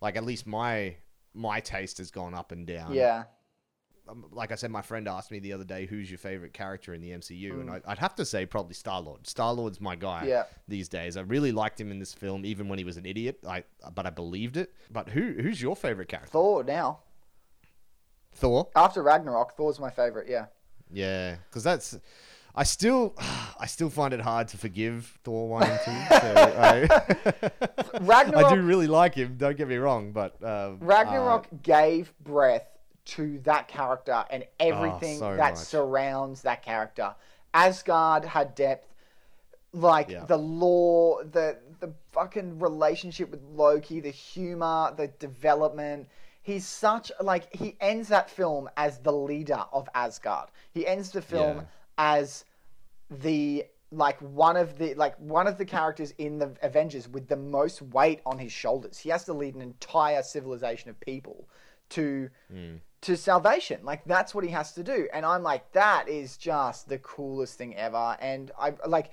like 0.00 0.16
at 0.16 0.24
least 0.24 0.46
my 0.46 0.96
my 1.34 1.60
taste 1.60 1.98
has 1.98 2.10
gone 2.10 2.34
up 2.34 2.52
and 2.52 2.66
down. 2.66 2.94
Yeah, 2.94 3.24
um, 4.08 4.26
like 4.30 4.52
I 4.52 4.54
said, 4.54 4.70
my 4.70 4.82
friend 4.82 5.08
asked 5.08 5.32
me 5.32 5.40
the 5.40 5.52
other 5.54 5.64
day, 5.64 5.86
"Who's 5.86 6.08
your 6.08 6.18
favorite 6.18 6.52
character 6.52 6.94
in 6.94 7.00
the 7.00 7.10
MCU?" 7.10 7.50
And 7.60 7.68
Mm. 7.68 7.82
I, 7.84 7.90
I'd 7.92 7.98
have 7.98 8.14
to 8.16 8.24
say 8.24 8.46
probably 8.46 8.74
Star 8.74 9.00
Lord. 9.00 9.26
Star 9.26 9.52
Lord's 9.52 9.80
my 9.80 9.96
guy 9.96 10.26
Yeah. 10.28 10.44
these 10.68 10.88
days. 10.88 11.16
I 11.16 11.22
really 11.22 11.50
liked 11.50 11.80
him 11.80 11.90
in 11.90 11.98
this 11.98 12.14
film, 12.14 12.44
even 12.44 12.68
when 12.68 12.78
he 12.78 12.84
was 12.84 12.96
an 12.96 13.06
idiot. 13.06 13.40
I 13.44 13.64
but 13.92 14.06
I 14.06 14.10
believed 14.10 14.56
it. 14.56 14.72
But 14.90 15.08
who 15.08 15.32
who's 15.40 15.60
your 15.60 15.74
favorite 15.74 16.08
character? 16.08 16.30
Thor 16.30 16.62
now 16.62 17.00
Thor. 18.34 18.68
after 18.76 19.02
Ragnarok, 19.02 19.56
Thor's 19.56 19.78
my 19.78 19.90
favorite. 19.90 20.28
Yeah, 20.28 20.46
Yeah, 20.90 21.36
because 21.48 21.62
that's. 21.64 21.98
I 22.54 22.64
still, 22.64 23.14
I 23.58 23.66
still 23.66 23.88
find 23.88 24.12
it 24.12 24.20
hard 24.20 24.48
to 24.48 24.58
forgive 24.58 25.18
Thor 25.24 25.48
one 25.48 25.62
and 25.62 25.80
two. 25.84 26.16
So 26.16 26.34
I, 26.58 28.00
Ragnarok. 28.00 28.44
I 28.52 28.54
do 28.54 28.60
really 28.62 28.86
like 28.86 29.14
him. 29.14 29.36
Don't 29.38 29.56
get 29.56 29.68
me 29.68 29.76
wrong, 29.76 30.12
but 30.12 30.42
um, 30.44 30.78
Ragnarok 30.80 31.46
gave 31.62 32.12
breath 32.22 32.68
to 33.04 33.38
that 33.40 33.68
character 33.68 34.24
and 34.30 34.44
everything 34.60 35.16
Oh, 35.16 35.32
so 35.32 35.36
that 35.36 35.54
much. 35.54 35.58
surrounds 35.64 36.42
that 36.42 36.62
character. 36.62 37.14
Asgard 37.54 38.24
had 38.24 38.54
depth, 38.54 38.86
like 39.72 40.08
Yeah. 40.10 40.24
the 40.24 40.36
lore, 40.38 41.24
the 41.24 41.58
the 41.80 41.92
fucking 42.12 42.58
relationship 42.60 43.30
with 43.30 43.42
Loki, 43.42 44.00
the 44.00 44.10
humor, 44.10 44.92
the 44.96 45.08
development. 45.08 46.08
He's 46.42 46.66
such 46.66 47.12
like 47.20 47.54
he 47.54 47.76
ends 47.80 48.08
that 48.08 48.28
film 48.28 48.68
as 48.76 48.98
the 48.98 49.12
leader 49.12 49.64
of 49.72 49.88
Asgard. 49.94 50.48
He 50.72 50.86
ends 50.86 51.10
the 51.10 51.22
film 51.22 51.58
Yeah. 51.58 51.64
as 51.98 52.44
the 53.10 53.64
like 53.92 54.18
one 54.20 54.56
of 54.56 54.78
the 54.78 54.94
like 54.94 55.16
one 55.18 55.46
of 55.46 55.58
the 55.58 55.64
characters 55.64 56.12
in 56.18 56.38
the 56.38 56.56
Avengers 56.62 57.08
with 57.08 57.28
the 57.28 57.36
most 57.36 57.80
weight 57.82 58.20
on 58.26 58.38
his 58.38 58.50
shoulders. 58.50 58.98
He 58.98 59.10
has 59.10 59.24
to 59.24 59.32
lead 59.32 59.54
an 59.54 59.62
entire 59.62 60.22
civilization 60.22 60.90
of 60.90 60.98
people 60.98 61.48
to 61.90 62.28
hmm. 62.50 62.76
to 63.02 63.16
salvation. 63.16 63.84
Like 63.84 64.04
that's 64.04 64.34
what 64.34 64.44
he 64.44 64.50
has 64.50 64.72
to 64.72 64.82
do. 64.82 65.08
And 65.12 65.24
I'm 65.24 65.42
like 65.42 65.70
that 65.72 66.08
is 66.08 66.36
just 66.36 66.88
the 66.88 66.98
coolest 66.98 67.56
thing 67.56 67.76
ever 67.76 68.16
and 68.20 68.50
I 68.58 68.72
like 68.86 69.12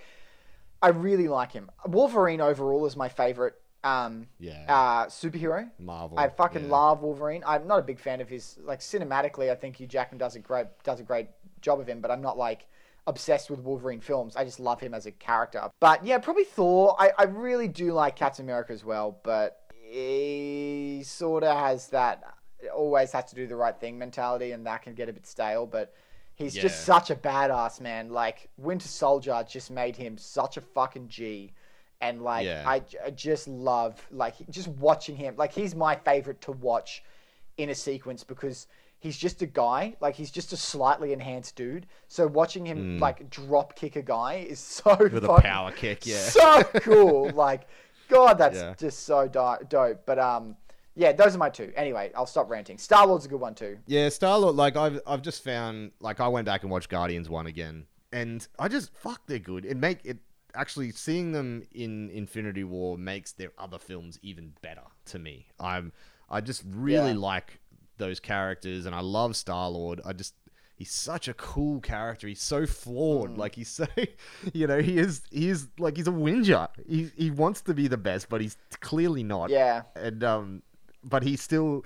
I 0.82 0.90
really 0.90 1.28
like 1.28 1.52
him. 1.52 1.70
Wolverine 1.86 2.42
overall 2.42 2.86
is 2.86 2.96
my 2.96 3.10
favorite 3.10 3.56
um 3.84 4.28
Yeah. 4.40 4.66
uh 4.68 5.06
superhero. 5.08 5.70
Marvel. 5.80 6.20
I 6.20 6.30
fucking 6.30 6.66
yeah. 6.66 6.72
love 6.72 7.02
Wolverine. 7.02 7.44
I'm 7.46 7.68
not 7.68 7.80
a 7.80 7.84
big 7.84 8.00
fan 8.00 8.22
of 8.22 8.30
his 8.30 8.58
like 8.64 8.80
cinematically. 8.80 9.50
I 9.52 9.56
think 9.56 9.78
Hugh 9.78 9.88
Jackman 9.88 10.18
does 10.18 10.36
a 10.36 10.40
great 10.40 10.68
does 10.84 11.00
a 11.00 11.04
great 11.04 11.28
job 11.62 11.80
of 11.80 11.88
him, 11.88 12.02
but 12.02 12.12
I'm 12.12 12.22
not 12.22 12.38
like 12.38 12.68
obsessed 13.08 13.50
with 13.50 13.60
Wolverine 13.60 14.00
films. 14.02 14.36
I 14.36 14.44
just 14.44 14.60
love 14.60 14.80
him 14.80 14.94
as 14.94 15.06
a 15.06 15.12
character. 15.12 15.70
But 15.80 16.06
yeah, 16.06 16.20
probably 16.20 16.44
Thor. 16.44 16.96
I, 17.00 17.12
I 17.18 17.24
really 17.24 17.68
do 17.68 17.92
like 17.94 18.16
Captain 18.16 18.46
America 18.46 18.72
as 18.74 18.84
well, 18.86 19.20
but 19.24 19.62
he 19.82 21.02
sort 21.06 21.44
of 21.44 21.58
has 21.58 21.88
that 21.88 22.24
always 22.74 23.12
has 23.14 23.26
to 23.26 23.36
do 23.36 23.48
the 23.48 23.56
right 23.56 23.78
thing 23.80 23.98
mentality, 23.98 24.52
and 24.52 24.66
that 24.66 24.84
can 24.84 24.94
get 24.94 25.10
a 25.10 25.14
bit 25.14 25.26
stale. 25.26 25.66
But 25.66 25.94
he's 26.36 26.54
just 26.54 26.86
such 26.86 27.10
a 27.10 27.16
badass 27.16 27.82
man. 27.82 28.10
Like 28.10 28.50
Winter 28.58 28.88
Soldier 28.88 29.44
just 29.48 29.72
made 29.72 29.96
him 29.96 30.18
such 30.18 30.58
a 30.58 30.62
fucking 30.62 31.08
G. 31.08 31.54
And 32.02 32.22
like 32.22 32.46
Yeah. 32.46 32.64
I, 32.66 32.82
I 33.06 33.10
just 33.12 33.48
love 33.48 34.00
like 34.12 34.36
just 34.50 34.68
watching 34.70 35.16
him. 35.16 35.36
Like 35.38 35.52
he's 35.52 35.76
my 35.76 35.96
favorite 35.96 36.40
to 36.42 36.52
watch 36.54 37.04
in 37.58 37.70
a 37.70 37.76
sequence 37.76 38.24
because 38.24 38.68
he's 39.00 39.18
just 39.18 39.42
a 39.42 39.46
guy. 39.46 39.96
Like 40.00 40.16
he's 40.16 40.32
just 40.32 40.54
a 40.54 40.58
slightly 40.58 41.12
enhanced 41.12 41.56
dude. 41.58 41.88
So 42.08 42.26
watching 42.28 42.66
him 42.66 43.00
like 43.00 43.30
drop 43.30 43.76
kick 43.76 43.96
a 43.98 44.02
guy 44.02 44.46
is 44.50 44.60
so 44.78 44.96
with 45.00 45.26
a 45.26 45.42
power 45.42 45.72
kick. 45.72 46.06
Yeah. 46.06 46.18
so 46.20 46.64
cool. 46.76 47.30
like 47.34 47.68
God, 48.08 48.38
that's 48.38 48.58
Yeah. 48.58 48.74
just 48.78 49.04
so 49.06 49.28
do- 49.28 49.66
dope. 49.68 50.06
But 50.06 50.20
um, 50.20 50.56
yeah, 50.96 51.12
those 51.12 51.36
are 51.36 51.38
my 51.38 51.50
two. 51.50 51.72
Anyway, 51.76 52.12
I'll 52.16 52.26
stop 52.26 52.50
ranting. 52.50 52.78
Star 52.78 53.06
Lord's 53.06 53.26
a 53.26 53.30
good 53.30 53.40
one 53.42 53.56
too. 53.56 53.78
Yeah, 53.88 54.08
Star 54.10 54.38
Lord. 54.40 54.56
Like 54.56 54.76
I've 54.78 55.02
I've 55.06 55.22
just 55.22 55.44
found 55.44 55.92
like 56.00 56.20
I 56.22 56.28
went 56.30 56.46
back 56.46 56.64
and 56.64 56.72
watched 56.72 56.88
Guardians 56.90 57.30
one 57.30 57.46
again, 57.46 57.86
and 58.14 58.48
I 58.58 58.68
just 58.70 58.94
fuck 58.96 59.22
they're 59.28 59.38
good. 59.38 59.66
It 59.66 59.76
make 59.78 60.00
it 60.06 60.18
actually 60.56 60.92
seeing 60.92 61.32
them 61.32 61.64
in 61.74 62.10
Infinity 62.10 62.64
War 62.64 62.98
makes 62.98 63.32
their 63.34 63.52
other 63.58 63.78
films 63.80 64.20
even 64.22 64.54
better 64.62 64.84
to 65.06 65.20
me. 65.20 65.48
I'm 65.60 65.92
I 66.30 66.42
just 66.42 66.64
really 66.68 67.12
Yeah. 67.12 67.18
like 67.18 67.60
those 67.98 68.20
characters, 68.20 68.86
and 68.86 68.96
I 68.96 69.02
love 69.02 69.36
Star 69.36 69.70
Lord. 69.70 70.00
I 70.06 70.14
just 70.14 70.34
he's 70.76 70.92
such 70.92 71.28
a 71.28 71.34
cool 71.34 71.82
character. 71.82 72.28
He's 72.28 72.42
so 72.42 72.66
flawed. 72.66 73.38
Like 73.38 73.56
he's 73.56 73.70
so, 73.70 73.86
you 74.54 74.68
know, 74.68 74.80
he 74.80 74.98
is 74.98 75.22
he 75.32 75.50
is 75.50 75.68
like 75.78 75.98
he's 75.98 76.08
a 76.08 76.12
whinger. 76.12 76.68
He 76.88 77.12
he 77.18 77.30
wants 77.32 77.62
to 77.62 77.74
be 77.74 77.88
the 77.88 77.98
best, 77.98 78.30
but 78.30 78.42
he's 78.42 78.58
clearly 78.80 79.24
not. 79.24 79.50
Yeah. 79.50 79.84
And 79.96 80.24
um, 80.24 80.62
but 81.04 81.24
he 81.24 81.36
still 81.36 81.84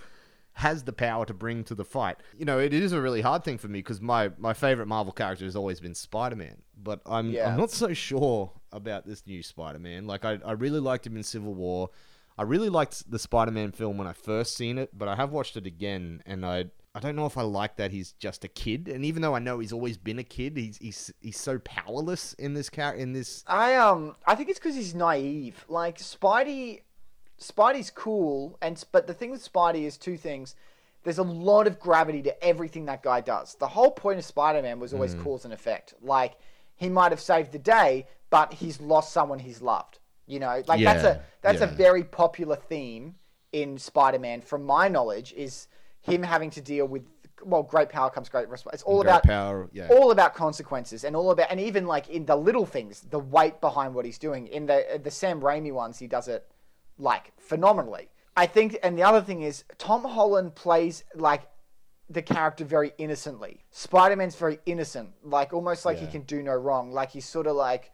has 0.54 0.84
the 0.84 0.94
power 0.94 1.26
to 1.26 1.34
bring 1.34 1.64
to 1.66 1.76
the 1.76 1.86
fight. 1.86 2.18
You 2.38 2.46
know, 2.46 2.60
it 2.60 2.74
is 2.74 2.92
a 2.92 3.02
really 3.02 3.22
hard 3.22 3.44
thing 3.44 3.58
for 3.58 3.68
me 3.68 3.80
because 3.80 4.02
my 4.02 4.32
my 4.38 4.54
favorite 4.54 4.88
Marvel 4.88 5.14
character 5.14 5.46
has 5.46 5.56
always 5.56 5.80
been 5.80 5.96
Spider 5.96 6.36
Man, 6.36 6.62
but 6.82 7.02
I'm 7.06 7.32
Yeah. 7.32 7.50
I'm 7.50 7.58
not 7.58 7.72
so 7.72 7.94
sure 7.94 8.52
about 8.72 9.06
this 9.06 9.26
new 9.26 9.44
Spider 9.44 9.80
Man. 9.80 10.08
Like 10.08 10.26
I 10.26 10.40
I 10.46 10.52
really 10.54 10.80
liked 10.80 11.06
him 11.08 11.18
in 11.18 11.24
Civil 11.24 11.54
War. 11.54 11.90
I 12.38 12.44
really 12.44 12.70
liked 12.70 13.10
the 13.12 13.20
Spider 13.20 13.52
Man 13.52 13.72
film 13.72 13.98
when 13.98 14.08
I 14.08 14.14
first 14.14 14.56
seen 14.58 14.78
it, 14.78 14.98
but 14.98 15.08
I 15.08 15.16
have 15.16 15.32
watched 15.32 15.58
it 15.58 15.66
again 15.66 16.22
and 16.26 16.46
I. 16.46 16.66
I 16.96 17.00
don't 17.00 17.16
know 17.16 17.26
if 17.26 17.40
I 17.40 17.42
like 17.42 17.78
that 17.78 17.90
he's 17.90 18.12
just 18.12 18.44
a 18.44 18.48
kid, 18.48 18.88
and 18.88 19.04
even 19.04 19.24
though 19.24 19.34
I 19.34 19.40
know 19.40 19.58
he's 19.58 19.74
always 19.74 19.98
been 19.98 20.20
a 20.20 20.24
kid, 20.24 20.56
he's 20.56 20.78
he's 20.78 21.12
he's 21.22 21.40
so 21.40 21.58
powerless 21.58 22.34
in 22.34 22.54
this 22.54 22.70
car 22.70 22.94
in 22.94 23.14
this. 23.14 23.44
I 23.48 23.78
um 23.78 24.16
I 24.28 24.36
think 24.36 24.50
it's 24.50 24.60
because 24.60 24.76
he's 24.76 24.94
naive. 24.94 25.66
Like 25.68 25.98
Spidey, 25.98 26.82
Spidey's 27.44 27.90
cool, 27.90 28.58
and 28.62 28.82
but 28.92 29.08
the 29.08 29.14
thing 29.14 29.32
with 29.32 29.52
Spidey 29.52 29.84
is 29.84 29.98
two 29.98 30.18
things. 30.18 30.56
There's 31.04 31.18
a 31.18 31.24
lot 31.24 31.68
of 31.68 31.80
gravity 31.80 32.22
to 32.24 32.44
everything 32.44 32.86
that 32.86 33.04
guy 33.04 33.20
does. 33.20 33.56
The 33.56 33.68
whole 33.68 33.92
point 33.92 34.20
of 34.20 34.26
Spider-Man 34.26 34.80
was 34.80 34.94
always 34.94 35.16
mm. 35.16 35.24
cause 35.24 35.44
and 35.44 35.54
effect. 35.54 35.94
Like 36.02 36.36
he 36.76 36.88
might 36.88 37.12
have 37.12 37.20
saved 37.20 37.52
the 37.52 37.60
day, 37.60 38.08
but 38.30 38.54
he's 38.54 38.80
lost 38.80 39.12
someone 39.12 39.40
he's 39.40 39.62
loved. 39.62 40.00
You 40.26 40.40
know, 40.40 40.64
like 40.68 40.82
that's 40.82 41.04
a 41.04 41.22
that's 41.42 41.62
a 41.62 41.68
very 41.68 42.04
popular 42.04 42.56
theme 42.56 43.16
in 43.52 43.78
Spider-Man, 43.78 44.42
from 44.42 44.64
my 44.64 44.88
knowledge, 44.88 45.34
is 45.34 45.68
him 46.02 46.24
having 46.24 46.50
to 46.52 46.62
deal 46.62 46.88
with 46.88 47.04
well, 47.46 47.64
great 47.64 47.90
power 47.90 48.10
comes 48.10 48.30
great 48.30 48.48
responsibility. 48.50 48.76
It's 48.76 48.84
all 48.84 49.02
Great 49.02 49.12
about 49.12 49.24
power, 49.24 49.70
yeah. 49.74 49.88
all 49.90 50.12
about 50.12 50.34
consequences 50.34 51.04
and 51.04 51.16
all 51.16 51.32
about 51.32 51.48
and 51.52 51.60
even 51.60 51.86
like 51.88 52.10
in 52.10 52.26
the 52.26 52.36
little 52.36 52.66
things, 52.66 53.02
the 53.02 53.20
weight 53.20 53.60
behind 53.60 53.94
what 53.94 54.06
he's 54.06 54.18
doing. 54.18 54.48
In 54.48 54.66
the 54.66 54.96
uh, 54.96 54.98
the 54.98 55.12
Sam 55.12 55.42
Raimi 55.42 55.72
ones, 55.72 56.00
he 56.00 56.08
does 56.08 56.28
it 56.28 56.50
like 56.98 57.32
phenomenally. 57.40 58.10
I 58.36 58.48
think, 58.48 58.78
and 58.84 58.98
the 58.98 59.04
other 59.04 59.22
thing 59.22 59.42
is 59.44 59.64
Tom 59.78 60.04
Holland 60.04 60.56
plays 60.56 61.04
like 61.16 61.44
the 62.10 62.22
character 62.22 62.66
very 62.66 62.92
innocently. 62.98 63.64
Spider 63.72 64.16
Man's 64.16 64.36
very 64.36 64.60
innocent, 64.66 65.10
like 65.24 65.54
almost 65.54 65.86
like 65.86 65.98
he 66.00 66.08
can 66.08 66.22
do 66.24 66.42
no 66.42 66.54
wrong. 66.56 66.92
Like 66.92 67.12
he's 67.12 67.26
sort 67.26 67.48
of 67.48 67.56
like 67.56 67.92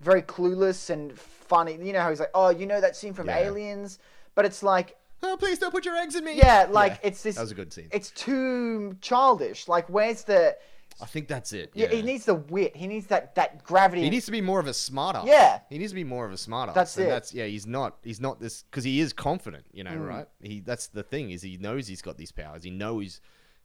very 0.00 0.22
clueless 0.22 0.90
and 0.90 1.16
funny. 1.18 1.78
You 1.80 1.92
know 1.92 2.00
how 2.00 2.10
he's 2.10 2.20
like, 2.20 2.30
oh, 2.34 2.48
you 2.50 2.66
know 2.66 2.80
that 2.80 2.96
scene 2.96 3.12
from 3.14 3.26
Yeah. 3.28 3.38
Aliens, 3.38 3.98
but 4.34 4.44
it's 4.44 4.62
like 4.62 4.96
Oh, 5.24 5.36
please 5.38 5.60
don't 5.60 5.70
put 5.70 5.84
your 5.84 5.94
eggs 5.94 6.16
in 6.16 6.24
me. 6.24 6.36
yeah, 6.36 6.66
like 6.68 6.98
it's 7.04 7.22
this. 7.22 7.36
That 7.36 7.42
was 7.42 7.52
a 7.52 7.54
good 7.54 7.72
scene. 7.72 7.88
It's 7.92 8.10
too 8.10 8.96
childish. 9.00 9.68
Like, 9.68 9.88
where's 9.88 10.24
the? 10.24 10.56
I 11.00 11.06
think 11.06 11.28
that's 11.28 11.52
it. 11.52 11.70
Yeah, 11.74 11.88
he 11.88 12.02
needs 12.02 12.24
the 12.24 12.34
wit. 12.34 12.76
He 12.76 12.86
needs 12.86 13.06
that 13.06 13.34
that 13.34 13.64
gravity. 13.64 14.02
He 14.02 14.10
needs 14.10 14.26
to 14.26 14.32
be 14.32 14.40
more 14.40 14.60
of 14.60 14.66
a 14.66 14.74
smart 14.74 15.16
ass. 15.16 15.26
Yeah. 15.26 15.60
He 15.68 15.78
needs 15.78 15.90
to 15.92 15.96
be 15.96 16.04
more 16.04 16.24
of 16.26 16.32
a 16.32 16.36
smart 16.36 16.68
ass. 16.68 16.74
That's 16.74 16.96
and 16.96 17.06
it. 17.06 17.10
That's 17.10 17.34
yeah. 17.34 17.46
He's 17.46 17.66
not. 17.66 17.96
He's 18.02 18.20
not 18.20 18.40
this 18.40 18.62
because 18.64 18.84
he 18.84 19.00
is 19.00 19.12
confident. 19.12 19.64
You 19.72 19.84
Mm. 19.84 19.90
know, 19.92 19.96
right? 19.98 20.28
He. 20.40 20.60
That's 20.60 20.88
the 20.88 21.02
thing 21.02 21.30
is 21.30 21.42
he 21.42 21.56
knows 21.56 21.86
he's 21.88 22.02
got 22.02 22.16
these 22.16 22.32
powers. 22.32 22.62
He 22.64 22.70
knows 22.70 23.20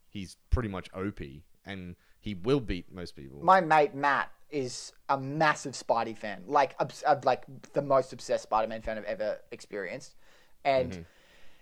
he's 0.08 0.36
pretty 0.50 0.68
much 0.68 0.88
OP 0.94 1.20
and 1.64 1.96
he 2.20 2.34
will 2.34 2.60
beat 2.60 2.90
most 2.92 3.14
people. 3.14 3.40
My 3.42 3.60
mate 3.60 3.94
Matt 3.94 4.30
is 4.50 4.92
a 5.08 5.18
massive 5.18 5.74
Spidey 5.74 6.16
fan, 6.16 6.42
like 6.46 6.74
obs- 6.80 7.04
uh, 7.06 7.20
like 7.24 7.44
the 7.74 7.82
most 7.82 8.12
obsessed 8.12 8.44
Spider-Man 8.44 8.80
fan 8.82 8.96
I've 8.98 9.04
ever 9.04 9.38
experienced, 9.52 10.16
and. 10.64 10.92
Mm-hmm. 10.92 11.02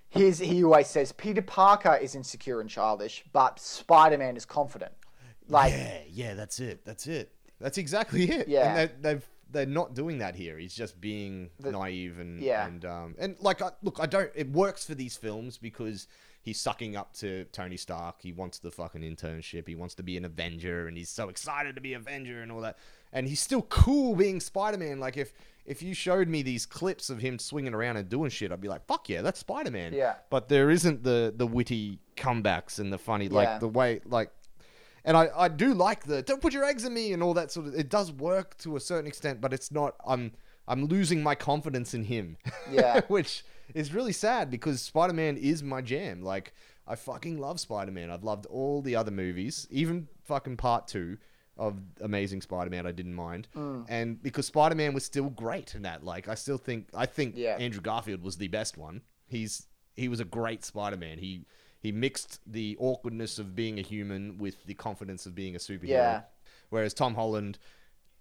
His, 0.09 0.39
he 0.39 0.63
always 0.63 0.87
says 0.87 1.11
Peter 1.11 1.43
Parker 1.43 1.97
is 1.97 2.15
insecure 2.15 2.61
and 2.61 2.71
childish, 2.71 3.25
but 3.33 3.59
Spider-Man 3.59 4.37
is 4.37 4.45
confident. 4.45 4.93
Like, 5.49 5.73
yeah, 5.73 5.99
yeah. 6.11 6.35
That's 6.35 6.61
it. 6.61 6.85
That's 6.85 7.07
it. 7.07 7.33
That's 7.61 7.79
exactly 7.79 8.25
it. 8.31 8.49
Yeah. 8.49 8.77
And 8.77 8.91
they, 9.03 9.15
they've 9.15 9.27
they're 9.51 9.67
not 9.67 9.95
doing 9.95 10.19
that 10.19 10.35
here. 10.35 10.59
He's 10.59 10.75
just 10.75 11.01
being 11.01 11.51
naive 11.63 12.19
and 12.19 12.41
yeah. 12.41 12.67
and 12.67 12.85
um 12.85 13.15
and 13.19 13.37
like 13.41 13.63
I, 13.63 13.71
look, 13.83 13.99
I 14.01 14.07
don't. 14.07 14.31
It 14.35 14.51
works 14.51 14.85
for 14.85 14.95
these 14.95 15.17
films 15.17 15.57
because 15.57 16.09
he's 16.43 16.61
sucking 16.61 16.97
up 16.97 17.13
to 17.15 17.45
Tony 17.53 17.77
Stark. 17.77 18.23
He 18.23 18.33
wants 18.33 18.59
the 18.59 18.71
fucking 18.71 19.03
internship. 19.03 19.69
He 19.69 19.75
wants 19.75 19.95
to 19.97 20.03
be 20.03 20.17
an 20.17 20.25
Avenger, 20.25 20.89
and 20.89 20.97
he's 20.97 21.11
so 21.11 21.29
excited 21.29 21.75
to 21.77 21.81
be 21.81 21.95
Avenger 21.95 22.43
and 22.43 22.51
all 22.51 22.61
that. 22.63 22.79
And 23.13 23.29
he's 23.29 23.41
still 23.41 23.63
cool 23.63 24.17
being 24.17 24.41
Spider 24.41 24.79
Man. 24.79 24.99
Like 25.01 25.17
if 25.17 25.33
if 25.65 25.83
you 25.83 25.95
showed 25.95 26.29
me 26.29 26.43
these 26.43 26.67
clips 26.67 27.09
of 27.11 27.21
him 27.21 27.39
swinging 27.39 27.75
around 27.75 27.97
and 27.97 28.09
doing 28.09 28.31
shit, 28.31 28.53
I'd 28.53 28.61
be 28.61 28.69
like, 28.69 28.87
fuck 28.87 29.09
yeah, 29.09 29.23
that's 29.23 29.41
Spider 29.41 29.71
Man. 29.71 29.93
Yeah. 29.93 30.15
But 30.29 30.49
there 30.49 30.71
isn't 30.71 31.03
the 31.05 31.33
the 31.37 31.47
witty 31.47 32.01
comebacks 32.17 32.79
and 32.79 32.93
the 32.93 32.99
funny 32.99 33.27
Yeah. 33.27 33.33
like 33.33 33.61
the 33.61 33.69
way 33.69 34.01
like 34.05 34.31
and 35.07 35.17
I, 35.17 35.31
I 35.35 35.49
do 35.49 35.73
like 35.73 36.05
the 36.05 36.21
don't 36.23 36.43
put 36.43 36.53
your 36.53 36.65
eggs 36.65 36.85
in 36.85 36.93
me 36.93 37.13
and 37.15 37.23
all 37.23 37.33
that 37.35 37.51
sort 37.51 37.67
of 37.69 37.75
it 37.75 37.89
does 37.89 38.13
work 38.13 38.59
to 38.59 38.77
a 38.77 38.81
certain 38.81 39.07
extent 39.07 39.41
but 39.41 39.53
it's 39.55 39.71
not 39.71 39.95
i'm 40.07 40.33
i'm 40.69 40.85
losing 40.87 41.23
my 41.23 41.35
confidence 41.35 41.95
in 41.95 42.05
him 42.05 42.37
Yeah. 42.71 43.01
which 43.09 43.45
is 43.75 43.95
really 43.95 44.13
sad 44.13 44.51
because 44.51 44.83
spider-man 44.83 45.37
is 45.37 45.63
my 45.63 45.81
jam 45.81 46.23
like 46.23 46.53
i 46.87 46.95
fucking 46.97 47.39
love 47.39 47.59
spider-man 47.61 48.11
i've 48.11 48.25
loved 48.25 48.47
all 48.47 48.83
the 48.83 48.97
other 48.97 49.11
movies 49.13 49.67
even 49.71 50.09
fucking 50.25 50.57
part 50.57 50.87
two 50.89 51.17
of 51.57 51.79
amazing 52.03 52.43
spider-man 52.43 52.87
i 52.87 52.93
didn't 52.93 53.15
mind 53.15 53.49
Mm. 53.57 53.87
and 53.89 54.23
because 54.23 54.47
spider-man 54.47 54.93
was 54.93 55.05
still 55.05 55.31
great 55.31 55.75
in 55.75 55.83
that 55.83 56.05
like 56.05 56.29
i 56.29 56.35
still 56.35 56.59
think 56.59 56.89
i 56.95 57.07
think 57.07 57.35
Yeah. 57.37 57.57
andrew 57.59 57.81
garfield 57.81 58.23
was 58.23 58.37
the 58.37 58.49
best 58.49 58.77
one 58.77 59.03
he's 59.27 59.67
he 59.95 60.09
was 60.09 60.21
a 60.21 60.25
great 60.25 60.65
spider-man 60.65 61.19
he 61.19 61.47
he 61.81 61.93
mixed 61.93 62.41
the 62.51 62.77
awkwardness 62.81 63.39
of 63.39 63.55
being 63.55 63.79
a 63.79 63.83
human 63.83 64.39
with 64.39 64.65
the 64.67 64.75
confidence 64.75 65.27
of 65.27 65.35
being 65.35 65.55
a 65.55 65.59
superhero. 65.59 65.89
Yeah. 65.89 66.21
Whereas 66.71 66.95
Tom 66.95 67.15
Holland 67.15 67.59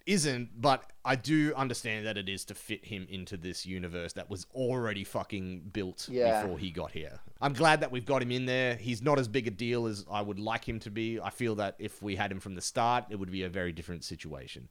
isn't, 0.06 0.62
but 0.62 0.84
I 1.04 1.16
do 1.16 1.52
understand 1.56 2.06
that 2.06 2.16
it 2.16 2.30
is 2.30 2.46
to 2.46 2.54
fit 2.54 2.86
him 2.86 3.08
into 3.10 3.38
this 3.38 3.66
universe 3.66 4.14
that 4.14 4.30
was 4.30 4.46
already 4.54 5.04
fucking 5.04 5.72
built 5.74 6.08
Yeah. 6.12 6.44
before 6.44 6.60
he 6.60 6.70
got 6.70 6.92
here. 6.92 7.20
I'm 7.42 7.54
glad 7.54 7.80
that 7.80 7.92
we've 7.92 8.06
got 8.06 8.22
him 8.22 8.30
in 8.32 8.46
there. 8.46 8.76
He's 8.76 9.02
not 9.02 9.18
as 9.18 9.28
big 9.28 9.48
a 9.48 9.52
deal 9.52 9.88
as 9.88 10.06
I 10.10 10.22
would 10.22 10.38
like 10.40 10.64
him 10.70 10.80
to 10.82 10.92
be. 10.92 11.20
I 11.20 11.32
feel 11.32 11.56
that 11.56 11.76
if 11.80 12.04
we 12.04 12.16
had 12.16 12.32
him 12.32 12.40
from 12.40 12.54
the 12.54 12.62
start, 12.62 13.06
it 13.10 13.16
would 13.16 13.32
be 13.32 13.44
a 13.44 13.50
very 13.50 13.72
different 13.72 14.04
situation. 14.04 14.70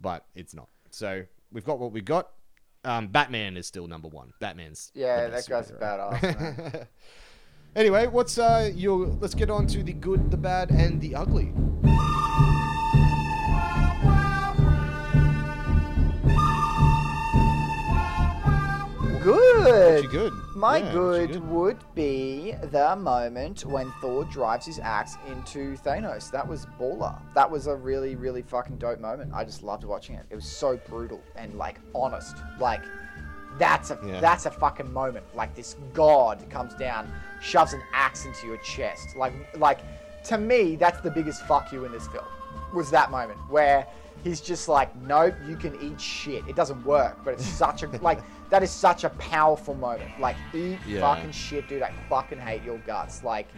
But 0.00 0.24
it's 0.36 0.54
not. 0.54 0.68
So 0.90 1.24
we've 1.50 1.64
got 1.64 1.80
what 1.80 1.90
we've 1.90 2.04
got. 2.04 2.30
Um, 2.84 3.08
Batman 3.08 3.56
is 3.56 3.66
still 3.66 3.88
number 3.88 4.06
one. 4.06 4.34
Batman's 4.38 4.92
yeah, 4.94 5.26
that 5.28 5.48
guy's 5.48 5.72
superhero. 5.72 6.12
badass. 6.20 6.86
Anyway, 7.76 8.06
what's 8.06 8.38
uh 8.38 8.70
your? 8.74 9.06
Let's 9.20 9.34
get 9.34 9.50
on 9.50 9.66
to 9.66 9.82
the 9.82 9.92
good, 9.92 10.30
the 10.30 10.36
bad, 10.38 10.70
and 10.70 10.98
the 10.98 11.14
ugly. 11.14 11.52
Good. 19.22 20.10
Good? 20.10 20.32
My 20.54 20.78
Yeah, 20.78 20.84
what's 20.84 21.26
good, 21.26 21.50
would 21.50 21.78
be 21.94 22.54
the 22.70 22.96
moment 22.96 23.66
when 23.66 23.92
Thor 24.00 24.24
drives 24.24 24.64
his 24.64 24.78
axe 24.78 25.18
into 25.28 25.76
Thanos. 25.76 26.30
That 26.30 26.48
was 26.48 26.64
baller. 26.80 27.18
That 27.34 27.50
was 27.50 27.66
a 27.66 27.76
really, 27.76 28.16
really 28.16 28.40
fucking 28.40 28.78
dope 28.78 29.00
moment. 29.00 29.34
I 29.34 29.44
just 29.44 29.62
loved 29.62 29.84
watching 29.84 30.14
it. 30.14 30.24
It 30.30 30.34
was 30.34 30.46
so 30.46 30.78
brutal 30.88 31.20
and 31.34 31.58
like 31.58 31.78
honest. 31.94 32.38
Like 32.58 32.80
that's 33.58 33.90
a 33.90 33.98
Yeah. 34.04 34.20
that's 34.20 34.46
a 34.46 34.50
fucking 34.50 34.92
moment. 34.92 35.24
Like 35.34 35.54
this 35.54 35.76
god 35.92 36.44
comes 36.50 36.74
down, 36.74 37.10
shoves 37.40 37.72
an 37.72 37.82
axe 37.92 38.24
into 38.24 38.46
your 38.46 38.58
chest. 38.58 39.16
Like 39.16 39.32
like 39.58 39.80
to 40.24 40.38
me, 40.38 40.76
that's 40.76 41.00
the 41.00 41.10
biggest 41.10 41.46
fuck 41.46 41.72
you 41.72 41.84
in 41.84 41.92
this 41.92 42.06
film. 42.08 42.24
Was 42.74 42.90
that 42.90 43.10
moment 43.10 43.38
where 43.50 43.86
he's 44.24 44.40
just 44.40 44.66
like, 44.68 44.94
nope, 45.02 45.34
you 45.46 45.56
can 45.56 45.78
eat 45.80 46.00
shit. 46.00 46.42
It 46.48 46.56
doesn't 46.56 46.84
work, 46.84 47.18
but 47.24 47.34
it's 47.34 47.46
such 47.46 47.82
a 47.82 47.88
like 48.02 48.20
that 48.50 48.62
is 48.62 48.70
such 48.70 49.04
a 49.04 49.10
powerful 49.10 49.74
moment. 49.74 50.10
Like 50.20 50.36
eat 50.54 50.78
Yeah. 50.86 51.00
fucking 51.00 51.32
shit, 51.32 51.68
dude. 51.68 51.82
I 51.82 51.92
fucking 52.08 52.38
hate 52.38 52.62
your 52.64 52.78
guts. 52.78 53.22
Like, 53.24 53.48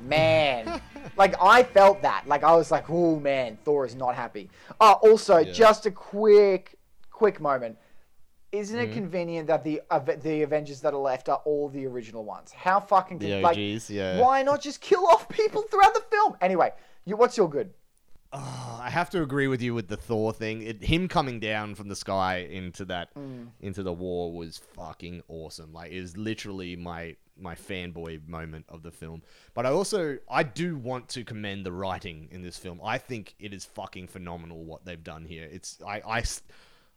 man, 0.00 0.80
like 1.16 1.34
I 1.42 1.62
felt 1.62 2.02
that. 2.02 2.24
Like 2.26 2.44
I 2.44 2.54
was 2.54 2.70
like, 2.70 2.88
oh 2.88 3.18
man, 3.20 3.58
Thor 3.64 3.84
is 3.86 3.94
not 3.94 4.14
happy. 4.14 4.50
Oh, 4.80 4.92
also, 5.02 5.38
Yeah. 5.38 5.52
just 5.52 5.86
a 5.86 5.90
quick, 5.90 6.76
quick 7.10 7.40
moment. 7.40 7.76
Isn't 8.54 8.78
it 8.78 8.92
convenient 8.92 9.48
that 9.48 9.64
the 9.64 9.80
Ave- 9.90 10.16
the 10.16 10.42
Avengers 10.42 10.80
that 10.82 10.94
are 10.94 11.00
left 11.00 11.28
are 11.28 11.42
all 11.44 11.68
the 11.68 11.86
original 11.86 12.24
ones? 12.24 12.52
How 12.52 12.80
fucking 12.80 13.18
The 13.18 13.40
like, 13.40 13.56
OGs, 13.58 13.90
yeah. 13.90 14.20
Why 14.20 14.42
not 14.42 14.60
just 14.62 14.80
kill 14.80 15.06
off 15.06 15.28
people 15.28 15.62
throughout 15.62 15.94
the 15.94 16.04
film? 16.10 16.36
Anyway, 16.40 16.72
you, 17.04 17.16
what's 17.16 17.36
your 17.36 17.48
good? 17.50 17.70
Oh, 18.36 18.80
I 18.82 18.90
have 18.90 19.10
to 19.10 19.22
agree 19.22 19.46
with 19.46 19.62
you 19.62 19.74
with 19.74 19.86
the 19.86 19.96
Thor 19.96 20.32
thing. 20.32 20.62
It, 20.62 20.82
him 20.82 21.06
coming 21.06 21.38
down 21.38 21.74
from 21.76 21.88
the 21.88 21.94
sky 21.96 22.38
into 22.50 22.84
that 22.86 23.14
Mm. 23.14 23.48
into 23.60 23.82
the 23.84 23.92
war 23.92 24.32
was 24.32 24.58
fucking 24.58 25.22
awesome. 25.28 25.72
Like 25.72 25.92
it 25.92 25.96
is 25.98 26.16
literally 26.16 26.74
my 26.76 27.16
my 27.36 27.54
fanboy 27.54 28.26
moment 28.28 28.64
of 28.68 28.82
the 28.82 28.90
film. 28.90 29.22
But 29.54 29.66
I 29.66 29.70
also 29.70 30.18
I 30.28 30.42
do 30.42 30.76
want 30.76 31.08
to 31.10 31.22
commend 31.24 31.64
the 31.64 31.70
writing 31.72 32.28
in 32.32 32.42
this 32.42 32.58
film. 32.58 32.80
I 32.84 32.98
think 32.98 33.34
it 33.38 33.52
is 33.54 33.64
fucking 33.64 34.08
phenomenal 34.08 34.64
what 34.64 34.84
they've 34.84 35.02
done 35.04 35.24
here. 35.24 35.48
It's 35.52 35.78
I 35.86 36.00
I 36.04 36.18
s- 36.20 36.42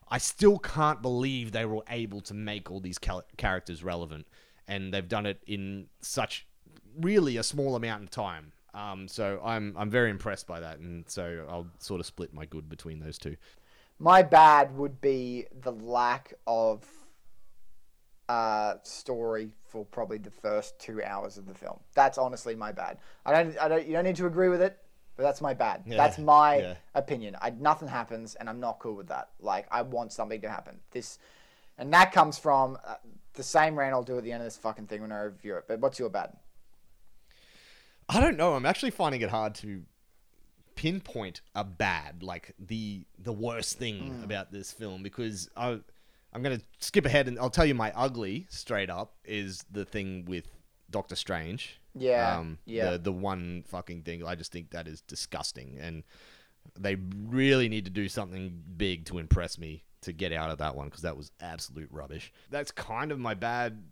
I 0.10 0.18
still 0.18 0.58
can't 0.60 1.02
believe 1.02 1.52
they 1.52 1.66
were 1.66 1.84
able 1.90 2.22
to 2.22 2.34
make 2.34 2.72
all 2.72 2.80
these 2.80 2.98
cal- 2.98 3.26
characters 3.38 3.84
relevant 3.84 4.28
and 4.68 4.94
they've 4.94 5.08
done 5.08 5.26
it 5.26 5.42
in 5.48 5.88
such 6.02 6.46
really 7.00 7.38
a 7.38 7.44
small 7.44 7.76
amount 7.76 8.04
of 8.04 8.10
time. 8.10 8.52
Um, 8.74 9.08
so 9.08 9.42
I'm 9.44 9.74
I'm 9.78 9.90
very 9.90 10.10
impressed 10.10 10.46
by 10.46 10.60
that, 10.60 10.80
and 10.80 11.10
so 11.10 11.46
I'll 11.50 11.68
sort 11.80 12.00
of 12.00 12.06
split 12.06 12.34
my 12.34 12.46
good 12.46 12.70
between 12.70 13.00
those 13.00 13.18
two. 13.18 13.36
My 13.98 14.22
bad 14.22 14.78
would 14.78 15.02
be 15.02 15.46
the 15.62 15.72
lack 15.72 16.34
of 16.46 16.86
uh, 18.30 18.76
story 18.84 19.50
for 19.64 19.86
probably 19.86 20.20
the 20.20 20.30
first 20.30 20.78
two 20.80 21.02
hours 21.04 21.38
of 21.38 21.48
the 21.48 21.56
film. 21.56 21.80
That's 21.96 22.20
honestly 22.20 22.54
my 22.54 22.72
bad. 22.72 23.00
I 23.26 23.32
don't, 23.32 23.58
I 23.58 23.68
don't, 23.68 23.88
you 23.88 23.94
don't 23.94 24.04
need 24.04 24.18
to 24.18 24.28
agree 24.28 24.50
with 24.50 24.62
it, 24.62 24.78
but 25.18 25.24
that's 25.24 25.42
my 25.42 25.56
bad. 25.56 25.82
Yeah, 25.86 25.98
That's 25.98 26.20
my 26.20 26.58
yeah. 26.58 26.74
opinion. 26.94 27.36
I, 27.42 27.50
nothing 27.50 27.88
happens, 27.88 28.36
and 28.36 28.48
I'm 28.48 28.60
not 28.60 28.78
cool 28.78 28.94
with 28.94 29.08
that. 29.08 29.30
Like, 29.40 29.66
I 29.72 29.82
want 29.82 30.14
something 30.14 30.40
to 30.42 30.50
happen. 30.50 30.80
This, 30.92 31.18
and 31.78 31.92
that 31.92 32.12
comes 32.12 32.38
from 32.38 32.78
uh, 32.86 32.96
the 33.34 33.42
same 33.42 33.78
rant 33.78 33.94
I'll 33.94 34.04
do 34.04 34.18
at 34.20 34.24
the 34.24 34.32
end 34.32 34.44
of 34.44 34.46
this 34.46 34.58
fucking 34.58 34.86
thing 34.86 35.02
when 35.02 35.12
I 35.12 35.24
review 35.24 35.56
it. 35.56 35.66
But 35.68 35.80
what's 35.80 35.98
your 35.98 36.10
bad? 36.10 36.34
I 38.08 38.22
don't 38.22 38.38
know. 38.38 38.54
I'm 38.54 38.66
actually 38.66 38.92
finding 38.92 39.22
it 39.22 39.30
hard 39.30 39.56
to 39.56 39.82
pinpoint 40.76 41.42
a 41.56 41.64
bad, 41.64 42.22
like 42.22 42.54
the 42.60 43.04
the 43.18 43.34
worst 43.34 43.80
thing 43.80 44.22
about 44.24 44.52
this 44.52 44.72
film, 44.72 45.04
because 45.04 45.50
I 45.58 45.80
I'm 46.32 46.42
gonna 46.44 46.62
skip 46.80 47.06
ahead 47.06 47.28
and 47.28 47.38
I'll 47.38 47.50
tell 47.50 47.66
you 47.66 47.74
my 47.74 47.92
ugly 47.96 48.48
straight 48.50 48.90
up 48.90 49.16
is 49.26 49.66
the 49.72 49.84
thing 49.84 50.24
with 50.26 50.46
Doctor 50.90 51.16
Strange. 51.16 51.80
Yeah, 51.96 52.38
Um, 52.38 52.60
yeah. 52.66 52.92
The 52.92 52.98
the 53.00 53.12
one 53.12 53.64
fucking 53.68 54.04
thing 54.04 54.26
I 54.26 54.36
just 54.36 54.52
think 54.52 54.72
that 54.72 54.88
is 54.88 55.02
disgusting, 55.02 55.78
and 55.80 56.04
they 56.80 56.96
really 57.26 57.70
need 57.70 57.86
to 57.86 57.92
do 57.92 58.08
something 58.08 58.62
big 58.78 59.06
to 59.06 59.18
impress 59.18 59.58
me 59.58 59.84
to 60.02 60.14
get 60.14 60.32
out 60.32 60.52
of 60.52 60.60
that 60.60 60.76
one 60.76 60.88
because 60.88 61.02
that 61.02 61.18
was 61.18 61.32
absolute 61.40 61.90
rubbish. 61.92 62.32
That's 62.52 62.72
kind 62.72 63.12
of 63.12 63.20
my 63.20 63.34
bad 63.34 63.84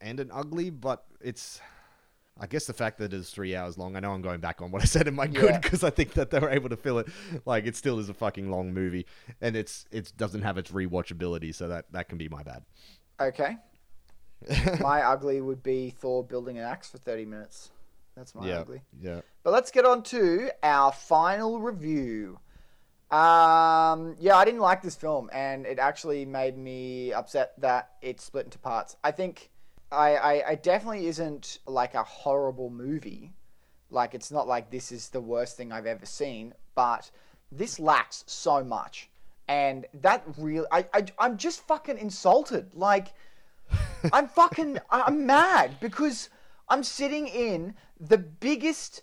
and 0.00 0.18
an 0.20 0.30
ugly, 0.32 0.70
but 0.70 1.04
it's. 1.20 1.60
I 2.40 2.46
guess 2.46 2.64
the 2.64 2.72
fact 2.72 2.96
that 2.98 3.12
it's 3.12 3.28
three 3.28 3.54
hours 3.54 3.76
long. 3.76 3.94
I 3.94 4.00
know 4.00 4.12
I'm 4.12 4.22
going 4.22 4.40
back 4.40 4.62
on 4.62 4.70
what 4.70 4.80
I 4.80 4.86
said 4.86 5.06
in 5.06 5.14
my 5.14 5.26
good 5.26 5.60
because 5.60 5.84
I 5.84 5.90
think 5.90 6.14
that 6.14 6.30
they 6.30 6.38
were 6.38 6.48
able 6.48 6.70
to 6.70 6.78
fill 6.78 6.98
it. 6.98 7.08
Like 7.44 7.66
it 7.66 7.76
still 7.76 7.98
is 7.98 8.08
a 8.08 8.14
fucking 8.14 8.50
long 8.50 8.72
movie, 8.72 9.04
and 9.42 9.54
it's 9.54 9.84
it 9.92 10.12
doesn't 10.16 10.40
have 10.40 10.56
its 10.56 10.70
rewatchability, 10.70 11.54
so 11.54 11.68
that 11.68 11.92
that 11.92 12.08
can 12.08 12.16
be 12.16 12.30
my 12.30 12.42
bad. 12.42 12.62
Okay. 13.20 13.56
my 14.80 15.02
ugly 15.02 15.40
would 15.40 15.62
be 15.62 15.90
Thor 15.90 16.24
building 16.24 16.58
an 16.58 16.64
axe 16.64 16.90
for 16.90 16.98
30 16.98 17.24
minutes. 17.26 17.70
That's 18.16 18.34
my 18.34 18.46
yeah, 18.46 18.60
ugly. 18.60 18.82
yeah. 19.00 19.20
But 19.42 19.52
let's 19.52 19.70
get 19.70 19.84
on 19.84 20.02
to 20.04 20.50
our 20.62 20.92
final 20.92 21.60
review. 21.60 22.38
Um, 23.10 24.16
yeah, 24.18 24.36
I 24.36 24.44
didn't 24.44 24.60
like 24.60 24.82
this 24.82 24.96
film, 24.96 25.28
and 25.32 25.66
it 25.66 25.78
actually 25.78 26.24
made 26.24 26.56
me 26.56 27.12
upset 27.12 27.52
that 27.58 27.90
it 28.00 28.20
split 28.20 28.46
into 28.46 28.58
parts. 28.58 28.96
I 29.04 29.10
think 29.10 29.50
I, 29.90 30.16
I, 30.16 30.48
I 30.50 30.54
definitely 30.54 31.06
isn't 31.06 31.58
like 31.66 31.94
a 31.94 32.02
horrible 32.02 32.70
movie. 32.70 33.32
Like, 33.90 34.14
it's 34.14 34.30
not 34.30 34.48
like 34.48 34.70
this 34.70 34.90
is 34.90 35.10
the 35.10 35.20
worst 35.20 35.58
thing 35.58 35.72
I've 35.72 35.86
ever 35.86 36.06
seen, 36.06 36.54
but 36.74 37.10
this 37.50 37.78
lacks 37.78 38.24
so 38.26 38.64
much. 38.64 39.10
And 39.46 39.84
that 40.00 40.24
really, 40.38 40.66
I, 40.72 40.86
I, 40.94 41.04
I'm 41.18 41.36
just 41.36 41.66
fucking 41.66 41.98
insulted. 41.98 42.70
Like, 42.74 43.08
I'm 44.12 44.28
fucking, 44.28 44.78
I'm 44.90 45.26
mad 45.26 45.76
because 45.80 46.28
I'm 46.68 46.82
sitting 46.82 47.28
in 47.28 47.74
the 48.00 48.18
biggest 48.18 49.02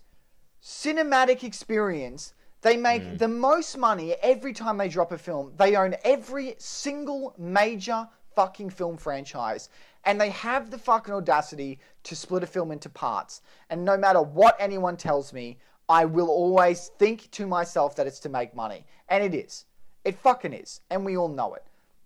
cinematic 0.61 1.43
experience. 1.43 2.33
They 2.61 2.75
make 2.75 3.03
mm. 3.03 3.17
the 3.17 3.27
most 3.27 3.77
money 3.77 4.15
every 4.21 4.53
time 4.53 4.77
they 4.77 4.89
drop 4.89 5.11
a 5.11 5.17
film. 5.17 5.53
They 5.57 5.75
own 5.75 5.95
every 6.03 6.55
single 6.57 7.33
major 7.37 8.07
fucking 8.35 8.69
film 8.69 8.97
franchise. 8.97 9.69
And 10.05 10.19
they 10.19 10.29
have 10.29 10.71
the 10.71 10.77
fucking 10.77 11.13
audacity 11.13 11.79
to 12.03 12.15
split 12.15 12.43
a 12.43 12.47
film 12.47 12.71
into 12.71 12.89
parts. 12.89 13.41
And 13.69 13.83
no 13.83 13.97
matter 13.97 14.21
what 14.21 14.55
anyone 14.59 14.97
tells 14.97 15.33
me, 15.33 15.57
I 15.87 16.05
will 16.05 16.29
always 16.29 16.91
think 16.99 17.29
to 17.31 17.47
myself 17.47 17.95
that 17.95 18.07
it's 18.07 18.19
to 18.19 18.29
make 18.29 18.55
money. 18.55 18.85
And 19.09 19.23
it 19.23 19.33
is. 19.33 19.65
It 20.05 20.17
fucking 20.17 20.53
is. 20.53 20.81
And 20.89 21.03
we 21.03 21.17
all 21.17 21.27
know 21.27 21.53
it. 21.53 21.63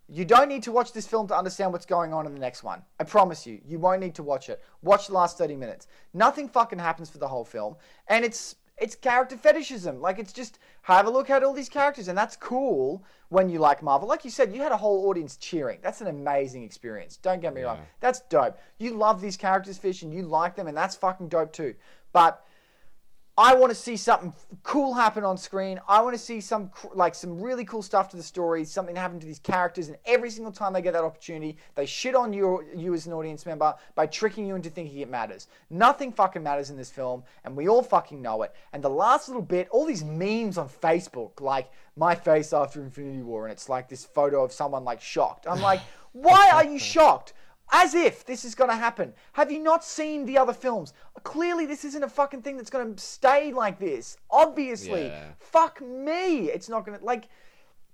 You 0.10 0.26
don't 0.26 0.49
need 0.49 0.64
to 0.64 0.72
watch 0.72 0.91
this 0.91 1.08
film 1.08 1.28
to 1.28 1.38
understand 1.38 1.72
what's 1.72 1.86
going 1.86 2.14
on 2.14 2.26
in 2.26 2.34
the 2.34 2.39
next 2.39 2.64
one. 2.64 2.82
I 2.99 3.04
promise 3.04 3.47
you, 3.47 3.62
you 3.66 3.80
won't 3.80 4.01
need 4.01 4.16
to 4.16 4.24
watch 4.24 4.49
it. 4.49 4.62
Watch 4.82 5.08
the 5.08 5.14
last 5.14 5.38
30 5.38 5.56
minutes. 5.56 5.88
Nothing 6.14 6.49
fucking 6.49 6.80
happens 6.80 7.10
for 7.10 7.20
the 7.20 7.28
whole 7.28 7.45
film. 7.45 7.76
And 8.08 8.26
it's 8.26 8.56
it's 8.78 8.95
character 8.95 9.38
fetishism. 9.38 10.01
Like 10.01 10.20
it's 10.20 10.34
just 10.34 10.60
have 10.82 11.06
a 11.06 11.10
look 11.10 11.30
at 11.30 11.43
all 11.43 11.54
these 11.54 11.70
characters 11.70 12.08
and 12.08 12.18
that's 12.18 12.36
cool 12.36 13.04
when 13.30 13.49
you 13.49 13.60
like 13.60 13.84
Marvel. 13.84 14.08
Like 14.08 14.26
you 14.26 14.32
said, 14.32 14.54
you 14.54 14.62
had 14.62 14.72
a 14.72 14.78
whole 14.78 15.08
audience 15.08 15.38
cheering. 15.38 15.80
That's 15.82 16.01
an 16.01 16.08
amazing 16.08 16.64
experience. 16.64 17.18
Don't 17.18 17.41
get 17.41 17.54
me 17.54 17.62
wrong. 17.62 17.80
That's 17.99 18.22
dope. 18.30 18.58
You 18.80 18.91
love 18.95 19.22
these 19.22 19.38
characters, 19.38 19.78
Fish, 19.78 20.01
and 20.01 20.14
you 20.14 20.24
like 20.24 20.56
them 20.56 20.68
and 20.68 20.76
that's 20.76 20.95
fucking 20.95 21.30
dope 21.30 21.54
too. 21.54 21.76
But 22.12 22.45
I 23.36 23.56
want 23.56 23.72
to 23.72 23.76
see 23.76 23.98
something 23.98 24.32
cool 24.62 24.94
happen 24.94 25.24
on 25.24 25.38
screen. 25.38 25.80
I 25.88 26.02
want 26.04 26.14
to 26.14 26.22
see 26.22 26.40
some 26.40 26.70
like 26.94 27.16
some 27.16 27.42
really 27.42 27.66
cool 27.66 27.82
stuff 27.82 28.10
to 28.10 28.18
the 28.18 28.22
story, 28.22 28.64
something 28.64 28.96
happen 28.96 29.20
to 29.20 29.26
these 29.26 29.40
characters, 29.40 29.88
and 29.88 29.98
every 30.06 30.30
single 30.30 30.52
time 30.52 30.72
they 30.74 30.84
get 30.84 30.94
that 30.94 31.04
opportunity, 31.04 31.58
they 31.74 31.88
shit 31.88 32.14
on 32.14 32.32
you, 32.32 32.64
you 32.76 32.94
as 32.94 33.08
an 33.08 33.14
audience 33.14 33.48
member 33.48 33.74
by 33.96 34.06
tricking 34.06 34.46
you 34.46 34.56
into 34.56 34.70
thinking 34.70 35.00
it 35.00 35.10
matters. 35.10 35.48
Nothing 35.72 36.12
fucking 36.12 36.44
matters 36.44 36.70
in 36.70 36.78
this 36.78 36.92
film, 36.92 37.24
and 37.44 37.58
we 37.58 37.68
all 37.68 37.82
fucking 37.82 38.22
know 38.22 38.44
it. 38.44 38.54
And 38.72 38.84
the 38.84 38.90
last 38.90 39.28
little 39.30 39.42
bit, 39.42 39.68
all 39.72 39.86
these 39.86 40.04
memes 40.04 40.60
on 40.60 40.70
Facebook, 40.70 41.42
like 41.42 41.72
my 41.96 42.14
face 42.14 42.54
after 42.54 42.84
Infinity 42.84 43.24
War, 43.24 43.46
and 43.46 43.52
it's 43.52 43.68
like 43.68 43.90
this 43.90 44.06
photo 44.06 44.44
of 44.44 44.52
someone 44.52 44.84
like 44.84 45.02
shocked. 45.02 45.48
I'm 45.50 45.62
like, 45.62 45.82
why 46.12 46.52
are 46.54 46.66
you 46.66 46.78
shocked? 46.94 47.34
As 47.72 47.95
if 47.95 48.26
this 48.26 48.45
is 48.45 48.55
going 48.55 48.70
to 48.70 48.76
happen. 48.76 49.14
Have 49.34 49.51
you 49.51 49.59
not 49.59 49.84
seen 49.84 50.26
the 50.26 50.38
other 50.38 50.53
films? 50.53 50.93
Clearly, 51.24 51.66
this 51.66 51.86
isn't 51.86 52.03
a 52.03 52.09
fucking 52.09 52.41
thing 52.41 52.57
that's 52.57 52.70
going 52.70 52.95
to 52.95 53.01
stay 53.01 53.51
like 53.51 53.80
this. 53.80 54.18
Obviously. 54.30 55.05
Yeah. 55.05 55.32
Fuck 55.39 55.82
me. 55.82 56.49
It's 56.49 56.70
not 56.70 56.86
going 56.86 56.99
to, 56.99 57.05
like, 57.05 57.30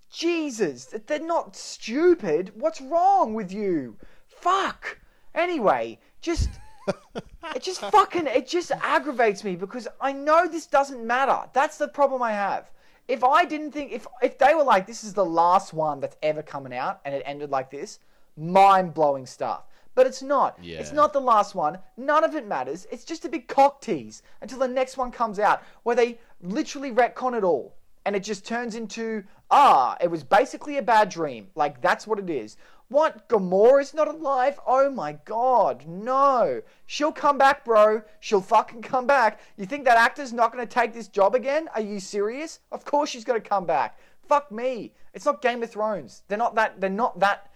Jesus. 0.09 0.85
They're 1.07 1.19
not 1.19 1.55
stupid. 1.55 2.51
What's 2.55 2.81
wrong 2.81 3.33
with 3.33 3.51
you? 3.51 3.97
Fuck. 4.27 4.99
Anyway, 5.35 5.99
just. 6.21 6.49
it 7.55 7.61
just 7.61 7.81
fucking. 7.81 8.27
It 8.27 8.47
just 8.47 8.71
aggravates 8.71 9.43
me 9.43 9.55
because 9.55 9.87
I 10.01 10.11
know 10.11 10.47
this 10.47 10.65
doesn't 10.65 11.05
matter. 11.05 11.47
That's 11.53 11.77
the 11.77 11.87
problem 11.87 12.21
I 12.21 12.31
have. 12.31 12.69
If 13.07 13.23
I 13.23 13.45
didn't 13.45 13.71
think. 13.71 13.91
If, 13.91 14.07
if 14.21 14.37
they 14.39 14.55
were 14.55 14.63
like, 14.63 14.87
this 14.87 15.03
is 15.03 15.13
the 15.13 15.25
last 15.25 15.73
one 15.73 15.99
that's 15.99 16.17
ever 16.23 16.41
coming 16.41 16.73
out 16.73 17.01
and 17.05 17.13
it 17.13 17.21
ended 17.25 17.51
like 17.51 17.69
this, 17.69 17.99
mind 18.39 18.93
blowing 18.93 19.25
stuff. 19.25 19.65
But 19.95 20.07
it's 20.07 20.21
not. 20.21 20.57
It's 20.79 20.93
not 20.93 21.11
the 21.11 21.19
last 21.19 21.55
one. 21.55 21.77
None 21.97 22.23
of 22.23 22.33
it 22.33 22.47
matters. 22.47 22.87
It's 22.89 23.03
just 23.03 23.25
a 23.25 23.29
big 23.29 23.47
cock 23.47 23.81
tease 23.81 24.23
until 24.41 24.59
the 24.59 24.67
next 24.67 24.97
one 24.97 25.11
comes 25.11 25.39
out 25.39 25.61
where 25.83 25.95
they 25.95 26.19
literally 26.41 26.91
retcon 26.91 27.37
it 27.37 27.43
all. 27.43 27.75
And 28.05 28.15
it 28.15 28.23
just 28.23 28.45
turns 28.45 28.75
into, 28.75 29.23
ah, 29.51 29.97
it 29.99 30.09
was 30.09 30.23
basically 30.23 30.77
a 30.77 30.81
bad 30.81 31.09
dream. 31.09 31.47
Like, 31.53 31.81
that's 31.81 32.07
what 32.07 32.17
it 32.17 32.29
is. 32.29 32.55
What? 32.87 33.29
Gamora's 33.29 33.93
not 33.93 34.07
alive? 34.07 34.59
Oh 34.65 34.89
my 34.89 35.13
god, 35.25 35.85
no. 35.85 36.61
She'll 36.87 37.11
come 37.11 37.37
back, 37.37 37.63
bro. 37.63 38.01
She'll 38.19 38.41
fucking 38.41 38.81
come 38.81 39.05
back. 39.05 39.39
You 39.57 39.65
think 39.67 39.85
that 39.85 39.97
actor's 39.97 40.33
not 40.33 40.51
gonna 40.51 40.65
take 40.65 40.93
this 40.93 41.07
job 41.07 41.35
again? 41.35 41.67
Are 41.75 41.81
you 41.81 41.99
serious? 41.99 42.61
Of 42.71 42.85
course 42.85 43.09
she's 43.09 43.25
gonna 43.25 43.41
come 43.41 43.65
back. 43.65 43.99
Fuck 44.27 44.51
me. 44.51 44.93
It's 45.13 45.25
not 45.25 45.41
Game 45.41 45.61
of 45.61 45.69
Thrones. 45.69 46.23
They're 46.27 46.37
not 46.37 46.55
that, 46.55 46.81
they're 46.81 46.89
not 46.89 47.19
that 47.19 47.48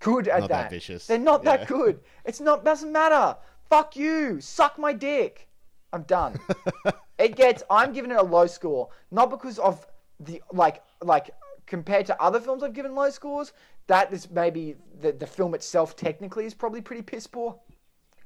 good 0.00 0.28
at 0.28 0.40
Not 0.40 0.48
that. 0.50 0.62
that 0.64 0.70
vicious. 0.70 1.06
They're 1.06 1.18
not 1.18 1.44
Yeah. 1.44 1.56
that 1.58 1.68
good. 1.68 2.00
It's 2.24 2.40
not 2.40 2.64
doesn't 2.64 2.92
matter. 2.92 3.36
Fuck 3.68 3.96
you. 3.96 4.40
Suck 4.40 4.78
my 4.78 4.92
dick. 4.92 5.48
I'm 5.92 6.02
done. 6.02 6.38
it 7.18 7.36
gets 7.36 7.62
I'm 7.70 7.92
giving 7.92 8.10
it 8.10 8.16
a 8.16 8.22
low 8.22 8.46
score. 8.46 8.88
Not 9.10 9.30
because 9.30 9.58
of 9.58 9.86
the 10.20 10.42
like 10.52 10.82
like 11.02 11.30
compared 11.66 12.06
to 12.06 12.22
other 12.22 12.40
films 12.40 12.62
I've 12.62 12.72
given 12.72 12.94
low 12.94 13.10
scores, 13.10 13.52
that 13.86 14.12
is 14.12 14.30
maybe 14.30 14.76
the, 15.00 15.12
the 15.12 15.26
film 15.26 15.54
itself 15.54 15.96
technically 15.96 16.44
is 16.44 16.54
probably 16.54 16.80
pretty 16.80 17.02
piss 17.02 17.26
poor. 17.26 17.58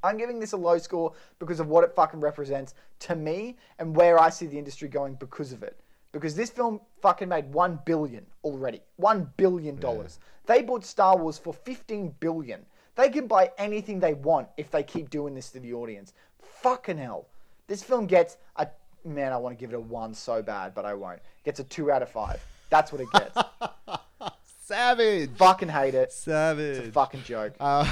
I'm 0.02 0.16
giving 0.16 0.38
this 0.38 0.52
a 0.52 0.56
low 0.56 0.78
score 0.78 1.12
because 1.38 1.58
of 1.58 1.68
what 1.68 1.82
it 1.84 1.92
fucking 1.94 2.20
represents 2.20 2.74
to 3.00 3.16
me 3.16 3.56
and 3.78 3.96
where 3.96 4.18
I 4.20 4.28
see 4.30 4.46
the 4.46 4.58
industry 4.58 4.88
going 4.88 5.14
because 5.14 5.52
of 5.52 5.62
it. 5.62 5.80
Because 6.20 6.34
this 6.34 6.50
film 6.50 6.80
fucking 7.02 7.28
made 7.28 7.52
one 7.52 7.78
billion 7.84 8.26
already. 8.44 8.80
One 8.96 9.30
billion 9.36 9.76
dollars. 9.76 10.18
They 10.46 10.62
bought 10.62 10.84
Star 10.84 11.16
Wars 11.16 11.38
for 11.38 11.52
fifteen 11.52 12.14
billion. 12.20 12.64
They 12.94 13.10
can 13.10 13.26
buy 13.26 13.50
anything 13.58 14.00
they 14.00 14.14
want 14.14 14.48
if 14.56 14.70
they 14.70 14.82
keep 14.82 15.10
doing 15.10 15.34
this 15.34 15.50
to 15.50 15.60
the 15.60 15.74
audience. 15.74 16.14
Fucking 16.40 16.98
hell. 16.98 17.26
This 17.66 17.82
film 17.82 18.06
gets 18.06 18.38
a 18.56 18.68
man, 19.04 19.32
I 19.32 19.36
want 19.36 19.56
to 19.56 19.60
give 19.60 19.72
it 19.72 19.76
a 19.76 19.80
one 19.80 20.14
so 20.14 20.42
bad, 20.42 20.74
but 20.74 20.84
I 20.84 20.94
won't. 20.94 21.20
Gets 21.44 21.60
a 21.60 21.64
two 21.64 21.90
out 21.90 22.02
of 22.02 22.08
five. 22.08 22.42
That's 22.70 22.92
what 22.92 23.00
it 23.00 23.08
gets. 23.12 23.36
Savage. 24.64 25.30
fucking 25.36 25.68
hate 25.68 25.94
it. 25.94 26.12
Savage. 26.12 26.78
It's 26.78 26.88
a 26.88 26.92
fucking 26.92 27.22
joke. 27.22 27.54
Uh, 27.60 27.86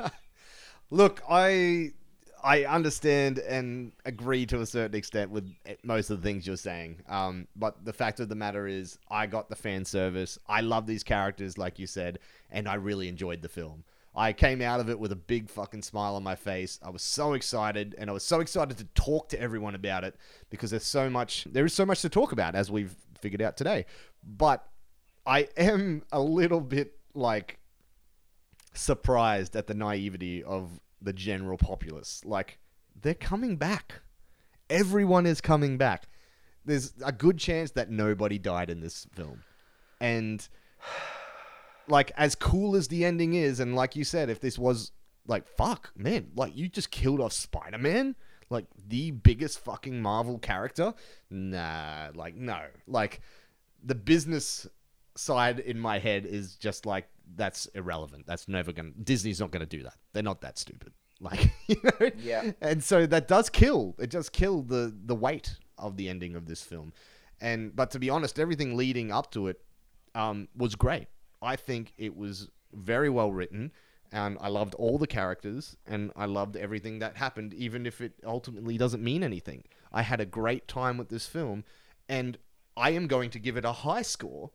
look, 0.90 1.22
I 1.28 1.92
I 2.44 2.66
understand 2.66 3.38
and 3.38 3.92
agree 4.04 4.44
to 4.46 4.60
a 4.60 4.66
certain 4.66 4.94
extent 4.94 5.30
with 5.30 5.50
most 5.82 6.10
of 6.10 6.20
the 6.20 6.28
things 6.28 6.46
you're 6.46 6.56
saying. 6.58 7.00
Um, 7.08 7.48
but 7.56 7.82
the 7.86 7.92
fact 7.94 8.20
of 8.20 8.28
the 8.28 8.34
matter 8.34 8.66
is, 8.66 8.98
I 9.10 9.26
got 9.26 9.48
the 9.48 9.56
fan 9.56 9.86
service. 9.86 10.38
I 10.46 10.60
love 10.60 10.86
these 10.86 11.02
characters, 11.02 11.56
like 11.56 11.78
you 11.78 11.86
said, 11.86 12.18
and 12.50 12.68
I 12.68 12.74
really 12.74 13.08
enjoyed 13.08 13.40
the 13.40 13.48
film. 13.48 13.84
I 14.14 14.34
came 14.34 14.60
out 14.60 14.78
of 14.78 14.90
it 14.90 15.00
with 15.00 15.10
a 15.10 15.16
big 15.16 15.48
fucking 15.48 15.82
smile 15.82 16.16
on 16.16 16.22
my 16.22 16.34
face. 16.34 16.78
I 16.84 16.90
was 16.90 17.02
so 17.02 17.32
excited, 17.32 17.94
and 17.96 18.10
I 18.10 18.12
was 18.12 18.22
so 18.22 18.40
excited 18.40 18.76
to 18.76 18.84
talk 18.94 19.30
to 19.30 19.40
everyone 19.40 19.74
about 19.74 20.04
it 20.04 20.14
because 20.50 20.70
there's 20.70 20.84
so 20.84 21.08
much. 21.08 21.46
There 21.50 21.64
is 21.64 21.72
so 21.72 21.86
much 21.86 22.02
to 22.02 22.10
talk 22.10 22.30
about, 22.30 22.54
as 22.54 22.70
we've 22.70 22.94
figured 23.18 23.40
out 23.40 23.56
today. 23.56 23.86
But 24.22 24.64
I 25.26 25.48
am 25.56 26.02
a 26.12 26.20
little 26.20 26.60
bit 26.60 26.98
like 27.14 27.58
surprised 28.74 29.56
at 29.56 29.66
the 29.66 29.74
naivety 29.74 30.44
of 30.44 30.78
the 31.04 31.12
general 31.12 31.58
populace. 31.58 32.22
Like 32.24 32.58
they're 33.00 33.14
coming 33.14 33.56
back. 33.56 34.00
Everyone 34.70 35.26
is 35.26 35.40
coming 35.40 35.76
back. 35.76 36.08
There's 36.64 36.94
a 37.04 37.12
good 37.12 37.38
chance 37.38 37.72
that 37.72 37.90
nobody 37.90 38.38
died 38.38 38.70
in 38.70 38.80
this 38.80 39.06
film. 39.14 39.42
And 40.00 40.46
like 41.86 42.10
as 42.16 42.34
cool 42.34 42.76
as 42.76 42.88
the 42.88 43.04
ending 43.04 43.34
is 43.34 43.60
and 43.60 43.76
like 43.76 43.94
you 43.94 44.04
said 44.04 44.30
if 44.30 44.40
this 44.40 44.58
was 44.58 44.92
like 45.26 45.46
fuck, 45.46 45.92
man, 45.96 46.30
like 46.34 46.56
you 46.56 46.68
just 46.68 46.90
killed 46.90 47.20
off 47.20 47.32
Spider-Man, 47.32 48.16
like 48.50 48.66
the 48.88 49.10
biggest 49.10 49.58
fucking 49.60 50.00
Marvel 50.00 50.38
character. 50.38 50.94
Nah, 51.30 52.08
like 52.14 52.34
no. 52.34 52.62
Like 52.86 53.20
the 53.82 53.94
business 53.94 54.66
side 55.16 55.60
in 55.60 55.78
my 55.78 55.98
head 55.98 56.26
is 56.26 56.56
just 56.56 56.86
like 56.86 57.08
that's 57.36 57.66
irrelevant. 57.66 58.26
That's 58.26 58.48
never 58.48 58.72
gonna. 58.72 58.90
Disney's 59.02 59.40
not 59.40 59.50
gonna 59.50 59.66
do 59.66 59.82
that. 59.82 59.94
They're 60.12 60.22
not 60.22 60.40
that 60.42 60.58
stupid. 60.58 60.92
Like 61.20 61.52
you 61.68 61.76
know. 61.82 62.10
Yeah. 62.18 62.50
And 62.60 62.82
so 62.82 63.06
that 63.06 63.28
does 63.28 63.48
kill. 63.48 63.94
It 64.00 64.10
does 64.10 64.28
kill 64.28 64.62
the 64.62 64.92
the 65.06 65.14
weight 65.14 65.56
of 65.78 65.96
the 65.96 66.08
ending 66.08 66.34
of 66.34 66.46
this 66.46 66.62
film. 66.62 66.92
And 67.40 67.74
but 67.74 67.92
to 67.92 68.00
be 68.00 68.10
honest, 68.10 68.38
everything 68.38 68.76
leading 68.76 69.12
up 69.12 69.30
to 69.30 69.46
it 69.46 69.60
um, 70.16 70.48
was 70.56 70.74
great. 70.74 71.06
I 71.40 71.56
think 71.56 71.92
it 71.96 72.16
was 72.16 72.48
very 72.72 73.08
well 73.08 73.32
written. 73.32 73.70
And 74.12 74.38
I 74.40 74.48
loved 74.48 74.74
all 74.74 74.96
the 74.98 75.08
characters, 75.08 75.76
and 75.86 76.12
I 76.14 76.26
loved 76.26 76.56
everything 76.56 77.00
that 77.00 77.16
happened, 77.16 77.52
even 77.54 77.84
if 77.84 78.00
it 78.00 78.12
ultimately 78.24 78.78
doesn't 78.78 79.02
mean 79.02 79.24
anything. 79.24 79.64
I 79.92 80.02
had 80.02 80.20
a 80.20 80.26
great 80.26 80.68
time 80.68 80.98
with 80.98 81.08
this 81.08 81.26
film, 81.26 81.64
and 82.08 82.38
I 82.76 82.90
am 82.90 83.08
going 83.08 83.30
to 83.30 83.40
give 83.40 83.56
it 83.56 83.64
a 83.64 83.72
high 83.72 84.02
score. 84.02 84.50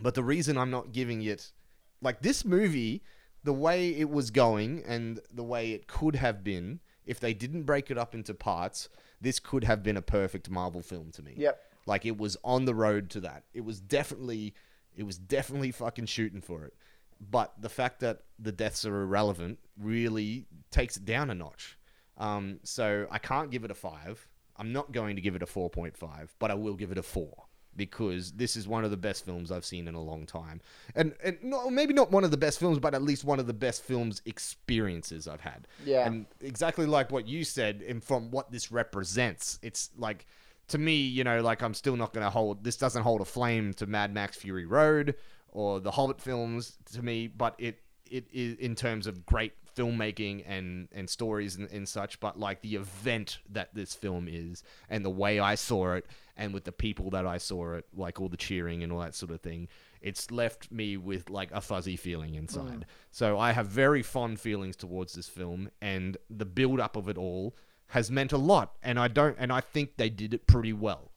But 0.00 0.14
the 0.14 0.24
reason 0.24 0.58
I'm 0.58 0.70
not 0.70 0.92
giving 0.92 1.22
it, 1.22 1.52
like 2.00 2.22
this 2.22 2.44
movie, 2.44 3.02
the 3.44 3.52
way 3.52 3.90
it 3.90 4.10
was 4.10 4.30
going 4.30 4.82
and 4.86 5.20
the 5.32 5.42
way 5.42 5.72
it 5.72 5.86
could 5.86 6.16
have 6.16 6.44
been, 6.44 6.80
if 7.06 7.20
they 7.20 7.34
didn't 7.34 7.62
break 7.62 7.90
it 7.90 7.98
up 7.98 8.14
into 8.14 8.34
parts, 8.34 8.88
this 9.20 9.38
could 9.38 9.64
have 9.64 9.82
been 9.82 9.96
a 9.96 10.02
perfect 10.02 10.50
Marvel 10.50 10.82
film 10.82 11.10
to 11.12 11.22
me. 11.22 11.34
Yep. 11.36 11.60
Like 11.86 12.04
it 12.04 12.18
was 12.18 12.36
on 12.44 12.64
the 12.66 12.74
road 12.74 13.10
to 13.10 13.20
that. 13.20 13.44
It 13.54 13.64
was 13.64 13.80
definitely, 13.80 14.54
it 14.94 15.04
was 15.04 15.18
definitely 15.18 15.72
fucking 15.72 16.06
shooting 16.06 16.40
for 16.40 16.64
it. 16.64 16.74
But 17.20 17.52
the 17.60 17.68
fact 17.68 18.00
that 18.00 18.22
the 18.38 18.52
deaths 18.52 18.84
are 18.84 19.02
irrelevant 19.02 19.58
really 19.80 20.46
takes 20.70 20.96
it 20.96 21.04
down 21.04 21.30
a 21.30 21.34
notch. 21.34 21.78
Um, 22.16 22.60
so 22.62 23.06
I 23.10 23.18
can't 23.18 23.50
give 23.50 23.64
it 23.64 23.70
a 23.70 23.74
five. 23.74 24.28
I'm 24.56 24.72
not 24.72 24.92
going 24.92 25.16
to 25.16 25.22
give 25.22 25.36
it 25.36 25.42
a 25.42 25.46
4.5, 25.46 26.30
but 26.38 26.50
I 26.50 26.54
will 26.54 26.74
give 26.74 26.90
it 26.90 26.98
a 26.98 27.02
four 27.02 27.47
because 27.78 28.32
this 28.32 28.56
is 28.56 28.68
one 28.68 28.84
of 28.84 28.90
the 28.90 28.96
best 28.98 29.24
films 29.24 29.50
I've 29.50 29.64
seen 29.64 29.88
in 29.88 29.94
a 29.94 30.02
long 30.02 30.26
time, 30.26 30.60
and 30.94 31.14
and 31.24 31.38
not, 31.42 31.72
maybe 31.72 31.94
not 31.94 32.10
one 32.10 32.24
of 32.24 32.30
the 32.30 32.36
best 32.36 32.60
films, 32.60 32.78
but 32.78 32.94
at 32.94 33.02
least 33.02 33.24
one 33.24 33.40
of 33.40 33.46
the 33.46 33.54
best 33.54 33.82
films 33.82 34.20
experiences 34.26 35.26
I've 35.26 35.40
had. 35.40 35.66
Yeah. 35.86 36.06
and 36.06 36.26
exactly 36.42 36.84
like 36.84 37.10
what 37.10 37.26
you 37.26 37.44
said, 37.44 37.82
and 37.88 38.04
from 38.04 38.30
what 38.30 38.52
this 38.52 38.70
represents, 38.70 39.58
it's 39.62 39.88
like 39.96 40.26
to 40.68 40.76
me, 40.78 40.96
you 40.96 41.24
know, 41.24 41.40
like 41.40 41.62
I'm 41.62 41.74
still 41.74 41.96
not 41.96 42.12
going 42.12 42.24
to 42.24 42.30
hold 42.30 42.62
this 42.62 42.76
doesn't 42.76 43.02
hold 43.02 43.22
a 43.22 43.24
flame 43.24 43.72
to 43.74 43.86
Mad 43.86 44.12
Max 44.12 44.36
Fury 44.36 44.66
Road 44.66 45.14
or 45.50 45.80
the 45.80 45.90
Hobbit 45.90 46.20
films 46.20 46.76
to 46.92 47.02
me, 47.02 47.26
but 47.26 47.54
it 47.58 47.80
it 48.10 48.26
is 48.32 48.54
in 48.56 48.74
terms 48.74 49.06
of 49.06 49.24
great 49.24 49.52
filmmaking 49.78 50.42
and 50.46 50.88
and 50.92 51.08
stories 51.08 51.56
and, 51.56 51.70
and 51.70 51.88
such 51.88 52.18
but 52.18 52.38
like 52.38 52.60
the 52.62 52.74
event 52.74 53.38
that 53.48 53.72
this 53.74 53.94
film 53.94 54.26
is 54.28 54.62
and 54.88 55.04
the 55.04 55.10
way 55.10 55.38
i 55.38 55.54
saw 55.54 55.94
it 55.94 56.06
and 56.36 56.52
with 56.52 56.64
the 56.64 56.72
people 56.72 57.10
that 57.10 57.26
i 57.26 57.38
saw 57.38 57.74
it 57.74 57.86
like 57.94 58.20
all 58.20 58.28
the 58.28 58.36
cheering 58.36 58.82
and 58.82 58.92
all 58.92 58.98
that 58.98 59.14
sort 59.14 59.30
of 59.30 59.40
thing 59.40 59.68
it's 60.00 60.30
left 60.30 60.70
me 60.70 60.96
with 60.96 61.28
like 61.28 61.50
a 61.52 61.60
fuzzy 61.60 61.96
feeling 61.96 62.34
inside. 62.34 62.86
So 63.10 63.38
i 63.38 63.52
have 63.52 63.66
very 63.66 64.02
fond 64.02 64.40
feelings 64.40 64.76
towards 64.76 65.14
this 65.14 65.28
film 65.28 65.70
and 65.80 66.16
the 66.30 66.44
build 66.44 66.80
up 66.80 66.96
of 66.96 67.08
it 67.08 67.18
all 67.18 67.56
has 67.88 68.10
meant 68.10 68.32
a 68.32 68.38
lot 68.38 68.74
and 68.82 68.98
i 68.98 69.08
don't 69.08 69.36
and 69.38 69.52
i 69.52 69.60
think 69.60 69.96
they 69.96 70.10
did 70.10 70.34
it 70.34 70.46
pretty 70.46 70.72
well. 70.72 71.12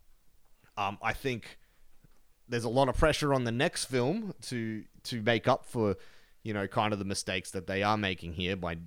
Um, 0.78 0.98
i 1.02 1.14
think 1.14 1.58
there's 2.48 2.64
a 2.64 2.70
lot 2.70 2.90
of 2.90 2.98
pressure 2.98 3.34
on 3.34 3.44
the 3.44 3.52
next 3.52 3.86
film 3.86 4.34
to 4.44 4.84
to 5.04 5.22
make 5.22 5.48
up 5.48 5.66
for 5.66 5.96
you 6.44 6.54
know 6.54 6.68
kind 6.68 6.94
of 6.94 7.00
the 7.00 7.06
mistakes 7.06 7.52
that 7.52 7.68
they 7.68 7.84
are 7.84 7.98
making 7.98 8.34
here 8.34 8.56
by 8.56 8.78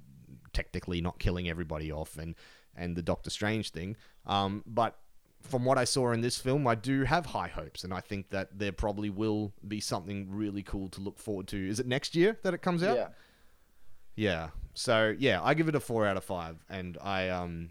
technically 0.53 1.01
not 1.01 1.19
killing 1.19 1.49
everybody 1.49 1.93
off 1.93 2.17
and 2.19 2.35
and 2.77 2.97
the 2.97 3.03
Doctor 3.03 3.31
Strange 3.31 3.71
thing. 3.71 3.97
Um, 4.27 4.63
but 4.67 4.97
from 5.41 5.65
what 5.65 5.79
I 5.79 5.85
saw 5.85 6.13
in 6.13 6.23
this 6.23 6.39
film, 6.39 6.67
I 6.67 6.75
do 6.75 7.05
have 7.05 7.27
high 7.27 7.49
hopes, 7.49 7.85
and 7.85 7.93
I 7.93 8.01
think 8.01 8.31
that 8.31 8.59
there 8.59 8.73
probably 8.73 9.11
will 9.11 9.53
be 9.67 9.81
something 9.81 10.29
really 10.31 10.63
cool 10.63 10.89
to 10.91 11.01
look 11.01 11.19
forward 11.19 11.47
to. 11.49 11.69
Is 11.69 11.79
it 11.79 11.87
next 11.87 12.17
year 12.17 12.39
that 12.43 12.55
it 12.55 12.63
comes 12.63 12.83
out? 12.83 12.97
Yeah. 12.97 13.09
Yeah. 14.17 14.49
So 14.75 15.15
yeah, 15.19 15.41
I 15.43 15.55
give 15.55 15.69
it 15.69 15.75
a 15.75 15.81
four 15.81 16.07
out 16.07 16.17
of 16.17 16.25
five, 16.25 16.57
and 16.69 16.99
I 17.03 17.29
um, 17.29 17.71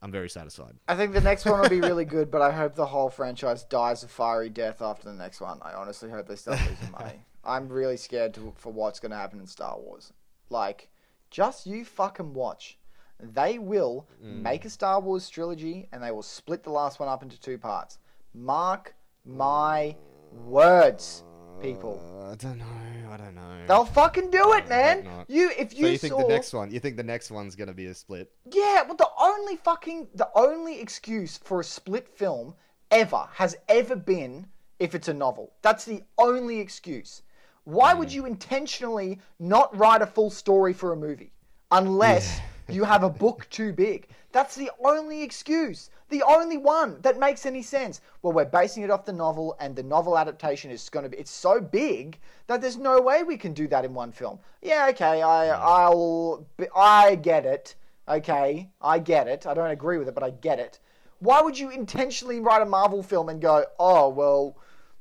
I'm 0.00 0.12
very 0.12 0.30
satisfied. 0.30 0.76
I 0.88 0.94
think 0.94 1.12
the 1.12 1.20
next 1.20 1.44
one 1.44 1.60
will 1.60 1.68
be 1.68 1.80
really 1.80 2.04
good, 2.04 2.30
but 2.30 2.40
I 2.40 2.52
hope 2.52 2.74
the 2.74 2.86
whole 2.86 3.10
franchise 3.10 3.64
dies 3.64 4.02
a 4.02 4.08
fiery 4.08 4.48
death 4.48 4.80
after 4.80 5.08
the 5.08 5.14
next 5.16 5.40
one. 5.40 5.58
I 5.62 5.72
honestly 5.72 6.10
hope 6.10 6.28
they 6.28 6.36
start 6.36 6.60
losing 6.60 6.92
money. 6.92 7.24
I'm 7.46 7.68
really 7.68 7.96
scared 7.96 8.34
to, 8.34 8.52
for 8.56 8.72
what's 8.72 9.00
going 9.00 9.12
to 9.12 9.16
happen 9.16 9.40
in 9.40 9.46
Star 9.46 9.78
Wars. 9.78 10.12
Like, 10.50 10.88
just 11.30 11.66
you 11.66 11.84
fucking 11.84 12.34
watch. 12.34 12.78
They 13.18 13.58
will 13.58 14.08
make 14.20 14.64
a 14.66 14.70
Star 14.70 15.00
Wars 15.00 15.30
trilogy 15.30 15.88
and 15.90 16.02
they 16.02 16.10
will 16.10 16.22
split 16.22 16.62
the 16.62 16.70
last 16.70 17.00
one 17.00 17.08
up 17.08 17.22
into 17.22 17.40
two 17.40 17.56
parts. 17.56 17.98
Mark 18.34 18.94
my 19.24 19.96
words, 20.32 21.24
people. 21.60 22.00
Uh, 22.20 22.32
I 22.32 22.34
don't 22.34 22.58
know. 22.58 22.64
I 23.10 23.16
don't 23.16 23.34
know. 23.34 23.64
They'll 23.66 23.84
fucking 23.84 24.30
do 24.30 24.52
it, 24.52 24.68
man. 24.68 25.08
You, 25.28 25.50
if 25.58 25.72
you, 25.72 25.86
so 25.86 25.90
you 25.92 25.98
think 25.98 26.16
the 26.16 26.28
next 26.28 26.52
one? 26.52 26.70
You 26.70 26.78
think 26.78 26.96
the 26.96 27.02
next 27.02 27.30
one's 27.30 27.56
gonna 27.56 27.72
be 27.72 27.86
a 27.86 27.94
split? 27.94 28.30
Yeah, 28.52 28.82
well, 28.82 28.96
the 28.96 29.08
only 29.18 29.56
fucking 29.56 30.08
the 30.14 30.28
only 30.34 30.80
excuse 30.80 31.38
for 31.38 31.60
a 31.60 31.64
split 31.64 32.08
film 32.08 32.54
ever 32.90 33.26
has 33.32 33.56
ever 33.68 33.96
been 33.96 34.46
if 34.78 34.94
it's 34.94 35.08
a 35.08 35.14
novel. 35.14 35.52
That's 35.62 35.84
the 35.84 36.02
only 36.18 36.60
excuse. 36.60 37.22
Why 37.66 37.94
would 37.94 38.12
you 38.12 38.26
intentionally 38.26 39.18
not 39.40 39.76
write 39.76 40.00
a 40.00 40.06
full 40.06 40.30
story 40.30 40.72
for 40.72 40.92
a 40.92 40.96
movie 40.96 41.32
unless 41.72 42.40
you 42.68 42.84
have 42.84 43.02
a 43.02 43.10
book 43.10 43.48
too 43.50 43.72
big? 43.72 44.06
That's 44.30 44.54
the 44.54 44.70
only 44.84 45.24
excuse. 45.24 45.90
The 46.08 46.22
only 46.22 46.58
one 46.58 47.00
that 47.00 47.18
makes 47.18 47.44
any 47.44 47.62
sense. 47.62 48.02
Well, 48.22 48.32
we're 48.32 48.44
basing 48.44 48.84
it 48.84 48.90
off 48.92 49.04
the 49.04 49.12
novel, 49.12 49.56
and 49.58 49.74
the 49.74 49.82
novel 49.82 50.16
adaptation 50.16 50.70
is 50.70 50.88
going 50.88 51.02
to 51.02 51.08
be—it's 51.08 51.32
so 51.32 51.60
big 51.60 52.20
that 52.46 52.60
there's 52.60 52.76
no 52.76 53.00
way 53.00 53.24
we 53.24 53.36
can 53.36 53.52
do 53.52 53.66
that 53.66 53.84
in 53.84 53.94
one 53.94 54.12
film. 54.12 54.38
Yeah, 54.62 54.86
okay, 54.90 55.20
I, 55.20 55.48
I'll, 55.48 56.46
I 56.72 57.16
get 57.16 57.46
it. 57.46 57.74
Okay, 58.08 58.70
I 58.80 59.00
get 59.00 59.26
it. 59.26 59.44
I 59.44 59.54
don't 59.54 59.72
agree 59.72 59.98
with 59.98 60.06
it, 60.06 60.14
but 60.14 60.22
I 60.22 60.30
get 60.30 60.60
it. 60.60 60.78
Why 61.18 61.40
would 61.42 61.58
you 61.58 61.70
intentionally 61.70 62.38
write 62.38 62.62
a 62.62 62.66
Marvel 62.66 63.02
film 63.02 63.28
and 63.28 63.40
go, 63.40 63.64
oh 63.80 64.08
well, 64.10 64.56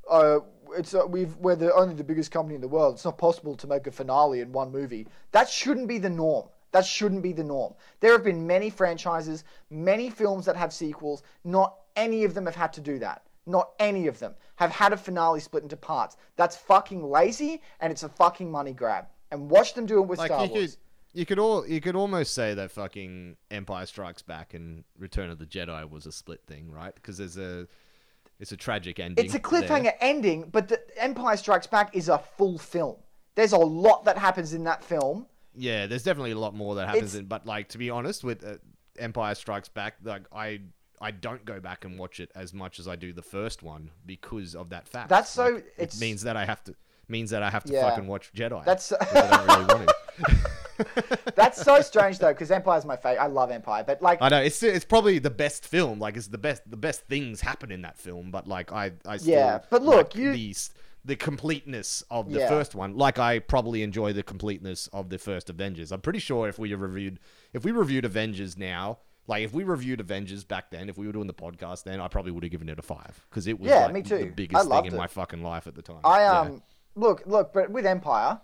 uh, 0.09 0.39
it's 0.77 0.93
uh, 0.93 1.05
we've 1.07 1.35
we're 1.37 1.55
the 1.55 1.73
only 1.73 1.95
the 1.95 2.03
biggest 2.03 2.31
company 2.31 2.55
in 2.55 2.61
the 2.61 2.67
world. 2.67 2.95
It's 2.95 3.05
not 3.05 3.17
possible 3.17 3.55
to 3.55 3.67
make 3.67 3.87
a 3.87 3.91
finale 3.91 4.41
in 4.41 4.51
one 4.51 4.71
movie. 4.71 5.07
That 5.31 5.49
shouldn't 5.49 5.87
be 5.87 5.97
the 5.97 6.09
norm. 6.09 6.47
That 6.71 6.85
shouldn't 6.85 7.21
be 7.21 7.31
the 7.31 7.43
norm. 7.43 7.73
There 8.01 8.11
have 8.11 8.23
been 8.23 8.45
many 8.45 8.69
franchises, 8.69 9.45
many 9.69 10.09
films 10.09 10.45
that 10.45 10.57
have 10.57 10.73
sequels. 10.73 11.23
Not 11.43 11.75
any 11.95 12.25
of 12.25 12.33
them 12.33 12.45
have 12.45 12.55
had 12.55 12.73
to 12.73 12.81
do 12.81 12.99
that. 12.99 13.23
Not 13.45 13.69
any 13.79 14.07
of 14.07 14.19
them 14.19 14.35
have 14.55 14.71
had 14.71 14.91
a 14.91 14.97
finale 14.97 15.39
split 15.39 15.63
into 15.63 15.77
parts. 15.77 16.17
That's 16.35 16.57
fucking 16.57 17.03
lazy 17.03 17.61
and 17.79 17.91
it's 17.91 18.03
a 18.03 18.09
fucking 18.09 18.51
money 18.51 18.73
grab. 18.73 19.05
And 19.31 19.49
watch 19.49 19.73
them 19.73 19.85
do 19.85 19.99
it 19.99 20.07
with 20.07 20.19
Like 20.19 20.29
Star 20.31 20.45
you 20.45 20.51
Wars. 20.51 20.77
could, 21.13 21.19
you 21.19 21.25
could 21.25 21.39
all, 21.39 21.65
you 21.67 21.79
could 21.79 21.95
almost 21.95 22.33
say 22.33 22.53
that 22.55 22.71
fucking 22.71 23.37
Empire 23.51 23.85
Strikes 23.85 24.21
Back 24.21 24.53
and 24.53 24.83
Return 24.97 25.29
of 25.29 25.39
the 25.39 25.45
Jedi 25.45 25.89
was 25.89 26.05
a 26.05 26.11
split 26.11 26.41
thing, 26.47 26.71
right? 26.71 26.93
Because 26.93 27.17
there's 27.17 27.37
a, 27.37 27.67
it's 28.39 28.51
a 28.51 28.57
tragic 28.57 28.99
ending. 28.99 29.23
It's 29.25 29.33
a 29.35 29.39
cliffhanger 29.39 29.83
there. 29.83 29.97
ending, 30.01 30.49
but 30.51 30.67
the 30.67 30.79
Empire 31.01 31.37
Strikes 31.37 31.67
Back 31.67 31.95
is 31.95 32.09
a 32.09 32.17
full 32.19 32.57
film. 32.57 32.97
There's 33.35 33.53
a 33.53 33.57
lot 33.57 34.05
that 34.05 34.17
happens 34.17 34.53
in 34.53 34.63
that 34.65 34.83
film. 34.83 35.27
Yeah, 35.55 35.87
there's 35.87 36.03
definitely 36.03 36.31
a 36.31 36.37
lot 36.39 36.53
more 36.53 36.75
that 36.75 36.87
happens 36.87 37.13
It's- 37.15 37.19
in, 37.19 37.25
but 37.25 37.45
like 37.45 37.69
to 37.69 37.77
be 37.77 37.89
honest, 37.89 38.23
with 38.23 38.45
uh, 38.45 38.55
Empire 38.99 39.35
Strikes 39.35 39.69
Back, 39.69 39.95
like 40.03 40.23
I. 40.31 40.61
I 41.01 41.11
don't 41.11 41.43
go 41.43 41.59
back 41.59 41.83
and 41.83 41.99
watch 41.99 42.21
it 42.21 42.31
as 42.35 42.53
much 42.53 42.79
as 42.79 42.87
I 42.87 42.95
do 42.95 43.11
the 43.11 43.21
first 43.21 43.61
one 43.61 43.91
because 44.05 44.55
of 44.55 44.69
that 44.69 44.87
fact. 44.87 45.09
That's 45.09 45.29
so- 45.29 45.43
Like, 45.55 45.65
it's- 45.77 45.97
it 45.97 45.99
means 45.99 46.21
that 46.23 46.37
I 46.37 46.45
have 46.45 46.63
to 46.63 46.75
means 47.09 47.31
that 47.31 47.43
I 47.43 47.49
have 47.49 47.65
to 47.65 47.73
Yeah. 47.73 47.89
fucking 47.89 48.07
watch 48.07 48.31
Jedi. 48.33 48.63
That's- 48.63 48.93
which 50.77 50.87
I 50.87 50.93
don't 50.93 50.95
really 50.95 51.09
want 51.09 51.25
to. 51.27 51.33
That's 51.35 51.61
so 51.63 51.81
strange 51.81 52.19
though, 52.19 52.33
because 52.33 52.51
Empire's 52.51 52.85
my 52.85 52.95
favorite. 52.95 53.21
I 53.23 53.27
love 53.27 53.51
Empire, 53.51 53.83
but 53.85 54.01
like, 54.01 54.21
I 54.21 54.29
know 54.29 54.41
it's 54.41 54.61
it's 54.63 54.85
probably 54.85 55.19
the 55.19 55.29
best 55.29 55.65
film. 55.65 55.99
Like 55.99 56.17
it's 56.17 56.27
the 56.27 56.37
best 56.37 56.69
the 56.69 56.77
best 56.77 57.01
things 57.07 57.41
happen 57.41 57.71
in 57.71 57.81
that 57.83 57.97
film. 57.97 58.31
But 58.31 58.47
like 58.47 58.71
I 58.71 58.91
I 59.05 59.17
still 59.17 59.33
Yeah, 59.33 59.59
but 59.69 59.81
look, 59.83 59.95
like 60.13 60.15
you- 60.15 60.33
the 60.33 60.55
the 61.05 61.15
completeness 61.15 62.03
of 62.09 62.31
the 62.31 62.39
Yeah. 62.39 62.49
first 62.49 62.73
one, 62.73 62.97
like 62.97 63.19
I 63.19 63.37
probably 63.37 63.83
enjoy 63.83 64.11
the 64.13 64.23
completeness 64.23 64.87
of 64.91 65.09
the 65.09 65.19
first 65.19 65.51
Avengers. 65.51 65.91
I'm 65.91 66.01
pretty 66.01 66.17
sure 66.17 66.47
if 66.49 66.57
we 66.57 66.73
reviewed 66.73 67.19
if 67.53 67.63
we 67.63 67.71
reviewed 67.71 68.05
Avengers 68.05 68.57
now, 68.57 68.97
like 69.27 69.43
if 69.43 69.53
we 69.53 69.63
reviewed 69.63 69.99
Avengers 69.99 70.43
back 70.43 70.71
then, 70.71 70.89
if 70.89 70.97
we 70.97 71.05
were 71.05 71.13
doing 71.13 71.27
the 71.27 71.33
podcast 71.33 71.83
then, 71.83 71.99
I 72.01 72.07
probably 72.07 72.31
would 72.31 72.43
have 72.43 72.51
given 72.51 72.69
it 72.69 72.79
a 72.79 72.81
five 72.81 73.23
because 73.29 73.45
it 73.45 73.59
was 73.59 73.69
Yeah, 73.69 73.83
like, 73.85 73.93
me 73.93 74.01
too. 74.01 74.15
I 74.17 74.23
biggest 74.35 74.67
thing 74.67 74.85
in 74.85 74.93
it. 74.93 74.97
my 74.97 75.05
fucking 75.05 75.43
life 75.43 75.67
at 75.67 75.75
the 75.75 75.83
time. 75.83 75.99
I 76.03 76.21
Yeah. 76.21 76.39
um 76.39 76.63
look 76.95 77.21
look, 77.27 77.53
but 77.53 77.69
with 77.69 77.85
Empire, 77.85 78.41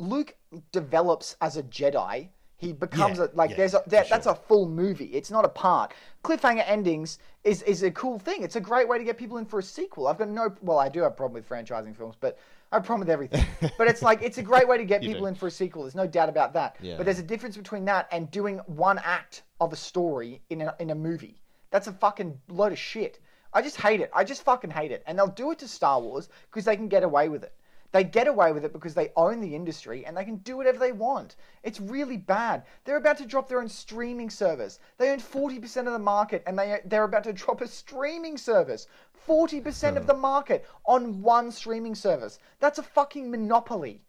Luke 0.00 0.34
develops 0.72 1.36
as 1.40 1.56
a 1.56 1.62
Jedi. 1.64 2.28
He 2.56 2.72
becomes 2.72 3.18
Yeah, 3.18 3.26
a 3.26 3.36
like 3.36 3.50
yeah, 3.50 3.56
there's 3.56 3.74
a 3.74 3.82
for 3.82 3.90
that, 3.90 4.08
that's 4.08 4.26
a 4.26 4.34
full 4.34 4.68
movie. 4.68 5.06
It's 5.06 5.30
not 5.30 5.44
a 5.44 5.48
part. 5.48 5.94
Cliffhanger 6.24 6.64
endings 6.66 7.18
is 7.44 7.62
is 7.62 7.82
a 7.82 7.90
cool 7.90 8.18
thing. 8.18 8.42
It's 8.42 8.56
a 8.56 8.60
great 8.60 8.86
way 8.86 8.98
to 8.98 9.04
get 9.04 9.16
people 9.16 9.38
in 9.38 9.46
for 9.46 9.58
a 9.58 9.62
sequel. 9.62 10.08
I've 10.08 10.18
got 10.18 10.28
no 10.28 10.54
well, 10.60 10.78
I 10.78 10.88
do 10.88 11.00
have 11.00 11.12
a 11.12 11.14
problem 11.14 11.34
with 11.34 11.48
franchising 11.48 11.96
films, 11.96 12.16
but 12.20 12.38
I 12.70 12.76
have 12.76 12.84
a 12.84 12.86
problem 12.86 13.00
with 13.00 13.10
everything. 13.10 13.44
but 13.78 13.88
it's 13.88 14.02
like 14.02 14.20
it's 14.22 14.38
a 14.38 14.42
great 14.42 14.68
way 14.68 14.76
to 14.76 14.84
get 14.84 15.00
people 15.00 15.22
do. 15.22 15.26
in 15.26 15.34
for 15.34 15.46
a 15.46 15.50
sequel. 15.50 15.82
There's 15.82 15.94
no 15.94 16.06
doubt 16.06 16.28
about 16.28 16.52
that. 16.54 16.76
Yeah. 16.80 16.96
But 16.96 17.04
there's 17.04 17.18
a 17.18 17.24
difference 17.24 17.56
between 17.56 17.86
that 17.86 18.08
and 18.12 18.30
doing 18.30 18.58
one 18.66 19.00
act 19.04 19.42
of 19.60 19.72
a 19.72 19.76
story 19.76 20.42
in 20.50 20.62
a, 20.62 20.74
in 20.80 20.90
a 20.90 20.94
movie. 20.94 21.40
That's 21.70 21.86
a 21.86 21.92
fucking 21.92 22.38
load 22.48 22.72
of 22.72 22.78
shit. 22.78 23.20
I 23.52 23.62
just 23.62 23.76
hate 23.76 24.00
it. 24.00 24.10
I 24.14 24.24
just 24.24 24.42
fucking 24.42 24.70
hate 24.70 24.92
it. 24.92 25.02
And 25.06 25.18
they'll 25.18 25.26
do 25.26 25.50
it 25.50 25.58
to 25.60 25.68
Star 25.68 26.00
Wars 26.00 26.28
because 26.50 26.64
they 26.64 26.76
can 26.76 26.88
get 26.88 27.02
away 27.02 27.28
with 27.28 27.42
it. 27.42 27.54
They 27.92 28.04
get 28.04 28.28
away 28.28 28.52
with 28.52 28.64
it 28.64 28.72
because 28.72 28.94
they 28.94 29.10
own 29.16 29.40
the 29.40 29.54
industry 29.54 30.06
and 30.06 30.16
they 30.16 30.24
can 30.24 30.36
do 30.36 30.56
whatever 30.56 30.78
they 30.78 30.92
want. 30.92 31.36
It's 31.64 31.80
really 31.80 32.16
bad. 32.16 32.62
They're 32.84 32.96
about 32.96 33.18
to 33.18 33.26
drop 33.26 33.48
their 33.48 33.60
own 33.60 33.68
streaming 33.68 34.30
service. 34.30 34.78
They 34.98 35.10
own 35.10 35.18
40% 35.18 35.86
of 35.86 35.92
the 35.92 35.98
market 35.98 36.44
and 36.46 36.58
they, 36.58 36.80
they're 36.84 37.04
about 37.04 37.24
to 37.24 37.32
drop 37.32 37.60
a 37.60 37.66
streaming 37.66 38.38
service. 38.38 38.86
40% 39.26 39.96
of 39.96 40.02
hmm. 40.02 40.06
the 40.06 40.14
market 40.14 40.66
on 40.84 41.20
one 41.20 41.50
streaming 41.50 41.94
service. 41.94 42.38
That's 42.60 42.78
a 42.78 42.82
fucking 42.82 43.30
monopoly. 43.30 44.02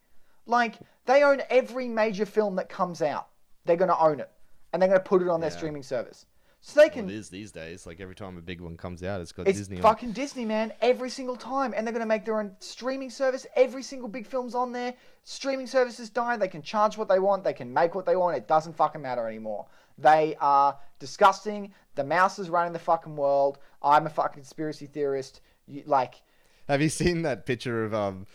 Like, 0.46 0.78
they 1.06 1.22
own 1.22 1.42
every 1.50 1.88
major 1.88 2.26
film 2.26 2.56
that 2.56 2.68
comes 2.68 3.02
out. 3.02 3.28
They're 3.64 3.76
going 3.76 3.90
to 3.90 3.98
own 3.98 4.20
it. 4.20 4.30
And 4.72 4.80
they're 4.80 4.88
going 4.88 5.00
to 5.00 5.08
put 5.08 5.22
it 5.22 5.28
on 5.28 5.40
their 5.40 5.50
Yeah. 5.50 5.56
streaming 5.56 5.82
service. 5.82 6.26
So 6.64 6.80
they 6.80 6.88
Well, 6.94 7.10
it 7.10 7.16
is 7.16 7.28
these 7.28 7.50
days. 7.50 7.86
Like 7.86 8.00
every 8.00 8.14
time 8.14 8.38
a 8.38 8.40
big 8.40 8.60
one 8.60 8.76
comes 8.76 9.02
out, 9.02 9.20
it's 9.20 9.32
got 9.32 9.48
it's 9.48 9.58
Disney 9.58 9.76
on. 9.76 9.82
fucking 9.82 10.12
Disney, 10.12 10.44
man, 10.44 10.72
every 10.80 11.10
single 11.10 11.34
time. 11.34 11.74
And 11.76 11.84
they're 11.84 11.92
going 11.92 12.04
to 12.04 12.06
make 12.06 12.24
their 12.24 12.38
own 12.38 12.52
streaming 12.60 13.10
service. 13.10 13.44
Every 13.56 13.82
single 13.82 14.08
big 14.08 14.28
film's 14.28 14.54
on 14.54 14.70
there. 14.70 14.94
Streaming 15.24 15.66
services 15.66 16.08
die. 16.08 16.36
They 16.36 16.46
can 16.46 16.62
charge 16.62 16.96
what 16.96 17.08
they 17.08 17.18
want. 17.18 17.42
They 17.42 17.52
can 17.52 17.72
make 17.72 17.96
what 17.96 18.06
they 18.06 18.14
want. 18.14 18.36
It 18.36 18.46
doesn't 18.46 18.76
fucking 18.76 19.02
matter 19.02 19.26
anymore. 19.26 19.66
They 19.98 20.36
are 20.40 20.78
disgusting. 21.00 21.74
The 21.96 22.04
mouse 22.04 22.38
is 22.38 22.48
running 22.48 22.72
the 22.72 22.78
fucking 22.78 23.16
world. 23.16 23.58
I'm 23.82 24.06
a 24.06 24.10
fucking 24.10 24.34
conspiracy 24.34 24.86
theorist. 24.86 25.40
You, 25.66 25.82
like, 25.86 26.22
Have 26.68 26.80
you 26.80 26.88
seen 26.88 27.22
that 27.22 27.44
picture 27.44 27.84
of 27.84 27.92
um 27.92 28.26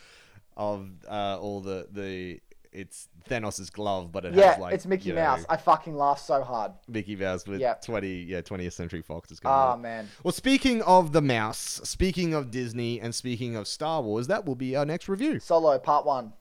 of 0.57 0.89
uh 1.09 1.37
all 1.39 1.61
the 1.61 1.87
the 1.91 2.41
it's 2.77 3.09
Thanos' 3.29 3.71
glove, 3.71 4.11
but 4.11 4.23
it 4.25 4.33
yeah, 4.33 4.51
has 4.51 4.59
like 4.59 4.73
it's 4.73 4.85
Mickey 4.85 5.09
you 5.09 5.15
know, 5.15 5.21
Mouse. 5.23 5.45
I 5.49 5.57
fucking 5.57 5.95
laugh 5.97 6.19
so 6.19 6.43
hard. 6.43 6.71
Mickey 6.87 7.15
Mouse 7.15 7.45
with 7.47 7.59
Yeah. 7.59 7.73
twenty 7.75 8.23
yeah 8.23 8.41
twentieth 8.41 8.73
Century 8.73 9.01
Fox 9.01 9.31
is 9.31 9.39
going. 9.39 9.53
Oh 9.53 9.57
on. 9.73 9.81
man. 9.81 10.07
Well, 10.23 10.31
speaking 10.31 10.81
of 10.83 11.11
the 11.13 11.21
mouse, 11.21 11.81
speaking 11.83 12.33
of 12.33 12.51
Disney, 12.51 13.01
and 13.01 13.13
speaking 13.13 13.55
of 13.55 13.67
Star 13.67 14.01
Wars, 14.01 14.27
that 14.27 14.45
will 14.45 14.55
be 14.55 14.75
our 14.75 14.85
next 14.85 15.09
review. 15.09 15.39
Solo, 15.39 15.77
part 15.79 16.05
one. 16.05 16.33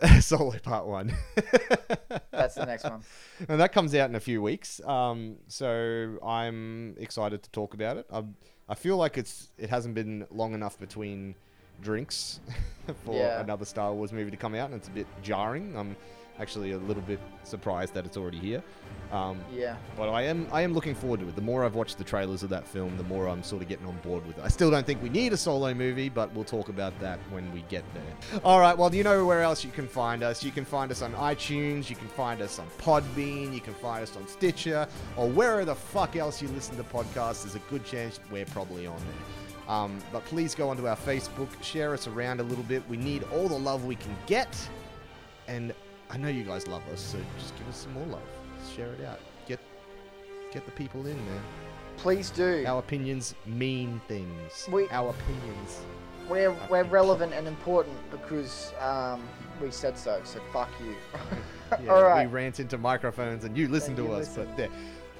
Solo 0.20 0.56
Part 0.60 0.86
One. 0.86 1.12
That's 2.30 2.54
the 2.54 2.66
next 2.66 2.84
one. 2.84 3.02
and 3.48 3.60
that 3.60 3.72
comes 3.72 3.94
out 3.96 4.08
in 4.08 4.14
a 4.14 4.20
few 4.20 4.40
weeks. 4.40 4.80
Um, 4.84 5.38
so 5.48 6.18
I'm 6.24 6.94
excited 6.98 7.42
to 7.42 7.50
talk 7.50 7.74
about 7.74 7.96
it. 7.96 8.06
I, 8.12 8.22
I 8.68 8.74
feel 8.76 8.96
like 8.96 9.18
it's 9.18 9.48
it 9.58 9.70
hasn't 9.70 9.96
been 9.96 10.24
long 10.30 10.54
enough 10.54 10.78
between 10.78 11.34
drinks 11.82 12.40
for 13.04 13.14
Yeah. 13.14 13.40
another 13.40 13.64
Star 13.64 13.92
Wars 13.92 14.12
movie 14.12 14.30
to 14.30 14.36
come 14.36 14.54
out, 14.54 14.66
and 14.70 14.74
it's 14.74 14.88
a 14.88 14.92
bit 14.92 15.06
jarring. 15.22 15.76
I'm 15.76 15.96
actually 16.40 16.70
a 16.70 16.78
little 16.78 17.02
bit 17.02 17.18
surprised 17.42 17.92
that 17.94 18.06
it's 18.06 18.16
already 18.16 18.38
here. 18.38 18.62
Um, 19.10 19.40
Yeah. 19.52 19.74
but 19.96 20.08
I 20.08 20.22
am 20.22 20.46
I 20.52 20.60
am 20.62 20.72
looking 20.72 20.94
forward 20.94 21.18
to 21.20 21.28
it. 21.28 21.34
The 21.34 21.42
more 21.42 21.64
I've 21.64 21.74
watched 21.74 21.98
the 21.98 22.04
trailers 22.04 22.44
of 22.44 22.50
that 22.50 22.64
film, 22.68 22.96
the 22.96 23.02
more 23.02 23.26
I'm 23.26 23.42
sort 23.42 23.60
of 23.62 23.68
getting 23.68 23.86
on 23.86 23.96
board 24.04 24.24
with 24.24 24.38
it. 24.38 24.44
I 24.44 24.48
still 24.48 24.70
don't 24.70 24.86
think 24.86 25.02
we 25.02 25.08
need 25.08 25.32
a 25.32 25.36
solo 25.36 25.74
movie, 25.74 26.08
but 26.08 26.32
we'll 26.34 26.44
talk 26.44 26.68
about 26.68 26.96
that 27.00 27.18
when 27.30 27.52
we 27.52 27.62
get 27.68 27.82
there. 27.94 28.40
All 28.44 28.60
right. 28.60 28.76
Well, 28.78 28.88
do 28.88 28.96
you 28.98 29.02
know 29.02 29.26
where 29.26 29.42
else 29.42 29.64
you 29.64 29.72
can 29.72 29.88
find 29.88 30.22
us? 30.22 30.44
You 30.44 30.52
can 30.52 30.64
find 30.64 30.92
us 30.92 31.02
on 31.02 31.12
iTunes. 31.14 31.90
You 31.90 31.96
can 31.96 32.08
find 32.08 32.40
us 32.40 32.60
on 32.60 32.68
Podbean. 32.78 33.52
You 33.52 33.60
can 33.60 33.74
find 33.74 34.02
us 34.04 34.14
on 34.16 34.28
Stitcher 34.28 34.86
or 35.16 35.28
wherever 35.28 35.64
the 35.64 35.74
fuck 35.74 36.14
else 36.14 36.40
you 36.40 36.46
listen 36.48 36.76
to 36.76 36.84
podcasts. 36.84 37.42
There's 37.42 37.56
a 37.56 37.62
good 37.70 37.84
chance 37.84 38.20
we're 38.30 38.44
probably 38.46 38.86
on 38.86 38.98
there. 38.98 39.47
Um, 39.68 39.98
but 40.12 40.24
please 40.24 40.54
go 40.54 40.70
onto 40.70 40.88
our 40.88 40.96
Facebook, 40.96 41.48
share 41.62 41.92
us 41.92 42.06
around 42.06 42.40
a 42.40 42.42
little 42.42 42.64
bit. 42.64 42.82
We 42.88 42.96
need 42.96 43.22
all 43.32 43.48
the 43.48 43.58
love 43.58 43.84
we 43.84 43.96
can 43.96 44.16
get, 44.26 44.48
and 45.46 45.74
I 46.10 46.16
know 46.16 46.28
you 46.28 46.42
guys 46.44 46.66
love 46.66 46.82
us, 46.92 47.00
so 47.00 47.18
just 47.38 47.56
give 47.58 47.68
us 47.68 47.76
some 47.76 47.92
more 47.92 48.06
love. 48.06 48.22
Share 48.74 48.92
it 48.92 49.04
out. 49.04 49.20
Get 49.46 49.60
get 50.52 50.64
the 50.64 50.72
people 50.72 51.06
in 51.06 51.16
there. 51.26 51.42
Please 51.98 52.30
do. 52.30 52.64
Our 52.66 52.78
opinions 52.78 53.34
mean 53.44 54.00
things. 54.08 54.68
We- 54.72 54.88
Our 54.90 55.10
opinions. 55.10 55.80
We're, 56.28 56.54
we're 56.70 56.84
relevant 56.84 57.32
and 57.32 57.48
important 57.48 57.96
because 58.10 58.72
um, 58.80 59.22
we 59.62 59.70
said 59.70 59.96
so, 59.98 60.20
so 60.24 60.40
fuck 60.52 60.68
you. 60.80 60.94
Yeah, 61.82 61.92
All 61.92 62.02
right. 62.02 62.26
We 62.26 62.32
rant 62.32 62.60
into 62.60 62.78
microphones 62.78 63.44
and 63.44 63.56
you 63.56 63.68
listen 63.68 63.90
And 63.90 63.96
to 63.98 64.02
you 64.04 64.12
us, 64.12 64.28
listen. 64.36 64.46
but 64.46 64.56
there. 64.56 64.68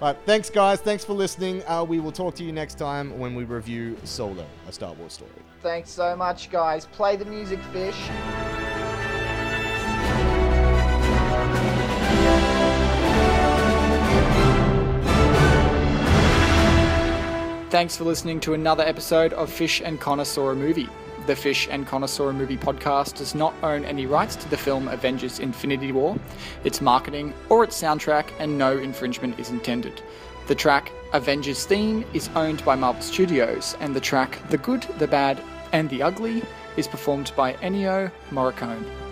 But 0.00 0.18
thanks, 0.24 0.48
guys. 0.48 0.80
Thanks 0.80 1.04
for 1.04 1.12
listening. 1.12 1.62
Uh, 1.66 1.84
we 1.84 1.98
will 1.98 2.12
talk 2.12 2.34
to 2.36 2.44
you 2.44 2.52
next 2.52 2.76
time 2.76 3.18
when 3.18 3.34
we 3.34 3.44
review 3.44 3.96
Solo, 4.04 4.46
a 4.68 4.72
Star 4.72 4.92
Wars 4.94 5.14
story. 5.14 5.30
Thanks 5.60 5.90
so 5.90 6.14
much, 6.16 6.50
guys. 6.50 6.86
Play 6.86 7.16
the 7.16 7.24
music, 7.24 7.60
fish. 7.72 7.96
Thanks 17.70 17.96
for 17.96 18.04
listening 18.04 18.40
to 18.40 18.54
another 18.54 18.82
episode 18.82 19.34
of 19.34 19.52
Fish 19.52 19.82
and 19.84 20.00
Connoisseur 20.00 20.54
Movie. 20.54 20.88
The 21.28 21.36
Fish 21.36 21.68
and 21.70 21.86
Connoisseur 21.86 22.32
Movie 22.32 22.56
podcast 22.56 23.18
does 23.18 23.34
not 23.34 23.52
own 23.62 23.84
any 23.84 24.06
rights 24.06 24.34
to 24.36 24.48
the 24.48 24.56
film 24.56 24.88
Avengers 24.88 25.40
Infinity 25.40 25.92
War, 25.92 26.16
its 26.64 26.80
marketing, 26.80 27.34
or 27.50 27.62
its 27.62 27.78
soundtrack, 27.78 28.30
and 28.38 28.56
no 28.56 28.78
infringement 28.78 29.38
is 29.38 29.50
intended. 29.50 30.00
The 30.46 30.54
track 30.54 30.90
Avengers 31.12 31.66
Theme 31.66 32.06
is 32.14 32.30
owned 32.34 32.64
by 32.64 32.76
Marvel 32.76 33.02
Studios, 33.02 33.76
and 33.78 33.94
the 33.94 34.00
track 34.00 34.38
The 34.48 34.56
Good, 34.56 34.86
the 34.98 35.06
Bad, 35.06 35.42
and 35.72 35.90
the 35.90 36.02
Ugly 36.02 36.42
is 36.78 36.88
performed 36.88 37.30
by 37.36 37.52
Ennio 37.56 38.10
Morricone. 38.30 39.07